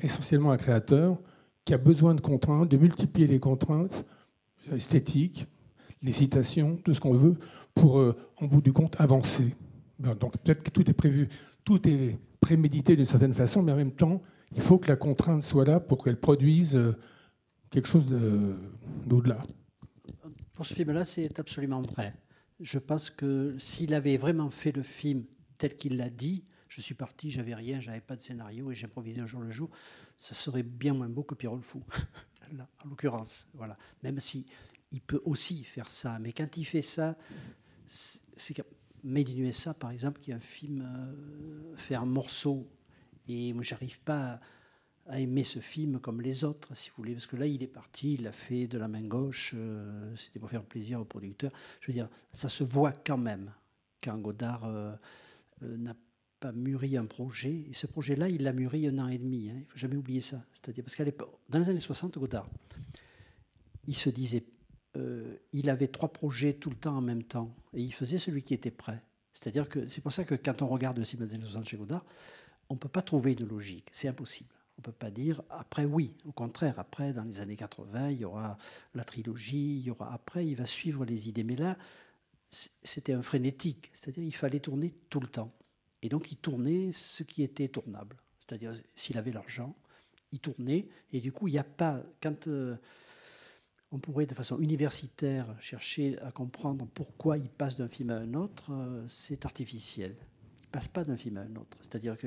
essentiellement 0.00 0.50
un 0.50 0.56
créateur, 0.56 1.16
qui 1.64 1.74
a 1.74 1.78
besoin 1.78 2.14
de 2.14 2.20
contraintes, 2.20 2.68
de 2.70 2.76
multiplier 2.76 3.26
les 3.26 3.40
contraintes 3.40 4.04
euh, 4.70 4.76
esthétiques, 4.76 5.46
les 6.02 6.12
citations, 6.12 6.76
tout 6.76 6.92
ce 6.92 7.00
qu'on 7.00 7.14
veut, 7.14 7.34
pour, 7.74 7.98
euh, 7.98 8.14
en 8.36 8.46
bout 8.46 8.60
du 8.60 8.72
compte, 8.72 9.00
avancer. 9.00 9.54
Ben, 9.98 10.14
Donc 10.14 10.36
peut-être 10.38 10.62
que 10.62 10.70
tout 10.70 10.88
est 10.90 10.94
prévu, 10.94 11.28
tout 11.64 11.88
est 11.88 12.18
prémédité 12.40 12.96
d'une 12.96 13.06
certaine 13.06 13.34
façon, 13.34 13.62
mais 13.62 13.72
en 13.72 13.76
même 13.76 13.92
temps, 13.92 14.22
il 14.54 14.60
faut 14.60 14.78
que 14.78 14.88
la 14.88 14.96
contrainte 14.96 15.42
soit 15.42 15.64
là 15.64 15.80
pour 15.80 16.04
qu'elle 16.04 16.20
produise 16.20 16.76
euh, 16.76 16.94
quelque 17.70 17.88
chose 17.88 18.06
de- 18.08 18.56
d'au-delà. 19.06 19.38
Pour 20.52 20.66
ce 20.66 20.74
film-là, 20.74 21.04
c'est 21.04 21.40
absolument 21.40 21.80
vrai. 21.82 22.14
Je 22.60 22.78
pense 22.78 23.10
que 23.10 23.56
s'il 23.58 23.94
avait 23.94 24.16
vraiment 24.16 24.50
fait 24.50 24.70
le 24.72 24.82
film 24.82 25.24
tel 25.58 25.74
qu'il 25.74 25.96
l'a 25.96 26.10
dit, 26.10 26.44
je 26.68 26.80
suis 26.80 26.94
parti, 26.94 27.30
j'avais 27.30 27.54
rien, 27.54 27.80
j'avais 27.80 28.00
pas 28.00 28.14
de 28.16 28.20
scénario 28.22 28.70
et 28.70 28.74
j'improvisais 28.74 29.22
au 29.22 29.26
jour 29.26 29.40
le 29.40 29.50
jour, 29.50 29.70
ça 30.24 30.34
serait 30.34 30.62
bien 30.62 30.94
moins 30.94 31.10
beau 31.10 31.22
que 31.22 31.34
Pierrot 31.34 31.56
le 31.56 31.62
Fou, 31.62 31.82
en 32.58 32.88
l'occurrence. 32.88 33.46
Voilà. 33.52 33.76
Même 34.02 34.20
si 34.20 34.46
il 34.90 35.02
peut 35.02 35.20
aussi 35.26 35.64
faire 35.64 35.90
ça, 35.90 36.18
mais 36.18 36.32
quand 36.32 36.56
il 36.56 36.64
fait 36.64 36.80
ça, 36.80 37.14
c'est 37.86 38.64
Made 39.02 39.28
in 39.28 39.36
USA, 39.36 39.74
par 39.74 39.90
exemple, 39.90 40.20
qui 40.20 40.30
est 40.30 40.34
un 40.34 40.40
film 40.40 40.80
euh, 40.80 41.76
fait 41.76 41.94
en 41.94 42.06
morceaux, 42.06 42.66
et 43.28 43.52
moi, 43.52 43.62
j'arrive 43.62 44.00
pas 44.00 44.40
à 45.06 45.20
aimer 45.20 45.44
ce 45.44 45.58
film 45.58 46.00
comme 46.00 46.22
les 46.22 46.42
autres, 46.42 46.74
si 46.74 46.88
vous 46.88 46.96
voulez, 46.96 47.12
parce 47.12 47.26
que 47.26 47.36
là, 47.36 47.46
il 47.46 47.62
est 47.62 47.66
parti, 47.66 48.14
il 48.14 48.22
l'a 48.22 48.32
fait 48.32 48.66
de 48.66 48.78
la 48.78 48.88
main 48.88 49.02
gauche, 49.02 49.52
euh, 49.54 50.16
c'était 50.16 50.38
pour 50.38 50.48
faire 50.48 50.64
plaisir 50.64 51.02
au 51.02 51.04
producteur. 51.04 51.52
Je 51.82 51.88
veux 51.88 51.92
dire, 51.92 52.08
ça 52.32 52.48
se 52.48 52.64
voit 52.64 52.92
quand 52.92 53.18
même 53.18 53.52
quand 54.02 54.16
Godard 54.16 54.64
euh, 54.64 54.94
euh, 55.62 55.76
n'a 55.76 55.94
mûri 56.52 56.96
un 56.96 57.06
projet. 57.06 57.64
Et 57.68 57.74
ce 57.74 57.86
projet-là, 57.86 58.28
il 58.28 58.42
l'a 58.42 58.52
mûri 58.52 58.86
un 58.86 58.98
an 58.98 59.08
et 59.08 59.18
demi. 59.18 59.50
hein, 59.50 59.56
il 59.58 59.66
faut 59.66 59.78
jamais 59.78 59.96
oublier 59.96 60.20
ça. 60.20 60.44
C'est-à-dire, 60.52 60.84
parce 60.84 60.96
qu'à 60.96 61.04
l'époque, 61.04 61.38
dans 61.48 61.58
les 61.58 61.70
années 61.70 61.80
60, 61.80 62.18
Godard, 62.18 62.48
il 63.86 63.96
se 63.96 64.10
disait, 64.10 64.44
euh, 64.96 65.36
il 65.52 65.70
avait 65.70 65.88
trois 65.88 66.12
projets 66.12 66.54
tout 66.54 66.70
le 66.70 66.76
temps 66.76 66.96
en 66.96 67.00
même 67.00 67.24
temps, 67.24 67.54
et 67.72 67.82
il 67.82 67.92
faisait 67.92 68.18
celui 68.18 68.42
qui 68.42 68.54
était 68.54 68.70
prêt. 68.70 69.02
C'est-à-dire 69.32 69.68
que 69.68 69.86
c'est 69.88 70.00
pour 70.00 70.12
ça 70.12 70.24
que 70.24 70.36
quand 70.36 70.62
on 70.62 70.68
regarde 70.68 70.98
le 70.98 71.04
film 71.04 71.26
des 71.26 71.34
années 71.34 71.44
60 71.44 71.66
chez 71.66 71.76
Godard, 71.76 72.04
on 72.68 72.74
ne 72.74 72.78
peut 72.78 72.88
pas 72.88 73.02
trouver 73.02 73.32
une 73.32 73.46
logique, 73.46 73.88
c'est 73.92 74.08
impossible. 74.08 74.50
On 74.76 74.80
ne 74.80 74.84
peut 74.84 74.92
pas 74.92 75.10
dire 75.10 75.42
après 75.50 75.84
oui, 75.84 76.16
au 76.24 76.32
contraire, 76.32 76.78
après 76.78 77.12
dans 77.12 77.24
les 77.24 77.40
années 77.40 77.56
80, 77.56 78.10
il 78.10 78.18
y 78.18 78.24
aura 78.24 78.56
la 78.94 79.04
trilogie, 79.04 79.78
il 79.78 79.84
y 79.84 79.90
aura 79.90 80.12
après, 80.12 80.46
il 80.46 80.54
va 80.54 80.66
suivre 80.66 81.04
les 81.04 81.28
idées. 81.28 81.44
Mais 81.44 81.56
là, 81.56 81.76
c'était 82.48 83.12
un 83.12 83.22
frénétique, 83.22 83.90
c'est-à-dire 83.92 84.24
il 84.24 84.34
fallait 84.34 84.60
tourner 84.60 84.92
tout 85.10 85.20
le 85.20 85.28
temps. 85.28 85.52
Et 86.04 86.10
donc 86.10 86.30
il 86.30 86.36
tournait 86.36 86.92
ce 86.92 87.22
qui 87.22 87.42
était 87.42 87.66
tournable, 87.68 88.18
c'est-à-dire 88.38 88.78
s'il 88.94 89.16
avait 89.16 89.32
l'argent, 89.32 89.74
il 90.32 90.38
tournait, 90.38 90.86
et 91.14 91.22
du 91.22 91.32
coup 91.32 91.48
il 91.48 91.52
n'y 91.52 91.58
a 91.58 91.64
pas, 91.64 92.02
quand 92.22 92.46
euh, 92.46 92.76
on 93.90 93.98
pourrait 93.98 94.26
de 94.26 94.34
façon 94.34 94.58
universitaire 94.58 95.46
chercher 95.60 96.18
à 96.18 96.30
comprendre 96.30 96.86
pourquoi 96.92 97.38
il 97.38 97.48
passe 97.48 97.78
d'un 97.78 97.88
film 97.88 98.10
à 98.10 98.18
un 98.18 98.34
autre, 98.34 98.70
euh, 98.70 99.02
c'est 99.08 99.46
artificiel. 99.46 100.14
Il 100.64 100.68
passe 100.68 100.88
pas 100.88 101.04
d'un 101.04 101.16
film 101.16 101.38
à 101.38 101.40
un 101.40 101.56
autre. 101.56 101.78
C'est-à-dire 101.80 102.18
que 102.18 102.26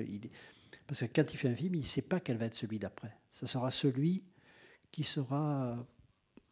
parce 0.88 1.02
que 1.02 1.06
quand 1.06 1.32
il 1.32 1.38
fait 1.38 1.50
un 1.50 1.56
film, 1.56 1.76
il 1.76 1.82
ne 1.82 1.86
sait 1.86 2.02
pas 2.02 2.20
quel 2.20 2.38
va 2.38 2.46
être 2.46 2.56
celui 2.56 2.80
d'après. 2.80 3.16
Ça 3.30 3.46
sera 3.46 3.70
celui 3.70 4.24
qui 4.90 5.04
sera 5.04 5.86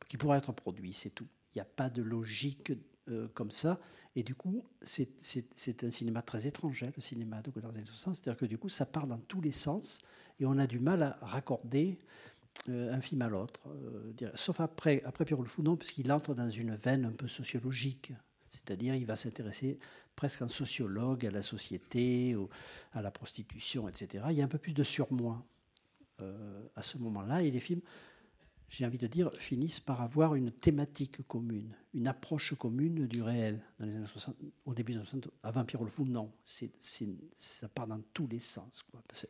qui 0.08 0.18
pourra 0.18 0.38
être 0.38 0.52
produit, 0.52 0.94
c'est 0.94 1.10
tout. 1.10 1.28
Il 1.54 1.58
n'y 1.58 1.62
a 1.64 1.66
pas 1.66 1.90
de 1.90 2.04
logique 2.04 2.72
euh, 3.10 3.28
comme 3.34 3.52
ça. 3.52 3.80
Et 4.16 4.24
du 4.24 4.36
coup, 4.36 4.64
c'est- 4.82 5.84
un 5.84 5.90
cinéma 5.92 6.22
très 6.22 6.48
étranger, 6.48 6.88
hein, 6.88 6.92
le 6.96 7.02
cinéma 7.02 7.42
de 7.42 7.52
Godard 7.52 7.72
années 7.72 7.84
60. 7.86 8.16
C'est-à-dire 8.16 8.38
que 8.40 8.46
du 8.46 8.58
coup, 8.58 8.70
ça 8.70 8.86
part 8.86 9.08
dans 9.08 9.18
tous 9.20 9.42
les 9.42 9.52
sens 9.52 10.00
et 10.40 10.46
on 10.46 10.58
a 10.58 10.68
du 10.68 10.80
mal 10.80 11.04
à 11.04 11.18
raccorder 11.22 12.00
euh, 12.70 12.94
un 12.94 13.02
film 13.02 13.22
à 13.22 13.30
l'autre. 13.30 13.60
euh, 13.68 14.32
sauf 14.36 14.60
après, 14.62 15.02
après 15.04 15.26
Pierrot 15.26 15.44
le 15.44 15.50
Fou, 15.50 15.62
non, 15.62 15.76
puisqu'il 15.76 16.12
entre 16.12 16.34
dans 16.34 16.50
une 16.50 16.76
veine 16.76 17.06
un 17.06 17.12
peu 17.12 17.28
sociologique. 17.28 18.14
C'est-à-dire, 18.50 18.96
il 18.96 19.06
va 19.06 19.16
s'intéresser 19.18 19.78
presque 20.16 20.42
en 20.42 20.48
sociologue 20.48 21.26
à 21.26 21.32
la 21.32 21.42
société, 21.42 22.36
à 22.94 23.02
la 23.02 23.12
prostitution, 23.12 23.90
etc. 23.90 24.28
Il 24.32 24.38
y 24.38 24.42
a 24.42 24.46
un 24.46 24.48
peu 24.48 24.58
plus 24.58 24.74
de 24.74 24.84
surmoi 24.84 25.46
à 26.20 26.82
ce 26.82 26.98
moment-là. 27.00 27.42
Et 27.44 27.52
les 27.52 27.60
films, 27.60 27.82
j'ai 28.70 28.86
envie 28.86 28.98
de 28.98 29.08
dire, 29.08 29.32
finissent 29.34 29.80
par 29.80 30.02
avoir 30.02 30.36
une 30.36 30.52
thématique 30.52 31.26
commune, 31.28 31.76
une 31.94 32.08
approche 32.08 32.56
commune 32.56 33.08
du 33.08 33.22
réel. 33.22 33.62
Dans 33.80 33.86
les 33.86 33.96
années 33.96 34.08
60, 34.08 34.36
au 34.66 34.74
début 34.74 34.94
des 34.94 35.00
années 35.00 35.08
60, 35.08 35.30
avant 35.44 35.66
Pierrot 35.66 35.86
le 35.86 35.92
Fou, 35.92 36.06
non. 36.06 36.32
Ça 36.44 37.70
part 37.70 37.88
dans 37.88 38.02
tous 38.14 38.28
les 38.28 38.40
sens. 38.40 38.84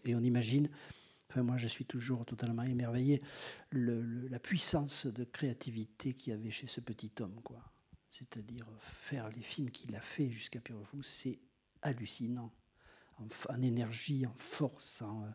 Et 0.05 0.15
on 0.15 0.21
imagine, 0.21 0.69
moi 1.35 1.57
je 1.57 1.67
suis 1.67 1.85
toujours 1.85 2.25
totalement 2.25 2.63
émerveillé, 2.63 3.21
la 3.71 4.39
puissance 4.39 5.05
de 5.05 5.23
créativité 5.23 6.13
qu'il 6.13 6.31
y 6.31 6.35
avait 6.35 6.51
chez 6.51 6.67
ce 6.67 6.79
petit 6.81 7.11
homme. 7.19 7.39
C'est-à-dire 8.09 8.65
faire 8.79 9.29
les 9.29 9.41
films 9.41 9.69
qu'il 9.69 9.95
a 9.95 10.01
fait 10.01 10.29
jusqu'à 10.29 10.59
Fou, 10.85 11.03
c'est 11.03 11.39
hallucinant. 11.81 12.51
En, 13.17 13.27
en 13.53 13.61
énergie, 13.61 14.25
en 14.25 14.33
force, 14.35 15.01
en, 15.01 15.25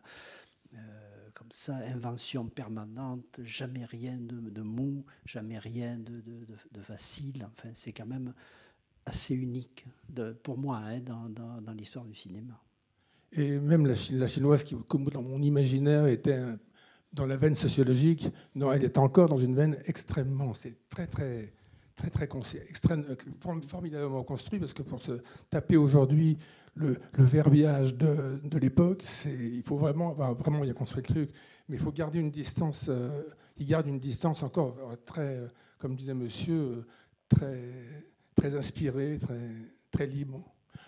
euh, 0.73 1.29
comme 1.33 1.51
ça, 1.51 1.75
invention 1.87 2.45
permanente, 2.47 3.39
jamais 3.43 3.85
rien 3.85 4.17
de, 4.19 4.61
mou, 4.61 5.05
jamais 5.25 5.59
rien 5.59 5.97
de, 5.97 6.81
facile. 6.81 7.47
Enfin, 7.51 7.69
c'est 7.73 7.93
quand 7.93 8.05
même 8.05 8.33
assez 9.05 9.33
unique 9.33 9.85
pour 10.43 10.57
moi 10.57 10.81
hein, 10.83 10.99
dans, 11.01 11.73
l'histoire 11.73 12.05
du 12.05 12.15
cinéma. 12.15 12.61
Et 13.33 13.59
même 13.59 13.85
la, 13.85 13.95
Chi- 13.95 14.17
la 14.17 14.27
chinoise, 14.27 14.63
qui, 14.63 14.75
comme 14.87 15.05
dans 15.05 15.21
mon 15.21 15.41
imaginaire, 15.41 16.05
était 16.07 16.41
dans 17.13 17.25
la 17.25 17.37
veine 17.37 17.55
sociologique, 17.55 18.29
non, 18.55 18.71
elle 18.71 18.83
est 18.83 18.97
encore 18.97 19.29
dans 19.29 19.37
une 19.37 19.55
veine 19.55 19.77
extrêmement, 19.85 20.53
c'est 20.53 20.77
très, 20.89 21.07
très, 21.07 21.53
très, 21.95 22.09
très, 22.09 22.29
extrême, 22.69 23.05
euh, 23.09 23.15
form- 23.39 23.61
formidablement 23.63 24.23
construit, 24.23 24.59
parce 24.59 24.73
que 24.73 24.83
pour 24.83 25.01
se 25.01 25.21
taper 25.49 25.77
aujourd'hui 25.77 26.37
le, 26.75 26.97
verbiage 27.17 27.95
de, 27.95 28.57
l'époque, 28.57 29.03
il 29.25 29.63
faut 29.63 29.77
vraiment, 29.77 30.13
vraiment, 30.13 30.63
il 30.63 30.69
a 30.69 30.73
construit 30.73 31.03
le 31.07 31.13
truc, 31.13 31.31
mais 31.67 31.75
il 31.75 31.81
faut 31.81 31.91
garder 31.91 32.19
une 32.19 32.31
distance, 32.31 32.87
euh, 32.89 33.23
il 33.57 33.65
garde 33.65 33.87
une 33.87 33.99
distance 33.99 34.43
encore 34.43 34.77
euh, 34.79 34.95
très, 35.05 35.39
comme 35.79 35.95
disait 35.95 36.13
monsieur, 36.13 36.85
très, 37.27 37.61
très 38.35 38.55
inspirée, 38.55 39.19
très, 39.21 39.49
très 39.91 40.07
libre. 40.07 40.43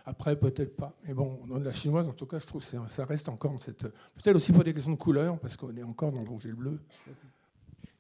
Après, 0.06 0.38
peut-être 0.38 0.76
pas. 0.76 0.94
Mais 1.06 1.14
bon, 1.14 1.40
dans 1.48 1.60
la 1.60 1.72
chinoise, 1.72 2.08
en 2.08 2.14
tout 2.14 2.26
cas, 2.26 2.40
je 2.40 2.46
trouve 2.46 2.62
que 2.62 2.78
ça 2.90 3.06
reste 3.06 3.30
encore 3.30 3.52
dans 3.52 3.58
cette. 3.58 3.84
Peut-être 3.84 4.36
aussi 4.36 4.52
pour 4.52 4.64
des 4.64 4.74
questions 4.74 4.92
de 4.92 4.98
couleur, 4.98 5.40
parce 5.40 5.56
qu'on 5.56 5.76
est 5.76 5.84
encore 5.84 6.12
dans 6.12 6.22
le 6.22 6.28
rouge 6.28 6.46
et 6.46 6.50
le 6.50 6.56
bleu. 6.56 6.80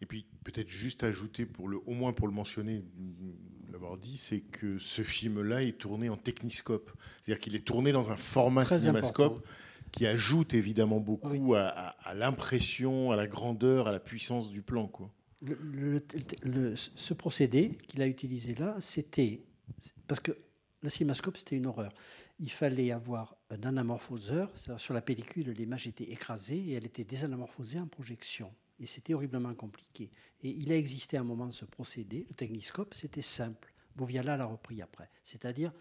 Et 0.03 0.05
puis 0.05 0.25
peut-être 0.43 0.67
juste 0.67 1.01
ajouter, 1.05 1.45
pour 1.45 1.69
le, 1.69 1.77
au 1.85 1.93
moins 1.93 2.11
pour 2.11 2.27
le 2.27 2.33
mentionner, 2.33 2.83
l'avoir 3.71 3.97
dit, 3.97 4.17
c'est 4.17 4.41
que 4.41 4.77
ce 4.77 5.01
film-là 5.01 5.63
est 5.63 5.77
tourné 5.77 6.09
en 6.09 6.17
techniscope. 6.17 6.91
C'est-à-dire 7.21 7.39
qu'il 7.41 7.55
est 7.55 7.63
tourné 7.65 7.93
dans 7.93 8.11
un 8.11 8.17
format 8.17 8.65
Très 8.65 8.79
cinémascope 8.79 9.37
important. 9.37 9.47
qui 9.93 10.05
ajoute 10.05 10.53
évidemment 10.55 10.99
beaucoup 10.99 11.53
à, 11.55 11.67
à- 11.67 12.09
à 12.09 12.13
l'impression, 12.15 13.11
à 13.11 13.15
la 13.15 13.27
grandeur, 13.27 13.87
à 13.87 13.93
la 13.93 14.01
puissance 14.01 14.51
du 14.51 14.61
plan. 14.61 14.87
Quoi. 14.87 15.09
Le- 15.41 15.57
le- 15.61 16.03
le- 16.43 16.75
ce 16.75 17.13
procédé 17.13 17.77
qu'il 17.87 18.01
a 18.01 18.07
utilisé 18.07 18.55
là, 18.55 18.75
c'était 18.81 19.41
parce 20.09 20.19
que 20.19 20.33
le 20.83 20.89
cinémascope 20.89 21.37
c'était 21.37 21.55
une 21.55 21.65
horreur. 21.67 21.93
Il 22.43 22.51
fallait 22.51 22.91
avoir 22.91 23.37
un 23.51 23.63
anamorphoseur, 23.63 24.51
sur 24.77 24.93
la 24.93 25.01
pellicule, 25.01 25.51
l'image 25.51 25.87
était 25.87 26.11
écrasée 26.11 26.57
et 26.57 26.73
elle 26.73 26.85
était 26.85 27.05
désanamorphosée 27.05 27.79
en 27.79 27.87
projection. 27.87 28.53
Et 28.81 28.85
c'était 28.85 29.13
horriblement 29.13 29.55
compliqué. 29.55 30.11
Et 30.41 30.49
il 30.49 30.69
a 30.73 30.75
existé 30.75 31.15
un 31.15 31.23
moment 31.23 31.49
ce 31.51 31.63
procédé, 31.63 32.25
le 32.27 32.35
techniscope, 32.35 32.95
c'était 32.95 33.21
simple. 33.21 33.73
Boviala 33.95 34.35
l'a 34.35 34.43
repris 34.43 34.81
après. 34.81 35.09
C'est-à-dire, 35.23 35.71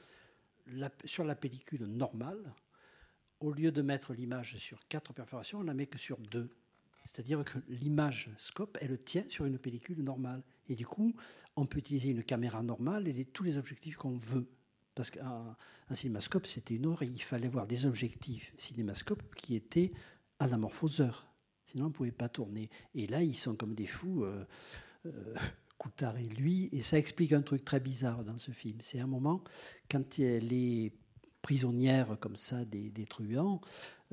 sur 1.04 1.24
la 1.24 1.34
pellicule 1.34 1.84
normale, 1.84 2.54
au 3.40 3.50
lieu 3.50 3.72
de 3.72 3.82
mettre 3.82 4.14
l'image 4.14 4.56
sur 4.58 4.86
quatre 4.86 5.12
perforations, 5.12 5.58
on 5.58 5.64
la 5.64 5.74
met 5.74 5.88
que 5.88 5.98
sur 5.98 6.18
deux. 6.18 6.54
C'est-à-dire 7.06 7.44
que 7.44 7.58
l'image 7.66 8.30
scope, 8.38 8.78
elle 8.80 9.02
tient 9.02 9.24
sur 9.28 9.46
une 9.46 9.58
pellicule 9.58 10.00
normale. 10.00 10.44
Et 10.68 10.76
du 10.76 10.86
coup, 10.86 11.12
on 11.56 11.66
peut 11.66 11.80
utiliser 11.80 12.10
une 12.10 12.22
caméra 12.22 12.62
normale 12.62 13.08
et 13.08 13.24
tous 13.24 13.42
les 13.42 13.58
objectifs 13.58 13.96
qu'on 13.96 14.16
veut. 14.16 14.48
Parce 14.95 15.11
qu'un 15.11 15.57
un 15.93 15.95
cinémascope, 15.95 16.47
c'était 16.47 16.74
une 16.74 16.86
horreur. 16.86 17.03
Il 17.03 17.22
fallait 17.22 17.49
voir 17.49 17.66
des 17.66 17.86
objectifs 17.86 18.55
cinémascope 18.57 19.22
qui 19.34 19.55
étaient 19.55 19.93
anamorphoseurs. 20.38 21.26
Sinon, 21.66 21.84
on 21.84 21.88
ne 21.88 21.93
pouvait 21.93 22.12
pas 22.12 22.28
tourner. 22.28 22.68
Et 22.95 23.07
là, 23.07 23.22
ils 23.22 23.36
sont 23.36 23.55
comme 23.55 23.74
des 23.74 23.86
fous, 23.86 24.24
euh, 24.24 24.45
euh, 25.07 25.34
Coutard 25.78 26.16
et 26.16 26.24
lui. 26.24 26.68
Et 26.72 26.82
ça 26.82 26.99
explique 26.99 27.32
un 27.32 27.43
truc 27.43 27.64
très 27.64 27.80
bizarre 27.80 28.24
dans 28.24 28.38
ce 28.38 28.51
film. 28.53 28.78
C'est 28.80 29.01
un 29.01 29.07
moment, 29.07 29.43
quand 29.90 30.18
elle 30.18 30.53
est 30.53 30.93
prisonnière 31.40 32.16
comme 32.20 32.36
ça 32.36 32.64
des, 32.64 32.90
des 32.90 33.07
truands, 33.07 33.61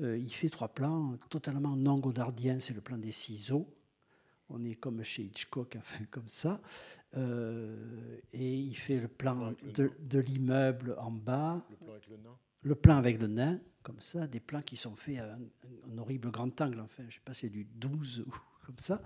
euh, 0.00 0.18
il 0.18 0.30
fait 0.30 0.48
trois 0.48 0.68
plans 0.68 1.16
totalement 1.28 1.76
non 1.76 1.98
godardiens. 1.98 2.60
C'est 2.60 2.74
le 2.74 2.80
plan 2.80 2.98
des 2.98 3.12
ciseaux. 3.12 3.68
On 4.48 4.64
est 4.64 4.74
comme 4.74 5.02
chez 5.04 5.22
Hitchcock, 5.22 5.76
enfin 5.78 6.04
comme 6.10 6.28
ça. 6.28 6.60
Euh, 7.16 8.18
et 8.32 8.54
il 8.54 8.74
fait 8.74 8.98
le 8.98 9.08
plan 9.08 9.52
de, 9.74 9.90
de 9.98 10.18
l'immeuble 10.18 10.94
en 10.98 11.10
bas. 11.10 11.64
Le 11.70 11.76
plan 11.76 11.92
avec 11.92 12.08
le 12.08 12.16
nain. 12.16 12.38
Le 12.62 12.74
plan 12.74 12.96
avec 12.96 13.20
le 13.20 13.26
nain, 13.26 13.60
comme 13.82 14.00
ça, 14.00 14.26
des 14.26 14.40
plans 14.40 14.62
qui 14.62 14.76
sont 14.76 14.94
faits 14.94 15.18
à 15.18 15.34
un, 15.34 15.92
un 15.92 15.98
horrible 15.98 16.30
grand 16.30 16.60
angle, 16.60 16.80
enfin, 16.80 17.04
je 17.08 17.14
sais 17.14 17.20
pas, 17.24 17.34
c'est 17.34 17.48
du 17.48 17.64
12 17.64 18.24
ou 18.26 18.34
comme 18.66 18.78
ça. 18.78 19.02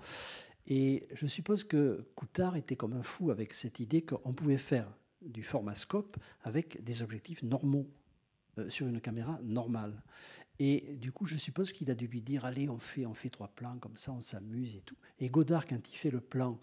Et 0.67 1.07
je 1.13 1.27
suppose 1.27 1.63
que 1.63 2.07
Coutard 2.15 2.55
était 2.55 2.75
comme 2.75 2.93
un 2.93 3.03
fou 3.03 3.31
avec 3.31 3.53
cette 3.53 3.79
idée 3.79 4.01
qu'on 4.01 4.33
pouvait 4.33 4.57
faire 4.57 4.91
du 5.21 5.43
formascope 5.43 6.17
avec 6.43 6.83
des 6.83 7.01
objectifs 7.01 7.43
normaux 7.43 7.87
euh, 8.57 8.69
sur 8.69 8.87
une 8.87 9.01
caméra 9.01 9.39
normale. 9.43 10.01
Et 10.57 10.95
du 10.95 11.11
coup, 11.11 11.25
je 11.25 11.35
suppose 11.35 11.73
qu'il 11.73 11.91
a 11.91 11.95
dû 11.95 12.07
lui 12.07 12.21
dire 12.21 12.45
allez, 12.45 12.69
on 12.69 12.79
fait, 12.79 13.05
on 13.05 13.13
fait 13.13 13.29
trois 13.29 13.49
plans 13.49 13.77
comme 13.77 13.97
ça, 13.97 14.13
on 14.13 14.21
s'amuse 14.21 14.77
et 14.77 14.81
tout. 14.81 14.95
Et 15.19 15.29
Godard, 15.29 15.67
quand 15.67 15.91
il 15.91 15.95
fait 15.95 16.11
le 16.11 16.21
plan 16.21 16.59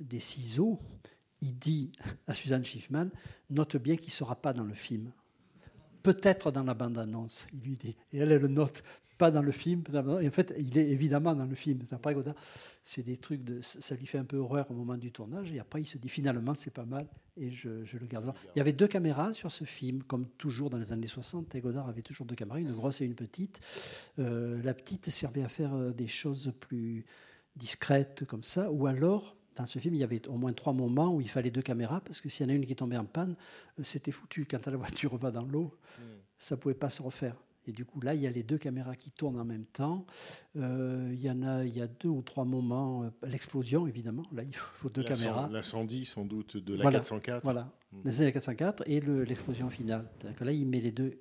des 0.00 0.20
ciseaux, 0.20 0.78
il 1.40 1.58
dit 1.58 1.92
à 2.26 2.34
Suzanne 2.34 2.64
Schiffman 2.64 3.10
note 3.50 3.76
bien 3.76 3.96
qu'il 3.96 4.08
ne 4.08 4.12
sera 4.12 4.36
pas 4.36 4.52
dans 4.52 4.64
le 4.64 4.74
film 4.74 5.12
peut-être 6.02 6.50
dans 6.50 6.64
la 6.64 6.74
bande-annonce, 6.74 7.46
il 7.52 7.60
lui 7.60 7.76
dit. 7.76 7.96
Et 8.12 8.18
elle, 8.18 8.32
elle 8.32 8.40
le 8.40 8.48
note, 8.48 8.82
pas 9.18 9.30
dans 9.30 9.42
le 9.42 9.52
film. 9.52 9.82
Et 10.20 10.28
en 10.28 10.30
fait, 10.30 10.52
il 10.58 10.76
est 10.76 10.90
évidemment 10.90 11.34
dans 11.34 11.46
le 11.46 11.54
film. 11.54 11.80
Après, 11.90 12.14
c'est 12.82 13.02
des 13.02 13.16
trucs, 13.16 13.44
de, 13.44 13.60
ça 13.62 13.94
lui 13.94 14.06
fait 14.06 14.18
un 14.18 14.24
peu 14.24 14.38
horreur 14.38 14.70
au 14.70 14.74
moment 14.74 14.96
du 14.96 15.12
tournage. 15.12 15.52
Et 15.52 15.60
après, 15.60 15.82
il 15.82 15.86
se 15.86 15.98
dit, 15.98 16.08
finalement, 16.08 16.54
c'est 16.54 16.72
pas 16.72 16.84
mal. 16.84 17.06
Et 17.36 17.50
je, 17.50 17.68
le 17.68 18.06
garde. 18.06 18.32
Il 18.54 18.58
y 18.58 18.60
avait 18.60 18.72
deux 18.72 18.88
caméras 18.88 19.32
sur 19.32 19.50
ce 19.50 19.64
film, 19.64 20.02
comme 20.02 20.26
toujours 20.38 20.70
dans 20.70 20.78
les 20.78 20.92
années 20.92 21.06
60. 21.06 21.54
Et 21.54 21.60
Godard 21.60 21.88
avait 21.88 22.02
toujours 22.02 22.26
deux 22.26 22.34
caméras, 22.34 22.60
une 22.60 22.72
grosse 22.72 23.00
et 23.00 23.04
une 23.04 23.14
petite. 23.14 23.60
Euh, 24.18 24.60
la 24.62 24.74
petite 24.74 25.08
servait 25.10 25.44
à 25.44 25.48
faire 25.48 25.74
euh, 25.74 25.92
des 25.92 26.08
choses 26.08 26.52
plus 26.60 27.04
discrètes, 27.56 28.24
comme 28.26 28.42
ça. 28.42 28.70
Ou 28.70 28.86
alors, 28.86 29.36
dans 29.56 29.66
ce 29.66 29.78
film, 29.78 29.94
il 29.94 30.00
y 30.00 30.04
avait 30.04 30.26
au 30.28 30.36
moins 30.36 30.52
trois 30.52 30.72
moments 30.72 31.14
où 31.14 31.20
il 31.20 31.28
fallait 31.28 31.50
deux 31.50 31.62
caméras, 31.62 32.00
parce 32.00 32.20
que 32.20 32.28
s'il 32.28 32.46
y 32.46 32.50
en 32.50 32.52
a 32.52 32.56
une 32.56 32.64
qui 32.66 32.74
tombait 32.76 32.96
en 32.96 33.04
panne, 33.04 33.36
euh, 33.78 33.82
c'était 33.84 34.10
foutu. 34.12 34.46
Quand 34.46 34.64
la 34.66 34.76
voiture 34.76 35.16
va 35.16 35.30
dans 35.30 35.44
l'eau, 35.44 35.74
ça 36.38 36.56
ne 36.56 36.60
pouvait 36.60 36.74
pas 36.74 36.90
se 36.90 37.02
refaire. 37.02 37.36
Et 37.68 37.70
du 37.72 37.84
coup, 37.84 38.00
là, 38.00 38.12
il 38.16 38.20
y 38.20 38.26
a 38.26 38.30
les 38.30 38.42
deux 38.42 38.58
caméras 38.58 38.96
qui 38.96 39.12
tournent 39.12 39.38
en 39.38 39.44
même 39.44 39.66
temps. 39.66 40.04
Euh, 40.56 41.10
il 41.12 41.20
y 41.20 41.30
en 41.30 41.42
a, 41.42 41.64
il 41.64 41.76
y 41.76 41.80
a 41.80 41.86
deux 41.86 42.08
ou 42.08 42.20
trois 42.22 42.44
moments. 42.44 43.04
euh, 43.04 43.10
L'explosion, 43.28 43.86
évidemment. 43.86 44.24
Là, 44.32 44.42
il 44.42 44.52
faut 44.54 44.88
deux 44.90 45.04
caméras. 45.04 45.48
L'incendie, 45.52 46.04
sans 46.04 46.24
doute, 46.24 46.56
de 46.56 46.74
la 46.74 46.82
Voilà, 46.82 46.98
404. 46.98 47.44
Voilà, 47.44 47.70
Mm. 47.92 47.96
l'incendie 48.04 48.18
de 48.20 48.24
la 48.24 48.32
404 48.32 48.82
et 48.88 48.98
le- 49.00 49.22
l'explosion 49.22 49.70
finale. 49.70 50.08
C'est-à-dire 50.18 50.38
que 50.38 50.44
là, 50.44 50.50
il 50.52 50.66
met 50.66 50.80
les 50.80 50.90
deux. 50.90 51.18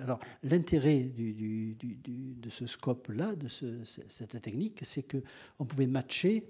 Alors, 0.00 0.20
l'intérêt 0.42 1.00
du- 1.00 1.34
du- 1.34 1.74
du- 1.74 1.96
du- 1.96 2.34
de 2.34 2.48
ce 2.48 2.66
scope-là, 2.66 3.34
de 3.36 3.46
ce- 3.48 3.84
ce- 3.84 4.00
cette 4.08 4.40
technique, 4.40 4.80
c'est 4.84 5.02
qu'on 5.02 5.64
pouvait 5.66 5.86
matcher 5.86 6.48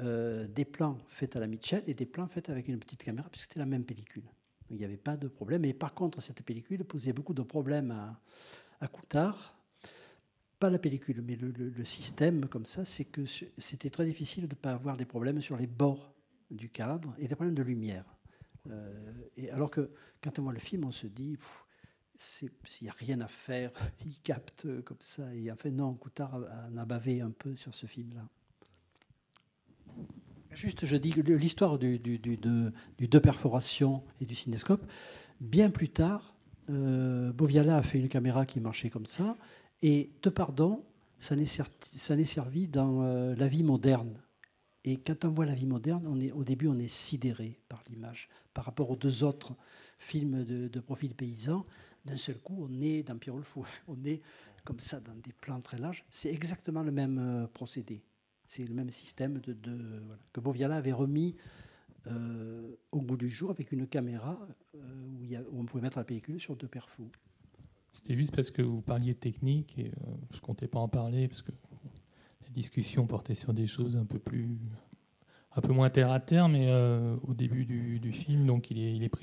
euh, 0.00 0.46
des 0.46 0.64
plans 0.64 0.98
faits 1.08 1.36
à 1.36 1.40
la 1.40 1.46
Mitchell 1.46 1.82
et 1.86 1.94
des 1.94 2.06
plans 2.06 2.26
faits 2.26 2.48
avec 2.48 2.68
une 2.68 2.78
petite 2.78 3.02
caméra, 3.02 3.28
puisque 3.28 3.48
c'était 3.48 3.60
la 3.60 3.66
même 3.66 3.84
pellicule. 3.84 4.24
Il 4.70 4.76
n'y 4.76 4.84
avait 4.84 4.96
pas 4.96 5.16
de 5.16 5.28
problème. 5.28 5.64
Et 5.64 5.74
par 5.74 5.94
contre, 5.94 6.22
cette 6.22 6.42
pellicule 6.42 6.84
posait 6.84 7.12
beaucoup 7.12 7.34
de 7.34 7.42
problèmes 7.42 7.90
à, 7.90 8.20
à 8.80 8.88
Coutard. 8.88 9.58
Pas 10.58 10.70
la 10.70 10.78
pellicule, 10.78 11.22
mais 11.22 11.36
le, 11.36 11.84
système 11.84 12.46
comme 12.46 12.66
ça, 12.66 12.84
c'est 12.84 13.04
que 13.04 13.24
c'était 13.58 13.90
très 13.90 14.04
difficile 14.04 14.44
de 14.46 14.54
ne 14.54 14.60
pas 14.60 14.72
avoir 14.72 14.96
des 14.96 15.06
problèmes 15.06 15.40
sur 15.40 15.56
les 15.56 15.66
bords 15.66 16.14
du 16.50 16.68
cadre 16.68 17.14
et 17.18 17.28
des 17.28 17.34
problèmes 17.34 17.54
de 17.54 17.62
lumière. 17.62 18.04
Euh, 18.68 19.12
et 19.36 19.50
alors 19.50 19.70
que 19.70 19.90
quand 20.22 20.38
on 20.38 20.42
voit 20.42 20.52
le 20.52 20.60
film, 20.60 20.84
on 20.84 20.92
se 20.92 21.06
dit, 21.06 21.38
s'il 22.16 22.50
n'y 22.82 22.88
a 22.88 22.92
rien 22.92 23.20
à 23.20 23.28
faire, 23.28 23.72
il 24.04 24.20
capte 24.20 24.66
euh, 24.66 24.82
comme 24.82 25.00
ça. 25.00 25.34
Et 25.34 25.50
en 25.50 25.56
fait, 25.56 25.70
non, 25.70 25.94
Coutard 25.94 26.34
en 26.34 26.76
a 26.76 26.84
bavé 26.84 27.22
un 27.22 27.30
peu 27.30 27.56
sur 27.56 27.74
ce 27.74 27.86
film-là. 27.86 28.28
Juste, 30.52 30.84
je 30.84 30.96
dis 30.96 31.12
l'histoire 31.12 31.78
du, 31.78 31.98
du, 31.98 32.18
du, 32.18 32.36
de- 32.36 32.72
du 32.98 33.06
deux 33.08 33.20
perforations 33.20 34.02
et 34.20 34.26
du 34.26 34.34
cinescope, 34.34 34.84
bien 35.40 35.70
plus 35.70 35.88
tard, 35.88 36.34
euh, 36.70 37.32
Boviala 37.32 37.76
a 37.76 37.82
fait 37.82 37.98
une 37.98 38.08
caméra 38.08 38.46
qui 38.46 38.58
marchait 38.60 38.90
comme 38.90 39.06
ça, 39.06 39.36
et 39.82 40.10
de 40.22 40.30
pardon, 40.30 40.84
ça 41.18 41.36
n'est 41.36 42.24
servi 42.24 42.66
dans 42.68 43.02
euh, 43.02 43.34
la 43.36 43.46
vie 43.48 43.62
moderne. 43.62 44.20
Et 44.84 44.98
quand 44.98 45.24
on 45.24 45.30
voit 45.30 45.46
la 45.46 45.54
vie 45.54 45.66
moderne, 45.66 46.06
on 46.08 46.18
est, 46.20 46.32
au 46.32 46.42
début, 46.42 46.66
on 46.66 46.78
est 46.78 46.88
sidéré 46.88 47.60
par 47.68 47.84
l'image. 47.88 48.28
Par 48.54 48.64
rapport 48.64 48.90
aux 48.90 48.96
deux 48.96 49.22
autres 49.24 49.54
films 49.98 50.44
de, 50.44 50.68
de 50.68 50.80
profil 50.80 51.14
paysan, 51.14 51.64
d'un 52.06 52.16
seul 52.16 52.38
coup, 52.38 52.66
on 52.68 52.80
est 52.80 53.02
dans 53.04 53.18
Pierrot 53.18 53.38
le 53.38 53.44
Fou. 53.44 53.64
On 53.86 54.02
est 54.04 54.20
comme 54.64 54.80
ça, 54.80 55.00
dans 55.00 55.14
des 55.14 55.32
plans 55.32 55.60
très 55.60 55.78
larges. 55.78 56.04
C'est 56.10 56.30
exactement 56.32 56.82
le 56.82 56.92
même 56.92 57.18
euh, 57.18 57.46
procédé. 57.46 58.02
C'est 58.50 58.64
le 58.64 58.74
même 58.74 58.90
système 58.90 59.40
que 60.32 60.40
Boviala 60.40 60.74
avait 60.74 60.90
remis 60.90 61.36
euh, 62.08 62.74
au 62.90 63.00
goût 63.00 63.16
du 63.16 63.28
jour 63.28 63.48
avec 63.52 63.70
une 63.70 63.86
caméra 63.86 64.44
euh, 64.74 65.42
où, 65.52 65.60
on 65.60 65.64
pouvait 65.66 65.82
mettre 65.84 65.98
la 65.98 66.02
pellicule 66.02 66.40
sur 66.40 66.56
deux 66.56 66.66
perfous. 66.66 67.12
C'était 67.92 68.16
juste 68.16 68.34
parce 68.34 68.50
que 68.50 68.60
vous 68.60 68.80
parliez 68.80 69.14
de 69.14 69.20
technique 69.20 69.78
et 69.78 69.92
euh, 69.92 70.14
je 70.32 70.40
comptais 70.40 70.66
pas 70.66 70.80
en 70.80 70.88
parler 70.88 71.28
parce 71.28 71.42
que 71.42 71.52
la 72.42 72.48
discussion 72.48 73.06
portait 73.06 73.36
sur 73.36 73.54
des 73.54 73.68
choses 73.68 73.94
un 73.94 74.04
peu 74.04 74.18
plus, 74.18 74.58
un 75.54 75.60
peu 75.60 75.72
moins 75.72 75.88
terre 75.88 76.10
à 76.10 76.18
terre, 76.18 76.48
mais 76.48 76.70
euh, 76.70 77.14
au 77.22 77.34
début 77.34 77.64
du, 77.64 78.12
film, 78.12 78.46
donc 78.46 78.72
il 78.72 78.80
est, 78.80 78.96
il 78.96 79.04
est 79.04 79.14
a 79.14 79.18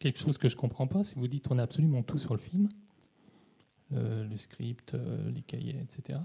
quelque 0.00 0.18
chose- 0.18 0.38
que 0.38 0.48
je 0.48 0.56
comprends 0.56 0.88
pas, 0.88 1.04
si 1.04 1.14
vous 1.14 1.28
dites 1.28 1.48
on 1.52 1.58
a 1.58 1.62
absolument 1.62 2.02
tout 2.02 2.18
sur 2.18 2.34
le 2.34 2.40
film, 2.40 2.66
le, 3.92 4.36
script, 4.36 4.96
les 5.32 5.42
cahiers, 5.42 5.78
etc. 5.80 6.18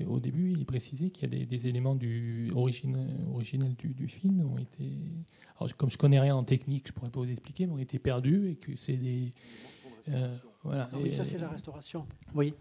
Et 0.00 0.04
au 0.06 0.18
début, 0.18 0.52
il 0.52 0.62
est 0.62 0.64
précisé 0.64 1.10
qu'il 1.10 1.22
y 1.30 1.34
a 1.36 1.38
des, 1.38 1.46
des 1.46 1.68
éléments 1.68 1.94
du 1.94 2.50
origine, 2.54 2.96
originels 3.34 3.74
du, 3.76 3.88
du 3.88 4.08
film 4.08 4.40
ont 4.50 4.58
été, 4.58 4.84
alors 5.56 5.68
je- 5.68 5.74
comme 5.74 5.90
je 5.90 5.98
connais 5.98 6.18
rien 6.18 6.34
en 6.34 6.42
technique, 6.44 6.88
je 6.88 6.92
pourrais 6.92 7.10
pas 7.10 7.20
vous 7.20 7.30
expliquer, 7.30 7.66
mais 7.66 7.72
ont 7.74 7.78
été 7.78 7.98
perdus 7.98 8.50
et 8.50 8.54
que 8.56 8.74
c'est 8.76 8.96
des 8.96 9.32
euh, 10.08 10.34
voilà. 10.62 10.88
Ah 10.92 10.96
oui, 11.02 11.10
ça 11.10 11.24
c'est 11.24 11.38
la 11.38 11.48
restauration. 11.48 12.06
Oui. 12.34 12.54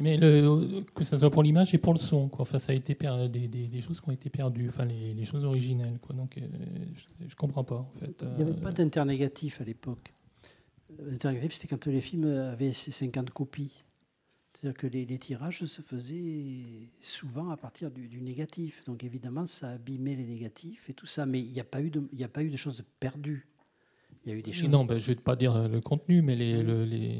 mais 0.00 0.16
le, 0.16 0.82
que 0.94 1.04
ce 1.04 1.16
soit 1.18 1.30
pour 1.30 1.42
l'image 1.42 1.72
et 1.74 1.78
pour 1.78 1.92
le 1.92 1.98
son, 1.98 2.28
quoi. 2.28 2.42
Enfin, 2.42 2.58
ça 2.58 2.72
a 2.72 2.74
été 2.74 2.94
per- 2.94 3.28
des, 3.30 3.46
des- 3.48 3.68
des 3.68 3.82
choses 3.82 4.00
qui 4.00 4.08
ont 4.08 4.12
été 4.12 4.30
perdues, 4.30 4.68
enfin 4.68 4.84
les, 4.84 5.12
les 5.12 5.24
choses 5.24 5.44
originelles, 5.44 5.98
quoi. 6.00 6.14
Donc, 6.16 6.38
euh, 6.38 6.42
je, 6.94 7.04
je 7.28 7.36
comprends 7.36 7.64
pas, 7.64 7.78
en 7.78 7.92
fait. 8.00 8.22
Il 8.22 8.36
n'y 8.36 8.42
avait 8.42 8.50
Euh, 8.58 8.62
pas 8.62 8.72
d'internégatif 8.72 9.60
à 9.60 9.64
l'époque. 9.64 10.12
L'internégatif, 10.98 11.54
c'était 11.54 11.68
quand 11.76 11.86
les 11.86 12.00
films 12.00 12.26
avaient 12.26 12.72
ces 12.72 12.90
50 12.92 13.30
copies. 13.30 13.83
C'est-à-dire 14.64 14.80
que 14.80 14.86
les, 14.86 15.04
les 15.04 15.18
tirages 15.18 15.62
se 15.66 15.82
faisaient 15.82 16.88
souvent 17.02 17.50
à 17.50 17.56
partir 17.58 17.90
du, 17.90 18.08
du 18.08 18.22
négatif. 18.22 18.82
Donc 18.86 19.04
évidemment, 19.04 19.46
ça 19.46 19.68
abîmait 19.72 20.14
les 20.16 20.24
négatifs 20.24 20.88
et 20.88 20.94
tout 20.94 21.04
ça. 21.06 21.26
Mais 21.26 21.38
il 21.38 21.50
n'y 21.50 21.60
a, 21.60 21.64
pas 21.64 21.82
eu 21.82 21.90
de- 21.90 22.08
il 22.12 22.16
n'y 22.18 22.24
a 22.24 22.28
pas 22.28 22.42
eu 22.42 22.48
de 22.48 22.56
choses 22.56 22.82
perdues. 22.98 23.46
Il 24.24 24.30
y 24.30 24.32
a 24.32 24.38
eu 24.38 24.40
des 24.42 24.54
choses. 24.54 24.70
non, 24.70 24.86
ben, 24.86 24.98
je 24.98 25.08
vais 25.08 25.16
pas 25.16 25.36
dire 25.36 25.68
le 25.68 25.82
contenu, 25.82 26.22
mais 26.22 26.34
les, 26.34 26.62
le- 26.62 26.86
les, 26.86 27.18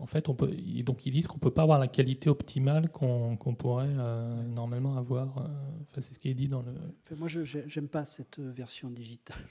en 0.00 0.06
fait, 0.06 0.28
on 0.28 0.34
peut, 0.36 0.48
donc 0.84 1.04
ils 1.06 1.10
disent 1.10 1.26
qu'on 1.26 1.40
peut 1.40 1.50
pas 1.50 1.62
avoir 1.62 1.80
la 1.80 1.88
qualité 1.88 2.30
optimale 2.30 2.88
qu'on 2.88 3.36
qu'on 3.36 3.56
pourrait 3.56 3.88
euh, 3.98 4.40
normalement 4.44 4.96
avoir. 4.96 5.38
euh, 5.38 5.48
Enfin, 5.90 6.00
c'est 6.02 6.14
ce 6.14 6.20
qui 6.20 6.28
est 6.28 6.34
dit 6.34 6.46
dans 6.46 6.62
le. 6.62 7.16
Moi, 7.16 7.26
je 7.26 7.40
n'aime 7.80 7.88
pas 7.88 8.04
cette 8.04 8.38
version 8.38 8.90
digitale, 8.90 9.42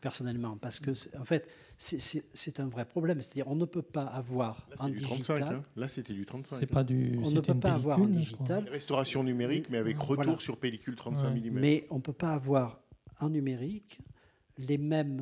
personnellement, 0.00 0.56
parce 0.56 0.80
que, 0.80 0.94
c'est- 0.94 1.14
en 1.16 1.24
fait, 1.24 1.48
c'est- 1.78 2.60
un 2.60 2.68
vrai 2.68 2.84
problème. 2.84 3.20
C'est-à-dire, 3.22 3.48
on 3.48 3.54
ne 3.54 3.64
peut 3.64 3.82
pas 3.82 4.04
avoir 4.04 4.66
Là, 4.70 4.76
en 4.80 4.86
c'est 4.86 4.92
du 4.92 5.00
35. 5.02 5.34
digital. 5.36 5.54
hein. 5.56 5.64
Là, 5.76 5.88
c'était 5.88 6.12
du 6.14 6.24
35. 6.26 6.56
C'est 6.58 6.66
pas 6.66 6.84
du. 6.84 7.18
On 7.24 7.30
ne 7.30 7.40
peut 7.40 7.58
pas 7.58 7.72
avoir 7.72 8.00
en 8.00 8.06
digital. 8.06 8.68
Restauration 8.68 9.22
numérique, 9.24 9.66
mais 9.70 9.78
avec 9.78 9.98
retour 9.98 10.24
Voilà. 10.24 10.38
sur 10.40 10.56
pellicule 10.58 10.96
35 10.96 11.32
Ouais. 11.34 11.40
mm. 11.50 11.58
Mais 11.60 11.86
on 11.90 11.96
ne 11.96 12.00
peut 12.00 12.12
pas 12.12 12.32
avoir 12.32 12.80
en 13.20 13.28
numérique 13.30 14.00
les 14.58 14.78
mêmes 14.78 15.20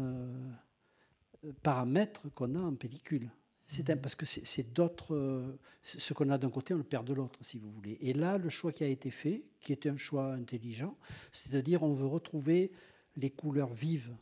euh, 1.45 1.53
paramètres 1.63 2.29
qu'on 2.35 2.55
a 2.55 2.61
en 2.61 2.75
pellicule. 2.75 3.31
C'est 3.71 3.91
un- 3.91 3.97
parce 3.99 4.15
que 4.15 4.25
c'est 4.25 4.73
d'autres. 4.73 5.15
euh, 5.15 5.59
ce 5.83 6.01
ce 6.01 6.15
qu'on 6.15 6.31
a 6.31 6.39
d'un 6.39 6.49
côté, 6.51 6.73
on 6.75 6.79
le 6.79 6.83
perd 6.85 7.07
de 7.07 7.13
l'autre, 7.13 7.39
si 7.43 7.59
vous 7.59 7.71
voulez. 7.71 7.99
Et 8.01 8.15
là, 8.15 8.39
le 8.39 8.49
choix 8.49 8.73
qui 8.73 8.83
a 8.83 8.87
été 8.87 9.11
fait, 9.11 9.45
qui 9.61 9.73
était 9.75 9.91
un 9.91 9.97
choix 9.99 10.33
intelligent, 10.33 10.97
c'est-à-dire 11.33 11.83
on 11.83 11.93
veut 11.93 12.07
retrouver 12.07 12.73
les 13.17 13.31
couleurs 13.31 13.73
vives, 13.75 14.15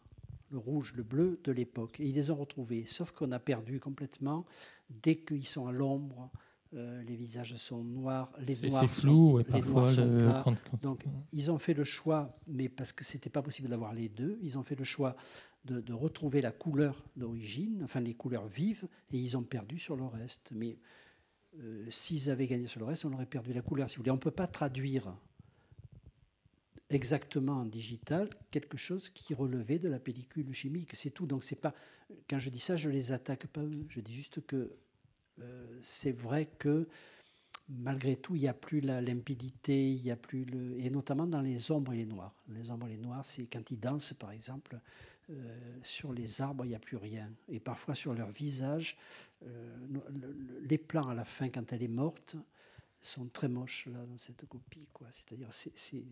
le 0.51 0.59
rouge, 0.59 0.95
le 0.97 1.03
bleu 1.03 1.41
de 1.45 1.53
l'époque. 1.53 1.99
Et 2.01 2.07
ils 2.07 2.15
les 2.15 2.31
ont 2.31 2.37
retrouvées, 2.37 2.85
sauf 2.87 3.11
qu'on 3.13 3.33
a 3.33 3.39
perdu 3.39 3.81
complètement 3.81 4.45
dès 4.91 5.17
qu'ils 5.17 5.47
sont 5.47 5.67
à 5.67 5.73
l'ombre. 5.73 6.31
euh, 6.75 7.01
les 7.05 7.15
visages 7.17 7.55
sont 7.57 7.85
noirs, 7.85 8.31
les 8.41 8.57
noirs 8.69 8.83
c'est 8.83 8.89
sont- 8.89 9.01
flou, 9.03 9.33
ouais, 9.35 9.45
les 9.45 9.51
parfois, 9.51 9.83
noirs 9.83 9.95
sont 9.95 10.05
le- 10.05 10.19
plats. 10.19 10.41
quand- 10.45 10.57
quand- 10.69 10.83
Donc, 10.83 11.05
ils 11.33 11.51
ont 11.51 11.59
fait 11.59 11.75
le 11.75 11.85
choix, 11.85 12.37
mais 12.49 12.69
parce 12.69 12.93
que 12.93 13.05
c'était 13.05 13.31
pas 13.31 13.41
possible 13.41 13.69
d'avoir 13.69 13.95
les 13.95 14.09
deux, 14.09 14.37
ils 14.43 14.59
ont 14.59 14.65
fait 14.65 14.75
le 14.75 14.83
choix 14.85 15.17
de, 15.65 15.81
de 15.81 15.93
retrouver 15.93 16.43
la 16.43 16.51
couleur 16.51 17.05
d'origine, 17.17 17.81
enfin 17.85 18.01
les 18.01 18.15
couleurs 18.15 18.49
vives, 18.49 18.87
et 19.13 19.17
ils 19.19 19.37
ont 19.37 19.45
perdu 19.45 19.79
sur 19.79 19.97
le 19.97 20.05
reste. 20.05 20.51
Mais 20.55 20.77
euh, 21.61 21.87
s'ils 21.91 22.31
avaient 22.31 22.49
gagné 22.49 22.67
sur 22.67 22.81
le 22.81 22.87
reste, 22.87 23.05
on 23.05 23.13
aurait 23.13 23.27
perdu 23.27 23.53
la 23.53 23.63
couleur. 23.63 23.89
Si 23.89 23.97
vous 23.97 24.01
voulez, 24.03 24.11
on 24.11 24.19
peut 24.19 24.31
pas 24.33 24.49
traduire 24.49 25.17
exactement 26.91 27.55
en 27.55 27.65
digital 27.65 28.31
quelque 28.51 28.77
chose 28.77 29.09
qui 29.09 29.35
relevait 29.35 29.79
de 29.79 29.89
la 29.89 29.99
pellicule 29.99 30.53
chimique. 30.53 30.91
C'est 30.95 31.11
tout. 31.11 31.27
Donc 31.27 31.45
c'est 31.45 31.57
pas. 31.57 31.75
Quand 32.29 32.39
je 32.39 32.51
dis 32.51 32.61
ça, 32.61 32.77
je 32.77 32.89
les 32.89 33.13
attaque 33.13 33.47
pas 33.49 33.63
eux. 33.63 33.87
Je 33.89 34.01
dis 34.01 34.13
juste 34.13 34.45
que 34.47 34.73
euh, 35.41 35.79
c'est 35.83 36.13
vrai 36.13 36.47
que 36.59 36.89
malgré 37.69 38.17
tout, 38.17 38.37
il 38.37 38.43
n'y 38.43 38.49
a 38.49 38.55
plus 38.55 38.81
la 38.81 39.01
limpidité, 39.01 39.91
il 39.91 40.05
y 40.05 40.11
a 40.11 40.17
plus 40.17 40.45
le 40.45 40.79
et 40.79 40.91
notamment 40.91 41.27
dans 41.27 41.41
les 41.41 41.71
ombres 41.71 41.93
et 41.93 41.97
les 41.97 42.07
noirs. 42.07 42.35
Les 42.49 42.71
ombres 42.71 42.87
et 42.87 42.91
les 42.91 43.03
noirs, 43.03 43.25
c'est 43.25 43.47
quand 43.47 43.71
ils 43.71 43.81
dansent, 43.81 44.15
par 44.15 44.31
exemple, 44.31 44.81
euh, 45.31 45.79
sur 45.83 46.13
les 46.13 46.41
arbres, 46.41 46.65
il 46.65 46.69
n'y 46.69 46.75
a 46.75 46.81
plus 46.81 46.97
rien. 46.97 47.31
Et 47.49 47.59
parfois 47.59 47.95
sur 47.97 48.15
leur 48.15 48.31
visage, 48.31 48.97
euh, 49.45 49.77
les 50.63 50.79
plans 50.79 51.09
à 51.09 51.15
la 51.15 51.25
fin, 51.25 51.49
quand 51.49 51.73
elle 51.73 51.83
est 51.83 51.89
morte, 51.89 52.37
sont 53.01 53.27
très 53.27 53.49
moches 53.49 53.87
là 53.87 54.05
dans 54.07 54.19
cette 54.19 54.47
copie. 54.47 54.89
C'est-à-dire, 55.11 55.49
c'est 55.53 56.05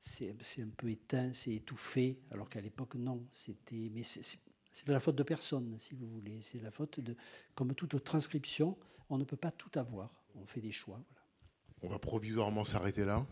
c'est- 0.00 0.62
un 0.62 0.68
peu 0.76 0.88
éteint, 0.90 1.30
c'est 1.32 1.52
étouffé, 1.54 2.18
alors 2.30 2.48
qu'à 2.48 2.60
l'époque, 2.60 2.94
non. 2.94 3.24
C'était, 3.30 3.90
mais 3.92 4.02
c'est- 4.02 4.38
de 4.86 4.92
la 4.92 5.00
faute 5.00 5.16
de 5.16 5.22
personne, 5.22 5.74
si 5.78 5.94
vous 5.94 6.06
voulez. 6.06 6.40
C'est 6.42 6.58
de 6.58 6.64
la 6.64 6.70
faute 6.70 7.00
de, 7.00 7.16
comme 7.54 7.74
toute 7.74 8.02
transcription, 8.04 8.76
on 9.08 9.16
ne 9.18 9.24
peut 9.24 9.36
pas 9.36 9.50
tout 9.50 9.70
avoir. 9.78 10.10
On 10.34 10.44
fait 10.46 10.60
des 10.60 10.70
choix. 10.72 11.00
On 11.82 11.88
va 11.88 11.98
provisoirement 11.98 12.64
s'arrêter 12.64 13.04
là. 13.04 13.26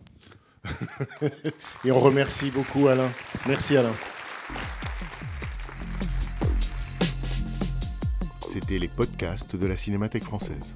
Et 1.85 1.93
on 1.93 2.01
remercie 2.01 2.51
beaucoup 2.51 2.89
Alain. 2.89 3.11
Merci 3.47 3.77
Alain. 3.77 3.95
C'était 8.49 8.79
les 8.79 8.89
podcasts 8.89 9.57
de 9.57 9.67
la 9.67 9.77
Cinémathèque 9.77 10.25
française. 10.25 10.75